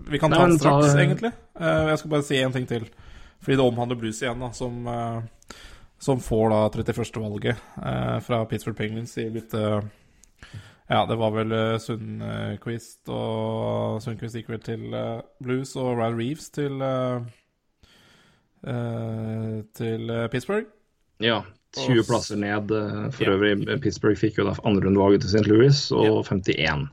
Vi 0.09 0.17
kan 0.19 0.31
ta 0.31 0.39
Nei, 0.39 0.47
den 0.49 0.57
straks, 0.59 0.95
egentlig. 0.95 1.31
Eh, 1.59 1.87
jeg 1.91 1.99
skal 1.99 2.09
bare 2.09 2.23
si 2.23 2.35
én 2.35 2.51
ting 2.51 2.65
til. 2.67 2.81
Fordi 3.43 3.55
det 3.55 3.63
omhandler 3.63 3.95
Blues 3.99 4.19
igjen, 4.21 4.39
da, 4.39 4.49
som, 4.51 4.87
eh, 4.87 5.21
som 5.99 6.19
får 6.21 6.49
da 6.53 6.59
31. 6.69 7.17
valget 7.23 7.57
eh, 7.83 8.19
fra 8.25 8.43
Pittsburgh 8.45 8.77
Penguins 8.77 9.17
i 9.17 9.29
litt 9.33 9.53
eh, 9.57 9.81
Ja, 10.87 11.01
det 11.09 11.17
var 11.19 11.33
vel 11.35 11.51
uh, 11.51 11.77
Sundquist 11.83 13.09
og 13.11 13.97
Sundquist 14.05 14.37
gikk 14.37 14.47
vel 14.53 14.61
til 14.63 14.93
eh, 14.95 15.19
Blues 15.43 15.73
og 15.75 15.97
Ryan 15.97 16.15
Reeves 16.19 16.47
til 16.55 16.79
eh, 16.79 17.25
eh, 18.67 19.57
til 19.77 20.09
eh, 20.09 20.27
Pittsburgh. 20.31 20.69
Ja. 21.23 21.41
20 21.77 21.99
Og 21.99 22.07
plasser 22.07 22.39
ned. 22.39 22.71
eh, 22.71 23.09
For 23.11 23.23
Ja. 23.27 23.33
øvrig, 23.35 23.81
Pittsburgh 23.83 24.17
fikk 24.17 24.37
jo 24.39 24.45
da 24.47 24.55
andrerundevalget 24.63 25.21
til 25.25 25.29
St. 25.35 25.47
Louis, 25.47 25.81
og 25.91 26.23
51. 26.25 26.87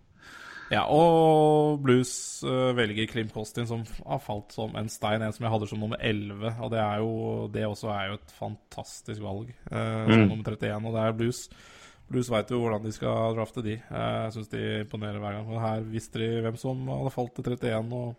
Ja, 0.75 0.81
og 0.91 1.79
Blues 1.85 2.11
eh, 2.43 2.71
velger 2.75 3.07
Klim 3.07 3.29
Kostin, 3.31 3.67
som 3.71 3.85
har 4.09 4.19
falt 4.25 4.51
som 4.57 4.75
en 4.77 4.89
stein. 4.91 5.23
En 5.23 5.33
som 5.37 5.45
jeg 5.47 5.53
hadde 5.53 5.69
som 5.71 5.79
nummer 5.85 6.01
11. 6.03 6.51
Og 6.65 6.73
det 6.73 6.81
er 6.83 6.99
jo 7.05 7.13
Det 7.55 7.63
også 7.69 7.93
er 7.95 8.09
jo 8.11 8.17
et 8.19 8.35
fantastisk 8.41 9.23
valg, 9.23 9.53
Uh, 9.71 10.09
som 10.11 10.25
Mm. 10.25 10.29
nummer 10.33 10.45
31. 10.51 10.87
Og 10.89 10.97
det 10.97 11.03
er 11.05 11.13
Blues. 11.21 11.45
Blues 12.11 12.29
veit 12.31 12.51
jo 12.51 12.59
hvordan 12.61 12.83
de 12.85 12.93
skal 12.93 13.37
drafte 13.37 13.63
de. 13.65 13.75
Eh, 13.79 14.25
Jeg 14.25 14.33
syns 14.35 14.49
de 14.53 14.81
imponerer 14.81 15.19
hver 15.23 15.33
gang. 15.39 15.49
Og 15.55 15.61
her 15.61 15.81
visste 15.81 16.19
de 16.19 16.41
hvem 16.43 16.57
som 16.57 16.87
hadde 16.89 17.11
falt 17.15 17.35
til 17.35 17.45
31. 17.45 17.93
Og 17.93 18.17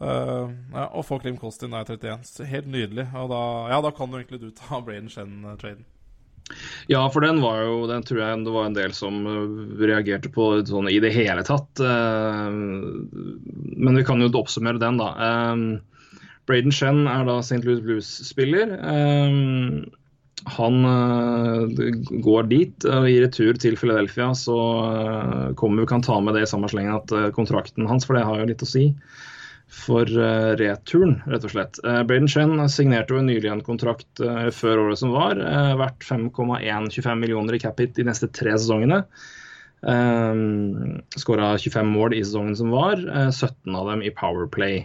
uh, 0.00 0.50
ja, 0.72 0.84
og 0.94 1.04
få 1.04 1.18
Klim 1.18 1.36
Kostin 1.36 1.72
er 1.74 1.84
31. 1.84 2.46
Helt 2.46 2.66
nydelig. 2.70 3.08
Og 3.14 3.28
da, 3.30 3.42
ja, 3.74 3.80
da 3.82 3.90
kan 3.90 4.08
jo 4.10 4.16
egentlig 4.22 4.40
du 4.40 4.50
ta 4.50 4.80
Braden 4.80 5.08
Shen-traden. 5.10 5.84
Ja, 6.88 7.02
for 7.12 7.20
den 7.24 7.42
var 7.44 7.60
jo 7.66 7.86
Den 7.90 8.02
tror 8.06 8.20
jeg 8.22 8.44
det 8.46 8.54
var 8.54 8.66
en 8.68 8.76
del 8.76 8.94
som 8.96 9.20
øh, 9.28 9.76
reagerte 9.82 10.30
på 10.32 10.50
sånn 10.68 10.88
i 10.90 10.98
det 11.04 11.12
hele 11.14 11.44
tatt. 11.46 11.82
eh, 11.84 12.48
Men 13.76 13.98
vi 14.00 14.04
kan 14.08 14.20
jo 14.24 14.30
oppsummere 14.40 14.80
den, 14.82 14.98
da. 15.00 15.12
Eh, 15.28 15.56
Braden 16.48 16.72
Shen 16.72 17.04
er 17.10 17.26
da 17.28 17.38
St. 17.44 17.60
Louis 17.66 17.80
Blues-spiller. 17.84 18.72
Eh, 18.80 19.30
Han 20.56 20.76
eh, 20.88 21.96
går 22.24 22.46
dit, 22.48 22.84
og 22.88 23.08
i 23.10 23.18
retur 23.20 23.58
til 23.60 23.76
Philadelphia 23.76 24.30
så 24.38 24.56
eh, 24.86 25.48
kommer 25.58 25.82
vi 25.82 25.90
kan 25.90 26.04
ta 26.06 26.20
med 26.22 26.38
det 26.38 26.46
i 26.46 26.50
samme 26.50 26.70
slengen 26.70 26.94
at 26.96 27.12
eh, 27.12 27.28
kontrakten 27.36 27.88
hans, 27.90 28.06
for 28.06 28.16
det 28.16 28.24
har 28.24 28.38
jo 28.40 28.46
litt 28.48 28.62
å 28.64 28.68
si 28.70 28.86
for 29.78 30.08
eh, 30.08 30.52
returen, 30.60 31.18
rett 31.30 31.46
og 31.46 31.52
slett. 31.54 31.80
Uh, 31.84 32.02
Braden 32.08 32.28
Shen 32.30 32.54
signerte 32.72 33.16
jo 33.16 33.24
nylig 33.24 33.50
en 33.52 33.64
kontrakt 33.66 34.22
eh, 34.24 34.48
før 34.54 34.86
året 34.86 35.00
som 35.00 35.14
var, 35.14 35.40
verdt 35.80 36.06
5,125 36.06 37.22
millioner 37.22 37.56
i 37.56 37.62
cap 37.62 37.80
hit 37.82 37.96
de 37.98 38.06
neste 38.08 38.30
tre 38.34 38.56
sesongene. 38.56 39.04
Um, 39.80 40.98
Skåra 41.14 41.52
25 41.54 41.86
mål 41.86 42.16
i 42.16 42.24
sesongen 42.24 42.56
som 42.58 42.72
var, 42.74 42.98
eh, 42.98 43.30
17 43.30 43.76
av 43.78 43.92
dem 43.92 44.02
i 44.02 44.14
Powerplay. 44.14 44.82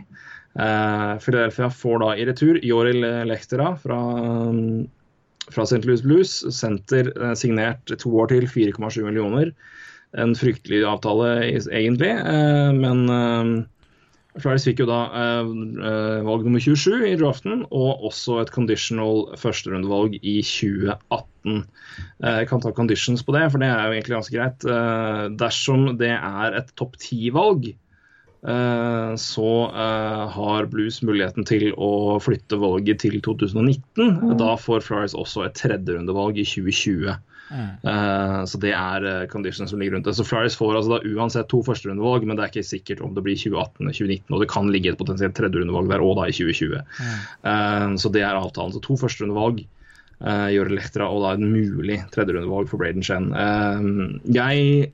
Uh, 0.54 1.18
Philadelphia 1.18 1.72
får 1.74 2.04
da 2.04 2.12
i 2.14 2.28
retur 2.30 2.60
Joril 2.62 3.02
Lechtera 3.26 3.72
fra, 3.82 4.02
fra 5.50 5.64
St. 5.64 5.82
Louis 5.88 6.04
Blues. 6.04 6.36
Senter 6.56 7.12
eh, 7.24 7.34
signert 7.34 7.92
to 8.00 8.12
år 8.20 8.32
til, 8.32 8.48
4,7 8.48 9.04
millioner. 9.08 9.54
En 10.14 10.36
fryktelig 10.38 10.84
avtale 10.86 11.32
egentlig, 11.58 12.12
eh, 12.14 12.72
men 12.78 13.08
eh, 13.10 13.54
Flyers 14.42 14.66
fikk 14.66 14.82
jo 14.82 14.88
da 14.90 15.00
eh, 15.14 15.52
eh, 15.90 16.24
valg 16.26 16.46
nummer 16.48 16.62
27 16.64 17.06
i 17.12 17.18
draften, 17.20 17.66
og 17.70 18.06
også 18.10 18.40
et 18.42 18.52
conditional 18.54 19.28
førsterundevalg 19.40 20.18
i 20.22 20.40
2018. 20.42 21.62
Eh, 21.62 22.40
jeg 22.42 22.50
kan 22.50 22.64
ta 22.64 22.74
conditions 22.74 23.22
på 23.26 23.36
det, 23.36 23.46
for 23.54 23.62
det 23.62 23.70
er 23.70 23.86
jo 23.86 23.98
egentlig 23.98 24.18
ganske 24.18 24.38
greit. 24.38 24.66
Eh, 24.66 25.24
dersom 25.38 25.86
det 26.02 26.16
er 26.16 26.58
et 26.58 26.74
topp 26.80 26.98
ti-valg, 27.04 27.70
eh, 27.70 29.12
så 29.22 29.52
eh, 29.70 30.24
har 30.38 30.72
Blues 30.72 31.04
muligheten 31.06 31.46
til 31.50 31.70
å 31.78 32.18
flytte 32.24 32.58
valget 32.64 33.04
til 33.06 33.20
2019. 33.22 34.34
Da 34.42 34.56
får 34.58 34.88
Flyers 34.88 35.18
også 35.18 35.46
et 35.46 35.60
tredjerundevalg 35.62 36.42
i 36.42 36.48
2020. 36.56 37.22
Eh, 37.54 38.40
så 38.50 38.60
det 38.62 38.74
er 38.76 39.06
uh, 39.06 39.28
conditions 39.32 39.70
som 39.70 39.82
ligger 39.82 39.98
rundt 39.98 40.08
det. 40.10 40.16
Så 40.18 40.26
Flyers 40.28 40.58
får 40.60 40.78
altså 40.80 40.96
da 40.96 41.14
uansett 41.14 41.50
to 41.52 41.62
førsterundevalg, 41.66 42.26
men 42.28 42.40
det 42.40 42.46
er 42.46 42.54
ikke 42.54 42.66
sikkert 42.66 43.04
om 43.06 43.14
det 43.16 43.26
blir 43.26 43.38
2018 43.38 43.84
eller 43.84 43.98
2019. 44.00 44.34
Og 44.34 44.44
det 44.44 44.50
kan 44.54 44.72
ligge 44.74 44.94
et 44.94 45.00
potensielt 45.00 45.38
tredjerundevalg 45.38 45.94
der 45.94 46.06
òg, 46.06 46.16
da, 46.20 46.28
i 46.30 46.36
2020. 46.36 46.82
Eh, 47.54 47.88
så 48.02 48.14
det 48.16 48.26
er 48.26 48.40
avtalen. 48.40 48.76
Så 48.76 48.84
to 48.84 48.98
førsterundevalg 49.00 49.64
uh, 49.64 50.50
gjør 50.56 50.74
elektra 50.74 51.12
og 51.12 51.24
da 51.26 51.38
et 51.38 51.46
mulig 51.46 52.02
tredjerundevalg 52.16 52.72
for 52.72 52.82
Braden 52.82 53.06
Shen. 53.06 53.32
Uh, 53.38 54.20
jeg 54.34 54.92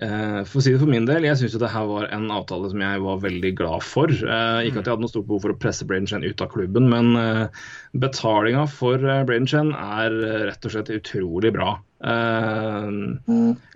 Eh, 0.00 0.40
for 0.48 0.58
å 0.58 0.62
si 0.64 0.72
det 0.72 0.80
for 0.80 0.90
min 0.90 1.04
del, 1.04 1.26
jeg 1.26 1.36
syns 1.38 1.58
det 1.60 1.68
her 1.68 1.84
var 1.86 2.08
en 2.16 2.30
avtale 2.32 2.70
som 2.72 2.80
jeg 2.80 3.02
var 3.04 3.20
veldig 3.22 3.52
glad 3.58 3.84
for. 3.84 4.08
Eh, 4.08 4.60
ikke 4.66 4.80
at 4.80 4.88
jeg 4.88 4.94
hadde 4.94 5.04
noe 5.04 5.12
stort 5.12 5.28
behov 5.28 5.44
for 5.44 5.54
å 5.54 5.58
presse 5.60 5.86
Braden 5.88 6.08
Chen 6.08 6.24
ut 6.24 6.42
av 6.42 6.48
klubben, 6.54 6.88
men 6.90 7.12
eh, 7.20 7.66
betalinga 7.92 8.66
for 8.72 8.96
eh, 9.04 9.24
Braden 9.28 9.46
Chen 9.46 9.72
er 9.76 10.14
eh, 10.24 10.44
rett 10.48 10.64
og 10.64 10.72
slett 10.74 10.92
utrolig 10.94 11.52
bra. 11.54 11.74
Uh, 12.02 12.88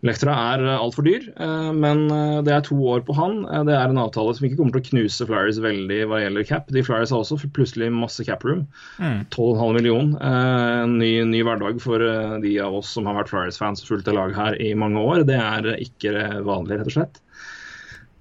Lektra 0.02 0.32
er 0.56 0.64
altfor 0.72 1.04
dyr, 1.06 1.28
eh, 1.38 1.68
men 1.76 2.00
eh, 2.10 2.40
det 2.46 2.54
er 2.56 2.64
to 2.66 2.74
år 2.90 3.04
på 3.06 3.14
han. 3.14 3.44
Eh, 3.46 3.62
det 3.68 3.76
er 3.76 3.92
en 3.92 4.00
avtale 4.02 4.32
som 4.34 4.48
ikke 4.48 4.58
kommer 4.58 4.74
til 4.74 4.82
å 4.82 4.88
knuse 4.88 5.28
Flyers 5.28 5.60
veldig 5.62 6.00
hva 6.10 6.18
gjelder 6.24 6.48
cap. 6.48 6.66
De 6.74 6.82
Flyers 6.86 7.12
har 7.14 7.22
også 7.22 7.38
plutselig 7.54 7.92
masse 7.94 8.26
cap 8.26 8.42
room. 8.46 8.64
12,5 8.98 9.78
million. 9.78 10.14
Eh, 10.18 10.80
En 10.86 10.98
ny, 10.98 11.12
ny 11.28 11.44
hverdag 11.46 11.78
for 11.82 12.02
eh, 12.02 12.36
de 12.42 12.56
av 12.62 12.74
oss 12.80 12.90
som 12.96 13.06
har 13.06 13.18
vært 13.20 13.30
Flyers-fans 13.30 13.84
og 13.84 13.92
fulgt 13.92 14.10
det 14.10 14.16
laget 14.16 14.40
her 14.40 14.58
i 14.62 14.72
mange 14.78 15.02
år. 15.02 15.22
Det 15.28 15.38
er 15.38 15.70
eh, 15.76 15.84
ikke 15.86 16.42
vanlig, 16.46 16.80
rett 16.80 16.90
og 16.90 16.96
slett. 16.98 17.22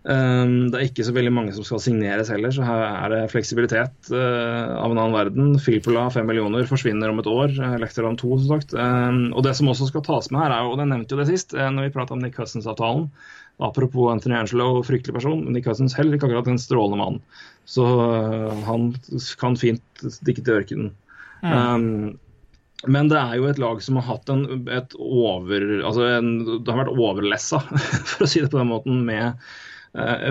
Um, 0.06 0.68
det 0.70 0.78
er 0.78 0.84
ikke 0.86 1.06
så 1.08 1.16
veldig 1.16 1.32
mange 1.34 1.54
som 1.56 1.66
skal 1.66 1.80
signeres 1.82 2.30
heller, 2.30 2.52
så 2.54 2.66
her 2.66 2.84
er 2.86 3.10
det 3.10 3.22
fleksibilitet 3.32 4.12
uh, 4.14 4.76
av 4.78 4.94
en 4.94 5.00
annen 5.00 5.16
verden. 5.16 5.56
Filpola, 5.62 6.04
fem 6.14 6.28
millioner, 6.30 6.68
forsvinner 6.70 7.10
om 7.10 7.22
et 7.24 7.30
år. 7.32 7.56
Uh, 7.58 7.74
Lektor 7.82 8.06
om 8.06 8.18
to, 8.20 8.36
som 8.38 8.54
sagt. 8.54 8.76
Um, 8.78 9.32
og 9.34 9.42
det 9.48 9.56
som 9.58 9.72
også 9.72 9.90
skal 9.90 10.06
tas 10.06 10.30
med 10.30 10.44
her, 10.44 10.54
er 10.54 10.66
jo, 10.66 10.76
og 10.76 10.82
det 10.82 10.90
nevnte 10.92 11.18
jo 11.18 11.22
det 11.24 11.30
sist, 11.32 11.58
uh, 11.58 11.72
når 11.74 11.88
vi 11.88 11.96
prata 11.98 12.14
om 12.14 12.22
Nick 12.22 12.38
Cousins-avtalen. 12.38 13.08
Apropos 13.66 14.12
Anthony 14.12 14.38
Angelo, 14.38 14.84
fryktelig 14.86 15.16
person. 15.18 15.42
Nick 15.50 15.66
Cousins 15.66 15.98
heller 15.98 16.20
ikke 16.20 16.30
akkurat 16.30 16.54
en 16.54 16.62
strålende 16.62 17.02
mann. 17.02 17.22
Så 17.66 17.86
han 18.68 18.92
kan 19.42 19.56
fint 19.58 20.04
stikke 20.04 20.44
til 20.44 20.60
ørkenen. 20.60 20.92
Um, 21.42 22.18
men 22.92 23.10
det 23.10 23.18
er 23.18 23.38
jo 23.40 23.48
et 23.50 23.62
lag 23.62 23.80
som 23.82 23.98
har 24.00 24.06
hatt 24.10 24.30
en, 24.30 24.68
et 24.70 24.96
over, 25.00 25.64
altså 25.88 26.10
en, 26.18 26.34
det 26.46 26.70
har 26.70 26.84
vært 26.84 26.94
overlessa, 26.94 27.62
for 28.12 28.26
å 28.26 28.30
si 28.30 28.44
det 28.44 28.52
på 28.54 28.60
den 28.60 28.70
måten, 28.70 29.00
med 29.08 29.32
eh, 29.32 29.64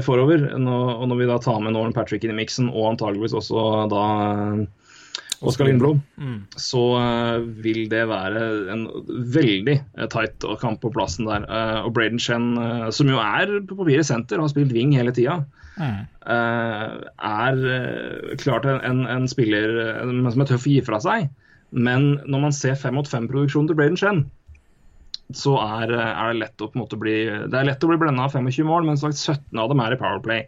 forover. 0.04 0.48
Nå, 0.60 0.78
og 0.98 1.06
når 1.08 1.20
vi 1.20 1.28
da 1.30 1.38
tar 1.40 1.60
med 1.64 1.72
Norman 1.72 1.94
Patrick 1.96 2.24
inn 2.24 2.34
i 2.34 2.40
miksen, 2.42 2.70
og 2.72 2.94
antageligvis 2.94 3.36
også 3.38 3.62
da 3.92 4.02
eh, 4.24 4.64
Oskar 5.44 5.68
Lindblom, 5.68 6.00
så 6.60 6.82
eh, 6.98 7.44
vil 7.64 7.84
det 7.92 8.04
være 8.08 8.44
en 8.72 8.84
veldig 9.34 9.76
eh, 9.76 10.08
tight 10.12 10.46
kamp 10.60 10.80
på 10.84 10.92
plassen 10.94 11.28
der. 11.28 11.44
Eh, 11.44 11.80
og 11.84 11.92
Braden 11.96 12.20
Chen, 12.22 12.54
eh, 12.60 12.88
som 12.94 13.10
jo 13.10 13.20
er 13.20 13.52
på 13.68 13.78
papiret 13.78 14.08
senter, 14.08 14.40
har 14.40 14.52
spilt 14.52 14.72
wing 14.76 14.94
hele 14.96 15.14
tida, 15.16 15.40
eh, 15.80 16.00
er 16.24 17.64
eh, 17.76 18.36
klart 18.40 18.68
en, 18.70 19.04
en, 19.04 19.28
spiller 19.30 19.74
eh, 19.88 20.14
som 20.30 20.44
er 20.44 20.52
tøff 20.52 20.68
å 20.68 20.74
gi 20.76 20.80
fra 20.86 21.02
seg. 21.04 21.28
Men 21.74 22.14
når 22.30 22.46
man 22.48 22.54
ser 22.54 22.78
fem 22.78 22.96
mot 22.96 23.08
fem-produksjonen 23.10 23.70
til 23.70 23.78
Braden 23.78 24.00
Chen, 24.00 24.24
så 25.32 25.54
er, 25.62 25.94
er, 25.94 26.32
det 26.32 26.42
lett 26.42 26.62
å 26.62 26.68
på 26.68 26.76
en 26.76 26.84
måte 26.84 26.98
bli 27.00 27.16
Det 27.48 27.56
er 27.56 27.68
lett 27.70 27.84
å 27.84 27.88
bli 27.88 27.98
blenda 28.00 28.26
av 28.26 28.34
25 28.36 28.68
mål, 28.68 28.88
men 28.88 29.00
sagt 29.00 29.16
17 29.16 29.60
av 29.60 29.70
dem 29.72 29.80
er 29.80 29.94
i 29.94 30.00
Powerplay. 30.00 30.44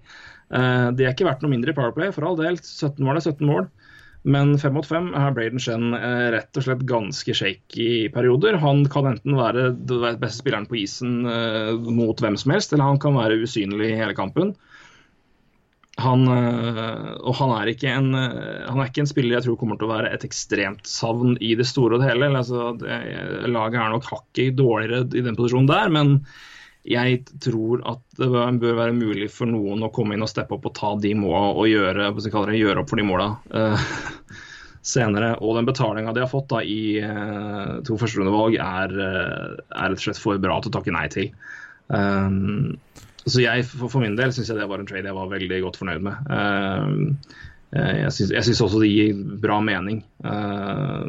Uh, 0.52 0.92
de 0.94 1.06
er 1.06 1.14
ikke 1.14 1.26
verdt 1.26 1.42
noe 1.42 1.54
mindre 1.54 1.72
i 1.72 1.76
Powerplay, 1.76 2.12
for 2.14 2.28
all 2.28 2.38
del. 2.38 2.60
17 2.60 3.00
mål 3.06 3.20
er 3.20 3.24
17 3.24 3.48
mål. 3.48 3.68
Men 4.26 4.56
fem 4.58 4.74
mot 4.74 4.86
fem 4.86 5.12
er 5.14 5.34
Braden 5.34 5.62
Shen 5.62 5.94
uh, 5.94 6.28
rett 6.34 6.58
og 6.58 6.66
slett 6.66 6.84
ganske 6.88 7.34
shaky 7.40 7.88
i 8.02 8.12
perioder. 8.12 8.58
Han 8.62 8.84
kan 8.92 9.08
enten 9.12 9.38
være 9.38 9.70
den 9.78 10.20
beste 10.20 10.42
spilleren 10.42 10.68
på 10.68 10.80
isen 10.82 11.20
uh, 11.24 11.72
mot 11.78 12.20
hvem 12.20 12.38
som 12.40 12.54
helst, 12.54 12.74
eller 12.74 12.90
han 12.90 13.02
kan 13.02 13.16
være 13.16 13.38
usynlig 13.46 13.92
i 13.92 14.00
hele 14.02 14.16
kampen. 14.18 14.56
Han, 15.96 16.26
og 16.28 17.32
han 17.38 17.52
er, 17.56 17.70
en, 17.88 18.10
han 18.12 18.80
er 18.82 18.90
ikke 18.90 19.00
en 19.00 19.08
spiller 19.08 19.38
jeg 19.38 19.46
tror 19.46 19.54
kommer 19.56 19.78
til 19.80 19.88
å 19.88 19.94
være 19.94 20.10
et 20.12 20.26
ekstremt 20.28 20.84
savn 20.84 21.38
i 21.40 21.54
det 21.56 21.64
store 21.64 21.96
og 21.96 22.02
det 22.02 22.10
hele. 22.10 22.28
Altså, 22.36 22.74
det, 22.76 22.98
laget 23.48 23.80
er 23.80 23.94
nok 23.94 24.10
hakket 24.10 24.58
dårligere 24.58 25.06
i 25.16 25.24
den 25.24 25.38
posisjonen 25.38 25.70
der, 25.70 25.88
men 25.94 26.18
jeg 26.86 27.24
tror 27.42 27.82
at 27.88 28.02
det 28.18 28.28
bør 28.30 28.76
være 28.78 28.94
mulig 28.94 29.26
for 29.34 29.50
noen 29.50 29.82
å 29.82 29.90
komme 29.94 30.14
inn 30.14 30.22
og 30.22 30.30
steppe 30.30 30.54
opp 30.54 30.68
og 30.68 30.76
ta 30.76 30.92
de 31.02 31.14
måla 31.18 31.48
og 31.58 31.66
gjøre, 31.66 32.12
det, 32.14 32.58
gjøre, 32.60 32.82
opp 32.82 32.92
for 32.92 33.00
de 33.00 33.06
måla 33.06 33.26
uh, 33.50 33.88
senere. 34.94 35.32
Og 35.42 35.58
den 35.58 35.66
betalinga 35.66 36.14
de 36.14 36.22
har 36.22 36.30
fått 36.30 36.52
da, 36.52 36.62
i 36.62 37.00
uh, 37.02 37.80
to 37.86 37.98
førsterundevalg, 37.98 38.58
er, 38.62 38.94
er 39.02 39.90
rett 39.90 39.98
og 39.98 40.04
slett 40.04 40.22
for 40.22 40.38
bra 40.42 40.60
til 40.60 40.70
å 40.70 40.76
takke 40.78 40.94
nei 40.94 41.08
til. 41.10 41.32
Um, 41.90 42.76
så 43.26 43.42
jeg, 43.42 43.64
for, 43.68 43.90
for 43.90 44.04
min 44.04 44.16
del 44.18 44.32
syns 44.34 44.50
jeg 44.52 44.58
det 44.58 44.68
var 44.70 44.82
en 44.82 44.88
trade 44.88 45.08
jeg 45.08 45.16
var 45.16 45.32
veldig 45.32 45.58
godt 45.64 45.78
fornøyd 45.80 46.02
med. 46.06 46.30
Uh, 46.30 47.42
jeg 47.76 48.44
syns 48.46 48.62
også 48.62 48.80
det 48.80 48.92
gir 48.92 49.16
bra 49.42 49.58
mening. 49.64 49.98
Eh, 50.24 51.06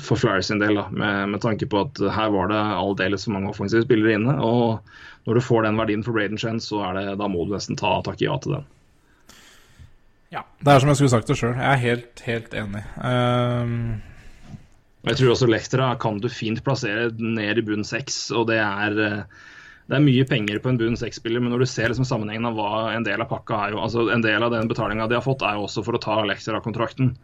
for 0.00 0.16
Flyers 0.16 0.46
sin 0.46 0.58
del, 0.58 0.74
da, 0.74 0.88
med, 0.90 1.28
med, 1.28 1.40
tanke 1.40 1.66
på 1.68 1.82
at 1.84 2.00
her 2.14 2.30
var 2.32 2.48
det 2.48 2.58
aldeles 2.58 3.26
for 3.26 3.36
mange 3.36 3.52
offensive 3.52 3.84
spillere 3.84 4.16
inne. 4.16 4.34
og 4.40 4.80
Når 5.28 5.38
du 5.38 5.44
får 5.44 5.66
den 5.66 5.78
verdien 5.78 6.02
for 6.04 6.16
Braden 6.16 6.40
Chen, 6.40 6.60
så 6.60 6.82
er 6.88 6.98
det, 6.98 7.06
da 7.20 7.28
må 7.30 7.44
du 7.44 7.54
nesten 7.54 7.78
ta 7.78 7.98
takke 8.04 8.24
ja 8.24 8.38
til 8.42 8.58
den. 8.58 8.66
Ja, 10.32 10.44
det 10.60 10.72
er 10.72 10.82
som 10.82 10.90
jeg 10.90 11.00
skulle 11.00 11.14
sagt 11.14 11.30
det 11.30 11.38
sjøl. 11.40 11.56
Jeg 11.56 11.72
er 11.72 11.84
helt, 11.84 12.24
helt 12.26 12.56
enig. 12.56 12.84
Um... 13.00 13.76
Jeg 15.06 15.20
tror 15.20 15.32
også 15.32 15.46
Lektra 15.48 15.92
kan 16.00 16.18
du 16.20 16.26
fint 16.28 16.60
plassere 16.66 17.06
ned 17.16 17.60
i 17.60 17.62
bunn 17.64 17.86
seks, 17.86 18.26
og 18.34 18.48
det 18.50 18.58
er 18.60 19.22
det 19.88 19.96
er 19.96 20.04
mye 20.04 20.24
penger 20.28 20.58
på 20.60 20.68
en 20.68 20.76
bunn 20.76 20.98
seks-spiller, 21.00 21.40
men 21.40 21.54
når 21.54 21.62
du 21.64 21.70
ser 21.70 21.88
liksom 21.88 22.04
sammenhengen 22.04 22.44
av 22.50 22.58
hva 22.58 22.80
en 22.92 23.06
del 23.06 23.22
av 23.24 23.30
pakka 23.30 23.56
er 23.64 23.72
jo, 23.72 23.78
altså 23.86 24.02
En 24.12 24.24
del 24.24 24.44
av 24.44 24.52
den 24.52 24.68
betalinga 24.68 25.06
de 25.08 25.16
har 25.16 25.24
fått, 25.24 25.40
er 25.40 25.56
jo 25.56 25.64
også 25.64 25.84
for 25.86 25.96
å 25.96 26.00
ta 26.02 26.18
Lexera-kontrakten. 26.28 27.14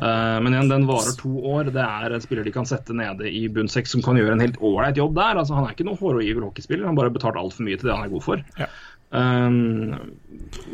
Uh, 0.00 0.40
men 0.40 0.54
igjen, 0.54 0.72
den 0.72 0.88
varer 0.88 1.12
to 1.20 1.34
år. 1.44 1.68
Det 1.74 1.84
er 1.84 2.16
en 2.16 2.24
spiller 2.24 2.46
de 2.46 2.54
kan 2.54 2.68
sette 2.68 2.96
nede 2.96 3.28
i 3.28 3.44
bunn 3.52 3.68
seks 3.68 3.92
som 3.92 4.04
kan 4.04 4.16
gjøre 4.16 4.32
en 4.32 4.44
helt 4.46 4.56
ålreit 4.64 4.96
jobb 4.96 5.12
der. 5.18 5.42
altså 5.42 5.58
Han 5.58 5.68
er 5.68 5.76
ikke 5.76 5.88
noen 5.90 6.00
horror 6.00 6.44
hockeyspiller, 6.46 6.88
han 6.88 6.96
bare 6.96 7.12
har 7.12 7.18
betalt 7.18 7.40
altfor 7.42 7.68
mye 7.68 7.76
til 7.76 7.90
det 7.90 7.98
han 7.98 8.08
er 8.08 8.14
god 8.16 8.24
for. 8.30 8.44
Ja. 8.62 8.72
Um, 9.12 10.16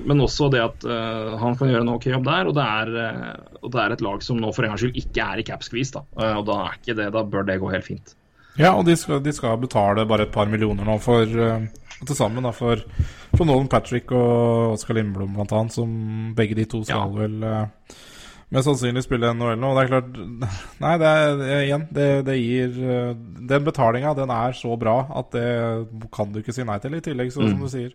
men 0.06 0.22
også 0.22 0.46
det 0.54 0.62
at 0.62 0.86
uh, 0.86 1.34
han 1.42 1.58
kan 1.58 1.74
gjøre 1.74 1.82
en 1.84 1.94
ok 1.96 2.06
jobb 2.14 2.30
der, 2.30 2.48
og 2.48 2.56
det, 2.56 2.70
er, 2.78 2.94
uh, 2.94 3.58
og 3.60 3.74
det 3.74 3.82
er 3.82 3.98
et 3.98 4.06
lag 4.06 4.22
som 4.24 4.38
nå 4.38 4.54
for 4.54 4.62
en 4.62 4.72
gangs 4.72 4.86
skyld 4.86 5.02
ikke 5.02 5.26
er 5.26 5.42
i 5.42 5.50
cap-skvis. 5.50 5.96
Da. 5.98 6.06
og 6.38 6.46
da, 6.46 6.62
er 6.68 6.78
ikke 6.78 7.00
det, 7.02 7.10
da 7.18 7.26
bør 7.26 7.50
det 7.50 7.58
gå 7.58 7.74
helt 7.74 7.90
fint. 7.90 8.14
Ja, 8.60 8.74
og 8.76 8.84
de 8.84 8.96
skal, 9.00 9.22
de 9.24 9.32
skal, 9.32 9.56
betale 9.60 10.04
bare 10.08 10.26
et 10.26 10.34
par 10.34 10.50
millioner 10.50 10.84
nå 10.84 10.98
for 11.00 11.24
uh, 11.24 11.64
til 12.02 12.18
sammen 12.18 12.44
da, 12.44 12.52
for, 12.54 12.82
for 13.32 13.48
Nolan 13.48 13.70
Patrick 13.72 14.12
og 14.12 14.74
Oskar 14.74 14.98
Lindblom 14.98 15.36
blant 15.36 15.54
annet, 15.56 15.76
som 15.76 15.92
begge 16.36 16.58
de 16.58 16.66
to 16.68 16.82
skal 16.84 17.06
ja. 17.06 17.22
vel 17.22 17.46
uh, 17.46 17.96
mest 18.52 18.68
sannsynlig 18.68 19.04
spille 19.06 19.32
NHL 19.32 19.56
nå. 19.60 19.72
Og 19.72 19.78
det 19.78 19.84
er 19.84 19.92
klart 19.92 20.20
Nei, 20.84 20.94
det 21.00 21.12
er, 21.22 21.42
igjen, 21.62 21.86
det, 21.96 22.08
det 22.28 22.38
gir 22.40 22.78
uh, 22.82 23.12
Den 23.54 23.68
betalinga, 23.68 24.14
den 24.18 24.34
er 24.34 24.56
så 24.58 24.76
bra 24.80 24.98
at 25.22 25.32
det 25.36 25.48
kan 26.14 26.32
du 26.32 26.42
ikke 26.42 26.56
si 26.56 26.66
nei 26.68 26.78
til. 26.82 26.98
I 26.98 27.04
tillegg, 27.04 27.32
så, 27.34 27.44
mm. 27.44 27.54
som 27.54 27.64
du 27.64 27.72
sier. 27.72 27.94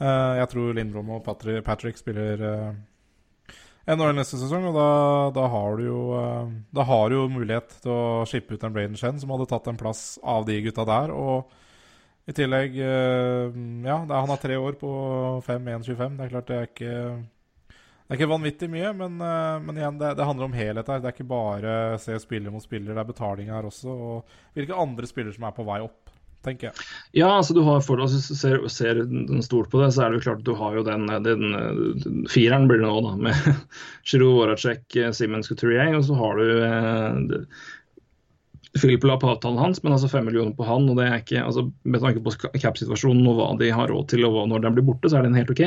Uh, 0.00 0.36
jeg 0.40 0.52
tror 0.52 0.76
Lindblom 0.76 1.16
og 1.16 1.24
Patrick, 1.24 1.64
Patrick 1.64 2.00
spiller 2.00 2.42
uh, 2.44 2.70
NHL 3.86 4.16
neste 4.18 4.38
sesong, 4.40 4.64
og 4.66 4.74
da, 4.74 4.88
da, 5.36 5.44
har 5.52 5.76
du 5.78 5.84
jo 5.86 6.00
eh, 6.18 6.48
Da 6.74 6.86
har 6.88 7.06
du 7.10 7.20
jo 7.20 7.28
mulighet 7.30 7.76
til 7.84 7.92
å 7.94 8.24
skippe 8.26 8.56
ut 8.56 8.64
en 8.66 8.74
Braden 8.74 8.98
Shen, 8.98 9.20
som 9.22 9.30
hadde 9.30 9.46
tatt 9.52 9.70
en 9.70 9.78
plass 9.78 10.16
av 10.26 10.48
de 10.48 10.58
gutta 10.64 10.86
der. 10.88 11.14
Og 11.14 12.26
i 12.26 12.34
tillegg 12.34 12.74
eh, 12.82 13.60
Ja, 13.86 14.00
han 14.02 14.32
har 14.32 14.42
tre 14.42 14.58
år 14.58 14.78
på 14.80 14.90
5-1-25. 15.46 16.18
Det 16.18 16.26
er 16.26 16.34
klart 16.34 16.50
det 16.50 16.58
er 16.58 16.70
ikke 16.72 16.98
det 18.06 18.14
er 18.14 18.20
ikke 18.20 18.30
vanvittig 18.30 18.66
mye, 18.70 18.90
men, 18.94 19.16
eh, 19.18 19.54
men 19.66 19.78
igjen, 19.80 19.96
det, 19.98 20.12
det, 20.18 20.26
handler 20.26 20.46
om 20.46 20.54
helhet 20.54 20.90
her. 20.90 21.00
Det 21.02 21.08
er 21.10 21.14
ikke 21.16 21.30
bare 21.30 21.72
se 21.98 22.18
spiller 22.22 22.54
mot 22.54 22.62
spiller, 22.62 22.94
det 22.94 23.02
er 23.02 23.08
betaling 23.08 23.50
her 23.50 23.66
også. 23.66 23.90
Og 23.90 24.36
hvilke 24.54 24.78
andre 24.78 25.10
spillere 25.10 25.34
som 25.34 25.46
er 25.48 25.56
på 25.56 25.66
vei 25.66 25.80
opp 25.82 26.05
tenker 26.46 26.68
jeg. 26.70 26.86
Ja, 27.20 27.30
altså 27.36 27.56
du 27.56 27.62
har 27.66 27.82
for 27.84 28.00
altså, 28.02 28.20
ser, 28.22 28.60
ser 28.72 29.02
stort 29.44 29.70
på 29.72 29.82
det, 29.82 29.92
så 29.94 30.04
er 30.04 30.12
det 30.12 30.20
jo 30.20 30.26
klart 30.28 30.44
du 30.46 30.54
har 30.58 30.76
jo 30.78 30.84
den, 30.86 31.08
den, 31.26 31.56
den 32.02 32.20
fireren 32.32 32.68
blir 32.70 32.82
det 32.82 32.88
nå, 32.88 33.00
da, 33.04 33.14
med 33.28 33.64
Giroud, 34.08 34.36
Voracek, 34.40 34.84
Simens 35.16 35.50
Couturier, 35.50 35.94
og 35.98 36.06
så 36.06 36.18
har 36.18 36.40
du 36.40 36.46
eh, 36.68 37.42
Philip 38.76 39.04
la 39.08 39.16
på 39.20 39.30
avtalen 39.32 39.60
hans, 39.60 39.82
men 39.82 39.94
altså 39.96 40.10
fem 40.12 40.26
millioner 40.28 40.54
på 40.56 40.66
han. 40.68 40.88
og 40.90 41.00
det 41.00 41.08
er 41.08 41.20
ikke, 41.22 41.42
altså 41.42 41.66
Med 41.88 42.02
tanke 42.02 42.22
på 42.24 42.34
cap-situasjonen 42.60 43.26
og 43.30 43.38
hva 43.38 43.50
de 43.60 43.72
har 43.72 43.92
råd 43.92 44.10
til, 44.12 44.26
og 44.28 44.48
når 44.52 44.66
den 44.66 44.76
blir 44.76 44.86
borte, 44.86 45.10
så 45.10 45.20
er 45.20 45.28
den 45.28 45.38
helt 45.38 45.52
OK. 45.52 45.64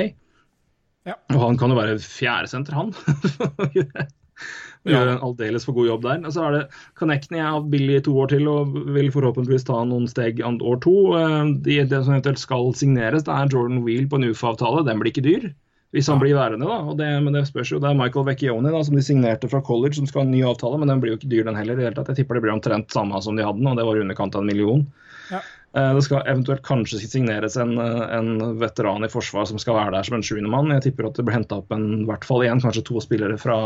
Ja. 1.08 1.16
Og 1.34 1.42
han 1.42 1.58
kan 1.58 1.72
jo 1.74 1.80
være 1.80 1.98
fjerdesenter, 2.04 2.76
han. 2.78 2.94
og 4.86 4.94
gjør 4.94 5.10
en 5.12 5.24
aldeles 5.28 5.66
for 5.68 5.76
god 5.76 5.90
jobb 5.90 6.06
der. 6.08 6.20
Og 6.24 6.36
så 6.36 6.44
er 6.48 6.56
det 6.56 6.62
Connecting 7.00 7.42
er 7.44 7.66
billig 7.72 7.98
i 8.00 8.04
to 8.08 8.14
år 8.22 8.32
til 8.32 8.48
og 8.52 8.78
vil 8.96 9.10
forhåpentligvis 9.12 9.68
ta 9.68 9.82
noen 9.88 10.08
steg 10.12 10.40
år 10.46 10.80
to. 10.86 10.96
Eh, 11.20 11.56
det 11.66 11.82
de 11.92 12.04
som 12.04 12.16
eventuelt 12.16 12.42
skal 12.42 12.72
signeres, 12.78 13.26
det 13.28 13.36
er 13.36 13.52
Jordan 13.52 13.84
Wheel 13.84 14.08
på 14.10 14.20
en 14.20 14.30
UFA-avtale. 14.30 14.86
Den 14.88 15.02
blir 15.02 15.12
ikke 15.12 15.26
dyr. 15.26 15.50
Hvis 15.96 16.08
han 16.12 16.20
blir 16.22 16.38
værende, 16.38 16.68
da. 16.70 16.80
Og 16.86 17.00
det, 17.00 17.08
men 17.26 17.34
det 17.34 17.48
spørs 17.50 17.72
jo. 17.74 17.80
Det 17.82 17.90
er 17.90 17.98
Michael 17.98 18.28
Vecchioni 18.28 18.72
da, 18.72 18.82
som 18.86 18.98
de 18.98 19.04
signerte 19.04 19.50
fra 19.50 19.62
college, 19.66 19.98
som 19.98 20.06
skal 20.10 20.22
ha 20.22 20.28
en 20.28 20.36
ny 20.36 20.44
avtale, 20.46 20.78
men 20.78 20.92
den 20.92 21.02
blir 21.02 21.16
jo 21.16 21.20
ikke 21.20 21.32
dyr, 21.32 21.48
den 21.48 21.58
heller. 21.58 21.74
i 21.74 21.82
det 21.82 21.88
hele 21.90 21.98
tatt. 21.98 22.12
Jeg 22.14 22.22
tipper 22.22 22.38
det 22.38 22.46
blir 22.46 22.54
omtrent 22.54 22.94
samme 22.94 23.22
som 23.26 23.40
de 23.40 23.48
hadde, 23.48 23.66
og 23.66 23.80
det 23.80 23.88
var 23.88 23.98
i 23.98 24.04
underkant 24.06 24.38
av 24.38 24.46
en 24.46 24.52
million. 24.52 24.86
Ja. 25.34 25.42
Eh, 25.78 25.90
det 25.98 26.06
skal 26.06 26.30
eventuelt 26.30 26.62
kanskje 26.66 27.02
signeres 27.02 27.58
en, 27.62 27.76
en, 27.82 28.30
veteran 28.62 29.06
i 29.06 29.12
forsvar 29.12 29.50
som 29.50 29.62
skal 29.62 29.78
være 29.78 29.98
der 29.98 30.06
som 30.06 30.20
en 30.20 30.26
sjuendemann. 30.26 30.72
Jeg 30.78 30.88
tipper 30.88 31.10
at 31.10 31.18
det 31.18 31.26
blir 31.26 31.40
henta 31.40 31.60
opp 31.64 31.74
en, 31.74 31.90
i 32.04 32.08
hvert 32.10 32.26
fall 32.26 32.46
én, 32.46 32.62
kanskje 32.62 32.86
to 32.86 33.02
spillere 33.02 33.38
fra 33.42 33.58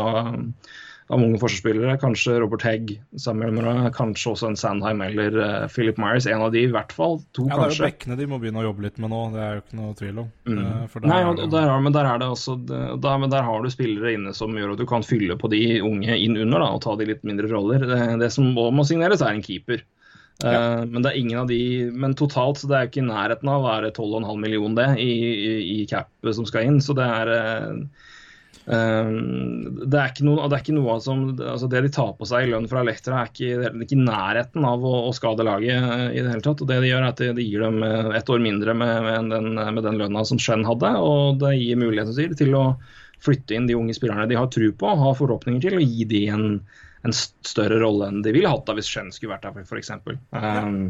av 1.06 1.20
unge 1.20 1.38
forsvarsspillere. 1.38 1.96
Kanskje 2.00 2.38
Robert 2.40 2.64
Hegg, 2.64 2.94
Samuel 3.20 3.52
Murray, 3.56 3.90
kanskje 3.94 4.32
også 4.32 4.48
en 4.50 4.58
Sandheim 4.58 5.02
eller 5.04 5.36
uh, 5.36 5.66
Philip 5.68 5.98
Myers. 6.00 6.26
En 6.30 6.44
av 6.46 6.52
de, 6.54 6.62
i 6.64 6.70
hvert 6.72 6.94
fall. 6.96 7.18
To, 7.36 7.44
ja, 7.50 7.58
det 7.60 7.66
er 7.66 7.74
jo 7.74 7.86
bekkene 7.86 8.18
de 8.20 8.28
må 8.30 8.38
begynne 8.42 8.62
å 8.62 8.66
jobbe 8.68 8.86
litt 8.86 9.00
med 9.02 9.12
nå, 9.12 9.22
det 9.34 9.42
er 9.44 9.58
jo 9.58 9.64
ikke 9.64 9.80
noe 9.80 9.96
tvil 9.98 10.22
om. 10.24 10.30
Mm. 10.48 10.62
Der 10.94 11.08
Nei, 11.10 11.20
og, 11.28 11.42
og 11.44 11.52
der, 11.52 11.72
men 11.84 11.96
der 11.96 12.08
er 12.08 12.22
det 12.22 12.30
også 12.32 12.56
der, 12.64 13.18
men 13.20 13.34
der 13.34 13.44
har 13.46 13.64
du 13.64 13.72
spillere 13.72 14.14
inne 14.16 14.32
som 14.36 14.56
gjør 14.56 14.74
at 14.74 14.80
du 14.80 14.86
kan 14.88 15.04
fylle 15.04 15.36
på 15.40 15.50
de 15.52 15.64
unge 15.84 16.16
inn 16.16 16.38
under 16.40 16.64
da, 16.64 16.70
og 16.72 16.84
ta 16.86 16.96
de 17.00 17.10
litt 17.12 17.26
mindre 17.26 17.52
roller. 17.52 17.84
Det, 17.90 18.00
det 18.22 18.32
som 18.32 18.48
må, 18.56 18.70
må 18.72 18.86
signeres, 18.88 19.24
er 19.24 19.36
en 19.36 19.44
keeper. 19.44 19.84
Ja. 20.42 20.80
Uh, 20.80 20.80
men 20.88 21.04
det 21.04 21.12
er 21.12 21.18
ingen 21.20 21.38
av 21.44 21.46
de 21.46 21.92
Men 21.94 22.16
totalt 22.18 22.58
så 22.58 22.66
det 22.66 22.74
er 22.74 22.88
ikke 22.88 23.04
i 23.04 23.06
nærheten 23.06 23.46
av 23.52 23.60
å 23.60 23.68
være 23.68 23.92
12,5 23.94 24.40
millioner 24.42 24.80
det 24.80 25.04
i, 25.04 25.12
i, 25.30 25.52
i 25.76 25.84
cap 25.86 26.10
som 26.34 26.48
skal 26.48 26.66
inn. 26.66 26.80
Så 26.82 26.96
det 26.98 27.06
er 27.06 27.30
uh, 27.30 28.10
det 28.64 29.98
er 30.00 30.22
noe, 30.24 30.46
det, 30.48 30.56
er 30.56 30.62
ikke 30.62 30.76
noe 30.76 30.96
som, 31.04 31.24
altså 31.36 31.68
det 31.68 31.82
de 31.84 31.90
tar 31.92 32.14
på 32.16 32.28
seg 32.28 32.46
i 32.46 32.52
lønn 32.54 32.68
fra 32.70 32.80
Elektra, 32.80 33.20
er 33.20 33.32
ikke, 33.32 33.72
ikke 33.84 33.98
nærheten 34.00 34.64
av 34.64 34.84
å, 34.88 34.94
å, 35.10 35.12
skade 35.16 35.44
laget 35.44 35.76
eh, 35.76 36.04
i 36.16 36.22
det 36.22 36.30
hele 36.30 36.44
tatt. 36.44 36.62
og 36.64 36.70
Det 36.70 36.78
de 36.80 36.88
gjør, 36.88 37.02
er 37.02 37.12
at 37.12 37.20
de, 37.36 37.44
gir 37.44 37.64
dem 37.66 37.82
eh, 37.84 38.10
ett 38.16 38.32
år 38.32 38.40
mindre 38.44 38.76
med, 38.80 38.94
med, 39.04 39.34
den, 39.34 39.50
med 39.60 39.82
den 39.84 40.00
lønna 40.00 40.24
som 40.24 40.40
Shen 40.40 40.64
hadde. 40.64 40.94
og 40.96 41.42
Det 41.42 41.52
gir 41.58 41.80
mulighet 41.80 42.40
til 42.40 42.56
å 42.56 42.64
flytte 43.24 43.56
inn 43.56 43.68
de 43.68 43.76
unge 43.76 43.96
spillerne 43.96 44.28
de 44.30 44.40
har 44.40 44.48
tro 44.52 44.70
på, 44.80 44.96
har 45.02 45.20
forhåpninger 45.20 45.64
til, 45.64 45.76
og 45.80 45.84
gi 45.84 46.08
de 46.08 46.22
en, 46.32 46.48
en 47.04 47.16
større 47.16 47.82
rolle 47.84 48.08
enn 48.08 48.24
de 48.24 48.32
ville 48.36 48.48
hatt 48.48 48.64
da 48.68 48.76
hvis 48.76 48.88
Shen 48.88 49.12
skulle 49.12 49.36
vært 49.36 49.44
der, 49.44 49.68
f.eks. 49.68 49.92
Um, 50.32 50.88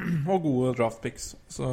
og 0.32 0.44
gode 0.44 0.74
draftpicks. 0.78 1.32
Så 1.52 1.68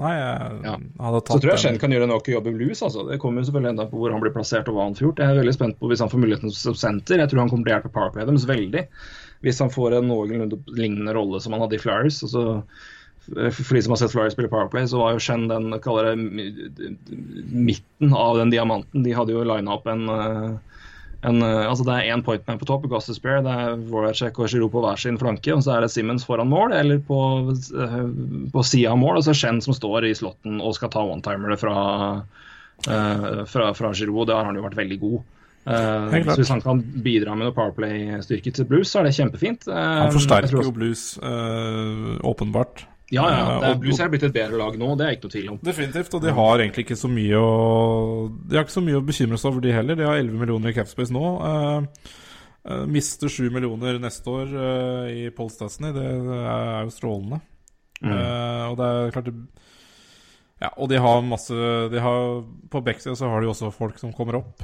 nei, 0.00 0.12
jeg 0.16 0.56
ja. 0.66 0.74
hadde 1.06 1.20
tatt 1.22 1.34
Så 1.34 1.42
tror 1.42 1.54
jeg 1.54 1.62
Shen 1.64 1.78
kan 1.82 1.94
gjøre 1.94 2.08
en 2.08 2.16
ok 2.16 2.32
jobb 2.34 2.50
i 2.50 2.56
blues. 2.56 2.82
Altså. 2.86 3.06
Det 3.08 3.20
kommer 3.22 3.42
jo 3.42 3.48
selvfølgelig 3.50 3.74
enda 3.74 3.88
på 3.90 4.00
hvor 4.00 4.14
han 4.14 4.24
blir 4.24 4.34
plassert 4.34 4.68
og 4.70 4.78
hva 4.78 4.88
han 4.88 4.98
får 4.98 5.08
gjort. 5.08 5.22
Jeg 5.22 5.34
er 5.34 5.40
veldig 5.42 5.56
spent 5.56 5.80
på 5.80 5.90
hvis 5.92 6.04
han 6.04 6.12
får 6.12 6.22
muligheten 6.24 6.54
som 6.54 6.76
senter. 6.78 7.22
Jeg 7.22 7.32
tror 7.32 7.44
han 7.44 7.52
kommer 7.52 7.68
til 7.68 7.74
å 7.74 7.78
hjelpe 7.78 7.94
Powerplay 7.94 8.28
deres 8.28 8.48
veldig. 8.50 8.84
Hvis 9.46 9.62
han 9.62 9.72
får 9.72 9.98
en 9.98 10.10
noenlunde 10.10 10.60
lignende 10.78 11.16
rolle 11.16 11.40
som 11.42 11.56
han 11.56 11.64
hadde 11.64 11.78
i 11.78 11.82
Flyers. 11.82 12.22
Altså, 12.26 12.62
for 13.26 13.74
de 13.74 13.82
som 13.82 13.94
har 13.94 14.00
sett 14.00 14.14
Flyers 14.14 14.36
spille 14.36 14.50
Powerplay, 14.52 14.86
så 14.88 15.00
var 15.02 15.16
jo 15.16 15.22
Shen 15.22 15.48
den 15.50 15.74
kaller 15.84 16.12
det, 16.12 16.16
midten 17.50 18.14
av 18.14 18.38
den 18.40 18.54
diamanten. 18.54 19.04
De 19.06 19.14
hadde 19.16 19.34
jo 19.34 19.44
lina 19.46 19.76
opp 19.76 19.88
en 19.90 20.08
uh, 20.10 20.75
en, 21.26 21.42
eh, 21.42 21.64
altså 21.66 21.86
det 21.86 21.94
er 21.96 22.14
én 22.14 22.22
pointman 22.22 22.58
på 22.60 22.68
topp, 22.68 22.86
Gustus 22.90 23.18
Spear, 23.18 23.40
det 23.42 23.50
er 23.50 23.80
Voracek 23.90 24.38
og 24.38 24.50
Giroud 24.52 24.70
på 24.74 24.82
hver 24.84 25.00
sin 25.00 25.18
flanke. 25.18 25.54
og 25.54 25.64
Så 25.64 25.74
er 25.74 25.82
det 25.82 25.90
Simmons 25.90 26.26
foran 26.26 26.50
mål, 26.50 26.74
eller 26.76 27.00
på, 27.02 27.20
uh, 27.50 27.96
på 28.52 28.66
sida 28.66 28.92
av 28.92 29.00
mål. 29.02 29.18
Og 29.18 29.26
så 29.26 29.34
Shen 29.34 29.60
som 29.64 29.74
står 29.74 30.06
i 30.06 30.14
slotten 30.14 30.60
og 30.60 30.76
skal 30.78 30.92
ta 30.94 31.02
one-timere 31.02 31.58
fra, 31.58 31.78
uh, 32.86 33.40
fra, 33.50 33.72
fra 33.74 33.92
Giroud. 33.92 34.28
Det 34.28 34.38
har 34.38 34.46
han 34.46 34.58
jo 34.58 34.66
vært 34.68 34.78
veldig 34.78 35.00
god. 35.02 35.24
Uh, 35.66 36.14
så 36.14 36.38
Hvis 36.38 36.54
han 36.54 36.62
kan 36.62 36.84
bidra 37.02 37.34
med 37.34 37.48
noe 37.48 37.56
Powerplay-styrke 37.56 38.54
til 38.54 38.68
Blues, 38.70 38.92
så 38.92 39.02
er 39.02 39.08
det 39.08 39.16
kjempefint. 39.18 39.66
han 39.66 40.14
forsterker 40.14 40.62
jo 40.62 40.74
Blues, 40.76 41.16
åpenbart. 42.22 42.86
Ja, 43.14 43.24
ja. 43.30 43.42
Det 43.62 43.74
Blues 43.84 44.00
er 44.02 44.10
blitt 44.10 44.24
et 44.26 44.34
bedre 44.34 44.58
lag 44.58 44.76
nå, 44.80 44.88
det 44.98 45.06
er 45.06 45.14
ikke 45.14 45.28
noe 45.28 45.34
tvil 45.36 45.50
om. 45.52 45.58
Definitivt, 45.62 46.14
og 46.18 46.24
de 46.24 46.32
har 46.34 46.62
egentlig 46.62 46.86
ikke 46.88 46.98
så 46.98 47.10
mye 47.10 47.38
å 47.38 47.50
De 48.42 48.58
har 48.58 48.66
ikke 48.66 48.74
så 48.74 48.82
mye 48.82 48.98
å 48.98 49.04
bekymre 49.06 49.38
seg 49.38 49.50
over, 49.52 49.62
de 49.62 49.74
heller. 49.76 49.98
De 49.98 50.08
har 50.08 50.18
11 50.18 50.40
millioner 50.40 50.72
i 50.72 50.74
capspace 50.74 51.14
nå. 51.14 51.22
Uh, 51.38 52.16
uh, 52.66 52.82
mister 52.90 53.30
7 53.30 53.46
millioner 53.54 54.00
neste 54.02 54.32
år 54.32 54.50
uh, 54.50 55.04
i 55.12 55.28
Paul 55.36 55.52
det 55.54 56.02
er 56.02 56.82
jo 56.88 56.94
strålende. 56.94 57.40
Mm. 57.96 58.12
og 58.12 58.74
det 58.76 58.86
er 58.86 59.14
klart 59.14 59.28
det, 59.30 59.62
Ja, 60.60 60.68
og 60.76 60.90
de 60.90 60.98
har 61.00 61.22
masse 61.24 61.54
de 61.88 62.02
har, 62.04 62.42
På 62.68 62.82
Bexia 62.84 63.14
så 63.16 63.30
har 63.32 63.40
de 63.40 63.48
også 63.48 63.70
folk 63.72 63.96
som 63.96 64.12
kommer 64.12 64.36
opp. 64.42 64.60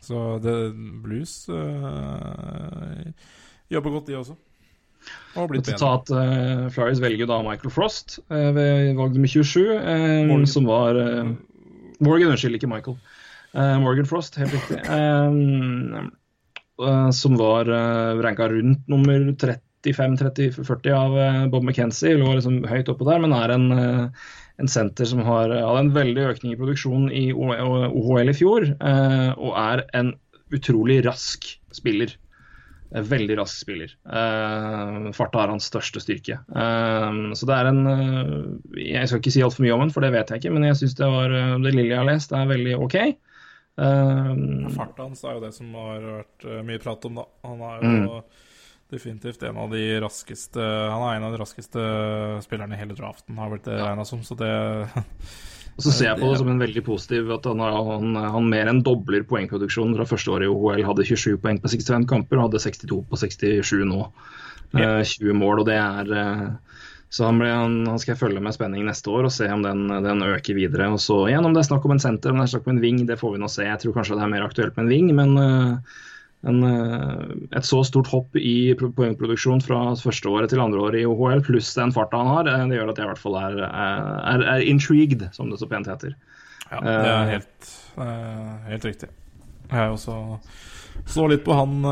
så 0.00 0.22
det, 0.40 0.54
Blues 1.04 1.34
jobber 3.68 3.90
godt, 3.90 4.06
de 4.06 4.16
også. 4.16 4.38
Bedre. 5.36 5.76
Uh, 6.10 6.68
Flyers 6.72 7.00
velger 7.02 7.28
da 7.28 7.42
Michael 7.44 7.72
Frost 7.72 8.18
uh, 8.32 8.50
ved 8.56 8.94
valg 8.96 9.16
nummer 9.16 9.28
27, 9.28 9.66
uh, 9.68 10.24
Morgan. 10.30 10.46
som 10.48 10.68
var 10.68 10.96
uh, 10.96 11.34
Morgan, 12.00 12.32
unnskyld, 12.32 12.58
ikke 12.58 12.70
Michael. 12.70 12.98
Morgan 13.56 14.04
Frost, 14.04 14.34
helt 14.36 14.52
riktig. 14.52 14.82
som 17.16 17.36
var 17.40 17.70
uh, 17.72 18.18
ranka 18.20 18.50
rundt 18.52 18.82
nummer 18.92 19.30
35-30-40 19.40 20.90
av 20.92 21.16
Bob 21.48 21.64
McKenzie. 21.64 22.18
Lå 22.20 22.34
liksom 22.36 22.58
høyt 22.68 22.90
oppe 22.92 23.06
der, 23.08 23.22
men 23.24 23.32
er 23.32 23.54
en, 23.54 23.66
en 24.60 24.68
senter 24.68 25.08
som 25.08 25.24
har 25.24 25.54
hadde 25.54 25.86
en 25.86 25.94
veldig 25.96 26.28
økning 26.34 26.52
i 26.52 26.60
produksjonen 26.60 27.08
i 27.08 27.30
OHL 27.32 28.28
i 28.28 28.36
fjor, 28.36 28.68
og 28.76 29.56
er 29.62 29.86
en 29.96 30.12
utrolig 30.52 31.00
rask 31.08 31.48
spiller. 31.72 32.12
Veldig 32.96 33.34
rask 33.36 33.58
spiller. 33.60 33.90
Uh, 34.08 35.10
farta 35.16 35.42
er 35.42 35.50
hans 35.52 35.66
største 35.68 36.00
styrke. 36.00 36.38
Uh, 36.48 37.34
så 37.36 37.48
det 37.48 37.56
er 37.58 37.68
en 37.68 37.80
uh, 37.84 38.78
Jeg 38.80 39.10
skal 39.10 39.20
ikke 39.20 39.32
si 39.34 39.42
altfor 39.44 39.66
mye 39.66 39.74
om 39.74 39.84
den, 39.84 39.92
for 39.92 40.06
det 40.06 40.14
vet 40.14 40.32
jeg 40.32 40.40
ikke, 40.40 40.54
men 40.54 40.64
jeg 40.64 40.78
syns 40.80 40.96
det, 40.96 41.08
var, 41.12 41.34
det 41.60 41.74
lille 41.74 41.90
jeg 41.92 42.00
har 42.00 42.08
lest, 42.08 42.32
er 42.32 42.48
veldig 42.48 42.76
OK. 42.86 42.96
Uh, 43.76 44.32
Farta 44.72 45.04
hans 45.04 45.24
er 45.26 45.36
jo 45.36 45.44
det 45.44 45.52
som 45.58 45.74
har 45.76 46.06
vært 46.06 46.48
mye 46.70 46.80
prat 46.80 47.04
om, 47.10 47.20
da. 47.20 47.26
Han 47.50 47.66
er 47.68 47.84
jo 47.84 47.90
mm. 48.22 48.46
definitivt 48.94 49.44
en 49.44 49.60
av 49.66 49.76
de 49.76 49.84
raskeste 50.06 50.64
Han 50.64 51.04
er 51.10 51.18
en 51.18 51.28
av 51.28 51.36
de 51.36 51.42
raskeste 51.42 51.84
spillerne 52.46 52.78
i 52.78 52.80
hele 52.80 52.96
draften, 52.96 53.36
har 53.36 53.52
blitt 53.52 53.68
det 53.68 53.76
regna 53.82 54.08
som, 54.08 54.24
så 54.24 54.38
det 54.40 54.54
Og 55.76 55.84
så 55.84 55.92
ser 55.92 56.08
jeg 56.08 56.20
på 56.22 56.30
det 56.30 56.40
som 56.40 56.48
en 56.48 56.62
veldig 56.62 56.82
positiv 56.86 57.30
at 57.34 57.46
han, 57.50 57.60
han, 57.60 58.14
han 58.16 58.46
mer 58.48 58.70
enn 58.70 58.80
dobler 58.84 59.26
poengproduksjonen 59.28 59.96
fra 59.98 60.06
første 60.08 60.32
året 60.32 60.48
i 60.48 60.52
OL. 60.52 60.80
Hadde 60.88 61.04
27 61.04 61.36
poeng 61.42 61.60
på 61.60 61.68
65 61.68 62.06
kamper 62.08 62.40
og 62.40 62.48
hadde 62.48 62.62
62 62.64 63.02
på 63.10 63.20
67 63.20 63.82
nå. 63.84 64.06
Ja. 64.72 64.96
20 65.04 65.28
eh, 65.28 65.36
mål, 65.36 65.60
og 65.62 65.68
det 65.68 65.76
er 65.76 66.14
eh, 66.16 66.46
så 67.12 67.28
han, 67.28 67.38
ble, 67.38 67.50
han, 67.52 67.76
han, 67.86 68.00
skal 68.02 68.14
jeg 68.14 68.20
følge 68.20 68.40
med 68.42 68.56
spenning 68.56 68.82
neste 68.88 69.12
år 69.14 69.28
og 69.28 69.32
se 69.32 69.46
om 69.52 69.62
den, 69.62 69.86
den, 70.04 70.24
øker 70.26 70.56
videre. 70.58 70.88
Og 70.92 70.98
så 71.00 71.20
igjen, 71.28 71.46
Om 71.46 71.54
det 71.54 71.62
er 71.62 71.68
snakk 71.68 71.86
om 71.86 71.94
en 71.94 72.02
senter, 72.02 72.32
om 72.32 72.40
det 72.40 72.48
er 72.48 72.54
snakk 72.56 72.66
om 72.66 72.74
en 72.74 72.82
ving, 72.82 73.04
det 73.06 73.18
får 73.20 73.36
vi 73.36 73.42
nå 73.42 73.50
se. 73.52 73.68
Jeg 73.68 73.82
tror 73.82 73.94
kanskje 73.94 74.18
det 74.18 74.24
er 74.26 74.32
mer 74.32 74.46
aktuelt 74.48 74.76
med 74.76 74.86
en 74.86 74.90
ving, 74.90 75.12
men 75.14 75.36
uh, 75.38 76.00
en, 76.44 76.62
eh, 76.62 77.56
et 77.56 77.64
så 77.64 77.80
stort 77.86 78.08
hopp 78.12 78.36
i 78.36 78.74
poengproduksjon 78.76 79.62
fra 79.64 79.80
første 79.98 80.30
året 80.30 80.52
til 80.52 80.62
andre 80.62 80.82
året 80.82 81.00
i 81.00 81.08
OHL, 81.08 81.42
pluss 81.46 81.72
den 81.74 81.94
farta 81.94 82.20
han 82.20 82.30
har, 82.30 82.50
eh, 82.50 82.66
det 82.68 82.78
gjør 82.78 82.92
at 82.92 83.00
jeg 83.00 83.08
i 83.08 83.10
hvert 83.12 83.22
fall 83.22 83.38
er, 83.40 83.58
er, 83.66 84.46
er 84.54 84.66
intrigued, 84.68 85.26
som 85.32 85.50
det 85.50 85.60
så 85.62 85.68
pent 85.70 85.90
heter. 85.90 86.14
Ja, 86.70 86.80
det 86.82 86.94
er 86.94 87.10
eh, 87.16 87.32
helt, 87.36 87.72
helt 88.68 88.88
riktig. 88.90 89.10
Jeg 89.70 89.90
også 89.90 90.20
så 91.06 91.26
litt 91.28 91.44
på 91.44 91.54
han 91.54 91.84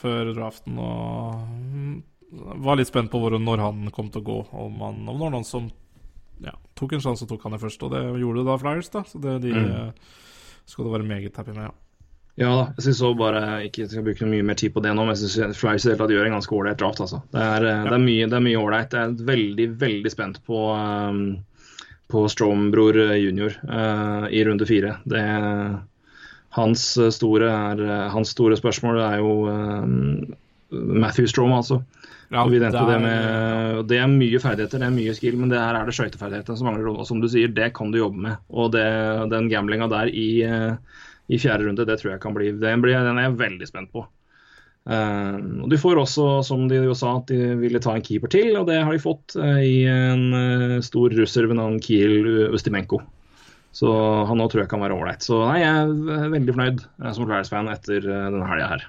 før 0.00 0.32
draften 0.34 0.78
og 0.82 2.56
var 2.64 2.76
litt 2.76 2.88
spent 2.88 3.10
på 3.12 3.20
hvor, 3.20 3.36
når 3.38 3.62
han 3.62 3.86
kom 3.94 4.08
til 4.10 4.20
å 4.20 4.26
gå. 4.26 4.38
Om, 4.64 4.80
han, 4.82 4.98
om 5.04 5.14
det 5.14 5.22
var 5.22 5.32
noen 5.36 5.46
som 5.46 5.68
ja, 6.42 6.56
tok 6.76 6.96
en 6.96 7.04
sjanse 7.04 7.24
og 7.24 7.30
tok 7.30 7.46
han 7.46 7.54
i 7.56 7.60
første, 7.62 7.86
og 7.86 7.94
det 7.94 8.02
gjorde 8.20 8.42
det 8.42 8.48
da 8.48 8.58
Flyers. 8.60 8.90
da 8.92 9.04
Så 9.08 9.20
det, 9.22 9.38
de 9.44 9.54
mm. 9.54 9.94
skal 10.72 10.88
du 10.88 10.92
være 10.96 11.06
meget 11.06 11.38
happy 11.38 11.54
med. 11.54 11.70
ja 11.70 11.81
ja 12.40 12.48
da, 12.48 12.64
jeg 12.78 12.86
syns 12.86 13.02
òg 13.04 13.18
bare 13.20 13.40
ikke 13.66 13.86
skal 13.90 14.04
bruke 14.06 14.26
mye 14.28 14.44
mer 14.46 14.56
tid 14.56 14.72
på 14.72 14.80
det 14.84 14.94
nå, 14.96 15.04
men 15.04 15.12
jeg 15.12 15.28
syns 15.34 15.58
Flyers 15.60 15.84
gjør 15.84 16.24
en 16.24 16.36
ganske 16.38 16.56
ålreit 16.56 16.80
draft. 16.80 17.02
Altså. 17.04 17.20
Det 17.34 17.44
er, 17.44 17.66
ja. 17.68 17.80
det 17.84 17.96
er 17.96 18.04
mye 18.06 18.28
det 18.30 18.38
er 18.38 18.46
mye 18.46 18.60
ålreit. 18.62 18.96
Jeg 18.96 19.10
er 19.10 19.26
veldig, 19.32 19.66
veldig 19.82 20.12
spent 20.12 20.40
på, 20.48 20.62
um, 20.72 21.24
på 22.12 22.24
Strom-bror 22.32 23.00
junior 23.20 23.58
uh, 23.68 24.30
i 24.32 24.44
runde 24.48 24.68
fire. 24.68 24.94
Det, 25.04 25.24
hans, 26.56 26.86
store 27.18 27.52
er, 27.52 27.84
hans 28.16 28.32
store 28.32 28.56
spørsmål 28.60 29.02
er 29.04 29.20
jo 29.20 29.36
um, 29.52 30.32
Matthew 30.72 31.28
Strom, 31.28 31.52
altså. 31.52 31.82
Ja, 32.32 32.46
det, 32.48 32.62
er, 32.64 32.72
det, 32.72 32.96
med, 32.96 33.80
det, 33.90 33.98
er, 34.00 34.08
mye 34.08 34.38
ferdigheter, 34.40 34.80
det 34.80 34.86
er 34.88 34.94
mye 34.94 35.12
skill, 35.12 35.34
men 35.36 35.50
det 35.52 35.60
her 35.60 35.76
er 35.76 35.84
det 35.84 35.92
skøyteferdighetene 35.98 36.56
som 36.56 36.70
mangler. 36.70 36.94
Og 36.94 37.04
som 37.04 37.20
du 37.20 37.28
sier, 37.28 37.52
det 37.52 37.74
kan 37.76 37.92
du 37.92 38.00
jobbe 38.00 38.24
med. 38.24 38.40
Og 38.48 38.72
det, 38.72 38.88
den 39.28 39.52
gamblinga 39.52 39.90
der 39.92 40.08
i 40.08 40.28
uh, 40.48 41.02
i 41.28 41.38
fjerde 41.38 41.68
runde. 41.68 41.86
Det 41.86 41.98
tror 42.00 42.14
jeg 42.14 42.22
kan 42.22 42.34
bli 42.36 42.50
Den, 42.56 42.82
blir, 42.84 42.98
den 43.06 43.20
er 43.20 43.28
jeg 43.28 43.38
veldig 43.40 43.68
spent 43.68 43.92
på. 43.94 44.04
Uh, 44.82 45.62
og 45.62 45.68
De 45.70 45.78
får 45.78 46.00
også, 46.02 46.26
som 46.46 46.66
de 46.70 46.80
jo 46.82 46.94
sa, 46.98 47.14
at 47.20 47.30
de 47.30 47.54
ville 47.60 47.80
ta 47.82 47.94
en 47.94 48.02
keeper 48.02 48.32
til, 48.32 48.50
og 48.58 48.66
det 48.66 48.80
har 48.82 48.90
de 48.90 49.02
fått 49.02 49.36
uh, 49.38 49.60
i 49.62 49.84
en 49.86 50.24
uh, 50.34 50.78
stor 50.82 51.14
russer 51.14 51.46
ved 51.46 51.60
navn 51.60 51.78
Kiel 51.82 52.50
Ustimenko. 52.50 52.98
Så 53.72 53.88
han 54.28 54.42
òg 54.42 54.50
tror 54.52 54.64
jeg 54.64 54.72
kan 54.72 54.82
være 54.82 54.98
ålreit. 54.98 55.24
Så 55.24 55.38
nei, 55.46 55.62
jeg 55.62 55.86
er 55.86 56.32
veldig 56.34 56.56
fornøyd 56.58 56.82
som 57.16 57.24
Flyers-fan 57.24 57.70
etter 57.72 58.04
denne 58.04 58.48
helga 58.50 58.66
her. 58.74 58.88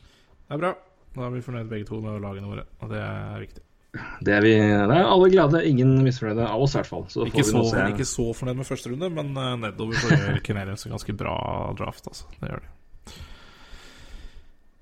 Det 0.00 0.56
er 0.56 0.62
bra. 0.64 0.72
Da 1.14 1.28
er 1.28 1.36
vi 1.36 1.44
fornøyd 1.44 1.70
begge 1.70 1.86
to 1.86 2.00
med 2.02 2.18
lagene 2.24 2.50
våre, 2.50 2.64
og 2.82 2.90
det 2.90 2.98
er 3.04 3.44
viktig. 3.44 3.62
Det 3.90 4.34
er, 4.36 4.44
vi, 4.44 4.52
det 4.54 4.94
er 4.94 5.08
alle 5.08 5.30
glade, 5.32 5.64
ingen 5.66 5.96
misfornøyde 6.04 6.44
av 6.46 6.62
oss 6.62 6.76
i 6.76 6.78
hvert 6.78 6.90
fall. 6.90 7.06
Så 7.10 7.24
ikke, 7.26 7.42
så, 7.46 7.64
ikke, 7.88 8.06
så, 8.06 8.28
fornøyd 8.38 8.60
med 8.60 8.68
første 8.68 8.92
runde, 8.92 9.08
men 9.16 9.32
uh, 9.34 9.56
nedover 9.58 9.98
får 9.98 10.12
vi 10.14 10.42
Canadiens 10.46 10.86
en 10.86 10.94
ganske 10.94 11.14
bra 11.18 11.34
draft. 11.78 12.06
Altså. 12.06 12.28
Det 12.38 12.52
gjør 12.52 12.62
de. 12.62 12.70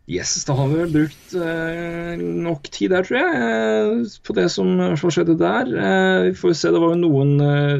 Yes, 0.09 0.35
da 0.49 0.55
har 0.57 0.69
vi 0.71 0.77
vel 0.81 0.93
brukt 0.93 1.35
eh, 1.37 2.21
nok 2.21 2.69
tid 2.73 2.95
der, 2.95 3.05
tror 3.05 3.19
jeg, 3.19 3.41
uh, 3.41 4.21
på 4.25 4.37
det 4.37 4.47
som 4.53 4.71
skjedde 5.01 5.37
der. 5.41 5.73
Eh, 5.73 6.29
vi 6.29 6.37
får 6.37 6.57
se, 6.61 6.73
det 6.73 6.81
var 6.81 6.95
jo 6.95 7.03
noen 7.03 7.35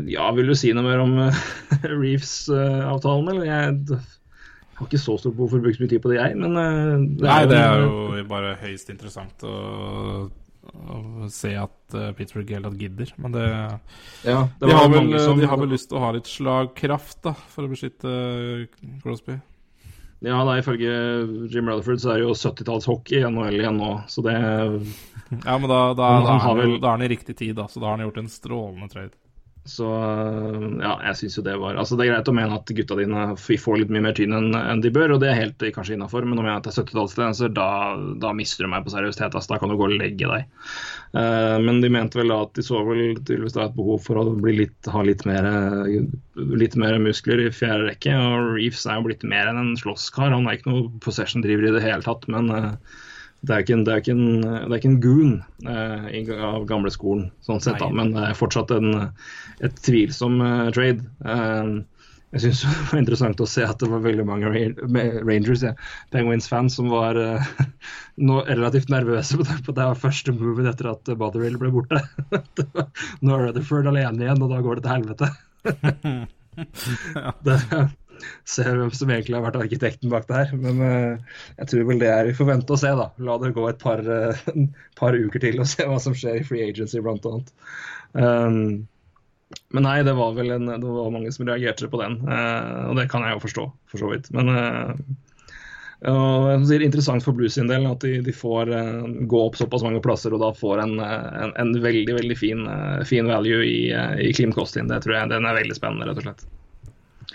Ja, 0.09 0.29
vil 0.37 0.53
du 0.53 0.57
si 0.57 0.73
noe 0.77 0.85
mer 0.85 1.05
om 1.05 1.17
Reefs-avtalen, 2.03 3.33
eller? 3.33 3.49
Jeg 3.49 4.01
har 4.81 4.89
ikke 4.89 5.01
så 5.01 5.21
stort 5.21 5.37
behov 5.37 5.53
for 5.53 5.61
å 5.61 5.65
bruke 5.65 5.77
så 5.77 5.85
mye 5.85 5.93
tid 5.93 6.05
på 6.05 6.13
det, 6.13 6.21
jeg, 6.21 6.37
men 6.41 6.61
det 7.21 7.25
Nei, 7.25 7.41
det 7.49 7.65
er 7.65 7.81
jo 7.85 8.29
bare 8.29 8.59
høyst 8.61 8.93
interessant 8.93 9.49
å 9.49 9.57
å 10.75 11.29
se 11.33 11.53
at 11.59 11.97
uh, 11.97 12.11
Pittsburgh 12.17 12.51
helt 12.55 12.81
gidder. 12.81 13.13
Men 13.21 13.35
det, 13.35 13.45
ja, 14.25 14.41
det 14.61 14.67
de, 14.67 14.75
har 14.75 14.89
vel, 14.93 15.13
som... 15.21 15.39
de, 15.41 15.49
har 15.49 15.61
vel, 15.61 15.71
lyst 15.73 15.91
til 15.91 16.01
å 16.01 16.05
ha 16.07 16.15
litt 16.17 16.31
slagkraft 16.31 17.23
da, 17.27 17.35
for 17.53 17.67
å 17.67 17.73
beskytte 17.73 18.13
Crosby. 19.05 19.39
Ja, 20.25 20.41
da, 20.43 20.57
ifølge 20.59 20.91
Jim 21.53 21.69
Rutherford 21.71 22.03
så 22.03 22.11
er 22.11 22.19
det 22.19 22.27
jo 22.27 22.35
70-tallshockey 22.35 23.21
i 23.21 23.29
NHL 23.31 23.61
igjen 23.61 23.79
nå, 23.79 23.93
så 24.11 24.25
det 24.27 24.35
Ja, 24.35 25.55
men 25.61 25.69
da, 25.71 25.81
da, 25.95 26.09
da, 26.25 26.35
er 26.35 26.43
han, 26.43 26.59
vel... 26.59 26.77
da 26.83 26.91
er 26.91 26.97
han 26.97 27.07
i 27.07 27.13
riktig 27.13 27.37
tid, 27.39 27.55
da, 27.59 27.69
så 27.71 27.79
da 27.79 27.91
har 27.91 27.99
han 27.99 28.09
gjort 28.09 28.23
en 28.25 28.33
strålende 28.33 28.91
trade. 28.91 29.15
Så 29.69 29.87
ja, 30.81 30.93
jeg 31.11 31.17
syns 31.19 31.37
jo 31.37 31.43
det 31.45 31.57
var 31.61 31.77
Altså 31.77 31.97
Det 31.99 32.07
er 32.07 32.15
greit 32.15 32.31
å 32.31 32.35
mene 32.37 32.57
at 32.57 32.71
gutta 32.73 32.97
dine 32.97 33.25
får 33.37 33.83
litt 33.83 33.91
mye 33.93 34.05
mer 34.07 34.15
tynn 34.17 34.33
enn 34.37 34.57
en 34.57 34.83
de 34.85 34.93
bør, 34.95 35.13
og 35.15 35.21
det 35.23 35.29
er 35.29 35.41
helt 35.43 35.65
kanskje 35.75 35.99
innafor, 35.99 36.25
men 36.25 36.41
om 36.41 36.49
jeg 36.49 36.57
er 36.57 36.77
70-tallstendenser, 36.79 37.53
da, 37.57 37.69
da 38.23 38.33
mister 38.37 38.65
du 38.65 38.73
meg 38.73 38.87
på 38.87 38.95
seriøsitet. 38.95 39.37
Altså, 39.37 39.53
da 39.53 39.59
kan 39.61 39.73
du 39.73 39.77
gå 39.79 39.89
og 39.91 39.97
legge 39.99 40.31
deg. 40.31 40.47
Uh, 41.17 41.59
men 41.65 41.83
de 41.85 41.91
mente 41.93 42.21
vel 42.21 42.33
da 42.33 42.41
at 42.47 42.55
de 42.57 42.65
så 42.65 42.81
vel 42.87 43.19
tydeligvis 43.19 43.57
da 43.57 43.67
et 43.67 43.77
behov 43.77 44.01
for 44.07 44.21
å 44.21 44.25
litt, 44.47 44.91
ha 44.93 45.05
litt 45.05 45.27
mer, 45.29 45.49
litt 46.37 46.79
mer 46.81 46.99
muskler 47.03 47.45
i 47.45 47.51
fjerde 47.53 47.91
rekke. 47.91 48.15
Og 48.15 48.55
Reefs 48.57 48.87
er 48.87 49.01
jo 49.01 49.09
blitt 49.09 49.27
mer 49.29 49.51
enn 49.51 49.61
en 49.61 49.77
slåsskar. 49.81 50.33
Han 50.33 50.49
er 50.49 50.59
ikke 50.59 50.73
noe 50.73 50.89
possession-driver 51.05 51.69
i 51.69 51.77
det 51.77 51.85
hele 51.85 52.05
tatt, 52.07 52.25
men 52.33 52.53
uh, 52.55 53.05
det 53.47 53.55
er 53.55 53.71
en, 53.71 53.85
det 53.87 53.93
er 53.95 54.09
en, 54.11 54.25
det 54.43 54.73
er 54.73 54.81
ikke 54.81 54.91
en 54.91 55.03
goon 55.03 55.35
eh, 55.71 56.33
av 56.43 56.65
gamleskolen, 56.67 57.29
sånn 57.47 57.63
sett, 57.63 57.79
da, 57.79 57.87
men 57.95 58.11
det 58.17 58.25
er 58.27 58.39
fortsatt 58.39 58.73
en, 58.75 58.89
et 59.63 59.79
tvilsom 59.87 60.41
eh, 60.43 60.71
trade. 60.75 61.07
Eh, 61.23 61.71
jeg 62.35 62.43
syns 62.45 62.63
det 62.67 62.89
var 62.91 63.01
interessant 63.01 63.43
å 63.45 63.47
se 63.49 63.63
at 63.65 63.79
det 63.79 63.91
var 63.93 64.03
veldig 64.05 64.27
mange 64.27 64.51
Rangers, 64.51 65.63
ja, 65.63 65.71
Penguins-fans, 66.15 66.81
som 66.81 66.91
var 66.91 67.15
no, 68.19 68.41
relativt 68.49 68.91
nervøse 68.93 69.39
på 69.39 69.47
det, 69.47 69.61
på 69.69 69.77
det 69.79 69.87
første 70.03 70.35
moven 70.35 70.67
etter 70.69 70.91
at 70.91 71.15
Botherell 71.21 71.61
ble 71.63 71.71
borte. 71.79 72.03
Nå 73.23 73.39
er 73.39 73.47
Rutherford 73.47 73.93
alene 73.93 74.27
igjen, 74.27 74.43
og 74.43 74.51
da 74.51 74.61
går 74.67 74.81
det 74.81 74.89
til 74.89 74.97
helvete. 74.99 75.31
det, 77.47 77.59
se 78.49 78.65
hvem 78.67 78.91
som 78.95 79.11
egentlig 79.13 79.37
har 79.39 79.47
vært 79.47 79.61
arkitekten 79.61 80.13
bak 80.13 80.29
det 80.29 80.41
her. 80.41 80.53
Men 80.59 80.83
uh, 80.83 81.41
jeg 81.61 81.71
tror 81.73 81.89
vel 81.91 82.03
det 82.03 82.11
er 82.13 82.31
vi 82.31 82.37
får 82.39 82.51
vente 82.53 82.75
og 82.75 82.83
se, 82.83 82.93
da. 82.99 83.09
La 83.25 83.39
det 83.43 83.55
gå 83.57 83.67
et 83.71 83.81
par, 83.83 84.03
uh, 84.05 84.45
par 85.01 85.17
uker 85.17 85.45
til 85.45 85.63
og 85.63 85.71
se 85.71 85.87
hva 85.89 86.01
som 86.03 86.17
skjer 86.17 86.41
i 86.41 86.47
Free 86.47 86.69
Agency, 86.69 87.03
blant 87.05 87.27
annet. 87.29 87.55
Um, 88.13 88.59
men 89.73 89.85
nei, 89.85 90.01
det 90.05 90.17
var 90.17 90.35
vel 90.37 90.53
en, 90.59 90.69
det 90.69 90.85
var 90.85 91.15
mange 91.15 91.33
som 91.33 91.49
reagerte 91.49 91.89
på 91.89 92.03
den, 92.03 92.21
uh, 92.29 92.91
og 92.91 92.99
det 93.01 93.09
kan 93.13 93.25
jeg 93.25 93.37
jo 93.37 93.47
forstå, 93.47 93.71
for 93.93 94.05
så 94.05 94.13
vidt. 94.13 94.31
Men 94.37 94.53
og 96.07 96.63
det 96.63 96.77
er 96.77 96.85
interessant 96.87 97.25
for 97.27 97.35
Blues 97.35 97.57
sin 97.57 97.67
del 97.67 97.83
at 97.89 98.05
de, 98.05 98.21
de 98.23 98.31
får 98.31 98.71
gå 99.27 99.41
opp 99.49 99.57
såpass 99.59 99.83
mange 99.83 99.99
plasser 99.99 100.31
og 100.31 100.39
da 100.45 100.53
får 100.55 100.85
en, 100.85 100.93
en, 101.03 101.51
en 101.59 101.73
veldig 101.83 102.15
veldig 102.21 102.37
fin, 102.39 102.61
fin 103.03 103.27
value 103.27 103.67
i, 103.67 103.81
i 104.23 104.31
Klim 104.39 104.55
Kostin. 104.55 104.87
Det 104.93 105.01
tror 105.03 105.17
jeg 105.17 105.33
den 105.35 105.51
er 105.51 105.59
veldig 105.59 105.75
spennende, 105.75 106.07
rett 106.07 106.23
og 106.23 106.29
slett. 106.29 106.47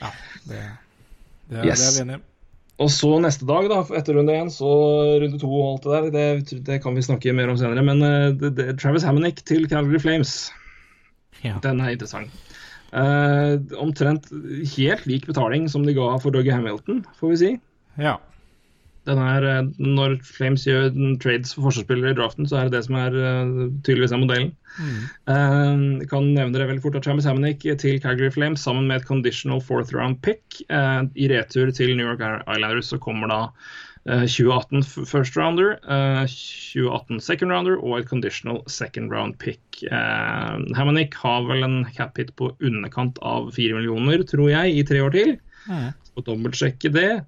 Ja, 0.01 0.13
det, 0.49 0.61
det, 1.49 1.57
er, 1.59 1.65
yes. 1.67 1.81
det 1.81 1.89
er 1.89 1.97
vi 1.97 2.05
enige. 2.07 2.23
Og 2.81 2.89
så 2.89 3.09
neste 3.21 3.45
dag, 3.45 3.67
da, 3.69 3.83
etter 3.99 4.17
runde 4.17 4.33
én, 4.33 4.49
så 4.51 4.69
runde 5.21 5.37
to 5.39 5.49
og 5.51 5.67
alt 5.67 5.85
det 5.85 5.93
der. 5.93 6.39
Det, 6.41 6.61
det, 6.67 6.79
kan 6.83 6.97
vi 6.97 7.05
snakke 7.05 7.35
mer 7.37 7.51
om 7.51 7.59
senere. 7.59 7.85
Men 7.85 8.01
uh, 8.01 8.31
det, 8.33 8.55
det, 8.57 8.67
Travis 8.81 9.05
Hammonick 9.05 9.43
til 9.45 9.67
Calgary 9.69 10.01
Flames, 10.01 10.33
ja. 11.43 11.59
den 11.63 11.83
er 11.83 11.93
interessant. 11.93 12.33
Uh, 12.93 13.61
omtrent 13.81 14.27
helt 14.75 15.05
lik 15.09 15.29
betaling 15.29 15.69
som 15.69 15.85
de 15.85 15.95
ga 15.97 16.11
for 16.21 16.33
Dougie 16.33 16.53
Hamilton, 16.53 17.03
får 17.19 17.33
vi 17.33 17.39
si. 17.41 17.51
Ja. 18.01 18.17
Den 19.07 19.19
er, 19.19 19.43
eh, 19.43 19.69
når 19.83 20.17
Flames 20.23 20.63
gjør 20.67 20.91
trades 21.23 21.53
for 21.55 21.67
forsvarsspillere 21.67 22.13
i 22.13 22.17
draften, 22.17 22.47
så 22.47 22.59
er 22.59 22.69
det 22.69 22.77
det 22.77 22.83
som 22.87 22.97
er 22.99 23.15
uh, 23.17 23.63
tydeligvis 23.83 24.13
er 24.15 24.21
modellen. 24.21 24.51
Mm. 24.79 24.99
Uh, 25.27 26.03
kan 26.09 26.29
nevne 26.31 26.55
det 26.55 26.69
veldig 26.69 26.83
fort 26.85 26.95
at 26.99 27.05
Travis 27.05 27.27
Hamonic 27.27 27.65
til 27.81 27.99
Calgary 28.01 28.31
Flames 28.31 28.63
sammen 28.63 28.87
med 28.87 29.01
et 29.01 29.07
conditional 29.09 29.61
fourth 29.61 29.91
round 29.95 30.21
pick 30.23 30.61
uh, 30.69 31.03
i 31.19 31.27
retur 31.31 31.71
til 31.75 31.97
New 31.97 32.07
York 32.07 32.23
Islanders 32.47 32.93
så 32.93 33.01
kommer 33.01 33.31
da 33.31 33.41
2018 34.03 34.83
first 35.07 35.37
rounder, 35.39 35.77
2018 36.27 37.21
second 37.23 37.53
rounder 37.53 37.77
og 37.79 38.01
et 38.01 38.09
conditional 38.09 38.59
second 38.67 39.13
round 39.13 39.37
pick. 39.39 39.61
Uh, 39.87 40.59
Hamonic 40.75 41.15
har 41.15 41.45
vel 41.47 41.63
en 41.63 41.77
cap 41.95 42.19
hit 42.19 42.33
på 42.35 42.51
underkant 42.59 43.19
av 43.23 43.53
fire 43.55 43.77
millioner, 43.77 44.25
tror 44.27 44.51
jeg, 44.51 44.75
i 44.75 44.83
tre 44.87 44.99
år 45.05 45.15
til. 45.15 45.37
Mm. 45.71 45.93
Og 46.19 46.27
dobbeltsjekke 46.27 46.91
det. 46.91 47.23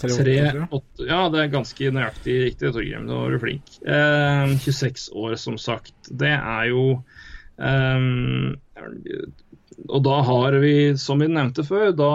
Tre, 0.00 0.10
Tre, 0.16 0.34
åtte, 0.40 0.50
tror 0.50 0.60
jeg. 0.62 0.68
åtte, 0.78 1.06
ja, 1.08 1.20
det 1.32 1.40
er 1.42 1.52
ganske 1.52 1.90
nøyaktig 1.96 2.36
riktig, 2.46 2.72
Torgrim. 2.74 3.04
Nå 3.08 3.18
var 3.22 3.34
du 3.34 3.40
flink. 3.42 3.74
Eh, 3.84 4.54
26 4.64 5.08
år, 5.20 5.36
som 5.40 5.58
sagt. 5.60 5.94
Det 6.10 6.32
er 6.36 6.70
jo 6.70 6.84
eh, 7.60 8.06
Og 9.88 10.02
da 10.04 10.16
har 10.26 10.56
vi, 10.60 10.72
som 11.00 11.20
vi 11.22 11.28
nevnte 11.32 11.64
før, 11.66 11.90
da, 11.96 12.10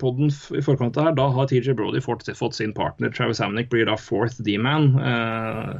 podden 0.00 0.30
i 0.56 0.62
forkant 0.64 0.96
her, 1.00 1.12
da 1.16 1.26
har 1.34 1.48
TJ 1.50 1.74
Brody 1.78 2.00
fått, 2.04 2.28
fått 2.38 2.56
sin 2.56 2.72
partner. 2.76 3.12
Travis 3.12 3.40
Hamnick 3.42 3.70
blir 3.72 3.88
da 3.88 3.96
fourth 4.00 4.40
D-man. 4.46 4.92
Eh, 5.00 5.74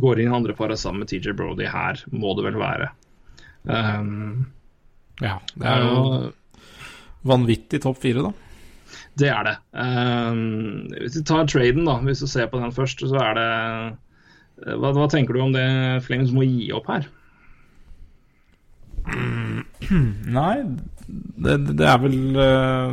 går 0.00 0.20
inn 0.22 0.30
i 0.30 0.36
andre 0.36 0.54
paret 0.56 0.78
sammen 0.80 1.02
med 1.04 1.10
TJ 1.10 1.34
Brody 1.36 1.66
her, 1.68 1.98
må 2.14 2.36
det 2.38 2.46
vel 2.50 2.60
være. 2.60 2.92
Um, 3.64 4.46
Ja, 5.20 5.34
det 5.52 5.66
er 5.68 5.82
jo 5.84 6.30
vanvittig 7.28 7.82
topp 7.84 7.98
fire, 8.00 8.22
da. 8.24 8.49
Det 9.20 9.28
er 9.28 9.46
det. 9.46 9.56
Um, 9.76 10.88
hvis 10.96 11.18
vi 11.18 11.24
tar 11.28 11.48
traden, 11.50 11.86
da, 11.88 11.98
hvis 12.06 12.22
du 12.24 12.28
ser 12.30 12.48
på 12.50 12.60
den 12.60 12.72
først, 12.72 13.02
så 13.10 13.18
er 13.20 13.36
det 13.36 13.48
eh, 14.66 14.76
hva, 14.80 14.92
hva 14.96 15.08
tenker 15.12 15.36
du 15.36 15.42
om 15.44 15.52
det 15.56 15.66
Flames 16.06 16.32
må 16.34 16.46
gi 16.46 16.70
opp 16.76 16.88
her? 16.92 17.08
Nei, 20.38 20.54
det, 21.10 21.54
det 21.74 21.86
er 21.88 22.02
vel 22.02 22.18
uh, 22.36 22.92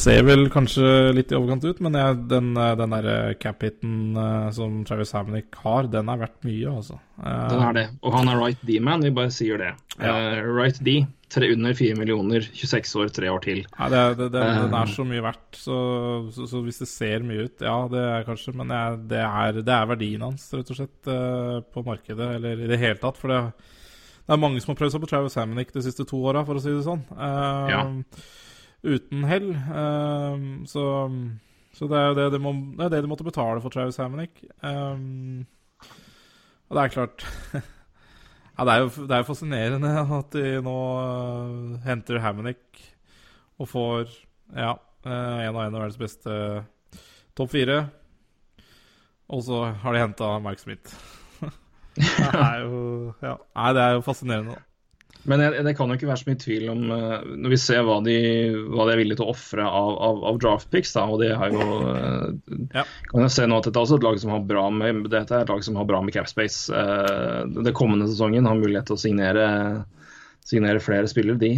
Ser 0.00 0.22
vel 0.26 0.46
kanskje 0.52 1.12
litt 1.14 1.32
i 1.32 1.36
overkant 1.38 1.64
ut, 1.66 1.80
men 1.84 1.96
jeg, 1.98 2.16
den, 2.30 2.52
den 2.54 2.94
derre 2.96 3.34
cap-hiten 3.40 4.16
uh, 4.18 4.48
som 4.54 4.80
Travis 4.86 5.14
Hamnick 5.14 5.54
har, 5.62 5.86
den 5.90 6.10
er 6.10 6.22
verdt 6.24 6.40
mye, 6.46 6.72
altså. 6.72 6.98
Uh, 7.20 7.46
Den 7.52 7.62
er 7.68 7.76
det. 7.76 7.84
Og 8.02 8.16
han 8.18 8.30
er 8.30 8.40
right 8.40 8.64
D-man, 8.66 9.04
vi 9.06 9.12
bare 9.14 9.34
sier 9.34 9.60
det. 9.62 9.70
Ja. 10.00 10.16
Right 10.48 10.80
D, 10.84 11.04
tre 11.34 11.48
under 11.52 11.74
4 11.74 11.96
millioner, 11.98 12.44
26 12.54 12.94
år, 13.02 13.10
tre 13.14 13.28
år 13.34 13.42
til. 13.44 13.60
Nei, 13.74 13.88
det, 13.92 14.02
det, 14.20 14.28
det, 14.34 14.40
den 14.40 14.72
Eh. 14.74 14.80
er 14.80 14.92
så 14.94 15.04
mye 15.08 15.24
verdt, 15.24 15.58
så, 15.58 15.76
så, 16.36 16.46
så 16.50 16.62
hvis 16.64 16.78
det 16.84 16.88
ser 16.90 17.26
mye 17.26 17.48
ut, 17.48 17.64
ja, 17.66 17.76
det 17.90 18.02
er 18.14 18.26
kanskje 18.28 18.54
Men 18.56 18.70
er, 18.70 18.98
det 19.10 19.72
er 19.74 19.88
verdien 19.90 20.22
hans, 20.28 20.46
rett 20.54 20.70
og 20.70 20.78
slett, 20.78 21.00
eh, 21.10 21.58
på 21.74 21.84
markedet, 21.86 22.28
eller 22.38 22.62
i 22.64 22.70
det 22.70 22.78
hele 22.80 23.00
tatt. 23.02 23.18
For 23.20 23.32
det, 23.34 23.40
det 24.24 24.32
er 24.36 24.40
mange 24.40 24.62
som 24.62 24.72
har 24.72 24.78
prøvd 24.80 24.94
seg 24.96 25.02
på 25.04 25.10
Travis 25.10 25.34
Hammonick 25.40 25.74
de 25.74 25.82
siste 25.84 26.06
to 26.08 26.22
åra, 26.24 26.44
for 26.48 26.56
å 26.56 26.62
si 26.64 26.70
det 26.72 26.86
sånn. 26.86 27.02
Eh, 27.12 27.74
Ja. 27.74 27.82
Uten 28.84 29.24
hell. 29.24 29.50
Eh, 29.56 30.46
så 30.68 30.84
så 31.74 31.88
det 31.90 31.96
er 31.98 32.04
jo 32.12 32.14
det 32.20 32.24
de, 32.36 32.38
må, 32.38 32.50
det, 32.78 32.84
er 32.86 32.90
det 32.92 32.98
de 33.02 33.08
måtte 33.10 33.24
betale 33.26 33.58
for 33.64 33.72
Travis 33.74 33.96
Hammonick. 33.98 34.44
Um, 34.62 35.40
og 36.70 36.76
det 36.76 36.84
er 36.84 36.92
klart 36.94 37.24
Ja, 38.54 38.64
det 38.66 38.74
er 38.74 38.84
jo, 38.84 38.90
det 39.10 39.16
er 39.16 39.26
fascinerende 39.26 39.92
at 40.18 40.34
de 40.36 40.60
nå 40.62 40.76
uh, 40.94 41.78
henter 41.82 42.20
Hammonick 42.22 42.82
og 43.58 43.66
får 43.70 44.04
ja, 44.54 44.76
uh, 44.78 45.10
en 45.10 45.50
av 45.50 45.58
en 45.64 45.74
av 45.74 45.80
verdens 45.80 45.98
beste 45.98 46.36
topp 47.34 47.50
fire. 47.50 47.80
Og 49.34 49.42
så 49.46 49.64
har 49.82 49.96
de 49.96 50.04
henta 50.04 50.30
Mark 50.44 50.62
Smith. 50.62 50.94
det 51.98 52.30
er 52.30 52.62
jo 52.62 52.78
ja. 53.24 53.34
Nei, 53.56 53.72
det 53.74 53.82
er 53.82 53.98
jo 53.98 54.06
fascinerende, 54.06 54.54
da. 54.54 54.73
Men 55.30 55.40
jeg, 55.40 55.64
det 55.64 55.72
kan 55.78 55.88
jo 55.88 55.96
ikke 55.96 56.08
være 56.08 56.20
så 56.20 56.28
mye 56.28 56.40
tvil 56.42 56.66
om 56.72 56.82
eh, 56.92 57.14
Når 57.44 57.54
vi 57.54 57.58
ser 57.60 57.84
hva 57.86 57.96
de, 58.04 58.16
hva 58.74 58.84
de 58.88 58.94
er 58.94 59.00
villige 59.00 59.20
til 59.20 59.26
å 59.26 59.32
ofre 59.32 59.64
av, 59.64 59.90
av, 60.08 60.20
av 60.30 60.40
draft 60.42 60.68
picks, 60.72 60.92
da, 60.96 61.06
og 61.08 61.22
det 61.22 61.30
har 61.40 61.54
jo 61.54 61.64
eh, 61.94 62.58
Ja. 62.76 62.84
Kan 63.10 63.24
jo 63.24 63.30
se 63.32 63.48
nå 63.48 63.58
at 63.58 63.68
dette 63.68 63.80
er 63.80 63.86
også 63.86 64.00
et 64.00 64.06
lag 64.06 64.20
som 64.20 64.34
har 64.34 64.44
bra 64.48 64.66
med 64.74 65.08
Dette 65.12 65.38
er 65.38 65.46
et 65.46 65.52
lag 65.52 65.64
som 65.64 65.78
har 65.80 65.88
bra 65.88 66.02
med 66.04 66.14
capspace. 66.16 66.68
Uh, 66.74 67.44
det 67.64 67.74
kommende 67.76 68.08
sesongen 68.10 68.46
har 68.48 68.58
mulighet 68.58 68.88
til 68.88 68.96
å 68.96 69.00
signere, 69.00 69.46
signere 70.44 70.82
flere 70.82 71.08
spillere, 71.10 71.38
de. 71.40 71.52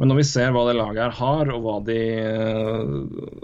Eh, 0.00 0.02
men 0.02 0.08
når 0.08 0.20
vi 0.20 0.26
ser 0.28 0.52
hva 0.54 0.64
det 0.68 0.76
laget 0.78 1.02
her 1.02 1.16
har, 1.18 1.50
og, 1.52 1.84
de, 1.84 1.98
eh, 2.24 2.92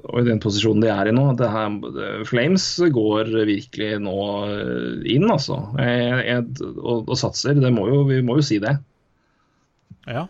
og 0.08 0.20
i 0.20 0.26
den 0.28 0.40
posisjonen 0.40 0.80
de 0.84 0.88
er 0.92 1.10
i 1.10 1.14
nå 1.14 1.26
her, 1.36 2.24
Flames 2.28 2.64
går 2.92 3.32
virkelig 3.34 3.90
nå 4.00 4.16
eh, 4.46 5.02
inn, 5.16 5.28
altså. 5.30 5.60
Jeg, 5.76 6.24
jeg, 6.24 6.70
og, 6.80 7.04
og 7.04 7.16
satser. 7.20 7.60
Må 7.70 7.88
jo, 7.90 8.02
vi 8.08 8.22
må 8.24 8.38
jo 8.40 8.46
si 8.46 8.58
det. 8.62 8.78
Ja, 10.06 10.28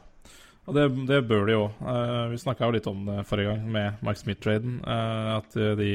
og 0.66 0.74
det, 0.74 0.88
det 1.06 1.26
bør 1.28 1.44
de 1.46 1.52
jo. 1.54 1.66
Uh, 1.78 2.26
vi 2.32 2.40
snakka 2.40 2.66
jo 2.66 2.74
litt 2.74 2.86
om 2.90 3.04
det 3.06 3.20
forrige 3.28 3.52
gang 3.52 3.66
med 3.70 4.00
Mike 4.02 4.18
Smith-traden. 4.18 4.80
Uh, 4.82 5.36
at 5.36 5.54
de 5.78 5.90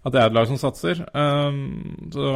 At 0.00 0.14
det 0.14 0.22
er 0.22 0.30
et 0.30 0.34
lag 0.34 0.48
som 0.48 0.58
satser. 0.58 1.04
Um, 1.14 2.08
så, 2.10 2.32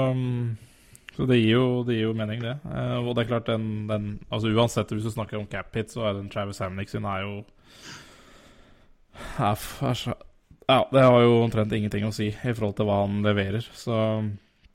så 1.14 1.26
det 1.30 1.38
gir 1.38 1.54
jo, 1.54 1.66
det 1.86 1.98
gir 1.98 2.08
jo 2.08 2.14
mening, 2.18 2.42
det. 2.42 2.56
Eh, 2.66 2.96
og 2.98 3.14
det 3.14 3.24
er 3.24 3.30
klart, 3.30 3.50
den, 3.50 3.86
den 3.90 4.06
Altså 4.28 4.50
uansett, 4.50 4.90
hvis 4.92 5.06
du 5.06 5.14
snakker 5.14 5.38
om 5.38 5.48
cap 5.50 5.74
hit, 5.76 5.92
så 5.94 6.08
er 6.08 6.18
den 6.18 6.30
Travis 6.32 6.58
Hamnick 6.62 6.90
sin 6.90 7.06
er 7.06 7.22
jo 7.22 7.34
er, 9.38 9.54
er 9.54 10.00
Ja, 10.64 10.80
det 10.90 11.04
har 11.04 11.20
jo 11.22 11.42
omtrent 11.42 11.72
ingenting 11.76 12.06
å 12.08 12.14
si 12.14 12.32
i 12.32 12.54
forhold 12.56 12.74
til 12.78 12.88
hva 12.88 13.04
han 13.04 13.22
leverer, 13.26 13.66
så 13.76 13.98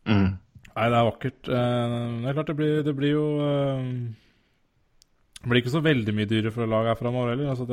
Mm. 0.09 0.39
Nei, 0.79 0.87
det 0.87 0.97
er 0.97 1.07
vakkert. 1.09 1.49
Eh, 1.51 1.93
det 2.23 2.29
er 2.29 2.37
klart 2.37 2.49
det 2.49 2.57
blir, 2.57 2.81
det 2.87 2.95
blir 2.97 3.11
jo 3.11 3.25
eh, 3.43 3.89
Det 5.39 5.51
blir 5.51 5.61
ikke 5.61 5.73
så 5.75 5.83
veldig 5.83 6.15
mye 6.15 6.29
dyrere 6.29 6.53
for 6.55 6.65
å 6.65 6.69
lage 6.71 6.93
her 6.93 6.99
framover 6.99 7.33
heller. 7.33 7.51
Altså 7.51 7.67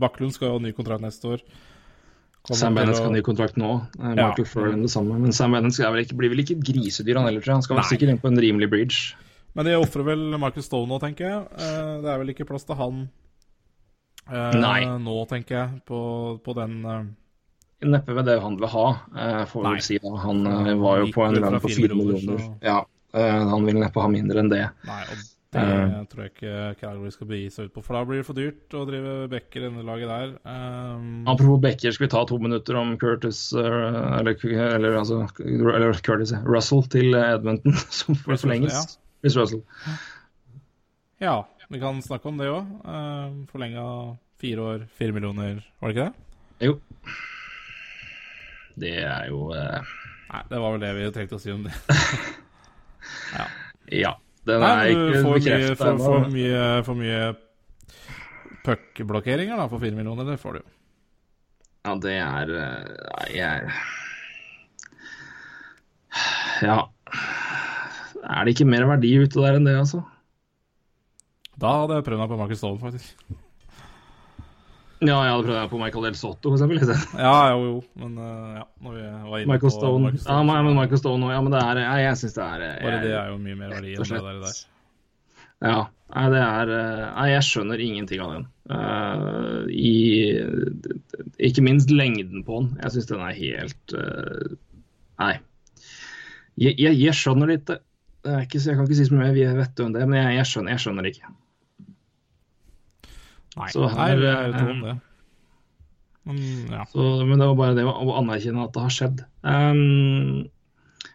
Bakklund 0.00 0.36
skal 0.36 0.50
jo 0.50 0.58
ha 0.58 0.62
ny 0.64 0.72
kontrakt 0.76 1.04
neste 1.04 1.34
år. 1.36 1.44
Sam 2.58 2.74
Bennett 2.74 2.96
skal 2.96 3.06
ha 3.10 3.12
ny 3.14 3.22
kontrakt 3.22 3.56
nå. 3.56 3.70
Michael 3.98 4.16
Ja. 4.18 4.28
Michael 4.30 4.46
Furlan 4.46 4.82
det 4.82 4.90
samme. 4.90 5.18
Men 5.20 5.32
Sam 5.32 5.52
Bennett 5.52 5.78
vel 5.78 6.04
ikke, 6.04 6.16
blir 6.16 6.30
vel 6.32 6.40
ikke 6.44 6.58
grisedyr 6.62 7.16
han 7.20 7.26
heller, 7.26 7.40
tror 7.40 7.52
jeg. 7.52 7.58
Han 7.60 7.62
skal 7.62 7.76
vel 7.76 7.84
sikkert 7.90 8.08
inn 8.14 8.18
på 8.18 8.28
en 8.28 8.40
rimelig 8.40 8.70
bridge. 8.70 9.14
Men 9.54 9.66
de 9.66 9.74
ofrer 9.76 10.04
vel 10.06 10.38
Marcus 10.38 10.64
Stone 10.66 10.88
nå, 10.88 10.98
tenker 11.02 11.26
jeg. 11.26 11.40
Eh, 11.58 11.94
det 12.02 12.10
er 12.12 12.18
vel 12.22 12.28
ikke 12.34 12.46
plass 12.46 12.64
til 12.64 12.76
han 12.78 13.08
eh, 14.30 14.52
Nei. 14.60 14.84
nå, 15.02 15.16
tenker 15.30 15.56
jeg, 15.56 15.80
på, 15.88 16.00
på 16.44 16.54
den 16.58 16.84
eh, 16.86 17.02
Neppe 17.80 18.12
ved 18.12 18.26
det 18.28 18.34
han 18.44 18.58
vil 18.60 18.68
ha, 18.68 18.86
eh, 19.16 19.44
får 19.48 19.64
vi 19.74 19.80
si. 19.80 19.98
da. 20.04 20.10
Han 20.26 20.42
eh, 20.46 20.74
var 20.76 20.98
jo 21.00 21.06
på 21.14 21.24
en 21.24 21.38
lønn 21.40 21.60
på 21.64 21.70
fire 21.72 21.96
millioner, 21.96 22.36
så- 22.38 22.56
Ja, 22.62 22.78
eh, 23.16 23.38
han 23.48 23.64
vil 23.64 23.78
neppe 23.80 24.02
ha 24.04 24.08
mindre 24.12 24.38
enn 24.42 24.50
det. 24.52 24.66
Nei, 24.84 25.02
og 25.08 25.22
det 25.50 25.60
Eh. 25.60 26.04
tror 26.06 26.22
jeg 26.22 26.30
ikke 26.30 26.80
Calgary 26.80 27.10
skal 27.10 27.26
begi 27.26 27.48
seg 27.50 27.66
ut 27.66 27.74
på. 27.74 27.82
For 27.82 27.96
da 27.96 28.04
blir 28.06 28.20
det 28.20 28.26
for 28.28 28.38
dyrt 28.38 28.74
å 28.78 28.84
drive 28.86 29.14
backer 29.32 29.64
i 29.64 29.66
denne 29.66 29.82
laget 29.82 30.12
der. 30.12 30.34
Um, 30.46 31.26
Apropos 31.26 31.58
Becker, 31.64 31.90
skal 31.90 32.06
vi 32.06 32.10
ta 32.12 32.22
to 32.28 32.38
minutter 32.38 32.78
om 32.78 32.92
Curtis 33.00 33.40
eh, 33.58 33.66
eller, 34.20 34.36
eller, 34.46 34.98
altså, 35.00 35.24
eller 35.42 35.98
Curtis. 36.06 36.32
Russell 36.46 36.86
til 36.94 37.18
Edmonton, 37.18 37.74
som 37.98 38.14
får 38.14 38.38
forlenges? 38.44 38.98
Hvis 39.26 39.36
Russell. 39.36 39.64
Ja, 41.20 41.42
vi 41.68 41.82
kan 41.82 41.98
snakke 42.02 42.30
om 42.30 42.38
det 42.38 42.48
òg. 42.52 42.70
Uh, 42.86 43.42
Forlenga 43.50 43.84
fire 44.40 44.70
år, 44.70 44.86
fire 44.96 45.12
millioner, 45.18 45.60
var 45.82 45.90
det 45.90 45.98
ikke 45.98 46.06
det? 46.06 46.70
Jo. 46.70 46.78
Det 48.80 48.96
er 49.02 49.28
jo 49.28 49.50
uh... 49.50 49.92
Nei, 50.30 50.46
det 50.46 50.62
var 50.62 50.76
vel 50.76 50.82
det 50.86 50.94
vi 50.94 51.12
trengte 51.12 51.36
å 51.36 51.42
si 51.42 51.50
om 51.50 51.66
det. 51.66 51.74
ja. 53.38 53.46
Ja. 53.90 54.18
Den 54.48 54.62
Nei, 54.64 54.68
er 54.72 54.90
ikke 54.94 55.22
bekreftet 55.34 55.78
for, 55.80 55.98
for 56.00 56.28
mye, 56.32 56.60
for 56.86 56.96
mye 56.96 57.20
puck-blokkeringer 58.64 59.56
da, 59.60 59.66
for 59.68 59.82
fire 59.82 59.96
millioner. 59.96 60.24
Det 60.28 60.38
får 60.40 60.56
du 60.56 60.62
jo. 60.62 60.68
Ja, 61.86 61.94
det 61.96 62.14
er 62.20 62.54
eh, 62.60 62.88
Nei, 63.08 63.28
jeg 63.38 63.70
Ja. 66.60 66.78
Er 68.20 68.44
det 68.44 68.52
ikke 68.52 68.68
mer 68.68 68.84
verdi 68.88 69.14
ute 69.16 69.40
der 69.40 69.56
enn 69.56 69.68
det, 69.68 69.78
altså? 69.80 70.02
Da 71.60 71.72
hadde 71.82 71.96
jeg 71.98 72.06
prøvd 72.08 72.20
meg 72.20 72.32
på 72.32 72.40
Marcus 72.40 72.60
Stone, 72.60 72.80
faktisk. 72.80 73.16
Ja, 75.00 75.16
jeg 75.24 75.32
hadde 75.32 75.44
prøvd 75.46 75.56
meg 75.56 75.70
på 75.72 75.78
Michael 75.80 76.06
Del 76.10 76.16
Sotto, 76.18 76.50
for 76.50 76.58
eksempel. 76.58 76.90
Ja, 77.16 77.36
jo, 77.54 77.60
jo, 77.64 77.76
men 78.02 78.18
eh, 78.20 78.58
ja, 78.58 78.64
når 78.84 78.96
vi 78.96 79.04
var 79.04 79.38
inne 79.40 79.52
Michael 79.54 79.62
på 79.64 79.72
Stone. 79.72 80.02
Marcus 80.04 80.26
Ja, 80.28 80.40
men 80.44 80.76
Michael 80.76 81.00
Stone 81.00 81.24
også. 81.24 81.32
Ja, 81.32 81.40
men 81.46 81.54
det 81.54 81.62
er 81.62 81.80
Jeg, 81.80 82.02
Jeg 82.04 82.18
syns 82.20 82.36
det 82.36 82.44
er 82.44 82.64
jeg, 82.66 82.76
Bare 82.84 83.00
det 83.06 83.14
er 83.16 83.30
jo 83.30 83.38
mye 83.40 83.56
mer 83.56 83.72
verdi 83.78 83.94
enn 83.94 84.04
det 84.10 84.20
der. 84.26 84.42
der. 84.44 84.60
Ja. 85.70 85.80
Nei, 86.10 86.26
det 86.34 86.42
er 86.44 86.72
eh, 86.76 87.04
Nei, 87.14 87.26
jeg 87.30 87.46
skjønner 87.48 87.84
ingenting 87.84 88.24
av 88.24 88.34
den. 88.34 88.46
Uh, 88.70 89.64
I 89.72 89.94
Ikke 91.48 91.64
minst 91.64 91.90
lengden 91.94 92.44
på 92.46 92.60
den. 92.60 92.72
Jeg 92.82 92.96
syns 92.96 93.08
den 93.08 93.24
er 93.24 93.36
helt 93.40 93.94
uh, 93.96 94.56
Nei. 95.22 95.34
Jeg, 96.60 96.76
jeg, 96.76 96.98
jeg 97.00 97.16
skjønner 97.16 97.48
det 97.48 97.62
ikke. 97.62 97.80
Jeg 98.28 98.48
kan 98.52 98.84
ikke 98.84 98.98
si 98.98 99.08
så 99.08 99.16
mye 99.16 99.32
mer 99.32 99.60
vet 99.62 99.80
om 99.80 99.94
det, 99.94 100.04
men 100.04 100.20
jeg, 100.20 100.42
jeg, 100.42 100.48
skjønner, 100.50 100.74
jeg 100.74 100.84
skjønner 100.84 101.08
ikke. 101.08 101.30
Nei, 103.58 103.68
Så 103.74 103.88
her, 103.90 104.20
det 104.20 104.30
er 104.30 104.48
jo 104.50 104.54
noe 104.56 104.74
om 104.76 104.84
det. 104.86 104.96
Men 106.28 106.40
ja. 106.70 106.86
Så, 106.92 107.04
men 107.26 107.40
det 107.40 107.48
var 107.48 107.58
bare 107.58 107.76
det 107.78 107.84
å, 107.88 107.92
å 107.92 108.16
anerkjenne 108.20 108.66
at 108.66 108.74
det 108.76 108.84
har 108.84 108.94
skjedd. 108.94 109.22
Um, 109.42 110.48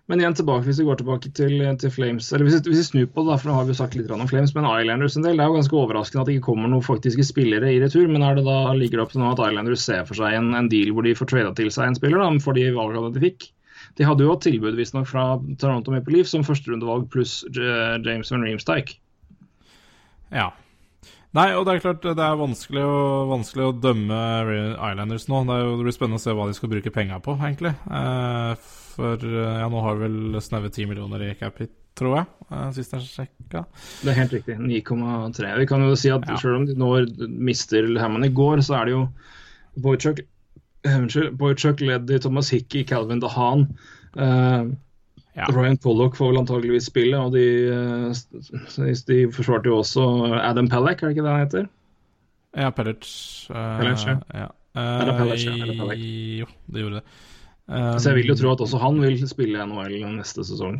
men 0.09 0.21
igjen 0.21 0.35
tilbake, 0.37 0.65
hvis 0.67 0.79
vi 0.81 0.85
går 0.85 0.99
tilbake 0.99 1.31
til, 1.37 1.61
til 1.81 1.91
Flames 1.93 2.27
Eller 2.33 2.45
hvis 2.45 2.59
vi, 2.59 2.71
hvis 2.71 2.81
vi 2.81 2.87
snur 2.89 3.07
på 3.09 3.23
det, 3.23 3.31
da, 3.31 3.37
for 3.41 3.49
nå 3.49 3.55
har 3.57 3.65
vi 3.65 3.73
jo 3.73 3.79
sagt 3.79 3.95
litt 3.97 4.11
om 4.13 4.25
Flames, 4.29 4.53
men 4.57 4.67
Islanders 4.69 5.17
en 5.17 5.25
del, 5.25 5.39
det 5.39 5.45
er 5.45 5.49
jo 5.49 5.57
ganske 5.57 5.79
overraskende 5.79 6.25
at 6.25 6.29
det 6.29 6.35
ikke 6.37 6.47
kommer 6.51 6.69
noen 6.69 6.85
faktiske 6.85 7.25
spillere 7.25 7.71
i 7.73 7.79
retur. 7.81 8.05
Men 8.11 8.25
er 8.25 8.37
det 8.37 8.45
da 8.45 8.59
ligger 8.77 8.99
det 8.99 9.05
opp 9.05 9.15
til 9.15 9.23
nå 9.23 9.31
at 9.31 9.41
Islanders 9.47 9.85
ser 9.87 10.03
for 10.09 10.19
seg 10.19 10.37
en, 10.37 10.51
en 10.57 10.69
deal 10.71 10.93
hvor 10.93 11.05
de 11.07 11.15
får 11.17 11.31
trada 11.31 11.53
til 11.57 11.71
seg 11.73 11.89
en 11.89 11.97
spiller 11.97 12.21
da, 12.21 12.29
for 12.43 12.57
de 12.57 12.67
valgene 12.75 13.13
de 13.15 13.23
fikk? 13.23 13.49
De 13.95 14.05
hadde 14.05 14.25
jo 14.25 14.33
hatt 14.33 14.43
tilbud 14.43 14.77
visstnok 14.77 15.07
fra 15.07 15.25
Toronto 15.61 15.93
Maple 15.93 16.17
Leaf 16.17 16.29
som 16.29 16.43
førsterundevalg 16.45 17.07
pluss 17.13 17.39
James 17.55 18.33
Van 18.33 18.45
Reemstike. 18.45 18.99
ja. 20.33 20.51
Nei, 21.35 21.49
og 21.57 21.65
det 21.67 21.73
er 21.73 21.83
klart 21.83 22.05
det 22.05 22.23
er 22.23 22.37
vanskelig 22.39 22.83
å, 22.87 22.99
vanskelig 23.27 23.65
å 23.67 23.75
dømme 23.75 24.19
Islanders 24.71 25.25
nå. 25.27 25.41
Det, 25.49 25.57
jo, 25.59 25.73
det, 25.75 25.87
blir 25.87 25.95
spennende 25.95 26.19
å 26.21 26.23
se 26.23 26.35
hva 26.35 26.45
de 26.47 26.55
skal 26.55 26.71
bruke 26.71 26.93
penga 26.95 27.17
på, 27.23 27.35
egentlig. 27.35 27.73
Eh, 27.91 28.67
for 28.95 29.25
eh, 29.27 29.57
ja, 29.59 29.65
nå 29.71 29.81
har 29.83 29.99
vi 29.99 30.07
vel 30.07 30.39
snaue 30.43 30.71
10 30.71 30.87
millioner 30.91 31.25
i 31.25 31.33
cap 31.35 31.59
hit, 31.59 31.73
tror 31.99 32.15
jeg, 32.21 32.29
eh, 32.47 32.69
sist 32.77 32.95
jeg 32.95 33.09
sjekka. 33.09 33.65
Det 33.99 34.13
er 34.13 34.19
helt 34.21 34.37
riktig. 34.37 34.55
9,3. 34.63 35.51
Vi 35.59 35.67
kan 35.73 35.83
jo 35.83 35.97
si 35.99 36.13
at 36.15 36.23
ja. 36.31 36.39
selv 36.39 36.61
om 36.61 36.69
de 36.69 36.77
nå 36.79 36.93
mister 37.49 37.89
Hammond 37.99 38.29
i 38.29 38.31
går, 38.39 38.63
så 38.63 38.79
er 38.79 38.87
det 38.87 38.95
jo 38.95 39.03
Boychuk, 39.83 40.23
Boychuk 41.35 41.83
Leddy, 41.83 42.21
Thomas 42.23 42.53
Hickey, 42.55 42.87
Calvin 42.87 43.19
DeHaan. 43.19 43.67
Uh, 44.15 44.71
ja. 45.35 45.47
Ryan 45.51 45.77
Pollock 45.83 46.15
får 46.15 46.31
vel 46.31 46.39
antageligvis 46.39 46.87
spille, 46.87 47.19
og 47.19 47.33
de, 47.35 47.45
eh, 47.67 48.91
de 49.09 49.17
forsvarte 49.35 49.67
jo 49.67 49.81
også 49.81 50.05
Adam 50.39 50.69
Pellek, 50.71 51.01
er 51.01 51.09
det 51.09 51.17
ikke 51.17 51.25
det 51.25 51.33
han 51.33 51.43
heter? 51.43 51.67
Ja, 52.55 52.71
Pellec. 52.71 53.07
Uh, 53.51 53.77
Pellec 53.81 54.05
ja. 54.07 54.17
ja. 54.31 54.49
Uh, 54.75 54.81
er 54.81 55.09
det 55.09 55.15
Pellec, 55.19 55.43
ja? 55.43 55.55
Er 55.59 55.71
det 55.71 55.77
Pellec? 55.81 56.03
Jo, 56.39 56.51
det 56.71 56.83
gjorde 56.85 57.01
det. 57.01 57.15
Um, 57.65 57.95
så 57.97 58.11
jeg 58.11 58.19
vil 58.19 58.29
jo 58.31 58.37
tro 58.39 58.51
at 58.53 58.61
også 58.63 58.79
han 58.79 58.99
vil 59.01 59.17
spille 59.27 59.65
NHL 59.67 59.97
neste 60.13 60.45
sesong. 60.47 60.77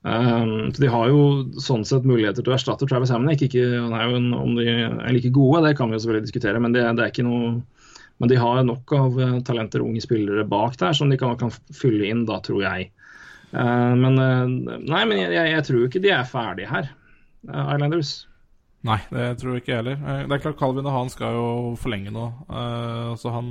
Um, 0.00 0.70
så 0.72 0.80
De 0.80 0.88
har 0.88 1.10
jo 1.12 1.24
sånn 1.60 1.84
sett 1.84 2.06
muligheter 2.08 2.40
til 2.40 2.54
å 2.54 2.56
erstatte 2.56 2.88
Travis 2.88 3.12
Hamnick. 3.12 3.44
Ikke, 3.44 3.66
han 3.74 3.92
er 3.98 4.06
jo 4.08 4.20
en, 4.22 4.30
om 4.38 4.54
de 4.56 4.64
er 4.70 5.12
like 5.12 5.32
gode, 5.34 5.66
det 5.66 5.74
kan 5.76 5.90
vi 5.90 5.98
jo 5.98 6.06
selvfølgelig 6.06 6.30
diskutere, 6.30 6.62
men 6.62 6.76
det, 6.76 6.86
det 6.96 7.04
er 7.04 7.12
ikke 7.12 7.26
noe 7.28 7.58
men 8.20 8.28
de 8.28 8.36
har 8.36 8.58
nok 8.68 8.92
av 8.92 9.14
talenter, 9.48 9.80
unge 9.80 10.02
spillere 10.04 10.42
bak 10.44 10.74
der 10.76 10.92
som 10.92 11.08
de 11.08 11.16
kan, 11.16 11.38
kan 11.40 11.54
fylle 11.72 12.04
inn, 12.04 12.26
da, 12.28 12.36
tror 12.44 12.60
jeg. 12.60 12.90
Uh, 13.50 13.94
men 13.98 14.18
uh, 14.18 14.46
nei, 14.78 15.04
men 15.10 15.18
jeg, 15.18 15.34
jeg, 15.34 15.62
tror 15.66 15.86
ikke 15.86 16.02
de 16.02 16.12
er 16.14 16.28
ferdige 16.28 16.70
her, 16.70 16.90
uh, 17.50 17.72
Islanders. 17.74 18.12
Nei, 18.86 19.00
det 19.12 19.26
tror 19.40 19.56
jeg 19.56 19.64
ikke 19.64 19.72
jeg 19.74 19.82
heller. 19.82 19.98
Det 20.24 20.36
er 20.36 20.42
klart 20.46 20.60
Calvin 20.60 20.86
og 20.88 20.94
han 20.94 21.10
skal 21.12 21.34
jo 21.36 21.48
forlenge 21.76 22.12
nå, 22.14 22.22
så 23.20 23.32
han 23.34 23.50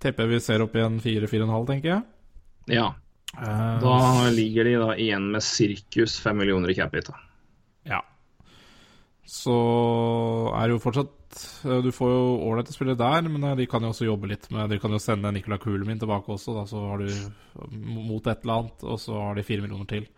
tipper 0.00 0.30
vi 0.30 0.38
ser 0.40 0.64
opp 0.64 0.72
igjen 0.78 0.96
4-4,5, 1.04 1.66
tenker 1.68 1.90
jeg. 1.90 2.06
Ja. 2.78 2.86
da 3.82 3.98
ligger 4.32 4.64
de 4.64 4.72
da 4.80 4.88
igjen 4.96 5.26
med 5.34 5.44
sirkus 5.44 6.16
5 6.24 6.40
millioner 6.40 6.72
i 6.72 6.78
capita. 6.78 7.18
Ja. 7.84 8.00
Så 9.28 9.58
er 10.56 10.70
det 10.70 10.78
jo 10.78 10.82
fortsatt 10.86 11.12
Eh, 11.64 11.78
du 11.84 11.90
får 11.92 12.10
jo 12.12 12.22
ålreite 12.48 12.74
spillere 12.74 12.98
der, 13.00 13.28
men 13.28 13.44
eh, 13.44 13.56
de 13.58 13.66
kan 13.70 13.84
jo 13.84 13.92
også 13.92 14.06
jobbe 14.08 14.30
litt 14.30 14.46
med 14.54 14.70
De 14.72 14.78
kan 14.82 14.92
jo 14.94 15.00
sende 15.02 15.32
Nicola 15.34 15.58
Kulemin 15.62 16.00
tilbake 16.00 16.34
også, 16.34 16.54
da, 16.58 16.66
så 16.70 16.82
har 16.90 17.02
du 17.02 17.08
mot 17.74 18.26
et 18.26 18.44
eller 18.44 18.60
annet, 18.60 18.84
og 18.84 19.00
så 19.02 19.18
har 19.20 19.38
de 19.38 19.46
fire 19.46 19.64
millioner 19.64 19.88
til. 19.90 20.08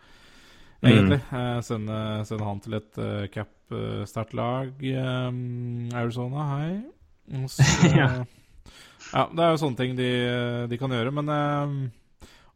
Egentlig. 0.83 1.19
Mm. 1.31 1.37
Eh, 1.39 1.59
sende, 1.65 2.01
sende, 2.29 2.45
han 2.45 2.59
til 2.61 2.77
et 2.77 2.99
uh, 3.01 3.23
cap-startlag. 3.33 4.75
Um, 4.77 5.87
Arizona, 5.97 6.45
hei. 6.53 6.67
Så, 7.49 7.65
ja. 7.97 8.11
ja. 8.21 9.23
Det 9.33 9.41
er 9.41 9.55
jo 9.55 9.61
sånne 9.63 9.79
ting 9.79 9.97
de, 9.97 10.11
de 10.69 10.79
kan 10.79 10.93
gjøre. 10.93 11.15
Men 11.17 11.33
um, 11.33 11.79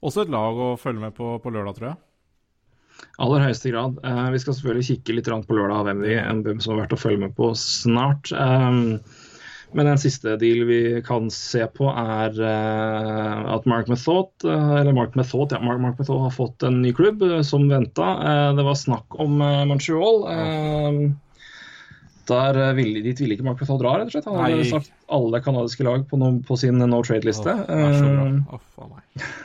også 0.05 0.25
et 0.25 0.33
lag 0.33 0.61
å 0.61 0.75
følge 0.79 1.01
med 1.01 1.17
på 1.17 1.33
på 1.41 1.53
lørdag, 1.53 1.79
tror 1.79 1.89
jeg 1.89 1.99
aller 3.21 3.43
høyeste 3.45 3.71
grad. 3.71 3.97
Uh, 4.05 4.29
vi 4.33 4.41
skal 4.41 4.57
selvfølgelig 4.57 4.87
kikke 4.89 5.17
litt 5.17 5.31
på 5.47 5.57
lørdag 5.57 5.87
hvem, 5.87 6.05
vi, 6.05 6.15
hvem 6.17 6.61
som 6.61 6.75
har 6.75 6.85
vært 6.85 6.95
å 6.95 7.01
følge 7.01 7.23
med 7.25 7.35
på 7.37 7.51
snart. 7.57 8.31
Um, 8.33 8.99
men 9.71 9.87
en 9.87 10.01
siste 10.01 10.33
deal 10.35 10.65
vi 10.67 10.81
kan 11.05 11.29
se 11.31 11.63
på, 11.77 11.87
er 11.87 12.35
uh, 12.35 13.55
at 13.55 13.67
Mark 13.69 13.91
Method, 13.91 14.33
uh, 14.43 14.77
eller 14.81 14.95
Mark 14.97 15.15
Method, 15.19 15.55
ja, 15.55 15.61
Mark, 15.63 15.81
Mark 15.83 15.99
Method 16.01 16.23
har 16.25 16.35
fått 16.35 16.65
en 16.67 16.81
ny 16.83 16.93
klubb, 16.97 17.23
som 17.47 17.69
venta. 17.71 18.13
det 18.57 18.65
var 18.67 18.79
snakk 18.79 19.19
om 19.21 19.39
Montreal. 19.69 20.25
Der 22.31 22.57
ville, 22.77 23.01
dit 23.03 23.19
ville 23.19 23.35
ikke 23.35 23.45
Mark 23.47 23.63
Method 23.63 23.81
dra, 23.81 23.95
rett 23.99 24.11
og 24.11 24.13
slett. 24.13 24.27
Han 24.29 24.43
hadde 24.43 24.67
sagt 24.69 24.91
alle 25.11 25.41
canadiske 25.43 25.87
lag 25.87 26.03
på, 26.07 26.19
no, 26.21 26.35
på 26.47 26.59
sin 26.59 26.79
no 26.79 27.01
trade-liste. 27.03 27.55
Oh, 27.67 28.59
oh, 28.85 29.41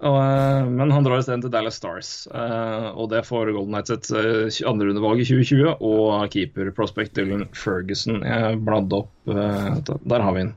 Og, 0.00 0.16
eh, 0.16 0.68
men 0.72 0.92
han 0.94 1.04
drar 1.04 1.20
isteden 1.20 1.42
til 1.44 1.52
Dallas 1.52 1.76
Stars, 1.76 2.10
uh, 2.32 2.88
og 2.96 3.10
det 3.12 3.20
får 3.28 3.52
Golden 3.52 3.74
Knights 3.74 3.92
et 3.92 4.08
uh, 4.14 4.70
andrerundevalg 4.70 5.20
i 5.20 5.26
2020. 5.28 5.74
Og 5.84 6.32
keeper 6.32 6.72
prospect 6.76 7.12
Dylan 7.18 7.44
Ferguson. 7.56 8.22
Jeg 8.24 8.62
bladde 8.64 9.02
opp 9.02 9.12
Der 9.28 10.24
har 10.24 10.36
vi 10.36 10.46
den. 10.46 10.56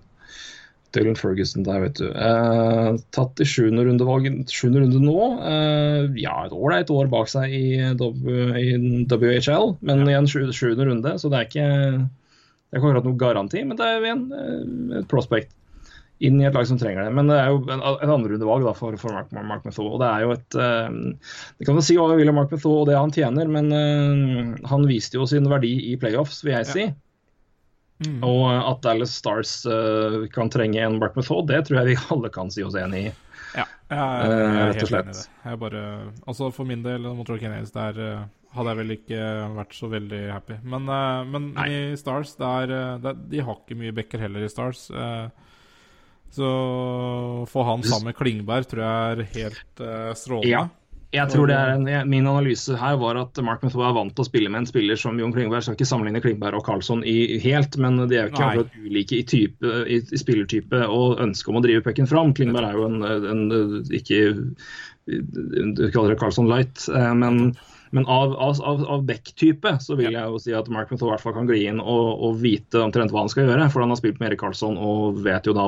Dylan 0.93 1.17
Ferguson 1.17 1.65
der, 1.65 1.81
vet 1.81 1.97
du. 1.97 2.05
Tatt 3.17 3.41
i 3.41 3.47
sjuende 3.49 3.81
runde, 3.87 4.05
runde 4.05 4.99
nå. 5.01 5.15
ja, 6.21 6.35
et 6.45 6.53
ålreit 6.53 6.91
år 6.93 7.09
bak 7.09 7.31
seg 7.31 7.49
i, 7.49 7.65
i 7.81 8.67
WHL, 9.09 9.73
men 9.81 10.03
igjen 10.05 10.29
sjuende 10.29 10.85
runde, 10.85 11.15
så 11.17 11.33
det 11.33 11.39
er 11.39 11.49
ikke 11.49 11.65
det 11.73 12.77
er 12.77 12.77
ikke 12.77 12.91
akkurat 12.91 13.09
noe 13.09 13.21
garanti, 13.21 13.65
men 13.65 13.79
det 13.79 13.89
er 13.89 14.05
igjen 14.05 14.23
et 15.01 15.09
prospect 15.09 15.49
inn 16.23 16.39
i 16.39 16.45
et 16.47 16.55
lag 16.55 16.67
som 16.67 16.79
trenger 16.79 17.05
det. 17.05 17.13
Men 17.17 17.29
det 17.29 17.37
er 17.39 17.51
jo 17.51 17.61
et 17.67 18.11
andrerundevalg 18.11 18.67
for, 18.79 18.95
for 18.99 19.15
Mark, 19.15 19.31
Mark 19.35 19.65
Method. 19.67 19.89
Og 19.91 20.01
det 20.01 20.09
er 20.09 20.25
jo 20.25 20.35
et 20.35 20.57
uh, 20.59 21.31
Det 21.59 21.67
kan 21.67 21.77
man 21.77 21.85
si 21.85 21.97
hva 21.99 22.09
vi 22.13 22.21
vil 22.21 22.31
om 22.31 22.39
Mark 22.39 22.53
Method 22.53 22.83
og 22.83 22.89
det 22.89 22.99
han 22.99 23.13
tjener, 23.13 23.49
men 23.51 23.71
uh, 23.73 24.53
han 24.69 24.87
viste 24.89 25.19
jo 25.19 25.27
sin 25.29 25.49
verdi 25.51 25.73
i 25.91 25.97
playoffs, 25.99 26.43
vil 26.45 26.55
jeg 26.55 26.69
si. 26.71 26.85
Ja. 26.91 26.99
Mm. 28.03 28.19
Og 28.25 28.47
at 28.51 28.81
Dallas 28.83 29.13
Stars 29.15 29.51
uh, 29.69 30.23
kan 30.33 30.51
trenge 30.51 30.81
en 30.81 30.97
Mark 31.01 31.17
Method, 31.19 31.47
det 31.51 31.65
tror 31.67 31.81
jeg 31.81 31.93
vi 31.93 31.99
alle 32.15 32.31
kan 32.33 32.51
si 32.53 32.65
oss 32.65 32.79
enig 32.79 33.09
i. 33.09 33.13
Ja, 33.53 33.67
jeg 33.91 33.99
er, 33.99 34.31
jeg 34.31 34.47
er 34.47 34.71
helt 34.71 34.87
enig 34.87 35.03
i 35.03 35.17
det. 35.19 35.27
Jeg 35.43 35.59
bare, 35.61 35.83
altså 36.25 36.49
For 36.55 36.65
min 36.67 36.81
del, 36.85 37.05
Montreal 37.13 37.43
Canadiens, 37.43 37.75
der 37.75 37.99
hadde 38.53 38.71
jeg 38.71 38.79
vel 38.79 38.93
ikke 38.95 39.21
vært 39.57 39.75
så 39.77 39.89
veldig 39.91 40.23
happy. 40.29 40.57
Men, 40.73 40.89
men 41.29 41.47
i 41.67 41.77
Stars, 41.97 42.35
der, 42.39 42.73
der, 43.01 43.17
de 43.29 43.41
har 43.45 43.59
ikke 43.59 43.77
mye 43.77 43.93
backer 43.95 44.21
heller 44.25 44.45
i 44.45 44.51
Stars. 44.51 44.87
Uh, 44.93 45.27
så 46.33 46.47
å 46.49 47.43
få 47.49 47.65
han 47.67 47.83
sammen 47.85 48.11
med 48.11 48.17
Klingberg 48.17 48.69
tror 48.69 48.83
jeg 48.83 49.11
er 49.11 49.27
helt 49.35 49.83
uh, 49.83 50.13
strålende. 50.17 50.49
Ja. 50.49 50.63
Jeg 51.13 51.29
tror 51.29 51.45
det 51.45 51.53
er 51.53 51.75
en, 51.75 51.83
Min 52.09 52.25
analyse 52.25 52.73
her 52.79 52.95
var 52.97 53.19
at 53.21 53.37
Mark 53.45 53.61
Method 53.61 53.83
er 53.85 53.93
vant 53.93 54.15
til 54.17 54.23
å 54.23 54.25
spille 54.25 54.49
med 54.49 54.63
en 54.63 54.69
spiller 54.69 54.97
som 54.97 55.19
Jon 55.21 55.33
Klingberg. 55.35 55.61
Skal 55.61 55.77
ikke 55.77 55.85
sammenligne 55.85 56.23
Klingberg 56.23 56.57
og 56.57 56.65
Karlsson 56.65 57.03
i, 57.05 57.37
helt, 57.43 57.77
men 57.77 57.99
de 58.01 58.17
er 58.17 58.25
jo 58.25 58.31
ikke 58.31 58.47
akkurat 58.47 58.79
ulike 58.81 59.19
i, 59.19 59.25
type, 59.29 59.75
i, 59.85 59.99
i, 60.01 60.21
spillertype 60.21 60.81
og 60.89 61.21
ønske 61.21 61.53
om 61.53 61.59
å 61.59 61.63
drive 61.65 61.83
pucken 61.85 62.09
fram. 62.09 62.33
Klingberg 62.33 62.71
er 62.71 62.79
jo 62.79 62.87
en, 62.89 63.05
en, 63.05 63.45
en 63.53 63.93
ikke 63.93 64.23
Du 65.05 65.85
kaller 65.93 66.15
det 66.15 66.19
Karlsson 66.23 66.49
light, 66.49 66.87
eh, 66.89 67.13
men 67.13 67.53
men 67.93 68.07
av, 68.09 68.33
av, 68.41 68.59
av 68.89 69.03
back-type 69.05 69.75
så 69.85 69.95
vil 69.99 70.15
jeg 70.15 70.31
jo 70.31 70.39
si 70.41 70.53
at 70.57 70.69
Mark 70.73 70.89
Method 70.89 71.05
i 71.05 71.11
hvert 71.11 71.21
fall 71.21 71.35
kan 71.35 71.45
gli 71.49 71.59
inn 71.69 71.77
og, 71.77 72.07
og, 72.25 72.39
vite 72.41 72.81
omtrent 72.81 73.13
hva 73.13 73.21
han 73.21 73.29
skal 73.29 73.45
gjøre. 73.45 73.67
For 73.69 73.85
han 73.85 73.93
har 73.93 73.99
spilt 73.99 74.17
med 74.17 74.31
Erik 74.31 74.41
Karlsson 74.41 74.79
og 74.81 75.19
vet 75.21 75.45
jo 75.45 75.53
da, 75.53 75.67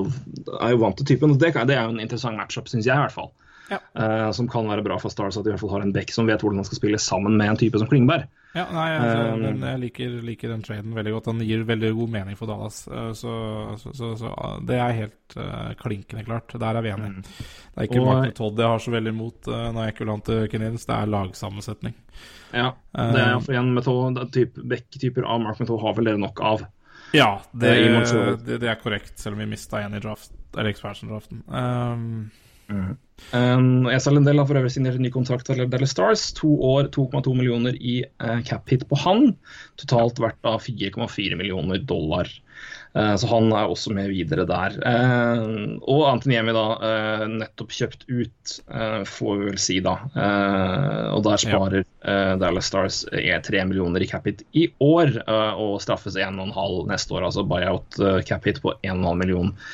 er 0.57 0.73
jo 0.73 0.81
vant 0.81 0.97
til 0.97 1.11
typen. 1.11 1.35
Det, 1.37 1.53
det 1.69 1.77
er 1.77 1.85
jo 1.85 1.93
en 1.93 2.01
interessant 2.01 2.39
matchup, 2.39 2.71
syns 2.71 2.89
jeg 2.89 2.97
i 2.97 3.03
hvert 3.03 3.13
fall. 3.13 3.29
Ja. 3.69 3.79
Uh, 3.99 4.31
som 4.31 4.47
kan 4.49 4.67
være 4.69 4.83
bra 4.85 4.97
for 5.01 5.13
Stars, 5.13 5.37
at 5.37 5.45
de 5.45 5.49
i 5.49 5.55
hvert 5.55 5.63
fall 5.63 5.73
har 5.73 5.85
en 5.85 5.93
back 5.95 6.11
som 6.13 6.27
vet 6.29 6.43
hvordan 6.43 6.61
han 6.61 6.67
skal 6.67 6.79
spille 6.79 6.99
sammen 7.01 7.37
med 7.39 7.49
en 7.49 7.59
type 7.59 7.79
som 7.81 7.89
Klingberg. 7.89 8.27
Ja, 8.55 8.63
nei, 8.71 8.85
altså, 8.95 9.23
um, 9.33 9.41
den, 9.43 9.63
Jeg 9.67 9.79
liker, 9.81 10.11
liker, 10.23 10.51
den 10.53 10.61
traden 10.63 10.93
veldig 10.95 11.11
godt. 11.17 11.25
Den 11.27 11.41
gir 11.43 11.65
veldig 11.67 11.89
god 11.97 12.13
mening 12.13 12.37
for 12.39 12.47
Dallas. 12.47 12.85
Uh, 12.87 13.09
så, 13.17 13.33
så, 13.81 13.91
så, 13.97 14.11
så, 14.21 14.31
det 14.69 14.77
er 14.79 14.95
helt 15.01 15.35
uh, 15.35 15.73
klinkende 15.81 16.23
klart. 16.27 16.55
Der 16.61 16.79
er 16.79 16.85
vi 16.85 16.93
enige. 16.93 17.17
Mm. 17.17 17.25
Det 17.25 17.81
er 17.81 17.89
ikke 17.89 17.99
og, 18.03 18.07
Mark 18.11 18.37
Todd 18.37 18.63
jeg 18.63 18.71
har 18.75 18.85
så 18.85 18.95
veldig 18.95 19.15
imot 19.17 19.51
uh, 19.51 19.65
når 19.75 19.81
jeg 19.81 19.95
ikke 19.95 20.05
vil 20.05 20.13
ha 20.13 20.17
til 20.29 20.47
Canadiens, 20.53 20.87
det 20.87 20.95
er 20.95 21.11
lagsammensetning. 21.17 21.99
Ja, 22.55 22.69
det 22.95 23.19
er 23.19 23.41
for 23.43 23.59
en 23.59 23.73
metode, 23.75 24.29
type, 24.31 24.63
Beck-typer 24.71 25.25
av 25.27 25.41
Mark 25.43 25.59
Method 25.59 25.81
har 25.81 25.97
vel 25.97 26.07
dere 26.07 26.21
nok 26.21 26.39
av. 26.39 26.63
Ja, 27.11 27.41
det, 27.51 27.73
det, 28.45 28.61
det 28.63 28.69
er 28.71 28.79
korrekt, 28.79 29.17
selv 29.19 29.35
om 29.35 29.43
vi 29.43 29.49
mista 29.51 29.81
en 29.83 29.97
i 29.97 29.99
draft, 30.03 30.31
eller 30.55 30.71
expansion-draften. 30.71 31.43
Um, 31.51 32.31
Mm. 32.67 32.97
Um, 33.35 33.87
Esal 33.91 34.15
Lindell 34.17 34.39
har 34.39 34.47
for 34.47 34.59
øvrig 34.59 34.73
signert 34.75 34.99
en 34.99 35.05
ny 35.05 35.11
kontrakt 35.13 35.49
for 35.49 35.67
Dallas 35.71 35.95
Stars. 35.95 36.29
To 36.39 36.51
år, 36.67 36.89
2,2 36.95 37.35
millioner 37.35 37.75
i 37.79 38.01
uh, 38.23 38.41
cap 38.47 38.69
hit 38.71 38.85
på 38.89 38.99
han. 39.01 39.31
Totalt 39.81 40.21
verdt 40.23 40.47
av 40.47 40.61
4,4 40.63 41.39
millioner 41.39 41.81
dollar. 41.83 42.29
Uh, 42.95 43.15
så 43.19 43.27
han 43.27 43.49
er 43.51 43.67
også 43.67 43.91
med 43.95 44.13
videre 44.13 44.45
der. 44.47 44.77
Uh, 44.79 45.75
og 45.83 46.05
Anthony 46.13 46.37
Yemi 46.37 46.53
da 46.55 46.65
uh, 46.79 47.25
nettopp 47.31 47.73
kjøpt 47.75 48.05
ut, 48.07 48.53
får 49.09 49.39
vi 49.39 49.49
vel 49.49 49.59
si 49.59 49.79
da. 49.83 49.95
og 51.15 51.23
der 51.25 51.41
sparer. 51.41 51.83
Dallas 52.39 52.69
Stars 52.69 53.01
3 53.09 53.63
millioner 53.67 54.03
i 54.03 54.07
cap 54.07 54.27
hit 54.29 54.43
i 54.53 54.67
år, 54.83 55.17
og 55.57 55.79
straffes 55.83 56.15
1,5 56.19 56.53
neste 56.91 57.15
år. 57.17 57.25
Altså 57.27 57.45
buyout 57.47 57.99
cap 58.29 58.45
hit 58.47 58.61
på 58.63 58.75
1,5 58.85 59.21
millioner 59.23 59.73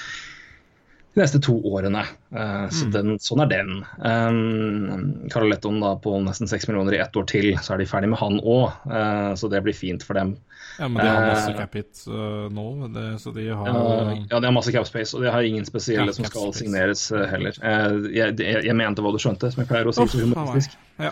de 1.13 1.19
neste 1.19 1.39
to 1.43 1.57
årene. 1.67 2.03
Uh, 2.31 2.69
så 2.71 2.87
mm. 2.87 2.91
den, 2.93 3.17
sånn 3.19 3.43
er 3.43 3.49
den. 3.51 3.81
Um, 3.99 5.27
Caroletton 5.31 5.81
da 5.83 5.95
på 5.99 6.13
nesten 6.23 6.47
seks 6.47 6.69
millioner 6.69 6.95
i 6.95 7.01
ett 7.03 7.17
år 7.19 7.27
til, 7.27 7.51
så 7.59 7.75
er 7.75 7.81
de 7.81 7.89
ferdig 7.89 8.13
med 8.13 8.21
han 8.21 8.39
òg. 8.39 8.71
Uh, 8.87 8.95
eh, 8.95 9.33
så 9.39 9.51
det 9.51 9.63
blir 9.65 9.75
fint 9.75 10.05
for 10.07 10.19
dem. 10.19 10.37
Ja, 10.79 10.87
Men 10.87 11.03
de 11.03 11.09
har 11.09 11.27
masse 11.27 11.51
cap 11.57 11.73
hit 11.75 12.03
uh, 12.07 12.47
nå, 12.53 12.67
det, 12.95 13.05
så 13.19 13.33
de 13.35 13.49
har 13.49 13.67
Ja, 13.67 14.39
de 14.39 14.45
har 14.47 14.55
masse 14.55 14.71
cap 14.71 14.87
space, 14.87 15.11
og 15.17 15.25
de 15.25 15.33
har 15.33 15.43
ingen 15.43 15.67
spesielle 15.67 16.07
ja, 16.13 16.15
som 16.15 16.29
skal 16.29 16.55
signeres 16.55 17.09
heller. 17.11 17.59
Jeg, 17.59 17.99
jeg, 18.15 18.63
jeg, 18.69 18.77
mente 18.79 19.03
hva 19.03 19.11
du 19.11 19.19
skjønte, 19.19 19.51
som 19.51 19.65
jeg 19.65 19.71
pleier 19.71 19.91
å 19.91 19.95
si 19.95 20.07
så 20.07 20.23
humoristisk. 20.23 20.79
Ja. 21.01 21.11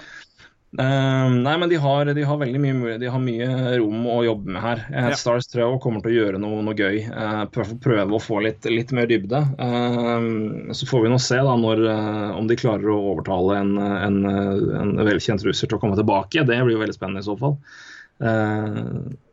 Eh, 0.77 1.29
nei, 1.33 1.53
men 1.57 1.69
de 1.71 1.79
har, 1.81 2.05
de 2.13 2.23
har 2.29 2.37
veldig 2.37 2.59
mye, 2.61 2.97
de 3.01 3.07
har 3.09 3.21
mye 3.23 3.47
rom 3.79 4.03
å 4.05 4.19
jobbe 4.21 4.51
med 4.53 4.61
her. 4.61 4.83
Eh, 4.91 5.07
Ja. 5.09 5.15
Stars 5.17 5.47
jeg 5.49 5.79
kommer 5.81 6.03
til 6.03 6.11
å 6.11 6.17
gjøre 6.19 6.41
noe, 6.41 6.61
noe 6.61 6.77
gøy. 6.77 6.99
Eh, 7.09 7.45
prøve, 7.49 8.05
å 8.13 8.21
få 8.21 8.43
litt, 8.45 8.67
litt 8.69 8.93
mer 8.93 9.07
dybde. 9.09 9.39
Eh, 9.57 10.27
så 10.77 10.85
får 10.85 11.03
vi 11.07 11.09
nå 11.09 11.17
se 11.19 11.39
da 11.41 11.55
når, 11.57 11.81
eh, 11.89 12.37
om 12.37 12.45
de 12.47 12.55
klarer 12.59 12.85
å 12.93 12.99
overtale 13.15 13.57
en, 13.63 13.73
en, 13.79 14.19
en 14.29 14.93
velkjent 15.09 15.41
russer 15.47 15.67
til 15.67 15.79
å 15.79 15.81
komme 15.81 15.97
tilbake. 15.97 16.45
Det 16.45 16.59
blir 16.61 16.77
jo 16.77 16.83
veldig 16.83 16.97
spennende 16.99 17.25
i 17.25 17.29
så 17.29 17.37
fall. 17.39 17.57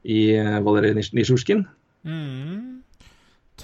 I 0.07 0.21
Valerij 0.63 0.95
Nisjurskin. 1.13 1.67
Mm. 2.07 2.76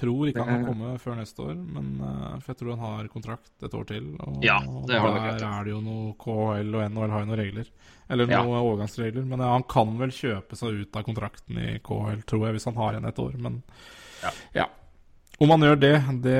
Tror 0.03 0.29
ikke 0.33 0.43
han 0.43 0.51
kan 0.65 0.67
komme 0.73 0.93
før 0.99 1.17
neste 1.21 1.45
år, 1.47 1.55
men 1.77 1.89
eh, 2.03 2.37
for 2.43 2.51
jeg 2.53 2.59
tror 2.59 2.73
han 2.75 2.85
har 2.99 3.09
kontrakt 3.13 3.67
et 3.69 3.75
år 3.79 3.85
til. 3.87 4.09
Og 4.27 4.43
Ja, 4.43 4.59
det 4.91 4.99
har 4.99 5.09
og 5.13 5.17
der 5.21 5.39
det 5.39 5.47
er 5.49 5.65
det 5.69 5.73
jo 5.77 5.81
noe 5.87 6.13
KL 6.19 6.75
og 6.75 6.85
NHL 6.91 7.15
har 7.15 7.23
jo 7.23 7.31
noen 7.31 7.39
regler. 7.39 7.71
Eller 8.11 8.31
Ja. 8.33 8.43
noen 8.43 8.59
overgangsregler. 8.65 9.25
Men 9.31 9.41
eh, 9.41 9.53
han 9.55 9.63
kan 9.71 9.95
vel 10.03 10.11
kjøpe 10.11 10.59
seg 10.59 10.81
ut 10.83 10.97
av 10.99 11.07
kontrakten 11.07 11.59
i 11.63 11.79
KL, 11.87 12.23
tror 12.27 12.47
jeg, 12.49 12.59
hvis 12.59 12.67
han 12.71 12.81
har 12.83 12.93
igjen 12.97 13.09
et 13.13 13.23
år. 13.23 13.39
Men 13.39 13.63
ja. 14.55 14.67
Om 15.43 15.51
han 15.51 15.65
gjør 15.67 15.79
det, 15.81 15.95
det 16.23 16.37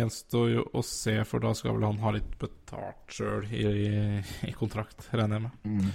gjenstår 0.00 0.48
jo 0.52 0.64
å 0.76 0.82
se, 0.84 1.14
for 1.24 1.40
da 1.40 1.52
skal 1.56 1.76
vel 1.78 1.86
han 1.86 2.00
ha 2.02 2.10
litt 2.16 2.34
betalt 2.40 3.14
sjøl 3.14 3.46
i, 3.52 3.62
i, 3.64 4.24
i 4.50 4.52
kontrakt, 4.52 5.06
regner 5.12 5.38
jeg 5.38 5.46
med. 5.46 5.94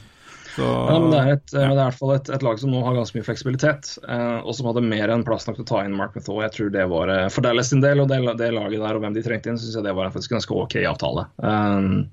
Så 0.55 0.65
Ja, 0.65 0.97
men 0.99 1.11
det 1.13 1.19
er, 1.19 1.31
et, 1.37 1.45
det 1.53 1.61
er 1.61 1.71
i 1.71 1.79
hvert 1.79 1.97
fall 1.99 2.13
et, 2.15 2.29
et 2.35 2.43
lag 2.45 2.59
som 2.61 2.71
nå 2.73 2.81
har 2.85 2.95
ganske 2.97 3.17
mye 3.19 3.27
fleksibilitet, 3.27 3.91
eh, 4.07 4.39
og 4.41 4.55
som 4.57 4.69
hadde 4.71 4.81
mer 4.85 5.13
enn 5.13 5.25
plass 5.27 5.45
nok 5.47 5.59
til 5.59 5.67
å 5.67 5.71
ta 5.73 5.83
inn 5.85 5.95
Mark 5.97 6.15
Methaw 6.17 6.41
Jeg 6.45 6.55
tror 6.57 6.71
det 6.73 6.87
var 6.89 7.11
eh, 7.13 7.27
For 7.33 7.45
Dallas 7.45 7.69
sin 7.73 7.83
del 7.85 8.01
og 8.03 8.09
det, 8.11 8.21
det 8.41 8.53
laget 8.55 8.79
der 8.81 8.97
og 8.97 9.03
hvem 9.05 9.13
de 9.17 9.25
trengte 9.25 9.51
inn, 9.53 9.59
syns 9.61 9.75
jeg 9.77 9.85
det 9.85 9.93
var 9.95 10.09
en 10.09 10.29
ganske 10.35 10.55
OK 10.63 10.79
avtale. 10.89 11.27
Um, 11.37 12.09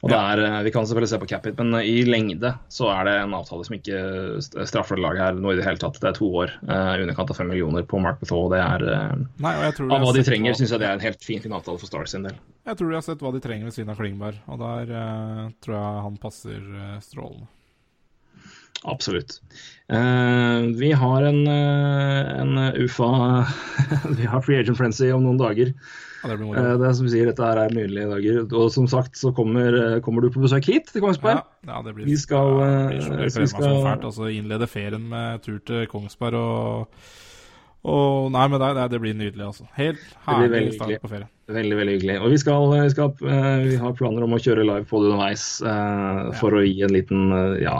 og 0.00 0.08
det 0.08 0.16
er, 0.16 0.40
eh, 0.46 0.62
Vi 0.64 0.70
kan 0.72 0.86
selvfølgelig 0.88 1.10
se 1.10 1.18
på 1.20 1.26
Capit, 1.28 1.58
men 1.60 1.74
i 1.84 1.98
lengde 2.08 2.54
så 2.72 2.86
er 2.88 3.04
det 3.04 3.14
en 3.20 3.34
avtale 3.36 3.66
som 3.68 3.74
ikke 3.76 3.98
st- 4.40 4.64
straffer 4.70 4.96
det 4.96 5.04
laget 5.04 5.20
her 5.26 5.36
noe 5.36 5.52
i 5.52 5.58
det 5.58 5.66
hele 5.66 5.76
tatt. 5.82 5.98
Det 6.00 6.08
er 6.08 6.16
to 6.16 6.28
år, 6.40 6.54
i 6.64 7.02
underkant 7.04 7.32
av 7.34 7.36
fem 7.36 7.50
millioner 7.52 7.84
på 7.84 8.00
Mark 8.00 8.16
Methaw 8.22 8.46
og 8.46 8.54
Det 8.54 8.62
er, 8.64 8.86
uh, 8.88 9.20
Nei, 9.44 9.52
av 9.68 9.76
hva 10.00 10.14
de 10.16 10.24
trenger, 10.24 10.54
hva- 10.54 10.60
syns 10.62 10.72
jeg 10.72 10.80
det 10.80 10.88
er 10.88 10.96
en 10.96 11.04
helt 11.04 11.24
fin, 11.26 11.44
fin 11.44 11.52
avtale 11.52 11.76
for 11.82 11.90
Stars 11.90 12.14
sin 12.16 12.24
del. 12.24 12.38
Jeg 12.64 12.80
tror 12.80 12.88
de 12.88 12.96
har 12.96 13.04
sett 13.04 13.20
hva 13.20 13.32
de 13.36 13.44
trenger 13.44 13.68
ved 13.68 13.76
siden 13.76 13.92
av 13.92 14.00
Klingberg, 14.00 14.40
og 14.48 14.62
der 14.64 14.94
uh, 14.96 15.46
tror 15.60 15.76
jeg 15.76 16.04
han 16.08 16.16
passer 16.24 16.60
strålende. 17.04 17.48
Absolutt. 18.88 19.40
Eh, 19.92 20.60
vi 20.78 20.92
har 20.96 21.22
en, 21.28 21.40
eh, 21.46 22.40
en 22.40 22.58
UFA 22.80 23.10
Vi 24.18 24.24
har 24.30 24.40
Free 24.46 24.60
Agent 24.62 24.78
Frenzy 24.78 25.10
om 25.12 25.24
noen 25.26 25.36
dager. 25.40 25.74
Ja, 26.22 26.30
det. 26.36 26.46
Eh, 26.48 26.70
det 26.80 26.86
er 26.88 26.92
som 26.96 27.06
vi 27.08 27.12
sier, 27.12 27.28
Dette 27.28 27.44
her 27.44 27.60
er 27.64 27.74
nydelige 27.74 28.08
dager. 28.12 28.40
Og 28.56 28.70
som 28.72 28.86
sagt 28.88 29.16
så 29.20 29.32
kommer, 29.36 30.00
kommer 30.04 30.24
du 30.24 30.30
på 30.32 30.42
besøk 30.44 30.64
hit 30.70 30.88
til 30.92 31.00
Ja, 31.02 31.06
Kongsberg. 31.08 31.42
ja, 31.68 31.80
det 31.84 31.94
blir, 31.96 32.06
Vi 32.08 32.16
skal, 32.20 32.54
ja, 32.60 32.68
det 33.00 33.08
blir 33.32 33.40
vi 33.44 33.46
skal- 33.52 33.82
fælt. 33.84 34.04
Altså, 34.08 34.30
innlede 34.32 34.68
ferien 34.70 35.08
med 35.12 35.42
tur 35.44 35.58
til 35.64 35.86
Kongsberg 35.90 36.34
og 36.40 37.02
og 37.80 38.26
Nei, 38.32 38.42
men 38.52 38.60
det, 38.60 38.90
det 38.92 38.98
blir 39.00 39.14
nydelig, 39.16 39.40
altså. 39.40 39.64
Helt 39.72 40.00
herlig 40.26 40.74
start 40.74 41.00
på 41.00 41.08
ferie. 41.08 41.28
Veldig 41.50 41.76
veldig 41.78 41.94
hyggelig. 41.96 42.16
Og 42.22 42.32
vi, 42.32 42.38
skal, 42.38 42.66
vi, 42.70 42.90
skal, 42.92 43.10
eh, 43.26 43.62
vi 43.64 43.76
har 43.80 43.96
planer 43.98 44.26
om 44.26 44.36
å 44.36 44.40
kjøre 44.42 44.66
live 44.66 44.86
på 44.88 45.00
det 45.02 45.10
underveis 45.10 45.46
eh, 45.66 46.20
for 46.38 46.54
å 46.54 46.62
gi 46.62 46.84
en 46.86 46.94
liten 46.94 47.34
eh, 47.34 47.62
ja, 47.64 47.76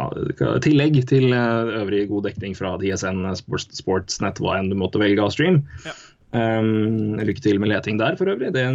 tillegg 0.65 0.99
til 1.11 1.31
eh, 1.37 1.75
øvrig 1.83 2.07
god 2.11 2.27
dekning 2.31 2.57
fra 2.59 2.75
DSN 2.81 3.23
Sports, 3.39 3.71
Sportsnett, 3.79 4.43
hva 4.43 4.59
enn 4.59 4.73
du 4.73 4.79
måtte 4.81 5.03
velge 5.03 5.23
av 5.23 5.35
stream. 5.35 5.63
Ja. 5.87 5.95
Um, 6.31 7.19
lykke 7.27 7.43
til 7.43 7.59
med 7.59 7.73
leting 7.73 7.97
der 7.99 8.15
for 8.19 8.31
øvrig. 8.31 8.53
Det 8.55 8.67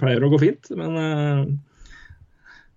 pleier 0.00 0.24
å 0.24 0.30
gå 0.32 0.40
fint. 0.42 0.70
Men 0.78 0.98
eh, 0.98 1.44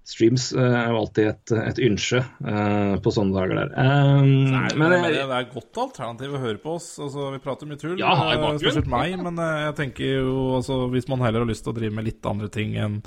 streams 0.06 0.52
eh, 0.54 0.76
er 0.80 0.92
jo 0.94 1.00
alltid 1.02 1.30
et, 1.32 1.54
et 1.60 1.80
ønske 1.88 2.22
uh, 2.22 2.96
på 3.02 3.14
sånne 3.14 3.36
dager 3.36 3.62
der. 3.64 3.72
Um, 3.76 4.52
Nei, 4.54 4.68
men 4.78 4.86
men 4.86 5.06
det, 5.06 5.14
det 5.18 5.38
er 5.38 5.48
godt 5.52 5.80
alternativ 5.86 6.36
å 6.36 6.42
høre 6.42 6.62
på 6.62 6.76
oss. 6.78 6.90
Altså, 7.02 7.30
vi 7.34 7.42
prater 7.44 7.70
mye 7.70 7.82
tull, 7.82 7.98
Ja, 8.00 8.14
eh, 8.34 8.46
spesielt 8.62 8.92
meg. 8.92 9.18
Men 9.22 9.40
eh, 9.42 9.64
jeg 9.68 9.78
tenker 9.80 10.14
jo 10.20 10.36
altså, 10.60 10.86
hvis 10.94 11.10
man 11.12 11.26
heller 11.26 11.46
har 11.46 11.50
lyst 11.50 11.66
til 11.66 11.74
å 11.74 11.80
drive 11.80 11.98
med 11.98 12.08
litt 12.10 12.30
andre 12.30 12.52
ting 12.54 12.78
enn 12.80 13.02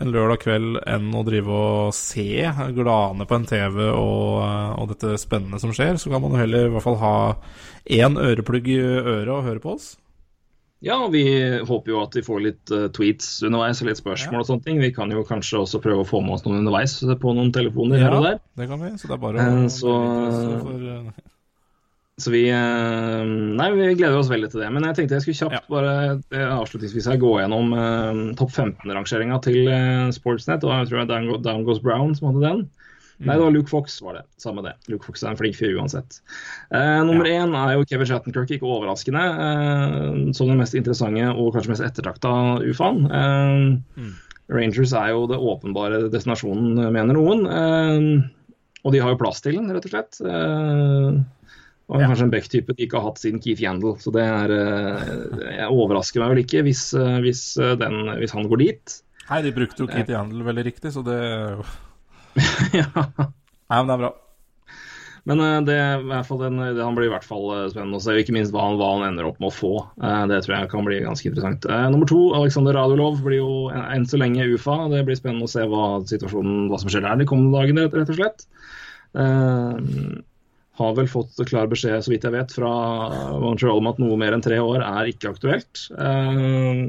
en 0.00 0.08
lørdag 0.14 0.40
kveld 0.40 0.78
enn 0.88 1.10
å 1.12 1.20
drive 1.26 1.52
og 1.52 1.90
se 1.92 2.24
gladene 2.72 3.26
på 3.28 3.36
en 3.36 3.48
TV 3.48 3.82
og, 3.90 4.38
eh, 4.46 4.70
og 4.80 4.94
dette 4.94 5.18
spennende 5.20 5.60
som 5.60 5.74
skjer, 5.76 6.00
så 6.00 6.12
kan 6.12 6.24
man 6.24 6.36
jo 6.36 6.40
heller 6.40 6.68
i 6.68 6.72
hvert 6.72 6.86
fall 6.86 7.00
ha 7.02 7.16
én 8.00 8.16
øreplugg 8.20 8.70
i 8.72 8.80
øret 8.80 9.34
og 9.34 9.44
høre 9.48 9.62
på 9.62 9.76
oss. 9.76 9.92
Ja, 10.80 10.94
og 11.04 11.10
vi 11.12 11.22
håper 11.68 11.92
jo 11.92 11.98
at 12.00 12.14
vi 12.16 12.22
får 12.24 12.38
litt 12.40 12.70
eh, 12.72 12.86
tweets 12.96 13.42
underveis 13.44 13.82
og 13.82 13.90
litt 13.90 13.98
spørsmål 14.00 14.40
og 14.40 14.46
sånne 14.48 14.64
ting. 14.64 14.78
Vi 14.80 14.88
kan 14.96 15.10
jo 15.12 15.20
kanskje 15.28 15.58
også 15.60 15.80
prøve 15.84 16.06
å 16.06 16.08
få 16.08 16.22
med 16.24 16.38
oss 16.38 16.46
noen 16.46 16.62
underveis 16.62 16.94
på 17.20 17.34
noen 17.36 17.50
telefoner 17.52 18.00
her 18.00 18.16
og 18.16 18.24
der. 18.24 18.38
det 18.56 18.68
kan 18.70 18.80
vi. 18.80 18.94
Så 18.96 19.10
det 19.10 19.18
er 19.18 19.20
bare 19.26 19.42
Eh, 19.44 19.66
å 19.66 19.68
så- 19.68 20.62
for, 20.62 20.80
eh, 20.80 21.26
Så 22.20 22.30
vi 22.32 22.48
eh, 22.48 23.24
Nei, 23.24 23.70
vi 23.72 23.94
gleder 23.94 24.16
oss 24.18 24.28
veldig 24.28 24.50
til 24.50 24.60
det. 24.60 24.72
Men 24.72 24.84
jeg 24.84 24.96
tenkte 24.96 25.16
jeg 25.20 25.22
skulle 25.22 25.40
kjapt 25.40 25.52
Ja. 25.52 25.60
bare 25.68 26.22
eh, 26.32 26.48
avslutningsvis 26.56 27.06
her 27.08 27.16
gå 27.16 27.30
gjennom 27.40 27.72
uh, 27.72 28.34
topp 28.36 28.50
15-rangeringa 28.52 29.40
til 29.42 29.68
uh, 29.68 30.10
Sportsnet. 30.12 30.64
Og 30.64 30.72
jeg 30.80 30.88
tror 30.88 31.06
det 31.06 31.16
er 31.16 31.38
Down 31.44 31.64
Goes 31.64 31.80
Brown 31.80 32.14
som 32.14 32.28
hadde 32.32 32.40
den. 32.48 32.70
Nei, 33.20 33.34
det 33.36 33.44
var 33.44 33.52
Luke 33.52 33.68
Fox, 33.68 33.98
var 34.00 34.16
det. 34.16 34.22
Samme 34.40 34.62
det. 34.64 34.72
Luke 34.88 35.04
Fox 35.04 35.20
er 35.22 35.34
en 35.34 35.36
flink 35.36 35.58
fyr 35.58 35.74
uansett. 35.76 36.22
Eh, 36.72 37.00
nummer 37.04 37.28
én 37.28 37.52
er 37.52 37.74
jo 37.76 37.84
Kevin 37.88 38.08
Shattenkirk, 38.08 38.54
ikke 38.56 38.68
overraskende. 38.68 39.24
Eh, 39.44 40.30
som 40.36 40.48
den 40.48 40.60
mest 40.60 40.76
interessante 40.78 41.26
og 41.34 41.52
kanskje 41.56 41.74
mest 41.74 41.84
ettertrakta 41.84 42.32
UFA-en. 42.64 43.02
Eh, 43.20 44.06
Rangers 44.50 44.94
er 44.96 45.12
jo 45.12 45.26
det 45.30 45.38
åpenbare 45.38 46.06
destinasjonen, 46.12 46.80
mener 46.94 47.18
noen. 47.18 47.44
Eh, 47.46 48.30
og 48.80 48.94
de 48.94 49.02
har 49.04 49.12
jo 49.12 49.20
plass 49.20 49.44
til 49.44 49.60
den, 49.60 49.68
rett 49.74 49.86
og 49.86 49.92
slett. 49.92 50.22
Eh, 50.24 51.20
og 51.90 52.00
kanskje 52.06 52.24
en 52.24 52.32
Beck-type 52.32 52.72
de 52.72 52.86
ikke 52.86 52.98
har 53.02 53.10
hatt 53.10 53.20
siden 53.20 53.42
Keith 53.42 53.60
Yandel. 53.60 53.98
Så 54.00 54.14
det 54.14 54.24
er 54.24 54.54
eh, 54.54 55.54
Jeg 55.58 55.68
overrasker 55.74 56.22
meg 56.22 56.32
vel 56.34 56.42
ikke 56.46 56.64
hvis, 56.66 56.88
hvis, 57.26 57.44
den, 57.82 58.14
hvis 58.22 58.34
han 58.36 58.48
går 58.48 58.64
dit. 58.64 58.98
Nei, 59.28 59.44
de 59.44 59.54
brukte 59.54 59.84
jo 59.84 59.90
Keith 59.90 60.10
Yandel 60.10 60.42
veldig 60.48 60.66
riktig, 60.66 60.94
så 60.96 61.04
det 61.06 61.20
ja. 62.80 62.88
Nei, 62.94 63.78
men 63.78 63.88
det 63.90 63.94
er 63.94 64.02
bra. 64.04 64.10
Men 65.28 65.42
eh, 65.44 65.58
det, 65.68 65.76
den, 66.40 66.60
det, 66.62 66.82
han 66.82 66.96
blir 66.96 67.10
i 67.10 67.12
hvert 67.12 67.26
fall 67.28 67.44
eh, 67.54 67.66
spennende 67.72 68.00
å 68.00 68.04
se, 68.04 68.16
ikke 68.20 68.34
minst 68.34 68.54
hva 68.54 68.64
han, 68.68 68.78
hva 68.80 68.88
han 68.94 69.06
ender 69.10 69.28
opp 69.28 69.40
med 69.42 69.50
å 69.50 69.56
få. 69.56 69.72
Eh, 70.00 70.22
Det 70.32 70.40
tror 70.46 70.56
jeg 70.56 70.70
kan 70.72 70.88
bli 70.88 71.02
ganske 71.04 71.28
interessant. 71.28 71.68
Nummer 71.92 72.08
to, 72.08 72.22
Alexander 72.38 72.78
Radulov, 72.78 73.20
blir 73.26 73.42
jo 73.42 73.52
enn 73.74 74.08
så 74.08 74.20
lenge 74.20 74.48
UFA. 74.54 74.78
Det 74.94 75.04
blir 75.08 75.20
spennende 75.20 75.48
å 75.48 75.52
se 75.52 75.66
hva 75.68 75.92
situasjonen, 76.08 76.66
hva 76.72 76.80
som 76.80 76.92
skjer 76.92 77.06
der 77.06 77.20
de 77.20 77.28
kommende 77.28 77.60
dagene, 77.60 77.86
rett, 77.92 78.14
og 78.14 78.20
slett. 78.20 78.48
Uh, 79.10 80.22
har 80.80 80.96
vel 80.96 81.08
fått 81.10 81.40
klar 81.48 81.68
beskjed, 81.70 82.00
så 82.04 82.12
vidt 82.12 82.24
jeg 82.24 82.34
vet, 82.34 82.52
fra 82.54 82.70
Montreal 83.42 83.80
om 83.82 83.88
at 83.90 84.00
noe 84.00 84.16
mer 84.20 84.36
enn 84.36 84.44
tre 84.44 84.60
år 84.62 84.84
er 84.86 85.10
ikke 85.12 85.32
aktuelt. 85.34 85.82
Eh, 85.92 86.84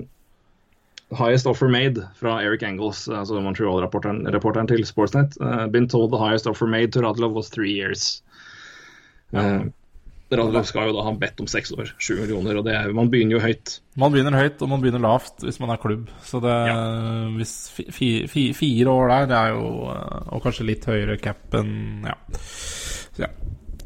Highest 1.12 1.48
offer 1.48 1.68
made 1.68 2.08
fra 2.16 2.38
Eric 2.44 2.64
Angles, 2.64 3.08
altså 3.10 3.42
Montreal-reporteren 3.44 4.24
reporteren 4.32 4.70
til 4.70 4.86
Sportsnet. 4.88 5.36
Uh, 5.42 5.68
been 5.68 5.90
told 5.90 6.12
the 6.14 6.20
highest 6.20 6.48
offer 6.48 6.68
made 6.68 6.94
to 6.94 7.02
Radlov 7.04 7.36
was 7.36 7.50
three 7.50 7.74
years. 7.74 8.24
Uh, 9.36 9.68
Radlov 10.32 10.64
skal 10.70 10.88
jo 10.88 10.96
da 10.96 11.04
ha 11.04 11.12
bedt 11.20 11.42
om 11.44 11.48
seks 11.52 11.74
år, 11.76 11.90
sju 12.00 12.16
millioner, 12.22 12.56
og 12.62 12.68
det 12.68 12.76
er, 12.78 12.94
man 12.96 13.10
begynner 13.12 13.36
jo 13.36 13.42
høyt. 13.44 13.74
Man 14.00 14.14
begynner 14.14 14.38
høyt, 14.40 14.62
og 14.64 14.72
man 14.72 14.84
begynner 14.84 15.04
lavt 15.04 15.44
hvis 15.44 15.60
man 15.60 15.74
er 15.74 15.82
klubb. 15.82 16.08
Så 16.24 16.40
det 16.44 16.56
hvis 17.36 17.56
fi, 17.76 17.88
fi, 17.92 18.12
fi, 18.32 18.46
fire 18.56 18.94
år 18.94 19.12
der, 19.12 19.28
det 19.32 19.40
er 19.42 19.58
jo 19.58 19.90
eh, 19.92 20.32
Og 20.32 20.46
kanskje 20.46 20.68
litt 20.70 20.88
høyere 20.88 21.20
cap 21.20 21.60
enn 21.60 22.08
Ja. 22.08 22.16
Så 22.40 23.26
ja. 23.26 23.32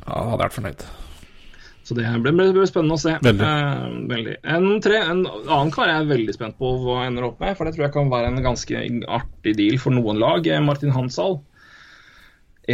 ja 0.06 0.22
hadde 0.30 0.43
vært 0.43 0.60
fornøyd. 0.60 0.85
Så 1.86 1.94
det 1.94 2.06
blir, 2.24 2.64
spennende 2.66 2.95
å 2.98 3.02
se. 3.02 3.12
Veldig. 3.22 3.45
Eh, 3.45 3.98
veldig. 4.10 4.36
En, 4.56 4.64
tre, 4.82 5.03
en 5.06 5.20
annen 5.30 5.70
kar 5.76 5.91
jeg 5.91 6.02
er 6.02 6.07
veldig 6.10 6.34
spent 6.34 6.56
på 6.57 6.72
hva 6.82 7.03
ender 7.06 7.28
opp 7.28 7.44
med, 7.44 7.53
for 7.60 7.68
det 7.70 7.76
tror 7.76 7.86
jeg 7.86 7.94
kan 7.94 8.10
være 8.10 8.32
en 8.32 8.41
ganske 8.41 8.80
artig 9.20 9.53
deal 9.60 9.78
for 9.84 9.94
noen 9.94 10.18
lag. 10.18 10.48
eh, 10.49 10.64
Martin 10.66 10.95
Hansal. 10.95 11.38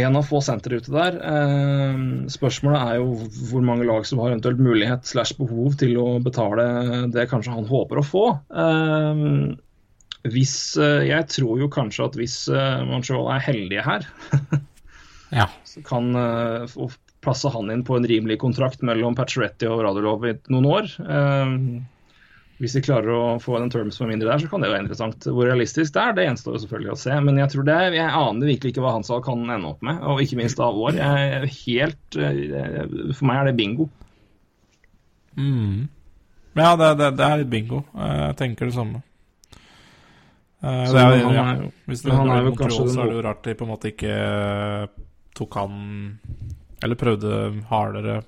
En 0.00 0.16
av 0.16 0.24
få 0.24 0.40
sentre 0.40 0.78
ute 0.80 0.88
der. 0.94 1.18
Eh, 1.20 1.98
spørsmålet 2.32 2.80
er 2.94 3.02
jo 3.02 3.10
hvor 3.50 3.60
mange 3.68 3.84
lag 3.84 4.06
som 4.08 4.22
har 4.24 4.32
eventuelt 4.32 4.62
mulighet 4.64 5.04
slash 5.04 5.36
behov 5.36 5.76
til 5.82 5.98
å 6.00 6.06
betale 6.24 6.64
det 7.12 7.28
kanskje 7.28 7.52
han 7.52 7.68
håper 7.68 8.00
å 8.00 8.06
få. 8.08 8.24
Eh, 8.48 9.22
hvis, 10.32 10.56
jeg 10.80 11.28
tror 11.34 11.60
jo 11.60 11.68
kanskje 11.68 12.04
at 12.08 12.16
hvis 12.16 12.38
Montreal 12.88 13.28
er 13.36 13.44
heldige 13.44 13.84
her, 13.84 14.08
Ja. 15.32 15.46
så 15.68 15.80
kan 15.84 16.12
plasse 17.22 17.50
han 17.54 17.70
inn 17.70 17.84
på 17.86 17.96
en 17.96 18.06
rimelig 18.08 18.38
kontrakt 18.42 18.82
mellom 18.86 19.14
Pacioretty 19.18 19.68
og 19.70 19.82
Radulov 19.86 20.26
i 20.26 20.36
noen 20.50 20.66
år. 20.68 20.92
Eh, 21.06 21.56
hvis 22.62 22.76
de 22.76 22.82
klarer 22.84 23.10
å 23.10 23.22
få 23.42 23.56
en 23.58 23.70
term 23.72 23.88
som 23.90 24.04
er 24.06 24.12
mindre 24.12 24.28
der, 24.30 24.42
så 24.42 24.50
kan 24.50 24.62
det 24.62 24.68
være 24.70 24.84
interessant. 24.84 25.24
Hvor 25.26 25.48
realistisk 25.48 25.94
det 25.96 26.02
er, 26.02 26.12
det 26.14 26.26
gjenstår 26.28 26.54
jo 26.54 26.60
selvfølgelig 26.62 26.92
å 26.92 26.98
se. 27.00 27.16
Men 27.26 27.40
jeg 27.40 27.50
tror 27.54 27.66
det 27.66 27.78
jeg 27.96 28.10
aner 28.20 28.50
virkelig 28.52 28.70
ikke 28.74 28.84
hva 28.84 28.92
han 28.94 29.06
sa 29.08 29.18
kan 29.24 29.42
ende 29.50 29.70
opp 29.72 29.82
med, 29.82 29.98
og 30.06 30.22
ikke 30.22 30.38
minst 30.38 30.62
av 30.62 30.78
år. 30.78 30.98
Jeg 31.00 31.50
helt, 31.56 32.18
eh, 32.22 32.84
for 33.16 33.26
meg 33.30 33.40
er 33.40 33.50
det 33.50 33.56
bingo. 33.58 33.88
Mm. 35.38 35.88
Ja, 36.54 36.74
det, 36.76 36.90
det, 37.00 37.10
det 37.18 37.26
er 37.26 37.40
litt 37.40 37.50
bingo. 37.50 37.82
Eh, 37.96 38.18
Jeg 38.28 38.38
tenker 38.42 38.68
det 38.70 38.76
samme. 38.76 39.02
Eh, 40.62 40.84
Så 40.86 40.98
er, 41.00 41.18
han 41.24 41.34
ja. 41.34 41.46
Hvis 41.90 42.04
det 42.06 42.14
han 42.14 42.30
er 42.30 42.46
jo 42.46 42.54
kanskje 42.58 42.86
så 42.92 43.02
er 43.02 43.10
det 43.10 43.16
jo 43.18 43.26
rart 43.26 43.42
de 43.48 43.54
på 43.58 43.66
en 43.66 43.72
måte 43.72 43.90
ikke 43.90 44.16
tok 45.34 45.56
han 45.58 45.78
Eller 46.82 46.98
prøvde 46.98 47.40
hardere 47.70 48.22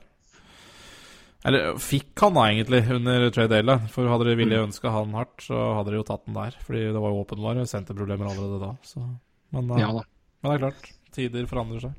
Eller 1.45 1.75
fikk 1.83 2.23
han 2.25 2.37
da, 2.39 2.47
egentlig, 2.49 2.81
under 2.95 3.27
trade 3.35 3.53
Dale. 3.53 3.79
For 3.93 4.09
hadde 4.09 4.31
de 4.31 4.37
villet 4.39 4.63
ønska 4.65 4.93
han 4.95 5.13
hardt, 5.17 5.37
så 5.45 5.59
hadde 5.77 5.93
de 5.93 5.99
jo 6.01 6.07
tatt 6.09 6.25
den 6.25 6.39
der. 6.39 6.57
Fordi 6.65 6.87
det 6.89 7.03
var 7.03 7.13
jo 7.13 7.21
åpenbare 7.25 7.67
senterproblemer 7.69 8.31
allerede 8.31 8.61
da. 8.63 8.71
Så. 8.87 9.03
Men, 9.53 9.71
eh, 9.75 9.83
Ja 9.83 9.91
da. 9.93 10.05
men 10.41 10.51
det 10.51 10.55
er 10.57 10.63
klart, 10.69 10.93
tider 11.13 11.47
forandrer 11.51 11.85
seg. 11.85 11.99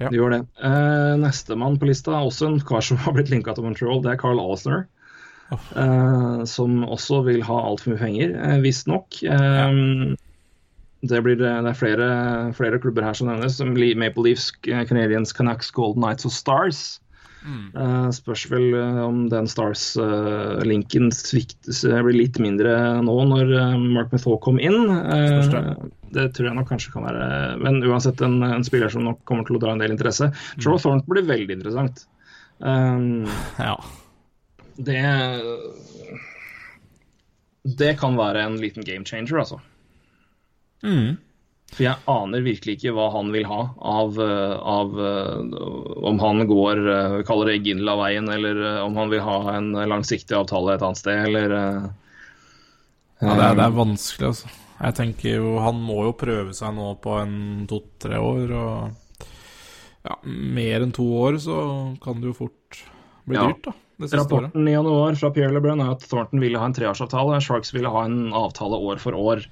Ja. 0.00 0.08
Det 0.10 0.18
gjør 0.18 0.34
det. 0.34 0.40
Eh, 0.64 1.14
Nestemann 1.22 1.78
på 1.80 1.88
lista 1.88 2.18
også 2.20 2.50
en 2.50 2.60
kar 2.60 2.84
som 2.84 2.96
har 3.04 3.16
blitt 3.16 3.30
linka 3.32 3.54
til 3.54 3.64
Montreal. 3.64 4.02
Det 4.04 4.12
er 4.12 4.20
Carl 4.20 4.40
Osner. 4.42 4.84
Eh, 5.52 6.44
som 6.48 6.82
også 6.88 7.22
vil 7.26 7.42
ha 7.44 7.58
altfor 7.68 7.92
mye 7.92 8.00
penger, 8.00 8.36
eh, 8.40 8.60
visstnok. 8.64 9.22
Eh, 9.24 10.14
det, 11.02 11.22
blir, 11.26 11.38
det 11.40 11.50
er 11.50 11.78
flere, 11.78 12.08
flere 12.56 12.78
klubber 12.82 13.06
her 13.06 13.16
som 13.18 13.30
nevnes. 13.30 13.58
som 13.58 13.72
Maple 13.74 14.26
Leafs, 14.28 14.50
Canadians, 14.62 14.88
Canadiens, 14.88 15.32
Canucks, 15.36 15.70
Golden 15.74 16.02
Knights 16.02 16.28
og 16.28 16.34
Stars. 16.34 16.82
Eh, 17.42 18.10
spørs 18.14 18.44
vel 18.52 18.68
eh, 18.78 18.98
om 19.02 19.24
den 19.30 19.48
Stars-linken 19.50 21.08
eh, 21.10 22.02
blir 22.06 22.14
litt 22.14 22.38
mindre 22.42 22.74
nå 23.02 23.16
når 23.32 23.50
uh, 23.50 23.72
Mark 23.80 24.12
Method 24.14 24.38
kom 24.44 24.60
inn. 24.62 24.86
Uh, 24.86 25.74
det. 26.14 26.28
tror 26.36 26.50
jeg 26.50 26.58
nok 26.58 26.70
kanskje 26.70 26.92
kan 26.94 27.06
være 27.08 27.26
Men 27.64 27.80
uansett 27.82 28.22
en, 28.22 28.38
en 28.46 28.66
spiller 28.66 28.92
som 28.92 29.08
nok 29.08 29.24
kommer 29.28 29.48
til 29.48 29.58
å 29.58 29.62
dra 29.64 29.74
en 29.74 29.82
del 29.82 29.94
interesse. 29.94 30.30
Joe 30.60 30.78
Thornton 30.78 31.08
blir 31.10 31.26
veldig 31.26 31.58
interessant. 31.58 32.06
Um, 32.62 33.26
Ja. 33.58 33.74
det 34.76 35.02
Det 37.62 37.98
kan 37.98 38.14
være 38.18 38.46
en 38.46 38.60
liten 38.62 38.86
game 38.86 39.04
changer, 39.04 39.42
altså. 39.42 39.58
Mm. 40.82 41.16
For 41.72 41.86
jeg 41.86 42.04
aner 42.10 42.42
virkelig 42.44 42.74
ikke 42.76 42.92
hva 42.92 43.06
han 43.14 43.30
vil 43.32 43.46
ha 43.48 43.60
av, 43.80 44.18
eh, 44.20 44.56
av 44.60 44.90
eh, 45.00 45.54
Om 46.04 46.18
han 46.20 46.44
går 46.50 46.80
eh, 46.84 47.14
vi 47.16 47.26
kaller 47.28 47.48
det 47.48 47.62
Ginla-veien, 47.64 48.28
eller 48.28 48.60
om 48.82 48.98
han 49.00 49.12
vil 49.12 49.22
ha 49.24 49.38
en 49.54 49.70
langsiktig 49.72 50.36
avtale 50.36 50.74
et 50.76 50.84
annet 50.84 51.00
sted, 51.00 51.22
eller 51.30 51.54
Ja, 53.22 53.36
det 53.38 53.46
er, 53.46 53.54
det 53.56 53.64
er 53.64 53.78
vanskelig, 53.78 54.32
altså. 54.34 54.50
Jeg 54.82 54.96
tenker 54.98 55.38
jo 55.38 55.54
Han 55.62 55.78
må 55.80 56.00
jo 56.08 56.16
prøve 56.18 56.52
seg 56.58 56.74
nå 56.76 56.90
på 57.00 57.14
en 57.22 57.36
to-tre 57.70 58.18
år, 58.20 58.52
og 58.52 59.28
ja, 60.02 60.16
mer 60.26 60.82
enn 60.82 60.92
to 60.92 61.06
år 61.22 61.38
så 61.40 61.56
kan 62.02 62.18
det 62.20 62.32
jo 62.32 62.38
fort 62.42 62.82
bli 63.24 63.38
Ja. 63.38 63.46
dyrt, 63.48 63.62
da. 63.68 63.76
Det 64.02 64.08
siste 64.10 64.18
året. 64.34 64.48
Rapporten 64.50 64.66
i 64.66 64.72
januar 64.74 65.14
fra 65.14 65.30
Pierre 65.30 65.54
LeBrun 65.54 65.80
er 65.84 65.92
at 65.94 66.02
Thornton 66.10 66.40
ville 66.42 66.58
ha 66.58 66.66
en 66.66 66.74
treårsavtale. 66.74 67.38
Sharks 67.44 67.70
ville 67.70 67.92
ha 67.92 68.02
en 68.08 68.32
avtale 68.34 68.74
år 68.74 68.98
for 68.98 69.14
år. 69.14 69.44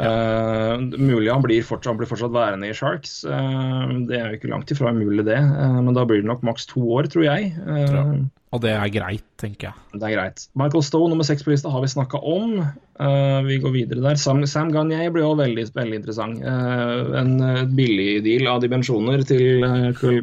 Eh, 0.00 0.78
mulig 0.96 1.28
han 1.28 1.42
blir, 1.44 1.64
fortsatt, 1.66 1.90
han 1.90 1.98
blir 2.00 2.08
fortsatt 2.08 2.32
værende 2.32 2.70
i 2.70 2.76
Sharks. 2.76 3.18
Uh, 3.28 3.90
det 4.08 4.16
er 4.16 4.30
jo 4.30 4.38
ikke 4.38 4.52
langt 4.52 4.70
ifra 4.72 4.92
umulig, 4.94 5.26
det. 5.28 5.36
Uh, 5.36 5.80
men 5.84 5.92
da 5.96 6.06
blir 6.08 6.22
det 6.22 6.30
nok 6.30 6.44
maks 6.48 6.64
to 6.70 6.84
år, 6.96 7.10
tror 7.12 7.26
jeg. 7.26 7.50
Tror. 7.90 8.22
Og 8.52 8.60
det 8.60 8.72
er 8.72 8.92
greit, 8.92 9.24
tenker 9.40 9.70
jeg. 9.70 10.00
Det 10.00 10.08
er 10.08 10.14
greit. 10.16 10.46
Michael 10.60 10.84
Stowe, 10.84 11.08
nummer 11.12 11.24
seks 11.28 11.44
på 11.44 11.52
lista, 11.52 11.72
har 11.72 11.84
vi 11.84 11.92
snakka 11.92 12.20
om. 12.20 12.58
Vi 13.48 13.56
går 13.62 13.72
videre 13.72 14.02
der. 14.04 14.18
Sam, 14.20 14.42
Sam 14.46 14.68
Gagné 14.74 15.06
blir 15.10 15.24
også 15.24 15.40
veldig, 15.40 15.64
veldig 15.72 15.96
interessant. 16.02 16.42
En 16.44 17.32
billig 17.72 18.20
deal 18.26 18.44
av 18.52 18.60
dimensjoner 18.60 19.24
til 19.24 19.64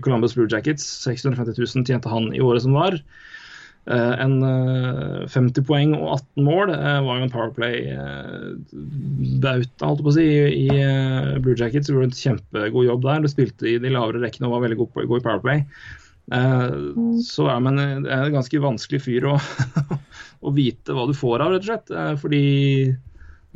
Columbus 0.05 0.37
Blue 0.37 0.45
Jackets. 0.45 0.85
650 1.07 1.57
000 1.57 1.89
tjente 1.89 2.13
han 2.13 2.29
i 2.37 2.43
året 2.45 2.67
som 2.67 2.77
var. 2.77 2.99
Eh, 3.89 4.15
en 4.21 4.35
eh, 4.45 5.25
50 5.33 5.65
poeng 5.65 5.95
og 5.97 6.19
18 6.19 6.45
mål 6.45 6.69
eh, 6.75 6.99
var 7.07 7.17
jo 7.17 7.23
en 7.25 7.31
Powerplay-bauta, 7.33 9.87
holdt 9.87 9.99
jeg 9.99 10.05
på 10.05 10.11
å 10.11 10.13
si, 10.13 10.25
i, 10.29 10.33
i 10.67 10.69
eh, 10.77 11.41
Blue 11.41 11.57
Jackets. 11.57 11.89
Gjorde 11.89 12.07
en 12.11 12.19
kjempegod 12.19 12.85
jobb 12.85 13.01
der. 13.07 13.23
Du 13.25 13.29
spilte 13.31 13.65
i 13.71 13.81
de 13.81 13.89
lavere 13.95 14.21
rekkene 14.21 14.47
og 14.49 14.55
var 14.57 14.65
veldig 14.67 14.79
god, 14.83 14.91
på, 14.93 14.97
god 15.09 15.19
i 15.19 15.25
Powerplay. 15.25 15.59
Eh, 16.29 16.69
så 17.25 17.49
er 17.49 17.57
man 17.65 17.81
eh, 17.81 17.97
det 18.05 18.13
er 18.13 18.21
en 18.27 18.37
ganske 18.37 18.61
vanskelig 18.61 19.01
fyr 19.01 19.25
å, 19.31 19.33
å 20.45 20.49
vite 20.53 20.93
hva 20.93 21.09
du 21.09 21.15
får 21.17 21.41
av, 21.41 21.49
rett 21.55 21.63
og 21.63 21.69
slett. 21.71 21.89
Eh, 21.89 22.13
fordi 22.21 22.43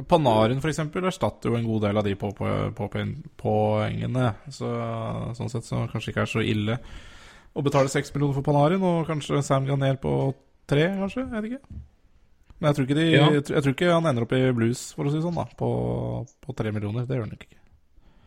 Panarin 0.09 0.61
for 0.63 0.69
eksempel 0.73 1.05
erstatter 1.05 1.47
jo 1.51 1.57
en 1.59 1.69
god 1.69 1.81
del 1.85 1.97
av 2.01 2.05
de 2.07 2.13
på, 2.17 2.27
på, 2.33 2.45
på, 2.73 2.85
poengene. 3.37 4.33
Så, 4.49 4.65
sånn 5.37 5.53
sett 5.53 5.69
så 5.69 5.85
kanskje 5.91 6.09
ikke 6.09 6.25
er 6.25 6.33
så 6.33 6.41
ille 6.41 6.81
å 7.55 7.63
betale 7.65 7.89
seks 7.91 8.13
millioner 8.15 8.33
for 8.37 8.45
Panarin, 8.45 8.81
og 8.83 9.07
kanskje 9.09 9.41
Sam 9.45 9.65
Ganer 9.69 9.97
på 10.01 10.33
tre, 10.69 10.87
kanskje? 10.99 11.25
Jeg 11.29 11.41
vet 11.41 11.51
ikke. 11.51 11.81
Men 12.59 12.69
jeg 12.69 12.75
tror 12.77 12.85
ikke, 12.87 12.95
de, 12.99 13.05
Ja. 13.11 13.25
jeg, 13.31 13.43
tror, 13.43 13.55
jeg 13.57 13.63
tror 13.65 13.73
ikke 13.75 13.91
han 13.93 14.05
ender 14.09 14.23
opp 14.25 14.33
i 14.37 14.51
blues, 14.55 14.81
for 14.95 15.05
å 15.05 15.11
si 15.11 15.17
det 15.19 15.25
sånn, 15.25 15.35
da, 15.35 15.45
på, 15.59 15.69
på 16.45 16.55
tre 16.55 16.71
millioner. 16.71 17.05
Det 17.05 17.17
gjør 17.17 17.25
han 17.27 17.33
nok 17.35 17.43
ikke. 17.45 17.59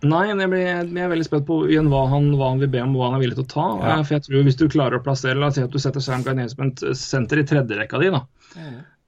Nei, 0.07 0.27
jeg 0.29 0.49
blir, 0.53 0.61
jeg 0.61 1.05
er 1.07 1.09
veldig 1.09 1.25
spent 1.25 1.47
på 1.49 1.55
igjen 1.73 1.87
hva 1.89 2.03
han, 2.13 2.27
hva 2.37 2.51
han 2.53 2.61
vil 2.61 2.69
be 2.69 2.83
om, 2.85 2.93
hva 2.95 3.07
han 3.09 3.17
er 3.17 3.23
villig 3.25 3.39
til 3.39 3.47
å 3.47 3.53
ta. 3.55 3.65
Ja. 3.81 3.95
Eh, 3.97 4.03
For 4.05 4.15
jeg 4.19 4.27
tror 4.27 4.45
Hvis 4.45 4.59
du 4.61 4.67
klarer 4.69 4.99
å 4.99 5.03
plassere 5.03 5.41
La 5.41 5.49
oss 5.49 5.57
si 5.57 5.63
at 5.65 5.73
du 5.73 5.79
setter 5.81 6.05
Sam 6.05 6.23
Garnier 6.27 6.51
som 6.53 6.67
et 6.69 6.83
senter 7.01 7.41
i 7.41 7.47
tredjerekka 7.49 7.99
di, 8.03 8.11
da. 8.13 8.21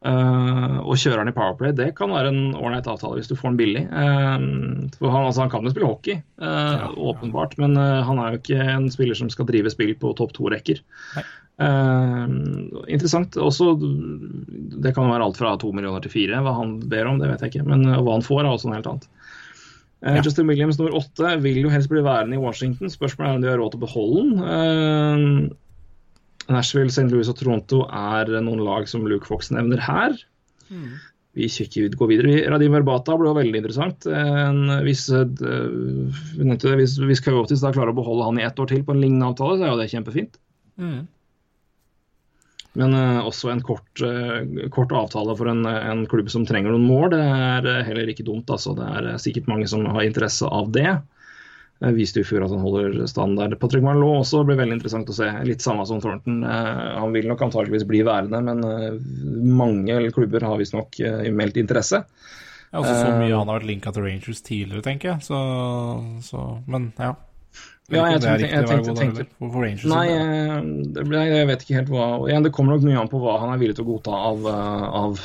Eh, 0.07 0.77
og 0.79 0.95
kjører 1.01 1.23
han 1.23 1.31
i 1.31 1.35
Powerplay, 1.35 1.75
det 1.77 1.89
kan 1.99 2.12
være 2.15 2.31
en 2.31 2.55
ålreit 2.59 2.87
avtale 2.91 3.19
hvis 3.19 3.31
du 3.31 3.35
får 3.39 3.53
den 3.53 3.59
billig. 3.61 3.83
Uh, 3.91 4.87
for 4.99 5.11
han, 5.15 5.27
altså, 5.27 5.43
han 5.45 5.53
kan 5.53 5.66
jo 5.66 5.73
spille 5.73 5.91
hockey, 5.91 6.20
eh, 6.43 6.87
åpenbart, 7.11 7.57
men 7.62 7.77
eh, 7.81 8.01
han 8.07 8.23
er 8.23 8.33
jo 8.35 8.41
ikke 8.43 8.70
en 8.77 8.89
spiller 8.95 9.19
som 9.19 9.31
skal 9.33 9.49
drive 9.49 9.73
spill 9.75 9.95
på 9.99 10.15
topp 10.19 10.35
to-rekker. 10.37 10.83
Interessant. 11.59 13.35
Også, 13.43 13.73
det 13.79 14.93
kan 14.95 15.09
jo 15.09 15.15
være 15.15 15.27
alt 15.27 15.41
fra 15.41 15.57
to 15.59 15.73
millioner 15.75 16.05
til 16.05 16.12
fire. 16.15 16.39
Hva 16.45 16.55
han 16.61 16.77
ber 16.87 17.11
om, 17.11 17.19
det 17.19 17.33
vet 17.33 17.43
jeg 17.43 17.55
ikke. 17.55 17.66
Men 17.66 17.83
hva 17.89 18.15
han 18.15 18.23
får, 18.23 18.45
er 18.45 18.53
også 18.53 18.70
noe 18.70 18.79
helt 18.79 18.91
annet. 18.93 19.09
Ja. 19.99 20.20
Justin 20.23 20.47
Williams 20.47 20.79
nummer 20.79 20.95
åtte 21.01 21.33
vil 21.43 21.59
jo 21.65 21.73
helst 21.73 21.91
bli 21.91 22.05
værende 22.07 22.39
i 22.39 22.43
Washington. 22.43 22.93
Spørsmålet 22.93 23.33
er 23.33 23.39
om 23.41 23.43
de 23.43 23.51
har 23.51 23.59
råd 23.59 23.73
til 23.75 23.81
å 23.81 23.87
beholde 23.89 24.23
den. 24.23 25.49
Eh, 26.49 26.55
Nashville, 26.55 26.91
St. 26.93 27.09
Louis 27.12 27.29
og 27.31 27.39
Toronto 27.39 27.85
er 27.89 28.33
noen 28.41 28.65
lag 28.65 28.89
som 28.91 29.07
Luke 29.09 29.29
Fox 29.29 29.53
nevner 29.55 29.81
her. 29.85 30.16
Vi 31.39 31.47
kikker, 31.53 31.93
går 31.95 32.11
videre. 32.11 32.39
Radim 32.51 32.75
Verbata 32.75 33.15
ble 33.20 33.31
jo 33.31 33.37
veldig 33.37 33.61
interessant. 33.61 34.09
En, 34.11 34.65
hvis, 34.87 35.05
eh, 35.12 35.29
det, 35.29 36.75
hvis, 36.81 36.97
hvis 36.99 37.23
Coyotes 37.25 37.62
da 37.62 37.75
klarer 37.77 37.95
å 37.95 38.01
beholde 38.01 38.27
han 38.27 38.41
i 38.41 38.47
ett 38.49 38.59
år 38.59 38.73
til 38.73 38.83
på 38.83 38.97
en 38.97 39.05
lignende 39.05 39.29
avtale, 39.31 39.61
så 39.61 39.69
er 39.69 39.73
jo 39.73 39.81
det 39.83 39.93
kjempefint. 39.93 40.41
Men 42.79 42.95
eh, 42.95 43.20
også 43.27 43.53
en 43.53 43.62
kort, 43.65 44.03
eh, 44.05 44.69
kort 44.75 44.93
avtale 44.95 45.35
for 45.39 45.51
en, 45.51 45.65
en 45.66 46.05
klubb 46.11 46.31
som 46.31 46.47
trenger 46.47 46.75
noen 46.75 46.87
mål, 46.87 47.11
det 47.15 47.23
er 47.23 47.70
eh, 47.70 47.85
heller 47.87 48.11
ikke 48.12 48.27
dumt. 48.27 48.51
Altså. 48.55 48.75
Det 48.79 48.87
er 48.87 49.12
eh, 49.12 49.23
sikkert 49.23 49.49
mange 49.51 49.69
som 49.70 49.87
har 49.89 50.07
interesse 50.07 50.47
av 50.47 50.70
det. 50.75 50.93
Eh, 51.81 51.93
viste 51.95 52.19
jo 52.19 52.27
i 52.27 52.27
fjor 52.27 52.43
at 52.45 52.51
han 52.51 52.63
holder 52.65 53.07
standard. 53.07 53.55
Patrick 53.63 53.85
Marleau 53.87 54.17
også 54.19 54.41
blir 54.47 54.59
veldig 54.59 54.81
interessant 54.81 55.11
å 55.13 55.15
se. 55.15 55.29
Litt 55.47 55.63
samme 55.63 55.85
som 55.87 56.01
Thornton. 56.03 56.41
Eh, 56.43 56.99
han 56.99 57.15
vil 57.15 57.29
nok 57.31 57.45
antageligvis 57.47 57.87
bli 57.87 58.03
værende, 58.07 58.41
men 58.43 58.65
eh, 58.67 58.99
mange 59.63 60.01
klubber 60.17 60.43
har 60.49 60.59
visstnok 60.59 60.99
uh, 61.07 61.23
meldt 61.31 61.61
interesse. 61.61 62.03
Ja, 62.73 62.83
også 62.83 62.97
så 62.99 63.07
Eh, 63.13 63.21
mye 63.23 63.37
han 63.39 63.47
har 63.49 63.61
vært 63.61 63.71
linka 63.71 63.93
til 63.95 64.05
Rangers 64.05 64.43
tidligere, 64.45 64.83
tenker 64.85 65.15
jeg. 65.15 65.23
Så, 65.31 65.39
så 66.27 66.43
Men 66.67 66.91
ja. 66.99 67.15
Ja, 67.89 68.03
jeg 68.13 68.21
tenkte- 68.21 68.51
jeg 68.51 68.67
tenkte- 68.69 68.95
tenkte- 68.99 69.89
Nei, 69.89 70.09
eh, 70.13 71.05
ble, 71.09 71.23
jeg 71.25 71.47
vet 71.49 71.63
ikke 71.65 71.79
helt 71.79 71.89
hva 71.89 72.43
Det 72.45 72.53
kommer 72.53 72.75
nok 72.75 72.85
mye 72.85 73.01
an 73.01 73.09
på 73.09 73.19
hva 73.23 73.39
han 73.41 73.55
er 73.55 73.59
villig 73.63 73.77
til 73.79 73.87
å 73.87 73.89
godta 73.95 74.13
av, 74.13 74.45
eh, 74.45 74.85
av, 75.01 75.21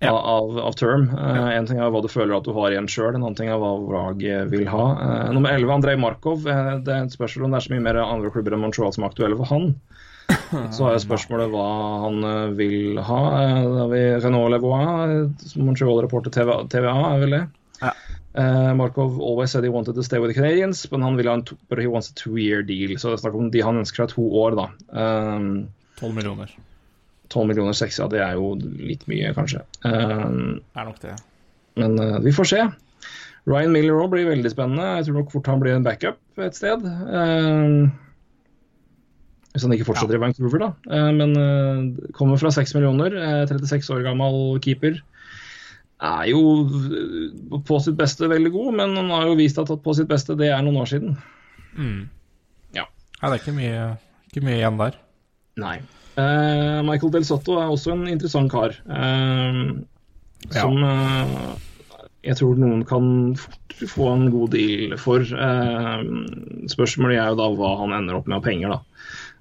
Ja. 0.00 0.14
av, 0.16 0.54
av 0.58 0.72
term. 0.80 1.10
Ja. 1.12 1.50
En 1.52 1.66
ting 1.68 1.78
er 1.78 1.90
hva 1.92 2.00
du 2.00 2.08
føler 2.08 2.32
at 2.38 2.46
du 2.48 2.54
har 2.56 2.72
igjen 2.72 2.86
sjøl, 2.88 3.10
en 3.14 3.20
annen 3.22 3.36
ting 3.36 3.50
er 3.52 3.58
hva 3.60 3.74
laget 3.84 4.48
vil 4.52 4.64
ha. 4.72 4.84
Eh, 4.96 5.32
nummer 5.36 5.52
11, 5.52 5.74
Andrej 5.76 5.98
Markov. 6.00 6.46
eh, 6.48 6.70
det 6.86 6.94
er 6.94 7.04
et 7.04 7.16
spørsmål 7.16 7.44
om 7.48 7.52
det 7.52 7.58
er 7.60 7.66
så 7.66 7.74
mye 7.74 7.84
mer 7.84 7.98
andre 8.04 8.30
klubber 8.32 8.56
enn 8.56 8.62
Montreal 8.64 8.94
som 8.96 9.04
er 9.04 9.10
aktuelle 9.12 9.36
for 9.36 9.50
han. 9.52 9.74
Så 10.76 10.86
er 10.86 11.00
spørsmålet 11.02 11.50
hva 11.50 11.66
han 12.06 12.24
eh, 12.24 12.52
vil 12.56 13.00
ha. 13.02 13.20
Eh, 13.42 13.60
Da 13.66 13.80
har 13.82 13.88
vi 13.92 14.02
Renault 14.24 14.52
Levois, 14.54 15.54
Montreal-reporter 15.58 16.32
TVA, 16.38 16.56
TVA, 16.70 16.96
er 17.10 17.24
vel 17.26 17.36
det? 17.36 17.42
Ja. 17.82 17.92
Uh, 18.30 18.72
Markov 18.78 19.16
always 19.20 19.50
said 19.50 19.64
he 19.64 19.70
wanted 19.74 19.96
to 19.96 20.04
stay 20.06 20.20
with 20.22 20.30
the 20.30 20.36
Canadians, 20.40 20.84
men 20.92 21.02
han 21.02 21.16
vil 21.18 21.26
ha 21.26 21.34
en 21.34 21.42
but 21.68 21.80
he 21.82 21.88
wants 21.90 22.12
a 22.12 22.14
two-year 22.14 22.62
deal. 22.62 22.94
Så 22.96 23.10
det 23.10 23.18
er 23.18 23.22
snakk 23.24 23.34
om 23.34 23.50
de 23.50 23.60
han 23.66 23.80
ønsker 23.82 24.04
seg 24.06 24.12
to 24.14 24.22
år, 24.44 24.54
da. 24.54 24.68
Um, 24.94 25.48
12 25.98 26.14
millioner. 26.14 26.52
12 27.30 27.46
millioner 27.50 27.76
seks, 27.78 27.98
ja, 28.02 28.08
det 28.10 28.20
er 28.24 28.34
jo 28.38 28.52
litt 28.60 29.04
mye, 29.10 29.32
kanskje. 29.36 29.62
Um, 29.86 30.60
Er 30.74 30.86
nok 30.88 31.00
det. 31.02 31.16
men 31.78 31.94
uh, 32.02 32.18
vi 32.24 32.32
får 32.34 32.48
se. 32.50 32.62
Ryan 33.48 33.72
Miller 33.72 33.96
òg 34.02 34.10
blir 34.12 34.26
veldig 34.28 34.50
spennende. 34.52 34.86
Jeg 34.98 35.06
tror 35.08 35.20
nok 35.20 35.30
fort 35.32 35.46
han 35.48 35.60
blir 35.62 35.76
en 35.78 35.86
backup 35.86 36.18
et 36.44 36.58
sted. 36.58 36.82
Um, 36.84 37.90
hvis 39.50 39.64
han 39.66 39.72
ikke 39.74 39.86
fortsetter 39.88 40.18
i 40.18 40.20
Vancouver, 40.22 40.60
da. 40.62 40.68
Uh, 40.90 41.10
men 41.16 41.32
uh, 41.38 42.10
kommer 42.18 42.38
fra 42.38 42.52
6 42.54 42.74
millioner. 42.76 43.16
eh, 43.16 43.46
36 43.50 43.88
år 43.96 44.04
gammel 44.06 44.60
keeper. 44.62 45.00
Er 46.00 46.28
jo 46.30 46.40
på 47.66 47.78
sitt 47.84 47.96
beste 47.98 48.28
veldig 48.30 48.52
god, 48.54 48.74
men 48.78 48.94
han 48.96 49.10
har 49.12 49.26
jo 49.28 49.34
vist 49.40 49.58
at 49.60 49.72
på 49.84 49.94
sitt 49.98 50.08
beste 50.08 50.36
det 50.38 50.48
er 50.52 50.62
noen 50.64 50.78
år 50.80 50.88
siden. 50.88 51.16
Ja. 52.72 52.86
Nei, 53.20 53.26
det 53.26 53.34
er 53.34 53.40
ikke 53.42 53.56
mye, 53.56 53.82
ikke 54.30 54.44
mye 54.46 54.60
igjen 54.62 54.78
der. 54.80 54.96
Nei. 55.60 55.74
Eh, 56.18 56.82
Michael 56.86 57.12
Del 57.14 57.26
Sotto 57.26 57.58
er 57.60 57.70
også 57.70 57.94
en 57.94 58.08
interessant 58.10 58.50
kar. 58.50 58.74
eh, 58.90 59.60
som 60.50 60.78
uh, 60.82 61.56
jeg 62.24 62.36
tror 62.38 62.56
noen 62.58 62.80
kan 62.88 63.04
få 63.88 64.08
en 64.10 64.26
god 64.32 64.54
deal 64.56 64.96
for. 65.00 65.24
Spørsmålet 66.68 67.16
er 67.20 67.30
jo 67.32 67.38
da 67.38 67.48
hva 67.56 67.74
han 67.80 67.94
ender 67.96 68.18
opp 68.18 68.28
med 68.28 68.40
av 68.40 68.44
penger, 68.44 68.72
da. 68.72 68.80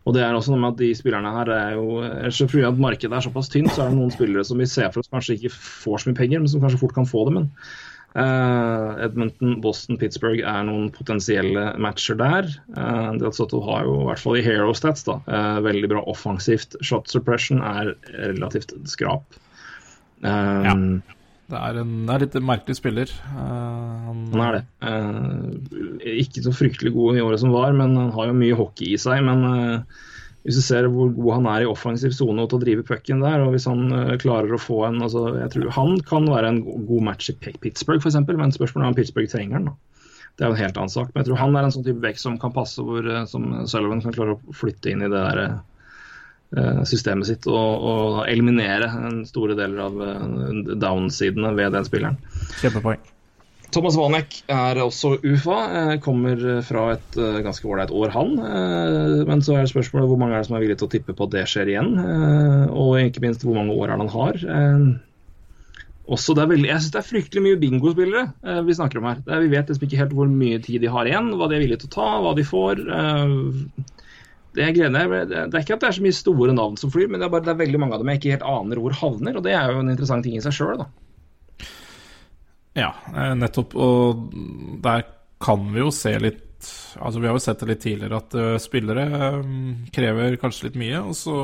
Og 0.07 0.15
det 0.15 0.23
er 0.23 0.35
også 0.35 0.53
noe 0.53 0.61
med 0.63 0.73
at 0.73 0.79
de 0.79 0.89
spillerne 0.95 1.31
her 1.35 1.51
er 1.53 1.73
jo 1.75 1.99
ellers 2.01 2.39
fordi 2.39 2.63
at 2.67 2.79
markedet 2.81 3.15
er 3.15 3.25
såpass 3.25 3.51
tynt, 3.51 3.71
så 3.75 3.83
er 3.83 3.91
det 3.91 3.99
noen 3.99 4.13
spillere 4.13 4.45
som 4.47 4.61
vi 4.61 4.67
ser 4.69 4.87
for 4.93 5.03
oss 5.03 5.11
kanskje 5.11 5.35
ikke 5.35 5.51
får 5.55 6.01
så 6.01 6.09
mye 6.09 6.19
penger, 6.21 6.39
men 6.39 6.51
som 6.51 6.63
kanskje 6.63 6.79
fort 6.81 6.95
kan 6.95 7.09
få 7.09 7.25
det. 7.27 7.35
Men 7.35 7.49
uh, 7.51 7.73
Edmonton, 8.17 9.59
Boston, 9.61 9.99
Pittsburgh 10.01 10.41
er 10.41 10.63
noen 10.65 10.87
potensielle 10.95 11.67
matcher 11.81 12.17
der. 12.19 12.49
Uh, 12.73 13.13
det 13.19 13.29
at 13.29 13.53
har 13.67 13.85
jo 13.85 13.99
i 13.99 14.07
hvert 14.07 14.23
fall 14.23 14.39
i 14.39 14.43
hero 14.45 14.73
stats 14.77 15.05
da, 15.07 15.19
uh, 15.29 15.59
veldig 15.65 15.91
bra 15.91 16.01
offensivt. 16.09 16.79
Shot 16.81 17.11
suppression 17.11 17.61
er 17.61 17.93
relativt 18.17 18.73
skrap. 18.89 19.39
Ja. 20.19 20.73
Det 21.49 21.57
er 21.57 21.79
en 21.81 22.03
det 22.05 22.13
er 22.13 22.21
litt 22.21 22.35
merkelig 22.45 22.77
spiller. 22.77 23.11
Uh, 23.33 24.09
han, 24.09 24.19
han, 24.33 24.43
er 24.45 24.57
det. 24.57 24.63
Uh, 24.85 26.11
ikke 26.21 26.43
så 26.45 26.53
fryktelig 26.53 26.93
god 26.93 27.17
i 27.17 27.23
året 27.25 27.41
som 27.41 27.53
var, 27.55 27.73
men 27.77 27.97
han 27.97 28.11
har 28.13 28.29
jo 28.29 28.37
mye 28.37 28.57
hockey 28.57 28.93
i 28.93 28.99
seg. 29.01 29.23
Men 29.25 29.41
uh, 29.47 30.03
hvis 30.49 30.57
du 30.57 30.65
ser 30.65 30.89
hvor 30.89 31.11
god 31.13 31.35
han 31.37 31.49
er 31.51 31.63
i 31.63 31.69
offensiv 31.69 32.15
sone 32.15 32.47
til 32.49 32.57
å 32.57 32.63
drive 32.63 32.85
pucken 32.87 33.21
der, 33.21 33.43
og 33.45 33.53
hvis 33.53 33.67
han 33.69 33.85
klarer 34.21 34.55
å 34.55 34.61
få 34.61 34.81
en 34.87 35.03
altså, 35.05 35.27
jeg 35.37 35.53
tror 35.53 35.75
Han 35.77 35.99
kan 36.09 36.25
være 36.25 36.49
en 36.49 36.63
god 36.65 37.05
match 37.11 37.29
i 37.29 37.37
Pittsburgh, 37.37 38.01
f.eks., 38.01 38.17
men 38.25 38.55
spørsmålet 38.55 38.87
er 38.87 38.89
om 38.89 38.97
Pittsburgh 38.97 39.29
trenger 39.29 39.59
han. 39.59 39.69
da. 39.69 39.75
Det 40.35 40.45
er 40.45 40.49
jo 40.49 40.55
en 40.55 40.63
helt 40.63 40.77
annen 40.79 40.93
sak. 40.93 41.11
Men 41.13 41.21
jeg 41.21 41.29
tror 41.29 41.41
han 41.43 41.57
er 41.59 41.67
en 41.67 41.75
sånn 41.75 41.85
type 41.85 42.01
vekk 42.01 42.21
som 42.21 42.39
kan 42.41 42.55
passe, 42.55 42.81
hvor 42.81 43.05
som 43.29 43.49
Sullivan 43.69 44.01
kan 44.01 44.15
klare 44.15 44.37
å 44.37 44.55
flytte 44.55 44.89
inn 44.93 45.03
i 45.05 45.11
det 45.11 45.19
der 45.19 45.59
Eh, 46.57 46.81
systemet 46.89 47.27
sitt 47.29 47.45
og, 47.45 47.83
og, 47.85 48.15
eliminere 48.25 48.87
en 49.05 49.19
store 49.29 49.53
deler 49.57 49.83
av 49.85 49.99
eh, 50.01 50.61
downsidene 50.81 51.51
ved 51.53 51.75
den 51.77 51.85
spilleren. 51.85 52.17
Kjempepoeng. 52.63 53.03
Thomas 53.73 53.97
Vanek 53.99 54.39
er 54.49 54.79
også 54.81 55.17
UFA. 55.21 55.57
Eh, 55.79 55.91
kommer 56.03 56.41
fra 56.65 56.85
et 56.95 57.19
ganske 57.45 57.67
ålreit 57.67 57.93
år, 57.93 58.13
han. 58.15 58.33
Men 59.29 59.43
så 59.45 59.57
er 59.57 59.65
det 59.65 59.73
spørsmålet 59.73 60.09
hvor 60.09 60.19
mange 60.21 60.37
er 60.37 60.41
det 60.41 60.49
som 60.49 60.57
er 60.57 60.63
villige 60.63 60.81
til 60.81 60.89
å 60.89 60.93
tippe 60.95 61.15
på 61.15 61.27
at 61.27 61.35
det 61.35 61.45
skjer 61.51 61.69
igjen. 61.73 61.93
Og 62.73 62.97
ikke 63.03 63.23
minst 63.25 63.45
hvor 63.45 63.57
mange 63.59 63.75
år 63.75 63.91
er 63.91 63.99
det 63.99 64.07
han 64.07 64.15
har. 64.15 64.41
Også 66.09 66.33
det 66.33 66.41
er 66.41 66.49
veldig, 66.49 66.69
jeg 66.71 66.81
syns 66.81 66.93
det 66.95 67.01
er 67.03 67.05
fryktelig 67.05 67.41
mye 67.45 67.57
bingospillere 67.61 68.61
vi 68.65 68.73
snakker 68.73 68.97
om 68.97 69.11
her. 69.11 69.19
vi 69.43 69.51
vet 69.51 69.69
liksom 69.69 69.85
ikke 69.85 69.99
helt 69.99 70.15
hvor 70.17 70.31
mye 70.31 70.57
tid 70.65 70.81
de 70.81 70.89
har 70.89 71.05
igjen, 71.05 71.29
hva 71.37 71.49
de 71.51 71.59
er 71.59 71.61
villige 71.61 71.83
til 71.83 71.91
å 71.91 71.95
ta, 71.99 72.07
hva 72.23 72.31
de 72.33 72.45
får 72.49 72.81
det, 74.57 74.71
gleder, 74.73 75.27
det 75.29 75.53
er 75.53 75.61
ikke 75.61 75.75
at 75.77 75.83
det 75.83 75.89
er 75.91 75.97
så 75.99 76.03
mye 76.03 76.15
store 76.15 76.55
navn 76.57 76.77
som 76.79 76.91
flyr, 76.93 77.09
men 77.11 77.21
det 77.21 77.27
er 77.27 77.33
bare 77.33 77.45
det 77.45 77.53
er 77.53 77.61
veldig 77.61 77.81
mange 77.81 77.95
av 77.95 78.01
dem 78.01 78.09
jeg 78.11 78.21
ikke 78.21 78.33
helt 78.33 78.47
aner 78.49 78.81
hvor 78.81 78.95
havner. 78.97 79.37
Og 79.37 79.45
det 79.45 79.53
er 79.53 79.69
jo 79.69 79.83
en 79.83 79.91
interessant 79.93 80.25
ting 80.25 80.39
i 80.39 80.43
seg 80.43 80.55
sjøl, 80.55 80.81
da. 80.81 80.87
Ja, 82.77 82.91
eh, 83.15 83.33
nettopp. 83.37 83.75
Og 83.75 84.29
der 84.83 85.05
kan 85.41 85.65
vi 85.73 85.83
jo 85.83 85.91
se 85.95 86.15
litt 86.19 86.45
Altså 86.99 87.21
Vi 87.21 87.27
har 87.29 87.37
jo 87.37 87.39
sett 87.39 87.61
det 87.61 87.69
litt 87.69 87.83
tidligere 87.85 88.17
at 88.19 88.33
uh, 88.35 88.57
spillere 88.59 89.05
um, 89.39 89.85
krever 89.95 90.33
kanskje 90.41 90.65
litt 90.65 90.79
mye, 90.81 90.97
og 91.07 91.13
så 91.15 91.35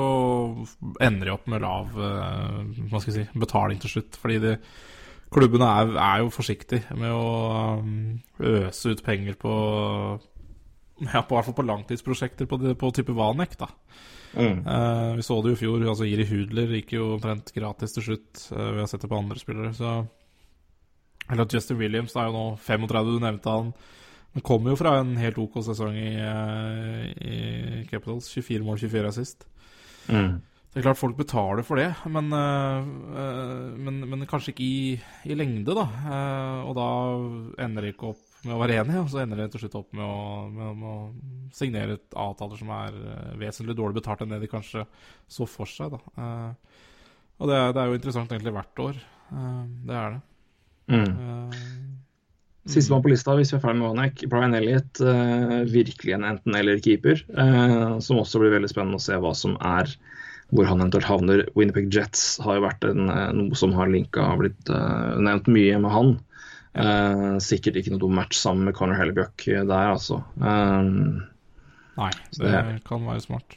ender 0.99 1.29
de 1.29 1.31
opp 1.31 1.45
med 1.47 1.63
lav 1.63 1.93
uh, 1.95 2.57
hva 2.91 2.99
skal 2.99 3.13
jeg 3.13 3.21
si, 3.21 3.39
betaling 3.39 3.79
til 3.79 3.93
slutt. 3.93 4.17
Fordi 4.19 4.41
de, 4.43 4.51
klubbene 5.31 5.69
er, 5.71 5.93
er, 5.93 6.17
jo 6.25 6.33
forsiktige 6.35 6.97
med 6.99 7.15
å 7.15 7.29
um, 7.79 7.93
øse 8.43 8.91
ut 8.91 9.05
penger 9.05 9.39
på 9.39 9.53
ja, 11.05 11.23
på, 11.23 11.31
hvert 11.31 11.47
fall 11.47 11.57
på 11.61 11.67
langtidsprosjekter 11.69 12.51
på, 12.51 12.59
på 12.75 12.91
type 12.99 13.15
Vanek, 13.15 13.55
da. 13.63 13.71
Mm. 14.35 14.65
Uh, 14.67 15.15
vi 15.15 15.23
så 15.29 15.39
det 15.39 15.53
jo 15.53 15.61
i 15.61 15.63
fjor. 15.63 15.87
altså 15.95 16.11
Iri 16.11 16.27
Hudler 16.27 16.75
gikk 16.75 16.97
jo 16.97 17.13
omtrent 17.13 17.55
gratis 17.55 17.95
til 17.95 18.09
slutt. 18.09 18.49
Vi 18.51 18.83
har 18.83 18.91
sett 18.91 19.07
det 19.07 19.13
på 19.15 19.23
andre 19.23 19.39
spillere. 19.39 19.71
Så 19.79 19.95
Eller 21.29 21.45
at 21.45 21.53
Justin 21.53 21.79
Williams 21.81 22.15
er 22.15 22.29
jo 22.29 22.35
nå 22.35 22.47
35, 22.61 23.13
du 23.15 23.23
nevnte 23.23 23.53
han. 23.53 23.71
Han 24.35 24.43
kommer 24.45 24.73
jo 24.73 24.79
fra 24.79 24.97
en 24.99 25.15
helt 25.17 25.37
OK 25.41 25.61
sesong 25.63 25.95
i, 25.95 26.11
uh, 26.19 27.05
i 27.07 27.85
Capitals. 27.89 28.27
24 28.33 28.65
mål, 28.67 28.81
24 28.83 29.13
assist. 29.13 29.47
Mm. 30.11 30.41
Det 30.75 30.81
er 30.81 30.89
klart 30.89 30.99
folk 30.99 31.15
betaler 31.15 31.63
for 31.63 31.79
det, 31.79 31.87
men, 32.11 32.33
men, 33.79 34.01
men 34.11 34.25
kanskje 34.27 34.51
ikke 34.51 34.65
i, 34.65 34.97
i 35.31 35.37
lengde, 35.39 35.71
da. 35.71 35.85
og 36.67 36.73
da 36.75 36.87
ender 37.63 37.85
det 37.85 37.93
ikke 37.93 38.09
opp 38.09 38.25
med 38.43 38.57
å 38.57 38.59
være 38.59 38.75
enig, 38.81 38.97
og 38.99 39.07
så 39.13 39.21
ender 39.21 39.39
det 39.39 39.45
til 39.53 39.63
slutt 39.63 39.77
opp 39.79 39.95
med 39.95 40.03
å, 40.03 40.19
med, 40.51 40.83
å 40.83 41.55
signere 41.55 41.95
et 41.95 42.17
avtaler 42.19 42.59
som 42.59 42.73
er 42.75 42.99
vesentlig 43.39 43.77
dårlig 43.79 44.01
betalt 44.01 44.25
enn 44.25 44.35
det 44.35 44.41
de 44.43 44.51
kanskje 44.51 44.83
så 45.31 45.47
for 45.47 45.71
seg. 45.71 45.95
Da. 45.95 46.27
Og 47.39 47.49
det 47.49 47.55
er, 47.55 47.71
det 47.71 47.81
er, 47.81 47.87
jo 47.87 47.99
interessant 48.01 48.35
egentlig 48.35 48.57
hvert 48.59 48.83
år. 48.89 48.99
Det 49.31 49.95
er 49.95 50.17
det. 50.17 50.23
Mm. 50.91 51.53
Sistemann 52.69 53.03
på 53.05 53.11
lista, 53.11 53.35
hvis 53.37 53.53
vi 53.53 53.59
er 53.59 53.63
ferdig 53.63 53.81
med 53.81 53.91
Vanek, 53.91 54.25
Brian 54.31 54.57
Elliot. 54.57 55.01
virkelig 55.69 56.15
en 56.15 56.25
enten-eller-keeper. 56.31 57.21
som 58.01 58.21
også 58.21 58.41
blir 58.41 58.55
veldig 58.55 58.71
spennende 58.71 58.97
å 58.97 59.05
se 59.05 59.17
hva 59.21 59.33
som 59.37 59.53
er 59.61 59.91
hvor 60.53 60.67
han 60.69 60.81
eventuelt 60.81 61.09
havner. 61.09 61.43
Winnerpeg 61.57 61.93
Jets 61.93 62.39
har 62.45 62.57
jo 62.57 62.65
vært 62.65 62.85
en, 62.89 63.05
noe 63.37 63.57
som 63.57 63.73
har 63.77 63.89
linka, 63.89 64.25
har 64.31 64.41
blitt 64.41 64.69
nevnt 64.69 65.49
mye 65.51 65.77
med 65.81 65.93
han. 65.93 66.15
Uh, 66.75 67.37
sikkert 67.39 67.77
ikke 67.79 67.93
noe 67.93 68.01
dum 68.01 68.17
match 68.17 68.35
sammen 68.35 68.67
med 68.67 68.75
Conor 68.75 68.97
Hellebjørk 68.99 69.45
der, 69.47 69.93
altså. 69.93 70.19
Nei, 71.95 72.09
det, 72.35 72.49
det, 72.51 72.81
kan 72.87 73.05
være 73.07 73.23
smart. 73.23 73.55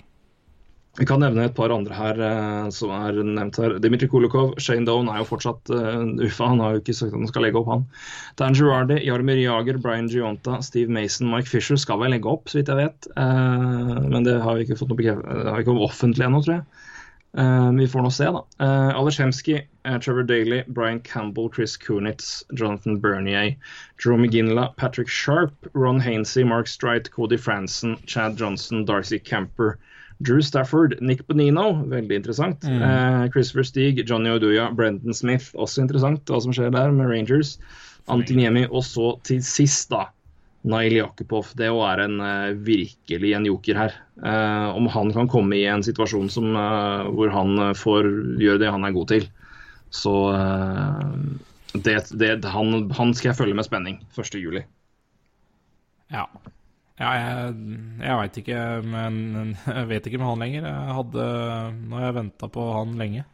Vi 0.99 1.07
kan 1.07 1.23
nevne 1.23 1.45
et 1.47 1.55
par 1.55 1.71
andre 1.71 1.95
her 1.95 2.19
uh, 2.19 2.71
som 2.75 2.91
er 2.91 3.21
nevnt 3.23 3.59
her. 3.63 3.77
Dimitri 3.83 4.09
Kulikov, 4.11 4.57
Shane 4.59 4.87
Doan 4.89 5.11
er 5.13 5.21
jo 5.21 5.29
fortsatt 5.29 5.71
uh, 5.71 6.03
uffa. 6.27 6.49
Han 6.51 6.63
har 6.65 6.75
jo 6.75 6.83
ikke 6.83 6.97
sagt 6.99 7.13
at 7.13 7.21
han 7.21 7.31
skal 7.31 7.47
legge 7.47 7.61
opp, 7.61 7.71
han. 7.71 7.87
Dan 8.41 8.59
Girardi, 8.59 8.99
Jarmir 9.07 9.39
Jager, 9.39 9.79
Brian 9.83 10.11
Gionta, 10.11 10.59
Steve 10.67 10.91
Mason, 10.91 11.31
Mike 11.31 11.51
Fisher 11.51 11.79
skal 11.79 12.03
vel 12.03 12.17
legge 12.17 12.31
opp, 12.31 12.51
så 12.51 12.59
vidt 12.59 12.73
jeg 12.73 12.83
vet. 12.83 13.11
Uh, 13.15 13.95
men 14.11 14.27
det 14.27 14.41
har 14.43 14.59
vi 14.59 14.67
ikke 14.67 14.81
fått 14.81 14.91
noe 14.91 14.99
bekreft... 14.99 15.23
Det 15.23 15.53
har 15.53 15.63
ikke 15.63 15.71
kommet 15.71 15.87
offentlig 15.87 16.27
ennå, 16.27 16.43
tror 16.43 16.59
jeg. 16.59 16.67
Uh, 17.39 17.71
vi 17.73 17.87
får 17.87 18.03
nå 18.03 18.11
se, 18.11 18.25
da. 18.25 18.41
Uh, 18.59 18.67
eh, 18.67 18.97
Aleshemski, 18.99 19.59
eh, 19.85 19.99
Trevor 20.01 20.25
Daly, 20.27 20.63
Brian 20.67 21.01
Campbell, 21.01 21.51
Chris 21.55 21.77
Kunitz, 21.77 22.43
Jonathan 22.55 22.99
Bernier, 23.01 23.55
Jerome 24.03 24.27
McGinla, 24.27 24.75
Patrick 24.77 25.09
Sharp, 25.09 25.53
Ron 25.75 26.01
Hainsey, 26.01 26.45
Mark 26.45 26.67
Strite, 26.67 27.11
Cody 27.11 27.37
Franson, 27.37 27.99
Chad 28.07 28.37
Johnson, 28.37 28.85
Darcy 28.85 29.19
Camper, 29.19 29.79
Drew 30.25 30.43
Stafford, 30.43 30.97
Nick 31.05 31.23
Bonino, 31.29 31.69
veldig 31.87 32.17
interessant. 32.19 32.65
Mm. 32.67 33.29
Christopher 33.31 33.67
Steeg, 33.69 34.01
Johnny 34.03 34.33
Oduya, 34.35 34.67
Brendan 34.75 35.15
Smith, 35.15 35.53
også 35.55 35.85
interessant 35.85 36.27
hva 36.27 36.41
som 36.43 36.55
skjer 36.57 36.73
der 36.75 36.91
med 36.91 37.07
Rangers. 37.07 37.55
Antiniemi, 38.11 38.65
og 38.67 38.83
så 38.89 39.13
til 39.27 39.43
sist, 39.47 39.93
da. 39.93 40.09
Nail 40.69 40.97
Jakubov. 40.99 41.53
Det 41.57 41.71
òg 41.71 41.85
er 41.87 42.03
en, 42.05 42.19
uh, 42.21 42.57
virkelig 42.67 43.35
en 43.37 43.47
joker 43.47 43.79
her. 43.79 43.95
Uh, 44.19 44.75
om 44.75 44.89
han 44.91 45.13
kan 45.15 45.31
komme 45.31 45.57
i 45.57 45.67
en 45.71 45.85
situasjon 45.87 46.31
som, 46.33 46.51
uh, 46.57 47.07
hvor 47.15 47.31
han 47.33 47.75
får 47.79 48.11
gjøre 48.43 48.63
det 48.65 48.73
han 48.75 48.87
er 48.89 48.97
god 48.97 49.13
til, 49.15 49.29
så 49.95 50.13
det, 51.73 51.95
det, 52.21 52.33
han, 52.45 52.91
han, 52.93 53.15
skal 53.17 53.31
jeg 53.31 53.39
følge 53.39 53.57
med 53.57 53.65
spenning 53.65 53.95
1.7. 54.13 54.59
Ja. 56.13 56.27
Ja. 56.99 57.11
jeg, 57.15 57.57
jeg 58.03 58.21
veit 58.21 58.39
ikke, 58.43 58.61
men 58.95 59.19
jeg 59.55 59.89
vet 59.93 60.09
ikke 60.11 60.21
med 60.21 60.31
han 60.31 60.45
lenger. 60.45 60.69
Jeg 60.69 60.97
hadde, 61.01 61.27
nå 61.81 61.99
har 61.99 62.07
jeg 62.09 62.19
venta 62.21 62.51
på 62.59 62.69
han 62.75 62.95
lenge. 63.01 63.25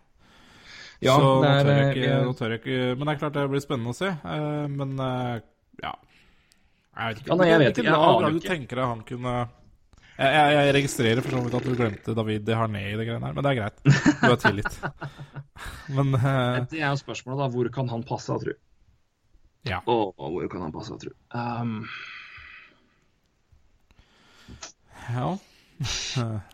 Ja, 1.05 1.19
så 1.19 1.35
nå 1.43 1.43
tør, 1.43 1.71
jeg 1.75 1.97
ikke, 1.99 2.13
nå 2.25 2.33
tør 2.39 2.53
jeg 2.55 2.61
ikke 2.63 2.77
Men 2.97 3.03
det 3.03 3.13
er 3.13 3.19
klart 3.21 3.35
det 3.37 3.43
blir 3.53 3.61
spennende 3.61 3.93
å 3.93 3.97
se. 3.99 4.09
Men 4.73 4.95
ja, 5.83 5.91
jeg 6.95 7.11
vet 7.11 7.21
ikke. 7.21 7.29
Ja, 7.33 7.37
nei, 7.41 7.51
jeg 7.51 7.61
vet 7.65 7.83
ikke. 7.83 7.91
Jeg 7.91 7.99
aner 7.99 8.29
ikke. 8.31 8.41
Du 8.41 8.49
tenker 8.49 8.81
at 8.81 8.91
han 8.93 9.05
kunne 9.09 9.35
jeg, 10.15 10.31
jeg, 10.31 10.51
jeg, 10.55 10.75
registrerer 10.77 11.25
for 11.25 11.35
så 11.35 11.41
vidt 11.43 11.55
at 11.59 11.65
du 11.67 11.73
glemte 11.75 12.13
David 12.15 12.51
Harné 12.55 12.83
i 12.87 12.95
det 12.95 13.07
greiene 13.09 13.27
her, 13.27 13.35
men 13.35 13.43
det 13.43 13.51
er 13.51 13.57
greit. 13.59 13.81
Du 14.21 14.29
har 14.29 14.37
tilgitt. 14.39 14.77
men 15.97 16.15
uh... 16.15 16.61
Det 16.71 16.79
er 16.79 16.87
jo 16.87 17.01
spørsmålet, 17.01 17.41
da. 17.41 17.49
Hvor 17.51 17.71
kan 17.75 17.91
han 17.91 18.05
passe, 18.07 18.37
tru? 18.45 18.53
Ja. 19.67 19.81
Og, 19.91 20.13
og, 20.15 20.37
hvor 20.37 20.53
kan 20.53 20.63
han 20.69 20.77
passe, 20.77 21.01
tru? 21.03 21.11
Um... 21.35 21.81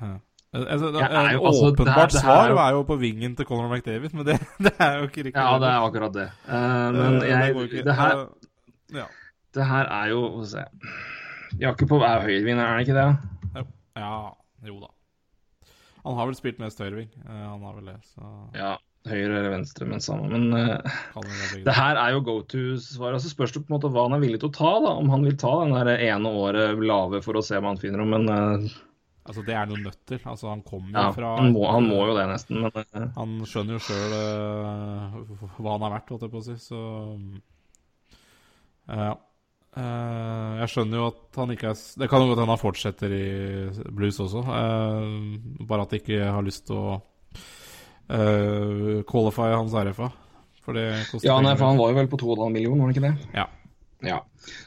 Ja 0.00 0.18
Altså, 0.50 0.88
det, 0.90 1.02
er 1.02 1.32
jo, 1.32 1.46
altså, 1.46 1.66
åpenbart 1.70 2.10
det 2.10 2.20
svar 2.20 2.50
er 2.58 2.72
jo 2.74 2.82
på 2.82 2.96
vingen 2.98 3.36
til 3.38 3.46
Conor 3.46 3.70
McDavid, 3.70 4.10
men 4.18 4.26
det, 4.26 4.40
det, 4.66 4.72
er 4.78 4.96
jo 4.96 5.02
ikke 5.06 5.22
riktig. 5.28 5.38
Ja, 5.38 5.58
det 5.62 5.68
er 5.68 5.84
akkurat 5.86 6.14
det. 6.14 6.26
Uh, 6.48 6.54
men 6.96 7.22
jeg, 7.22 7.54
det, 7.54 7.84
det, 7.86 7.94
her, 7.94 8.24
ja. 8.94 9.04
det 9.54 9.66
her 9.66 9.92
er 10.00 10.08
jo 10.10 10.24
Få 10.34 10.44
se 10.50 10.64
Jakubov 11.60 12.02
er 12.02 12.24
høyrevinner, 12.26 12.64
er 12.64 12.72
han 12.72 12.80
ikke 12.80 12.98
det? 12.98 13.66
Ja, 13.96 14.16
jo 14.66 14.80
da. 14.80 14.90
Han 16.02 16.18
har 16.18 16.26
vel 16.26 16.38
spilt 16.38 16.58
mest 16.58 16.82
høyreving. 16.82 17.10
Uh, 17.28 17.30
han 17.30 17.62
har 17.62 17.78
vel 17.78 17.92
det, 17.92 17.98
så 18.10 18.34
Ja. 18.58 18.74
Høyre 19.10 19.38
eller 19.38 19.52
venstre, 19.52 19.88
men 19.90 20.02
samme. 20.04 20.28
Men 20.32 20.54
uh, 20.54 21.64
det 21.66 21.74
her 21.76 21.98
er 22.00 22.14
jo 22.14 22.22
go 22.26 22.36
to-svaret. 22.48 23.22
Så 23.22 23.32
spørs 23.32 23.54
det 23.54 23.64
på 23.64 23.70
en 23.70 23.76
måte 23.76 23.90
hva 23.92 24.06
han 24.06 24.16
er 24.16 24.22
villig 24.22 24.40
til 24.42 24.50
å 24.50 24.56
ta. 24.56 24.72
da 24.84 24.94
Om 25.00 25.10
han 25.14 25.26
vil 25.26 25.38
ta 25.40 25.56
den 25.62 25.74
der 25.76 26.06
ene 26.10 26.32
året 26.44 26.80
lave 26.84 27.22
for 27.24 27.38
å 27.38 27.44
se 27.44 27.58
om 27.60 27.68
han 27.70 27.80
finner 27.82 28.02
noe. 28.02 28.18
Men 28.18 28.70
Altså, 29.30 29.42
det 29.46 29.54
er 29.54 29.66
noen 29.68 29.84
nøtter. 29.84 30.22
Altså, 30.26 30.48
han 30.48 30.62
kommer 30.66 30.96
Ja, 30.96 31.10
fra 31.14 31.34
han 31.38 31.52
må, 31.54 31.66
han 31.68 31.84
må 31.86 31.98
jo 32.08 32.14
det, 32.16 32.24
nesten. 32.30 32.62
Men 32.64 32.72
uh, 32.74 33.10
Han 33.18 33.34
skjønner 33.46 33.76
jo 33.76 33.82
sjøl 33.84 34.14
hva 35.60 35.74
han 35.76 35.84
er 35.86 35.92
verdt, 35.98 36.14
holdt 36.14 36.24
jeg 36.26 36.32
på 36.32 36.40
å 36.40 36.46
si, 36.48 36.56
så 36.64 36.84
Ja. 38.90 39.12
Uh, 39.70 40.58
jeg 40.58 40.70
skjønner 40.72 40.98
jo 40.98 41.04
at 41.12 41.36
han 41.38 41.52
ikke 41.54 41.68
er 41.70 41.82
Det 42.02 42.08
kan 42.10 42.24
jo 42.24 42.32
godt 42.32 42.40
hende 42.42 42.54
han 42.56 42.58
fortsetter 42.58 43.12
i 43.14 43.26
blues 43.94 44.18
også, 44.18 44.42
Uh, 44.42 45.36
bare 45.62 45.84
at 45.84 45.92
de 45.94 46.00
ikke 46.00 46.24
har 46.26 46.42
lyst 46.42 46.64
til 46.66 46.80
å 46.80 46.96
uh, 48.10 49.00
qualify 49.08 49.52
hans 49.54 49.74
RFA. 49.74 50.10
For 50.64 50.76
det 50.76 50.88
koster 51.08 51.28
Ja, 51.28 51.38
nei, 51.44 51.54
for 51.56 51.70
han 51.70 51.80
var 51.80 51.92
jo 51.92 52.00
vel 52.00 52.10
på 52.10 52.20
2,5 52.20 52.50
millioner, 52.52 52.82
var 52.82 52.90
han 52.90 52.96
ikke 52.96 53.06
det? 53.06 53.14
Ja. 53.38 53.46
Ja. 54.06 54.18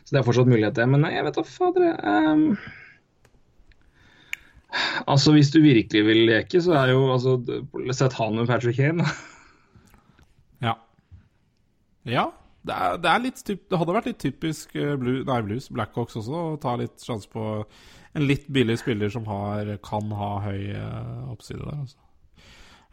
Så 0.03 0.13
det 0.13 0.21
er 0.21 0.25
fortsatt 0.27 0.49
mulighet, 0.49 0.75
det. 0.77 0.87
Men 0.89 1.05
nei, 1.05 1.13
jeg 1.15 1.25
vet 1.27 1.37
da 1.37 1.43
fader 1.47 1.85
ehm, 1.93 2.47
Altså, 5.09 5.35
hvis 5.35 5.51
du 5.53 5.59
virkelig 5.61 6.01
vil 6.05 6.23
leke, 6.29 6.61
så 6.61 6.73
er 6.79 6.93
jo 6.93 7.05
altså 7.13 7.37
Sett 7.93 8.15
han 8.17 8.39
med 8.39 8.49
Patrick 8.49 8.79
Kane. 8.79 9.05
Ja. 10.65 10.73
Ja. 12.09 12.29
Det, 12.63 12.73
er, 12.73 12.97
det, 12.97 13.09
er 13.11 13.43
typ, 13.43 13.65
det 13.69 13.77
hadde 13.77 13.93
vært 13.97 14.07
litt 14.07 14.21
typisk 14.23 14.75
eh, 14.79 14.93
blue, 14.95 15.25
nei, 15.27 15.41
blues, 15.43 15.67
Blackhawks 15.73 16.15
også, 16.15 16.43
å 16.53 16.59
ta 16.63 16.77
litt 16.79 17.03
sjanse 17.03 17.27
på 17.27 17.43
en 18.13 18.23
litt 18.23 18.45
billig 18.55 18.77
spiller 18.79 19.11
som 19.11 19.25
har, 19.27 19.67
kan 19.83 20.07
ha 20.15 20.29
høy 20.45 20.71
eh, 20.71 21.33
oppside 21.33 21.59
der. 21.59 21.81
Altså. 21.83 22.02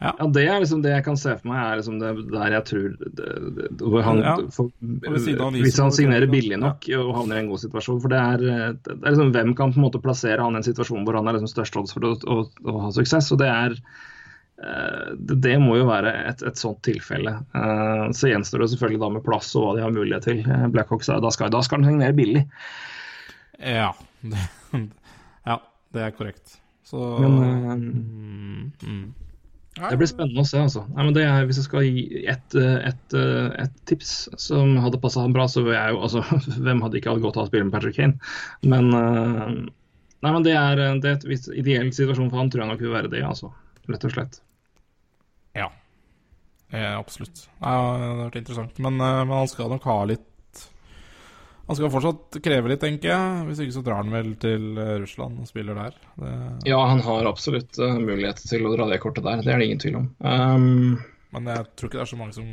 Ja, 0.01 0.27
Det 0.33 0.47
er 0.49 0.63
liksom 0.63 0.81
det 0.81 0.95
jeg 0.95 1.05
kan 1.05 1.19
se 1.21 1.35
for 1.37 1.51
meg, 1.51 1.59
er 1.61 1.81
liksom 1.81 1.99
det 2.01 2.11
der 2.31 2.55
jeg 2.55 2.65
tror 2.71 2.85
det, 3.19 3.33
det, 3.57 3.67
hvor 3.85 4.05
han, 4.07 4.23
Ja. 4.25 4.37
for, 4.55 4.71
Hvis 4.81 5.77
han 5.77 5.93
signerer 5.93 6.31
billig 6.31 6.57
nok 6.57 6.89
og 6.97 7.11
havner 7.19 7.37
i 7.37 7.43
en 7.45 7.51
god 7.51 7.61
situasjon. 7.61 8.01
For 8.01 8.09
det 8.09 8.21
er, 8.21 8.39
det 8.81 8.95
er 8.97 9.11
liksom 9.11 9.35
Hvem 9.35 9.53
kan 9.59 9.75
på 9.75 9.81
en 9.83 9.85
måte 9.85 10.01
plassere 10.01 10.41
han 10.41 10.57
i 10.57 10.63
en 10.63 10.65
situasjon 10.65 11.05
hvor 11.05 11.19
han 11.21 11.29
er 11.29 11.37
liksom 11.37 11.53
størst 11.53 11.77
odds 11.77 11.93
for 11.93 12.09
å, 12.09 12.15
å, 12.17 12.39
å 12.65 12.79
ha 12.87 12.91
suksess? 12.97 13.29
Og 13.37 13.43
det 13.45 13.51
er 13.53 13.77
eh, 13.77 15.13
det, 15.21 15.37
det 15.45 15.59
må 15.61 15.77
jo 15.83 15.85
være 15.93 16.17
et, 16.33 16.47
et 16.49 16.57
sånt 16.57 16.81
tilfelle. 16.89 17.37
Eh, 17.53 18.09
så 18.17 18.33
gjenstår 18.33 18.65
det 18.65 18.73
selvfølgelig 18.73 19.05
da 19.05 19.15
med 19.19 19.27
plass 19.29 19.53
og 19.53 19.69
hva 19.69 19.77
de 19.77 19.85
har 19.85 19.93
mulighet 19.93 20.31
til. 20.31 20.41
Eh, 20.49 20.69
Blackhawks, 20.73 21.13
da 21.13 21.37
skal, 21.37 21.53
da 21.53 21.61
skal 21.67 21.83
han 21.85 21.93
signere 21.93 22.17
billig. 22.17 22.47
Ja. 23.61 23.93
ja, 25.51 25.61
det 25.93 26.09
er 26.09 26.17
korrekt. 26.17 26.57
Så 26.89 27.05
Men 27.21 27.37
mm, 27.85 28.71
mm. 28.81 29.09
Det 29.79 29.97
blir 29.97 30.09
spennende 30.11 30.43
å 30.43 30.49
se, 30.49 30.59
altså. 30.59 30.83
Nei, 30.97 31.05
men 31.07 31.15
det 31.15 31.23
er, 31.25 31.45
hvis 31.47 31.61
jeg 31.61 31.69
skal 31.69 31.85
gi 31.87 32.25
et, 32.29 32.57
eh, 32.59 32.89
et, 32.91 33.17
et 33.63 33.77
tips 33.89 34.15
som 34.43 34.75
hadde 34.83 34.99
passa 35.03 35.23
han 35.23 35.35
bra, 35.37 35.47
så 35.49 35.63
vil 35.63 35.77
jeg 35.77 35.95
jo 35.95 36.01
altså, 36.09 36.25
Hvem 36.67 36.83
hadde 36.85 36.99
ikke 36.99 37.15
hatt 37.15 37.23
godt 37.23 37.39
av 37.39 37.47
å 37.47 37.51
spille 37.53 37.69
med 37.69 37.75
Patrick 37.77 37.97
Kane? 38.01 38.19
Men, 38.67 38.91
eh, 38.99 39.53
nei, 40.27 40.33
men 40.33 40.47
det 40.47 40.57
er, 40.59 40.83
det 41.01 41.13
er 41.15 41.35
et 41.37 41.51
ideell 41.55 41.93
situasjon 41.95 42.33
for 42.33 42.43
han, 42.43 42.51
tror 42.51 42.65
jeg 42.65 42.73
nok 42.73 42.83
vil 42.83 42.97
være 42.97 43.13
det, 43.15 43.23
altså. 43.27 43.53
Rett 43.91 44.09
og 44.09 44.17
slett. 44.17 44.41
Ja. 45.57 45.71
Eh, 46.71 46.99
absolutt. 46.99 47.47
Ja, 47.59 47.71
det 47.99 48.09
har 48.09 48.19
vært 48.25 48.41
interessant. 48.43 48.83
Men, 48.83 48.99
eh, 48.99 49.23
men 49.25 49.37
han 49.39 49.51
skal 49.51 49.71
nok 49.73 49.87
ha 49.91 50.01
litt 50.11 50.27
Han 51.71 51.77
skal 51.79 51.91
fortsatt 51.93 52.37
kreve 52.43 52.67
litt, 52.73 52.81
tenker 52.83 53.13
jeg. 53.13 53.43
Hvis 53.47 53.61
ikke 53.63 53.75
så 53.77 53.81
drar 53.87 54.01
han 54.01 54.11
vel 54.11 54.33
til 54.43 54.73
eh, 54.75 54.97
Russland 54.99 55.39
og 55.39 55.47
spiller 55.47 55.77
der. 55.79 55.99
Det, 56.19 56.31
Ja, 56.67 56.81
han 56.91 56.99
har 57.07 57.29
absolutt 57.31 57.79
eh, 57.79 57.95
mulighet 57.95 58.43
til 58.43 58.67
å 58.67 58.73
dra 58.75 58.89
det 58.91 58.99
kortet 58.99 59.23
der, 59.23 59.45
det 59.47 59.53
er 59.55 59.63
det 59.63 59.69
ingen 59.69 59.83
tvil 59.85 60.01
om. 60.01 60.09
Um, 60.19 60.97
Men 61.31 61.47
jeg 61.53 61.69
tror 61.79 61.87
ikke 61.93 62.01
det 62.01 62.03
er 62.03 62.11
så 62.11 62.19
mange 62.19 62.35
som 62.35 62.51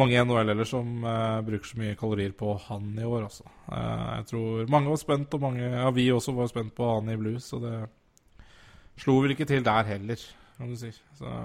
mange 0.00 0.16
i 0.16 0.22
NHL 0.24 0.54
eller 0.54 0.66
som 0.66 1.04
uh, 1.04 1.44
bruker 1.44 1.74
så 1.74 1.82
mye 1.82 1.98
kalorier 2.00 2.32
på 2.34 2.56
han 2.70 2.88
i 2.96 3.04
år, 3.04 3.28
altså. 3.28 3.44
Uh, 3.68 4.16
jeg 4.16 4.26
tror 4.32 4.72
mange 4.72 4.90
var 4.94 5.04
spent, 5.04 5.36
og 5.36 5.44
mange, 5.44 5.68
ja, 5.68 5.92
vi 5.94 6.08
også 6.16 6.34
var 6.40 6.48
spent 6.50 6.72
på 6.74 6.88
han 6.88 7.12
i 7.12 7.20
blues, 7.20 7.52
og 7.52 7.68
det 7.68 7.76
slo 9.04 9.20
vel 9.20 9.36
ikke 9.36 9.46
til 9.52 9.62
der 9.68 9.92
heller, 9.92 10.24
kan 10.56 10.72
du 10.72 10.80
si. 10.80 10.88
Så, 11.20 11.36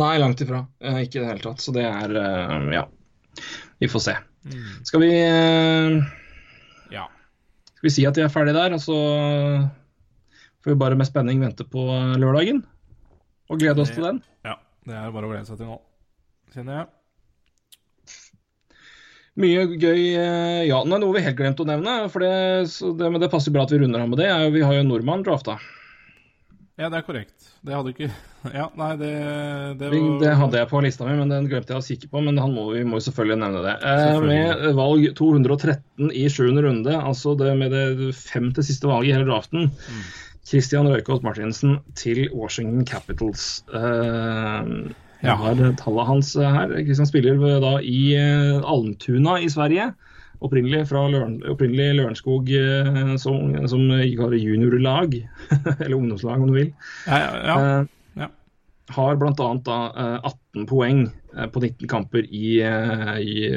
nei, 0.00 0.14
langt 0.16 0.40
ifra. 0.40 0.64
Ikke 0.80 1.20
i 1.20 1.22
det 1.26 1.28
hele 1.34 1.44
tatt. 1.44 1.60
Så 1.60 1.76
det 1.76 1.84
er 1.92 2.16
Ja. 2.72 2.88
Vi 3.82 3.88
får 3.90 4.02
se. 4.06 4.14
mm, 4.48 4.84
Skal 4.88 5.02
vi 5.02 5.10
eh, 5.20 5.96
ja. 6.94 7.06
Skal 7.74 7.88
vi 7.88 7.92
si 7.94 8.04
at 8.08 8.16
vi 8.16 8.24
er 8.24 8.32
ferdige 8.32 8.56
der, 8.56 8.76
og 8.76 8.80
så 8.84 8.96
får 10.64 10.72
vi 10.72 10.80
bare 10.80 10.96
med 10.96 11.08
spenning 11.08 11.40
vente 11.44 11.66
på 11.68 11.84
lørdagen? 12.20 12.62
Og 13.52 13.60
glede 13.60 13.82
oss 13.84 13.92
til 13.92 14.06
den? 14.06 14.22
ja. 14.46 14.54
Det 14.84 14.92
er 14.92 15.12
bare 15.14 15.24
å 15.24 15.30
glede 15.32 15.46
seg 15.48 15.56
til 15.56 15.68
nå, 15.70 15.78
kjenner 16.52 16.82
jeg. 16.82 16.86
Mye 19.40 19.62
gøy 19.80 20.00
eh, 20.14 20.60
Ja, 20.68 20.76
det 20.86 20.94
er 20.94 21.00
noe 21.02 21.14
vi 21.16 21.22
helt 21.24 21.38
glemte 21.38 21.64
å 21.64 21.68
nevne, 21.68 21.94
for 22.12 22.22
det, 22.22 22.34
så 22.70 22.92
det, 22.94 23.08
men 23.10 23.22
det 23.22 23.30
passer 23.32 23.54
bra 23.54 23.64
at 23.64 23.72
vi 23.74 23.80
runder 23.82 24.04
av 24.04 24.10
med 24.12 24.20
det. 24.20 24.28
Vi 24.54 24.62
har 24.62 24.76
jo 24.76 24.82
en 24.84 24.90
nordmann 24.92 25.24
drafta. 25.26 25.56
Ja, 26.74 26.88
det 26.90 26.98
er 26.98 27.04
korrekt. 27.06 27.44
Det 27.62 27.70
hadde 27.76 27.92
ikke 27.92 28.08
Ja, 28.58 28.64
nei, 28.74 28.88
det 28.98 29.10
Det, 29.78 29.90
var- 29.92 30.18
Det 30.24 30.32
hadde 30.40 30.58
jeg 30.58 30.68
på 30.72 30.80
lista 30.82 31.06
mi, 31.06 31.14
men 31.20 31.30
den 31.30 31.46
glemte 31.50 31.70
jeg 31.76 31.78
å 31.82 31.86
kikke 31.86 32.10
på. 32.10 32.22
Men 32.26 32.40
han 32.42 32.50
må, 32.56 32.64
vi 32.74 32.82
må 32.88 32.98
jo 32.98 33.04
selvfølgelig 33.06 33.38
nevne 33.44 33.62
det. 33.62 33.74
Eh, 33.78 34.02
Selvfølgelig. 34.08 34.42
med 34.64 34.74
valg 34.80 35.06
213 35.20 36.10
i 36.10 36.24
sjuende 36.34 36.64
runde, 36.66 36.96
altså 36.98 37.36
det 37.38 37.52
med 37.60 37.70
det 37.76 38.10
femte 38.18 38.64
siste 38.66 38.90
valget 38.90 39.12
i 39.12 39.16
hele 39.18 39.28
draften. 39.30 39.70
Mm. 39.70 40.02
Christian 40.44 40.90
Røykås 40.90 41.22
Martinsen 41.24 41.78
til 41.96 42.26
Washington 42.34 42.84
Capitals. 42.90 43.62
Eh, 43.72 44.74
Ja. 45.24 45.38
Har 45.40 45.56
tallet 45.80 46.04
hans 46.10 46.34
her. 46.36 46.68
Christian 46.84 47.06
spiller 47.08 47.38
da 47.62 47.78
i 47.80 48.12
eh, 48.18 48.58
Almtuna 48.60 49.38
i 49.40 49.46
Sverige. 49.48 49.86
Opprinnelig 50.42 50.88
fra 50.90 51.04
Løren, 51.08 51.38
opprinnelig 51.48 52.00
Lørenskog 52.00 52.50
eh, 52.50 53.14
som, 53.22 53.54
som 53.70 53.84
juniorlag, 54.34 55.18
eller 55.80 55.96
ungdomslag 55.96 56.42
om 56.42 56.50
du 56.50 56.56
vil. 56.58 56.72
Ja, 57.06 57.20
ja, 57.20 57.34
ja. 57.44 57.58
Eh, 57.58 57.90
har 58.92 59.16
bl.a. 59.16 59.32
da 59.64 59.78
eh, 59.96 60.18
18 60.54 60.66
poeng 60.68 61.06
på 61.52 61.60
19 61.60 61.88
kamper 61.88 62.26
i, 62.28 62.60
i 62.60 63.48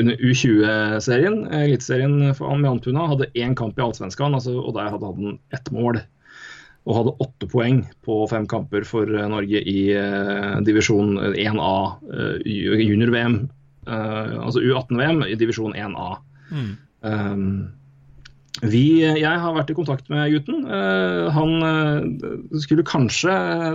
under 0.00 0.16
U20-serien. 0.16 1.46
Eh, 1.46 1.62
Eliteserien 1.68 2.18
med 2.20 2.70
Antuna 2.70 3.06
hadde 3.12 3.30
én 3.34 3.54
kamp 3.56 3.78
i 3.78 3.84
Allsvenskan, 3.84 4.34
altså, 4.34 4.58
og 4.60 4.74
der 4.76 4.90
hadde 4.92 5.12
han 5.12 5.38
ett 5.54 5.70
mål. 5.72 6.00
Og 6.84 6.98
hadde 6.98 7.16
åtte 7.24 7.48
poeng 7.48 7.84
på 8.04 8.18
fem 8.28 8.44
kamper 8.50 8.84
for 8.84 9.08
Norge 9.08 9.62
i 9.62 9.86
divisjon 10.66 11.16
1A 11.32 11.76
eh, 12.12 12.42
junior-VM. 12.44 13.44
Eh, 13.86 14.34
altså 14.40 14.62
U18-VM 14.64 15.24
i 15.28 15.38
divisjon 15.40 15.76
1A. 15.78 16.10
Mm. 16.50 16.68
Um, 17.04 17.46
vi, 18.62 19.02
jeg 19.02 19.40
har 19.42 19.54
vært 19.56 19.72
i 19.72 19.76
kontakt 19.76 20.10
med 20.12 20.30
gutten. 20.32 20.62
Eh, 20.70 21.24
han 21.34 21.54
skulle 22.62 22.86
kanskje 22.86 23.32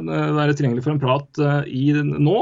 være 0.08 0.56
tilgjengelig 0.56 0.86
for 0.86 0.96
en 0.96 1.02
prat 1.04 1.42
i 1.68 1.90
nå, 2.00 2.38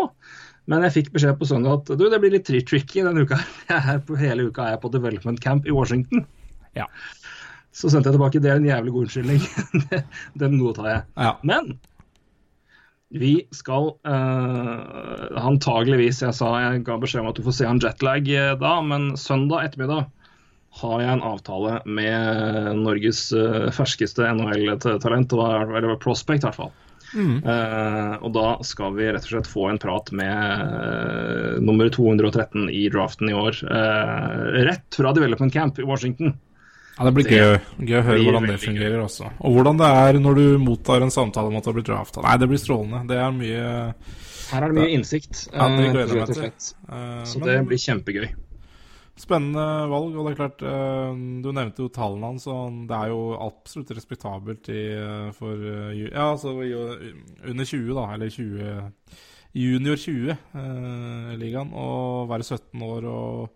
men 0.68 0.84
jeg 0.86 0.96
fikk 0.98 1.14
beskjed 1.16 1.40
på 1.40 1.48
søndag 1.50 1.80
at 1.80 1.92
du, 1.98 2.06
det 2.12 2.20
blir 2.22 2.36
litt 2.36 2.46
tri- 2.48 2.64
tricky 2.68 3.02
denne 3.06 3.24
uka. 3.24 3.40
Jeg 3.72 3.94
er 3.96 4.02
på, 4.06 4.20
hele 4.20 4.50
uka 4.52 4.66
er 4.66 4.76
jeg 4.76 4.84
på 4.84 4.92
development 4.94 5.40
camp 5.44 5.68
i 5.68 5.74
Washington. 5.76 6.26
Ja. 6.76 6.86
Så 7.72 7.92
sendte 7.94 8.12
jeg 8.12 8.18
tilbake. 8.18 8.42
Det 8.44 8.52
er 8.52 8.60
en 8.60 8.68
jævlig 8.68 8.94
god 8.94 9.08
unnskyldning. 9.08 9.44
Den 10.42 10.58
godtar 10.60 10.90
jeg. 10.92 11.06
ja. 11.24 11.36
Men 11.48 11.78
vi 13.10 13.48
skal 13.56 13.94
uh, 14.08 15.40
antageligvis 15.40 16.22
Jeg 16.26 16.36
sa 16.36 16.50
jeg 16.60 16.84
ga 16.88 16.98
beskjed 17.00 17.24
om 17.24 17.30
at 17.32 17.40
du 17.40 17.46
får 17.46 17.56
se 17.56 17.68
han 17.68 17.82
jetlag 17.84 18.28
eh, 18.28 18.54
da, 18.60 18.78
men 18.84 19.14
søndag 19.20 19.70
ettermiddag 19.70 20.10
har 20.78 21.02
jeg 21.02 21.10
en 21.16 21.24
avtale 21.26 21.78
med 21.90 22.76
Norges 22.78 23.32
uh, 23.34 23.72
ferskeste 23.74 24.28
NHL-talent, 24.30 25.32
eller 25.34 25.96
prospect 26.04 26.44
i 26.44 26.46
hvert 26.46 26.60
fall. 26.60 26.74
Mm. 27.16 27.40
Uh, 27.42 28.14
og 28.20 28.36
da 28.36 28.46
skal 28.68 28.94
vi 28.94 29.08
rett 29.08 29.26
og 29.26 29.32
slett 29.32 29.50
få 29.50 29.70
en 29.72 29.80
prat 29.82 30.12
med 30.14 30.62
uh, 30.68 31.58
nummer 31.64 31.90
213 31.90 32.68
i 32.70 32.84
draften 32.94 33.32
i 33.32 33.38
år. 33.40 33.58
rett 34.68 35.00
fra 35.00 35.16
Development 35.18 35.56
Camp 35.56 35.80
i 35.82 35.88
Washington. 35.88 36.36
Ja, 36.98 37.04
Det 37.06 37.14
blir 37.14 37.24
Det 37.28 37.32
gøy, 37.38 37.60
gøy 37.86 38.00
å 38.00 38.06
høre 38.08 38.24
hvordan 38.26 38.48
det 38.48 38.60
fungerer 38.60 38.96
gøy. 38.98 39.04
også. 39.06 39.32
Og 39.46 39.54
hvordan 39.54 39.78
det 39.78 39.86
er 39.86 40.14
når 40.20 40.36
du 40.36 40.46
mottar 40.58 41.02
en 41.06 41.12
samtale 41.14 41.48
om 41.52 41.56
at 41.60 41.64
du 41.64 41.70
har 41.70 41.76
blitt 41.78 41.86
drafta. 41.92 42.24
Nei, 42.26 42.38
det 42.42 42.48
blir 42.50 42.58
strålende. 42.58 43.04
Det 43.08 43.18
er 43.22 43.32
mye 43.32 43.94
Her 44.48 44.64
er 44.64 44.72
det 44.72 44.78
mye 44.80 44.94
innsikt, 44.96 45.48
Ja, 45.54 45.68
det 45.70 45.86
eh, 45.86 45.92
gleder 45.94 46.08
jeg 46.08 46.16
meg 46.16 46.22
rett 46.22 46.30
og 46.30 46.34
til. 46.34 46.44
slett. 46.44 46.74
eh, 46.90 47.24
Så 47.26 47.40
det 47.44 47.58
blir 47.68 47.78
kjempegøy. 47.78 48.28
Spennende 49.18 49.90
valg. 49.90 50.16
Og 50.16 50.26
det 50.28 50.32
er 50.34 50.40
klart, 50.42 50.62
eh, 50.62 51.14
du 51.44 51.52
nevnte 51.52 51.82
jo 51.84 51.90
tallene 51.90 52.24
hans, 52.32 52.48
og 52.48 52.88
det 52.88 52.96
er 52.98 53.08
jo 53.10 53.22
absolutt 53.42 53.90
respektabelt 53.98 54.70
i, 54.70 54.82
eh, 54.94 55.32
for 55.34 55.54
eh, 55.54 56.10
Ja, 56.14 56.32
altså 56.34 56.54
eh, 56.62 57.14
under 57.50 57.66
20, 57.66 57.94
da. 57.94 58.14
Eller 58.14 58.30
20 58.30 58.92
Junior 59.54 59.96
20-ligaen. 59.96 61.72
å 61.74 62.28
være 62.30 62.44
17 62.44 62.82
år 62.82 63.06
og 63.10 63.50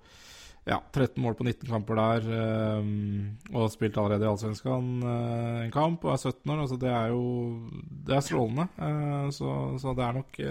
ja, 0.69 0.77
13 0.93 1.17
mål 1.23 1.33
på 1.39 1.45
19 1.47 1.69
kamper 1.69 1.97
der. 1.97 2.27
eh, 2.37 2.89
og 3.55 3.71
spilt 3.73 3.97
allerede 3.97 4.27
i 4.27 4.29
Allsvenskan 4.29 4.89
eh, 5.01 5.63
en 5.65 5.71
kamp 5.73 6.05
og 6.05 6.13
er 6.13 6.21
17 6.21 6.53
år. 6.53 6.59
Altså 6.65 6.77
det 6.81 6.91
er 6.93 7.07
jo 7.09 7.23
Det 8.05 8.15
er 8.17 8.25
strålende. 8.25 8.67
eh, 8.77 9.29
så, 9.33 9.55
så 9.81 9.95
det 9.97 10.05
er 10.05 10.19
nok 10.19 10.41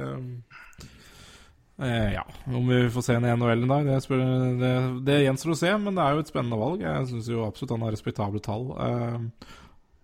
ja, 1.80 2.26
Om 2.44 2.66
vi 2.68 2.78
får 2.92 3.02
se 3.06 3.14
en 3.16 3.24
i 3.24 3.30
NHL 3.32 3.62
en 3.62 3.70
dag, 3.70 3.86
det, 3.88 4.02
spør, 4.04 4.18
det, 4.60 4.72
det 5.06 5.14
gjenstår 5.22 5.54
å 5.54 5.60
se. 5.62 5.70
Men 5.80 5.96
det 5.96 6.04
er 6.04 6.12
jo 6.16 6.24
et 6.26 6.32
spennende 6.32 6.58
valg. 6.60 6.82
Jeg 6.84 7.06
syns 7.08 7.30
jo 7.32 7.46
absolutt 7.46 7.72
han 7.72 7.86
har 7.86 7.94
respektable 7.94 8.42
tall. 8.44 8.66
Eh, 8.76 9.16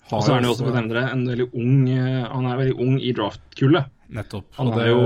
Og 0.06 0.22
så 0.22 0.30
er 0.30 0.38
han 0.38 0.46
jo 0.46 0.54
også, 0.54 0.70
for 0.70 0.78
å 0.78 1.02
en 1.10 1.26
veldig 1.28 1.48
ung, 1.52 1.82
han 1.90 2.48
er 2.48 2.62
veldig 2.62 2.78
ung 2.86 2.96
i 3.02 3.12
draft-kullet. 3.12 3.90
Nettopp. 4.16 4.46
Han 4.54 4.70
er 4.78 4.88
jo, 4.92 5.00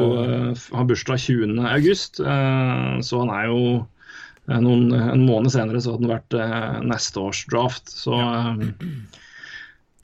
har 0.77 0.85
bursdag 0.85 1.23
20. 1.25 1.57
august, 1.73 2.21
eh, 2.21 3.01
så 3.01 3.23
han 3.25 3.33
er 3.33 3.49
jo 3.49 3.63
noen, 4.59 4.91
en 4.97 5.27
måned 5.29 5.53
senere 5.55 5.81
så 5.81 5.95
hadde 5.95 6.07
den 6.07 6.15
vært 6.17 6.35
eh, 6.35 6.81
neste 6.91 7.23
års 7.23 7.45
draft. 7.53 7.93
Så, 7.95 8.17
eh, 8.19 8.71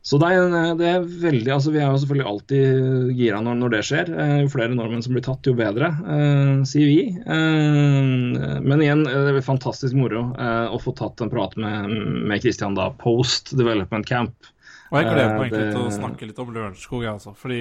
så 0.07 0.21
det, 0.23 0.29
er, 0.39 0.77
det 0.79 0.87
er 0.87 1.07
veldig 1.25 1.51
altså 1.51 1.73
Vi 1.75 1.81
er 1.83 1.89
jo 1.91 1.99
selvfølgelig 1.99 2.29
alltid 2.31 3.09
gira 3.19 3.41
når, 3.43 3.57
når 3.59 3.73
det 3.75 3.81
skjer. 3.89 4.11
Eh, 4.15 4.35
Jo 4.45 4.51
flere 4.53 4.77
nordmenn 4.79 5.03
som 5.03 5.17
blir 5.17 5.25
tatt, 5.27 5.49
jo 5.51 5.57
bedre, 5.59 5.89
eh, 6.15 6.53
sier 6.71 6.87
vi. 6.93 7.01
Eh, 7.19 8.61
Men 8.63 8.85
igjen, 8.85 9.03
det 9.09 9.33
er 9.35 9.41
fantastisk 9.47 9.97
moro 9.99 10.29
eh, 10.39 10.67
å 10.71 10.79
få 10.83 10.95
tatt 10.95 11.25
en 11.25 11.33
prat 11.33 11.57
med, 11.59 11.91
med 12.31 12.45
Christian 12.45 12.79
da, 12.79 12.93
post 13.03 13.57
development 13.59 14.07
camp. 14.07 14.53
Og 14.93 15.01
jeg 15.01 15.09
gleder 15.09 15.33
Eh, 15.33 15.39
meg 15.41 15.49
egentlig 15.51 15.73
til 15.75 15.83
å 15.83 15.95
snakke 15.97 16.27
litt 16.29 16.39
om 16.39 16.51
Lørenskog, 16.55 17.01
jeg, 17.03 17.17
altså. 17.17 17.33
Fordi 17.35 17.59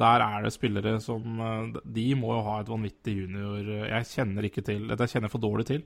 der 0.00 0.22
er 0.24 0.46
det 0.46 0.54
spillere 0.54 0.94
som 1.04 1.42
eh, 1.44 1.80
De 1.98 2.06
må 2.16 2.32
jo 2.32 2.46
ha 2.46 2.54
et 2.62 2.70
vanvittig 2.72 3.18
junior 3.18 3.60
Jeg 3.90 4.08
kjenner 4.14 4.48
ikke 4.48 4.64
til 4.64 4.86
Dette 4.88 5.10
kjenner 5.12 5.28
for 5.28 5.44
dårlig 5.44 5.68
til. 5.68 5.84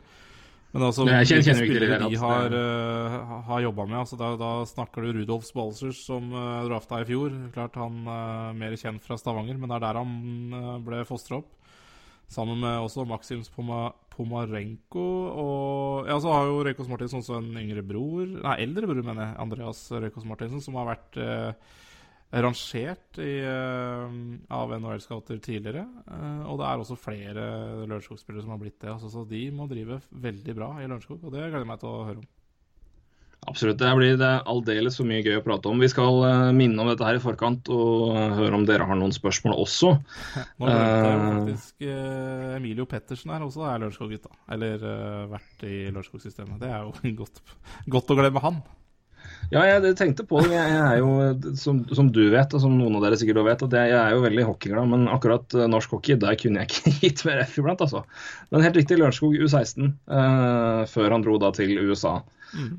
Men 0.76 0.84
altså, 0.90 1.06
Nei, 1.08 1.18
jeg 1.24 1.30
kjenner- 1.30 1.46
kjenner 1.48 1.64
spillere 1.64 1.98
det 2.04 2.10
de 2.12 2.18
har, 2.20 2.46
tatt. 2.52 3.26
uh, 3.26 3.42
har 3.48 3.60
jobba 3.64 3.86
med 3.88 3.98
altså, 4.02 4.18
da, 4.20 4.30
da 4.36 4.50
snakker 4.68 5.06
du 5.06 5.12
Rudolf 5.22 5.46
Spalsers, 5.48 6.02
som 6.04 6.28
uh, 6.36 6.66
drafta 6.68 7.00
i 7.00 7.06
fjor. 7.08 7.32
Klart 7.54 7.78
han 7.80 8.02
uh, 8.04 8.52
mer 8.52 8.76
kjent 8.76 9.00
fra 9.04 9.16
Stavanger, 9.16 9.56
men 9.56 9.72
det 9.72 9.78
er 9.78 9.86
der 9.86 10.00
han 10.02 10.16
uh, 10.52 10.74
ble 10.84 11.00
fostra 11.08 11.40
opp. 11.40 11.48
Sammen 12.28 12.58
med 12.58 12.82
også 12.82 13.04
Maxims 13.06 13.48
Poma, 13.54 13.92
Pomarenko. 14.10 15.06
Og 15.38 16.08
ja, 16.10 16.16
så 16.20 16.32
har 16.34 16.48
jo 16.48 16.62
Røykås 16.66 16.88
Martinsen 16.90 17.20
også 17.22 17.36
en 17.38 17.52
yngre 17.60 17.84
bror 17.86 18.26
Nei, 18.26 18.56
eldre 18.64 18.88
bror, 18.90 19.02
mener 19.06 19.28
jeg. 19.28 19.36
Andreas 19.44 19.84
Røykås 19.94 20.26
Martinsen, 20.26 20.60
som 20.64 20.74
har 20.80 20.88
vært 20.90 21.18
eh, 21.22 21.76
rangert 22.32 23.18
i, 23.18 23.38
eh, 23.38 24.14
av 24.50 24.72
NHL-scouter 24.74 25.38
tidligere. 25.38 25.86
Eh, 26.10 26.46
og 26.46 26.58
det 26.58 26.66
er 26.66 26.80
også 26.82 26.98
flere 26.98 27.44
Lørenskog-spillere 27.86 28.42
som 28.42 28.54
har 28.54 28.62
blitt 28.62 28.80
det. 28.80 28.90
Altså, 28.90 29.10
så 29.12 29.26
de 29.28 29.50
må 29.54 29.68
drive 29.70 30.00
veldig 30.10 30.56
bra 30.56 30.72
i 30.80 30.88
Lørenskog, 30.88 31.22
og 31.22 31.30
det 31.32 31.44
gleder 31.44 31.62
jeg 31.62 31.70
meg 31.70 31.80
til 31.80 31.92
å 31.92 32.02
høre 32.08 32.18
om. 32.24 32.32
Absolutt. 33.46 33.78
Det 33.78 33.90
blir 33.94 34.22
aldeles 34.26 34.96
for 34.98 35.06
mye 35.06 35.22
gøy 35.22 35.36
å 35.38 35.44
prate 35.44 35.70
om. 35.70 35.78
Vi 35.78 35.90
skal 35.92 36.18
eh, 36.26 36.52
minne 36.56 36.82
om 36.82 36.90
dette 36.90 37.06
her 37.06 37.20
i 37.20 37.22
forkant 37.22 37.68
og 37.70 38.16
høre 38.40 38.58
om 38.58 38.64
dere 38.66 38.88
har 38.88 38.98
noen 38.98 39.14
spørsmål 39.14 39.54
også. 39.62 39.92
Nå 40.58 40.66
glemte 40.66 41.12
jeg 41.12 41.20
faktisk 41.28 41.86
Emilio 42.56 42.88
Pettersen 42.90 43.36
her 43.36 43.46
også, 43.46 43.68
er 43.70 43.84
Lørenskog-gutta. 43.84 44.34
Eller 44.56 44.82
vært 45.30 45.62
i 45.68 45.86
Lørenskog-systemet. 45.92 46.58
Det 46.64 46.72
er 46.74 46.88
jo 46.88 47.14
godt, 47.22 47.44
godt 47.86 48.10
å 48.10 48.18
glemme 48.18 48.42
han. 48.42 48.64
Ja, 49.52 49.62
jeg 49.68 49.94
tenkte 49.98 50.24
på 50.26 50.40
det. 50.42 50.56
Jeg 50.56 50.78
er 50.80 50.96
jo, 50.98 51.10
som, 51.58 51.84
som 51.94 52.08
du 52.14 52.24
vet, 52.32 52.54
og 52.56 52.62
som 52.62 52.74
noen 52.74 52.96
av 52.98 53.04
dere 53.04 53.18
sikkert 53.20 53.44
vet, 53.46 53.62
at 53.68 53.76
jeg, 53.78 53.92
er 53.94 54.16
jo 54.16 54.24
veldig 54.24 54.46
hockeyglad, 54.48 54.88
men 54.90 55.06
akkurat 55.12 55.54
eh, 55.54 55.68
norsk 55.70 55.94
hockey, 55.94 56.18
der 56.22 56.38
kunne 56.40 56.64
jeg 56.64 56.72
ikke 56.72 56.94
gitt 57.04 57.22
mer 57.28 57.44
F 57.44 57.54
iblant, 57.62 57.84
altså. 57.84 58.02
Men 58.50 58.66
helt 58.66 58.80
riktig, 58.80 58.98
Lørenskog 58.98 59.36
U16, 59.38 59.92
uh, 60.10 60.82
før 60.90 61.14
han 61.14 61.26
dro 61.26 61.38
da 61.42 61.52
til 61.54 61.76
USA. 61.78 62.18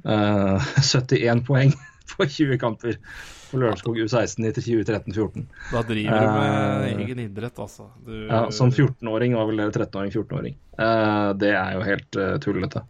Uh, 0.04 0.68
71 0.84 1.44
poeng 1.48 1.74
på 2.14 2.28
20 2.28 2.60
kamper 2.60 3.00
på 3.48 3.62
Lørenskog 3.62 4.00
U16 4.04 4.50
i 4.50 4.52
2013-14. 4.52 5.48
Da 5.72 5.84
driver 5.88 6.20
du 6.20 6.32
med 6.36 6.98
uh, 6.98 7.04
egen 7.06 7.22
idrett, 7.30 7.64
altså. 7.64 7.88
Du, 8.04 8.12
Ja, 8.28 8.50
som 8.52 8.76
14-åring 8.76 9.40
var 9.40 9.48
vel 9.48 9.64
dere 9.64 9.72
13-åring, 9.72 10.12
14-åring. 10.12 10.60
Eh, 10.84 11.30
det 11.40 11.56
er 11.56 11.78
jo 11.78 11.86
helt 11.88 12.20
tullete. 12.44 12.84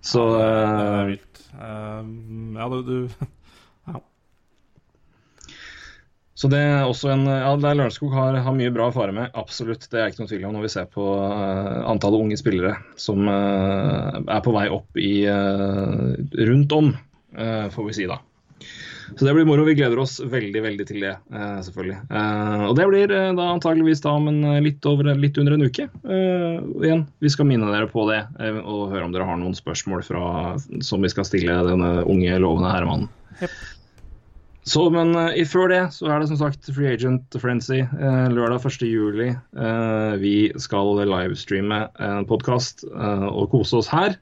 Så 0.00 0.24
Det 0.36 0.46
eh, 0.46 0.86
er 1.00 1.10
vilt. 1.10 1.42
Eh, 1.54 2.08
ja, 2.56 2.68
du, 2.72 2.78
du 2.86 3.26
ja. 3.90 4.00
Så 6.40 6.48
det 6.52 6.60
er 6.64 6.86
også 6.88 7.12
en 7.12 7.26
Ja, 7.28 7.52
der 7.60 7.76
Lørenskog 7.76 8.14
har, 8.16 8.38
har 8.40 8.56
mye 8.56 8.72
bra 8.72 8.88
å 8.88 8.96
fare 8.96 9.12
med, 9.16 9.28
absolutt. 9.36 9.84
Det 9.92 10.00
er 10.00 10.08
ikke 10.08 10.22
noen 10.22 10.32
tvil 10.32 10.48
om 10.48 10.56
når 10.56 10.66
vi 10.66 10.72
ser 10.72 10.88
på 10.92 11.04
uh, 11.04 11.84
antallet 11.90 12.24
unge 12.24 12.40
spillere 12.40 12.78
som 13.00 13.28
uh, 13.28 14.16
er 14.24 14.40
på 14.46 14.56
vei 14.56 14.66
opp 14.72 15.00
i 15.00 15.12
uh, 15.28 16.16
rundt 16.48 16.76
om, 16.76 16.94
eh, 17.36 17.68
får 17.74 17.90
vi 17.90 17.98
si 18.00 18.08
da. 18.08 18.22
Så 19.16 19.26
det 19.26 19.34
blir 19.34 19.48
moro. 19.48 19.64
Vi 19.66 19.74
gleder 19.78 19.98
oss 20.02 20.18
veldig 20.20 20.62
veldig 20.64 20.86
til 20.88 21.04
det, 21.04 21.16
eh, 21.34 21.58
selvfølgelig. 21.66 21.98
Eh, 22.10 22.64
og 22.68 22.76
det 22.78 22.86
blir 22.90 23.14
eh, 23.16 23.32
da 23.38 23.48
antageligvis 23.54 24.04
da 24.04 24.14
om 24.18 24.30
en 24.30 24.40
litt, 24.64 24.86
over, 24.86 25.10
litt 25.18 25.40
under 25.40 25.56
en 25.56 25.66
uke. 25.66 25.88
Igjen, 26.10 27.04
vi 27.20 27.32
skal 27.32 27.48
minne 27.48 27.70
dere 27.72 27.90
på 27.90 28.06
det 28.10 28.22
og 28.60 28.92
høre 28.92 29.04
om 29.06 29.12
dere 29.14 29.26
har 29.28 29.38
noen 29.40 29.56
spørsmål 29.56 30.04
fra, 30.06 30.24
som 30.84 31.02
vi 31.04 31.10
skal 31.12 31.26
stille 31.28 31.58
denne 31.66 32.00
unge, 32.04 32.38
lovende 32.42 32.72
herremannen. 32.72 33.10
Så, 34.68 34.84
men 34.92 35.14
uh, 35.16 35.32
før 35.48 35.70
det 35.72 35.80
så 35.96 36.10
er 36.10 36.20
det 36.20 36.28
som 36.30 36.38
sagt 36.40 36.68
Free 36.74 36.92
Agent 36.94 37.36
Frenzy 37.40 37.80
uh, 37.82 38.28
lørdag 38.30 38.66
1. 38.68 38.84
juli. 38.86 39.30
Eh, 39.32 40.12
vi 40.20 40.34
skal 40.60 41.00
livestreame 41.08 41.86
en 41.98 42.28
podkast 42.28 42.84
og 42.86 43.48
kose 43.54 43.80
oss 43.80 43.90
her. 43.90 44.18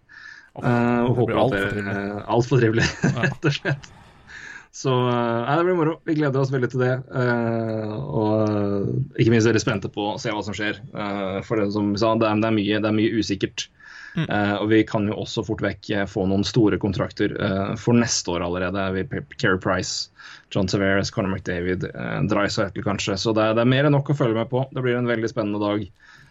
Og 0.59 1.19
håper 1.19 1.35
at 1.35 1.43
alt 1.43 1.59
for 1.59 1.83
dere. 1.83 2.25
Altfor 2.27 2.63
trivelig, 2.63 2.87
rett 3.19 3.51
og 3.51 3.55
slett. 3.55 3.91
Så 4.75 4.93
eh, 4.93 5.41
nei, 5.47 5.57
det 5.59 5.65
blir 5.67 5.79
moro. 5.79 5.97
Vi 6.07 6.19
gleder 6.19 6.43
oss 6.43 6.53
veldig 6.55 6.71
til 6.75 6.85
det. 6.85 6.93
eh, 7.23 7.95
og 7.95 8.35
eh, 8.45 8.93
ikke 9.23 9.35
minst 9.35 9.49
veldig 9.49 9.65
spente 9.65 9.91
på 9.93 10.13
å 10.13 10.19
se 10.21 10.35
hva 10.35 10.45
som 10.45 10.57
skjer. 10.57 10.83
For 11.47 11.61
det 11.61 11.73
som 11.75 11.93
vi 11.95 12.03
sa, 12.03 12.15
det 12.21 12.29
er, 12.29 12.43
det 12.43 12.51
er, 12.51 12.57
mye, 12.61 12.81
det 12.85 12.93
er 12.93 12.99
mye 13.01 13.19
usikkert. 13.19 13.69
Eh, 14.19 14.55
og 14.59 14.71
vi 14.73 14.83
kan 14.89 15.07
jo 15.07 15.19
også 15.23 15.45
fort 15.47 15.63
vekk 15.63 15.93
få 16.11 16.25
noen 16.27 16.47
store 16.47 16.79
kontrakter 16.83 17.35
for 17.79 17.97
neste 17.97 18.35
år 18.35 18.47
allerede. 18.47 18.87
Vi, 18.97 19.25
Kerry 19.39 19.61
Price, 19.63 20.09
John 20.51 20.69
Severus, 20.69 21.11
Conor 21.11 21.31
McDavid, 21.31 21.85
uh, 21.95 22.23
Dreisaitl 22.29 22.83
kanskje. 22.85 23.17
Så 23.21 23.35
det 23.37 23.45
er, 23.45 23.57
det 23.57 23.65
er 23.65 23.73
mer 23.73 23.89
enn 23.89 23.95
nok 23.97 24.13
å 24.13 24.17
følge 24.17 24.39
med 24.39 24.51
på. 24.53 24.65
Det 24.73 24.85
blir 24.85 24.99
en 24.99 25.11
veldig 25.11 25.31
spennende 25.31 25.61
dag. 25.63 25.85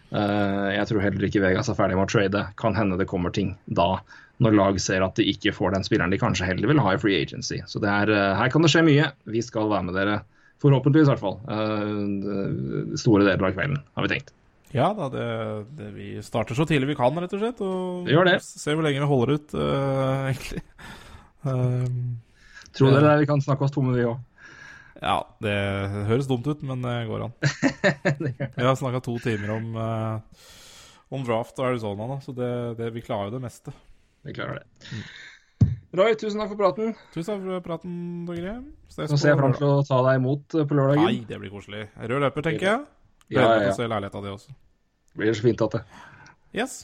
Uh, 0.08 0.68
jeg 0.72 0.88
tror 0.88 1.04
heller 1.04 1.28
ikke 1.28 1.42
Vegas 1.44 1.70
er 1.70 1.78
ferdig 1.78 1.98
med 1.98 2.08
å 2.08 2.12
trade. 2.12 2.44
Kan 2.60 2.78
hende 2.78 2.98
det 2.98 3.08
kommer 3.10 3.34
ting 3.34 3.54
da, 3.66 3.98
når 4.44 4.54
lag 4.54 4.80
ser 4.82 5.02
at 5.02 5.18
de 5.18 5.26
ikke 5.32 5.54
får 5.54 5.74
den 5.74 5.86
spilleren 5.86 6.14
de 6.14 6.20
kanskje 6.20 6.46
heller 6.46 6.70
vil 6.70 6.82
ha 6.84 6.94
i 6.94 7.00
free 7.02 7.18
agency. 7.18 7.60
Så 7.66 7.82
det 7.82 7.90
er, 7.90 8.12
eh, 8.14 8.34
her 8.38 8.50
kan 8.52 8.62
det 8.62 8.70
skje 8.72 8.84
mye. 8.86 9.10
Vi 9.26 9.42
skal 9.42 9.70
være 9.70 9.88
med 9.88 9.98
dere, 9.98 10.20
forhåpentligvis 10.62 11.08
i 11.08 11.12
hvert 11.14 11.24
fall, 11.24 11.38
eh, 11.50 12.96
store 12.98 13.26
deler 13.26 13.48
av 13.50 13.56
kvelden, 13.56 13.82
har 13.96 14.06
vi 14.06 14.14
tenkt. 14.14 14.34
Ja 14.74 14.90
da, 14.92 15.08
det, 15.08 15.26
det, 15.78 15.90
vi 15.96 16.08
starter 16.20 16.56
så 16.56 16.66
tidlig 16.68 16.90
vi 16.90 16.98
kan, 16.98 17.16
rett 17.16 17.32
og 17.32 17.40
slett. 17.40 17.60
Og 17.64 18.08
gjør 18.10 18.28
det. 18.28 18.38
ser 18.44 18.76
hvor 18.76 18.84
lenge 18.84 19.00
vi 19.00 19.08
holder 19.08 19.38
ut, 19.38 19.54
uh, 19.56 20.28
egentlig. 20.28 20.62
Um, 21.46 22.18
Tror 22.76 22.92
dere 22.92 23.14
vi 23.22 23.28
kan 23.30 23.40
snakke 23.40 23.64
oss 23.64 23.72
tomme, 23.72 23.94
vi 23.96 24.04
òg? 24.04 24.18
ja, 24.98 25.18
det 25.42 25.56
høres 26.08 26.28
dumt 26.28 26.46
ut, 26.50 26.62
men 26.66 26.82
det 26.82 26.94
går 27.06 27.28
an. 27.28 27.34
Vi 28.58 28.64
har 28.66 28.74
snakka 28.78 29.00
to 29.04 29.14
timer 29.22 29.52
om, 29.54 29.68
uh, 29.78 30.46
om 31.14 31.22
draft 31.26 31.58
og 31.60 31.68
Arizona, 31.70 32.08
da, 32.10 32.16
så 32.24 32.34
det, 32.34 32.50
det, 32.80 32.90
vi 32.96 33.04
klarer 33.06 33.30
jo 33.30 33.36
det 33.36 33.44
meste. 33.44 33.74
Vi 34.26 34.34
klarer 34.36 34.60
det. 34.60 34.98
Roy, 35.98 36.12
tusen 36.20 36.40
takk 36.40 36.50
for 36.52 36.60
praten. 36.60 36.92
Tusen 37.14 37.30
takk 37.30 37.44
for 37.46 37.64
praten, 37.64 37.92
Dogre. 38.28 38.58
Nå 38.98 39.16
ser 39.16 39.30
jeg 39.30 39.38
fram 39.40 39.54
til 39.56 39.68
å 39.68 39.78
ta 39.88 40.00
deg 40.08 40.18
imot 40.20 40.56
på 40.58 40.76
lørdagen. 40.76 41.06
Nei, 41.06 41.22
det 41.28 41.38
blir 41.40 41.52
koselig. 41.52 41.86
Rød 41.96 42.24
løper, 42.26 42.44
tenker 42.44 42.66
jeg. 42.68 42.82
Ja, 43.28 43.38
Gleder 43.40 43.62
ja, 43.62 43.64
ja. 43.68 43.72
å 43.72 43.76
se 43.78 43.88
leiligheta 43.88 44.24
di 44.24 44.32
også. 44.32 44.54
Blir 45.18 45.36
så 45.36 45.44
fint 45.44 45.64
at 45.64 45.78
det. 45.78 45.82
Yes. 46.56 46.76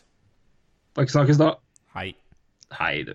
Takk 0.96 1.12
snakkes 1.12 1.40
da. 1.40 1.54
Hei. 1.96 2.10
Hei, 2.78 2.94
du. 3.08 3.14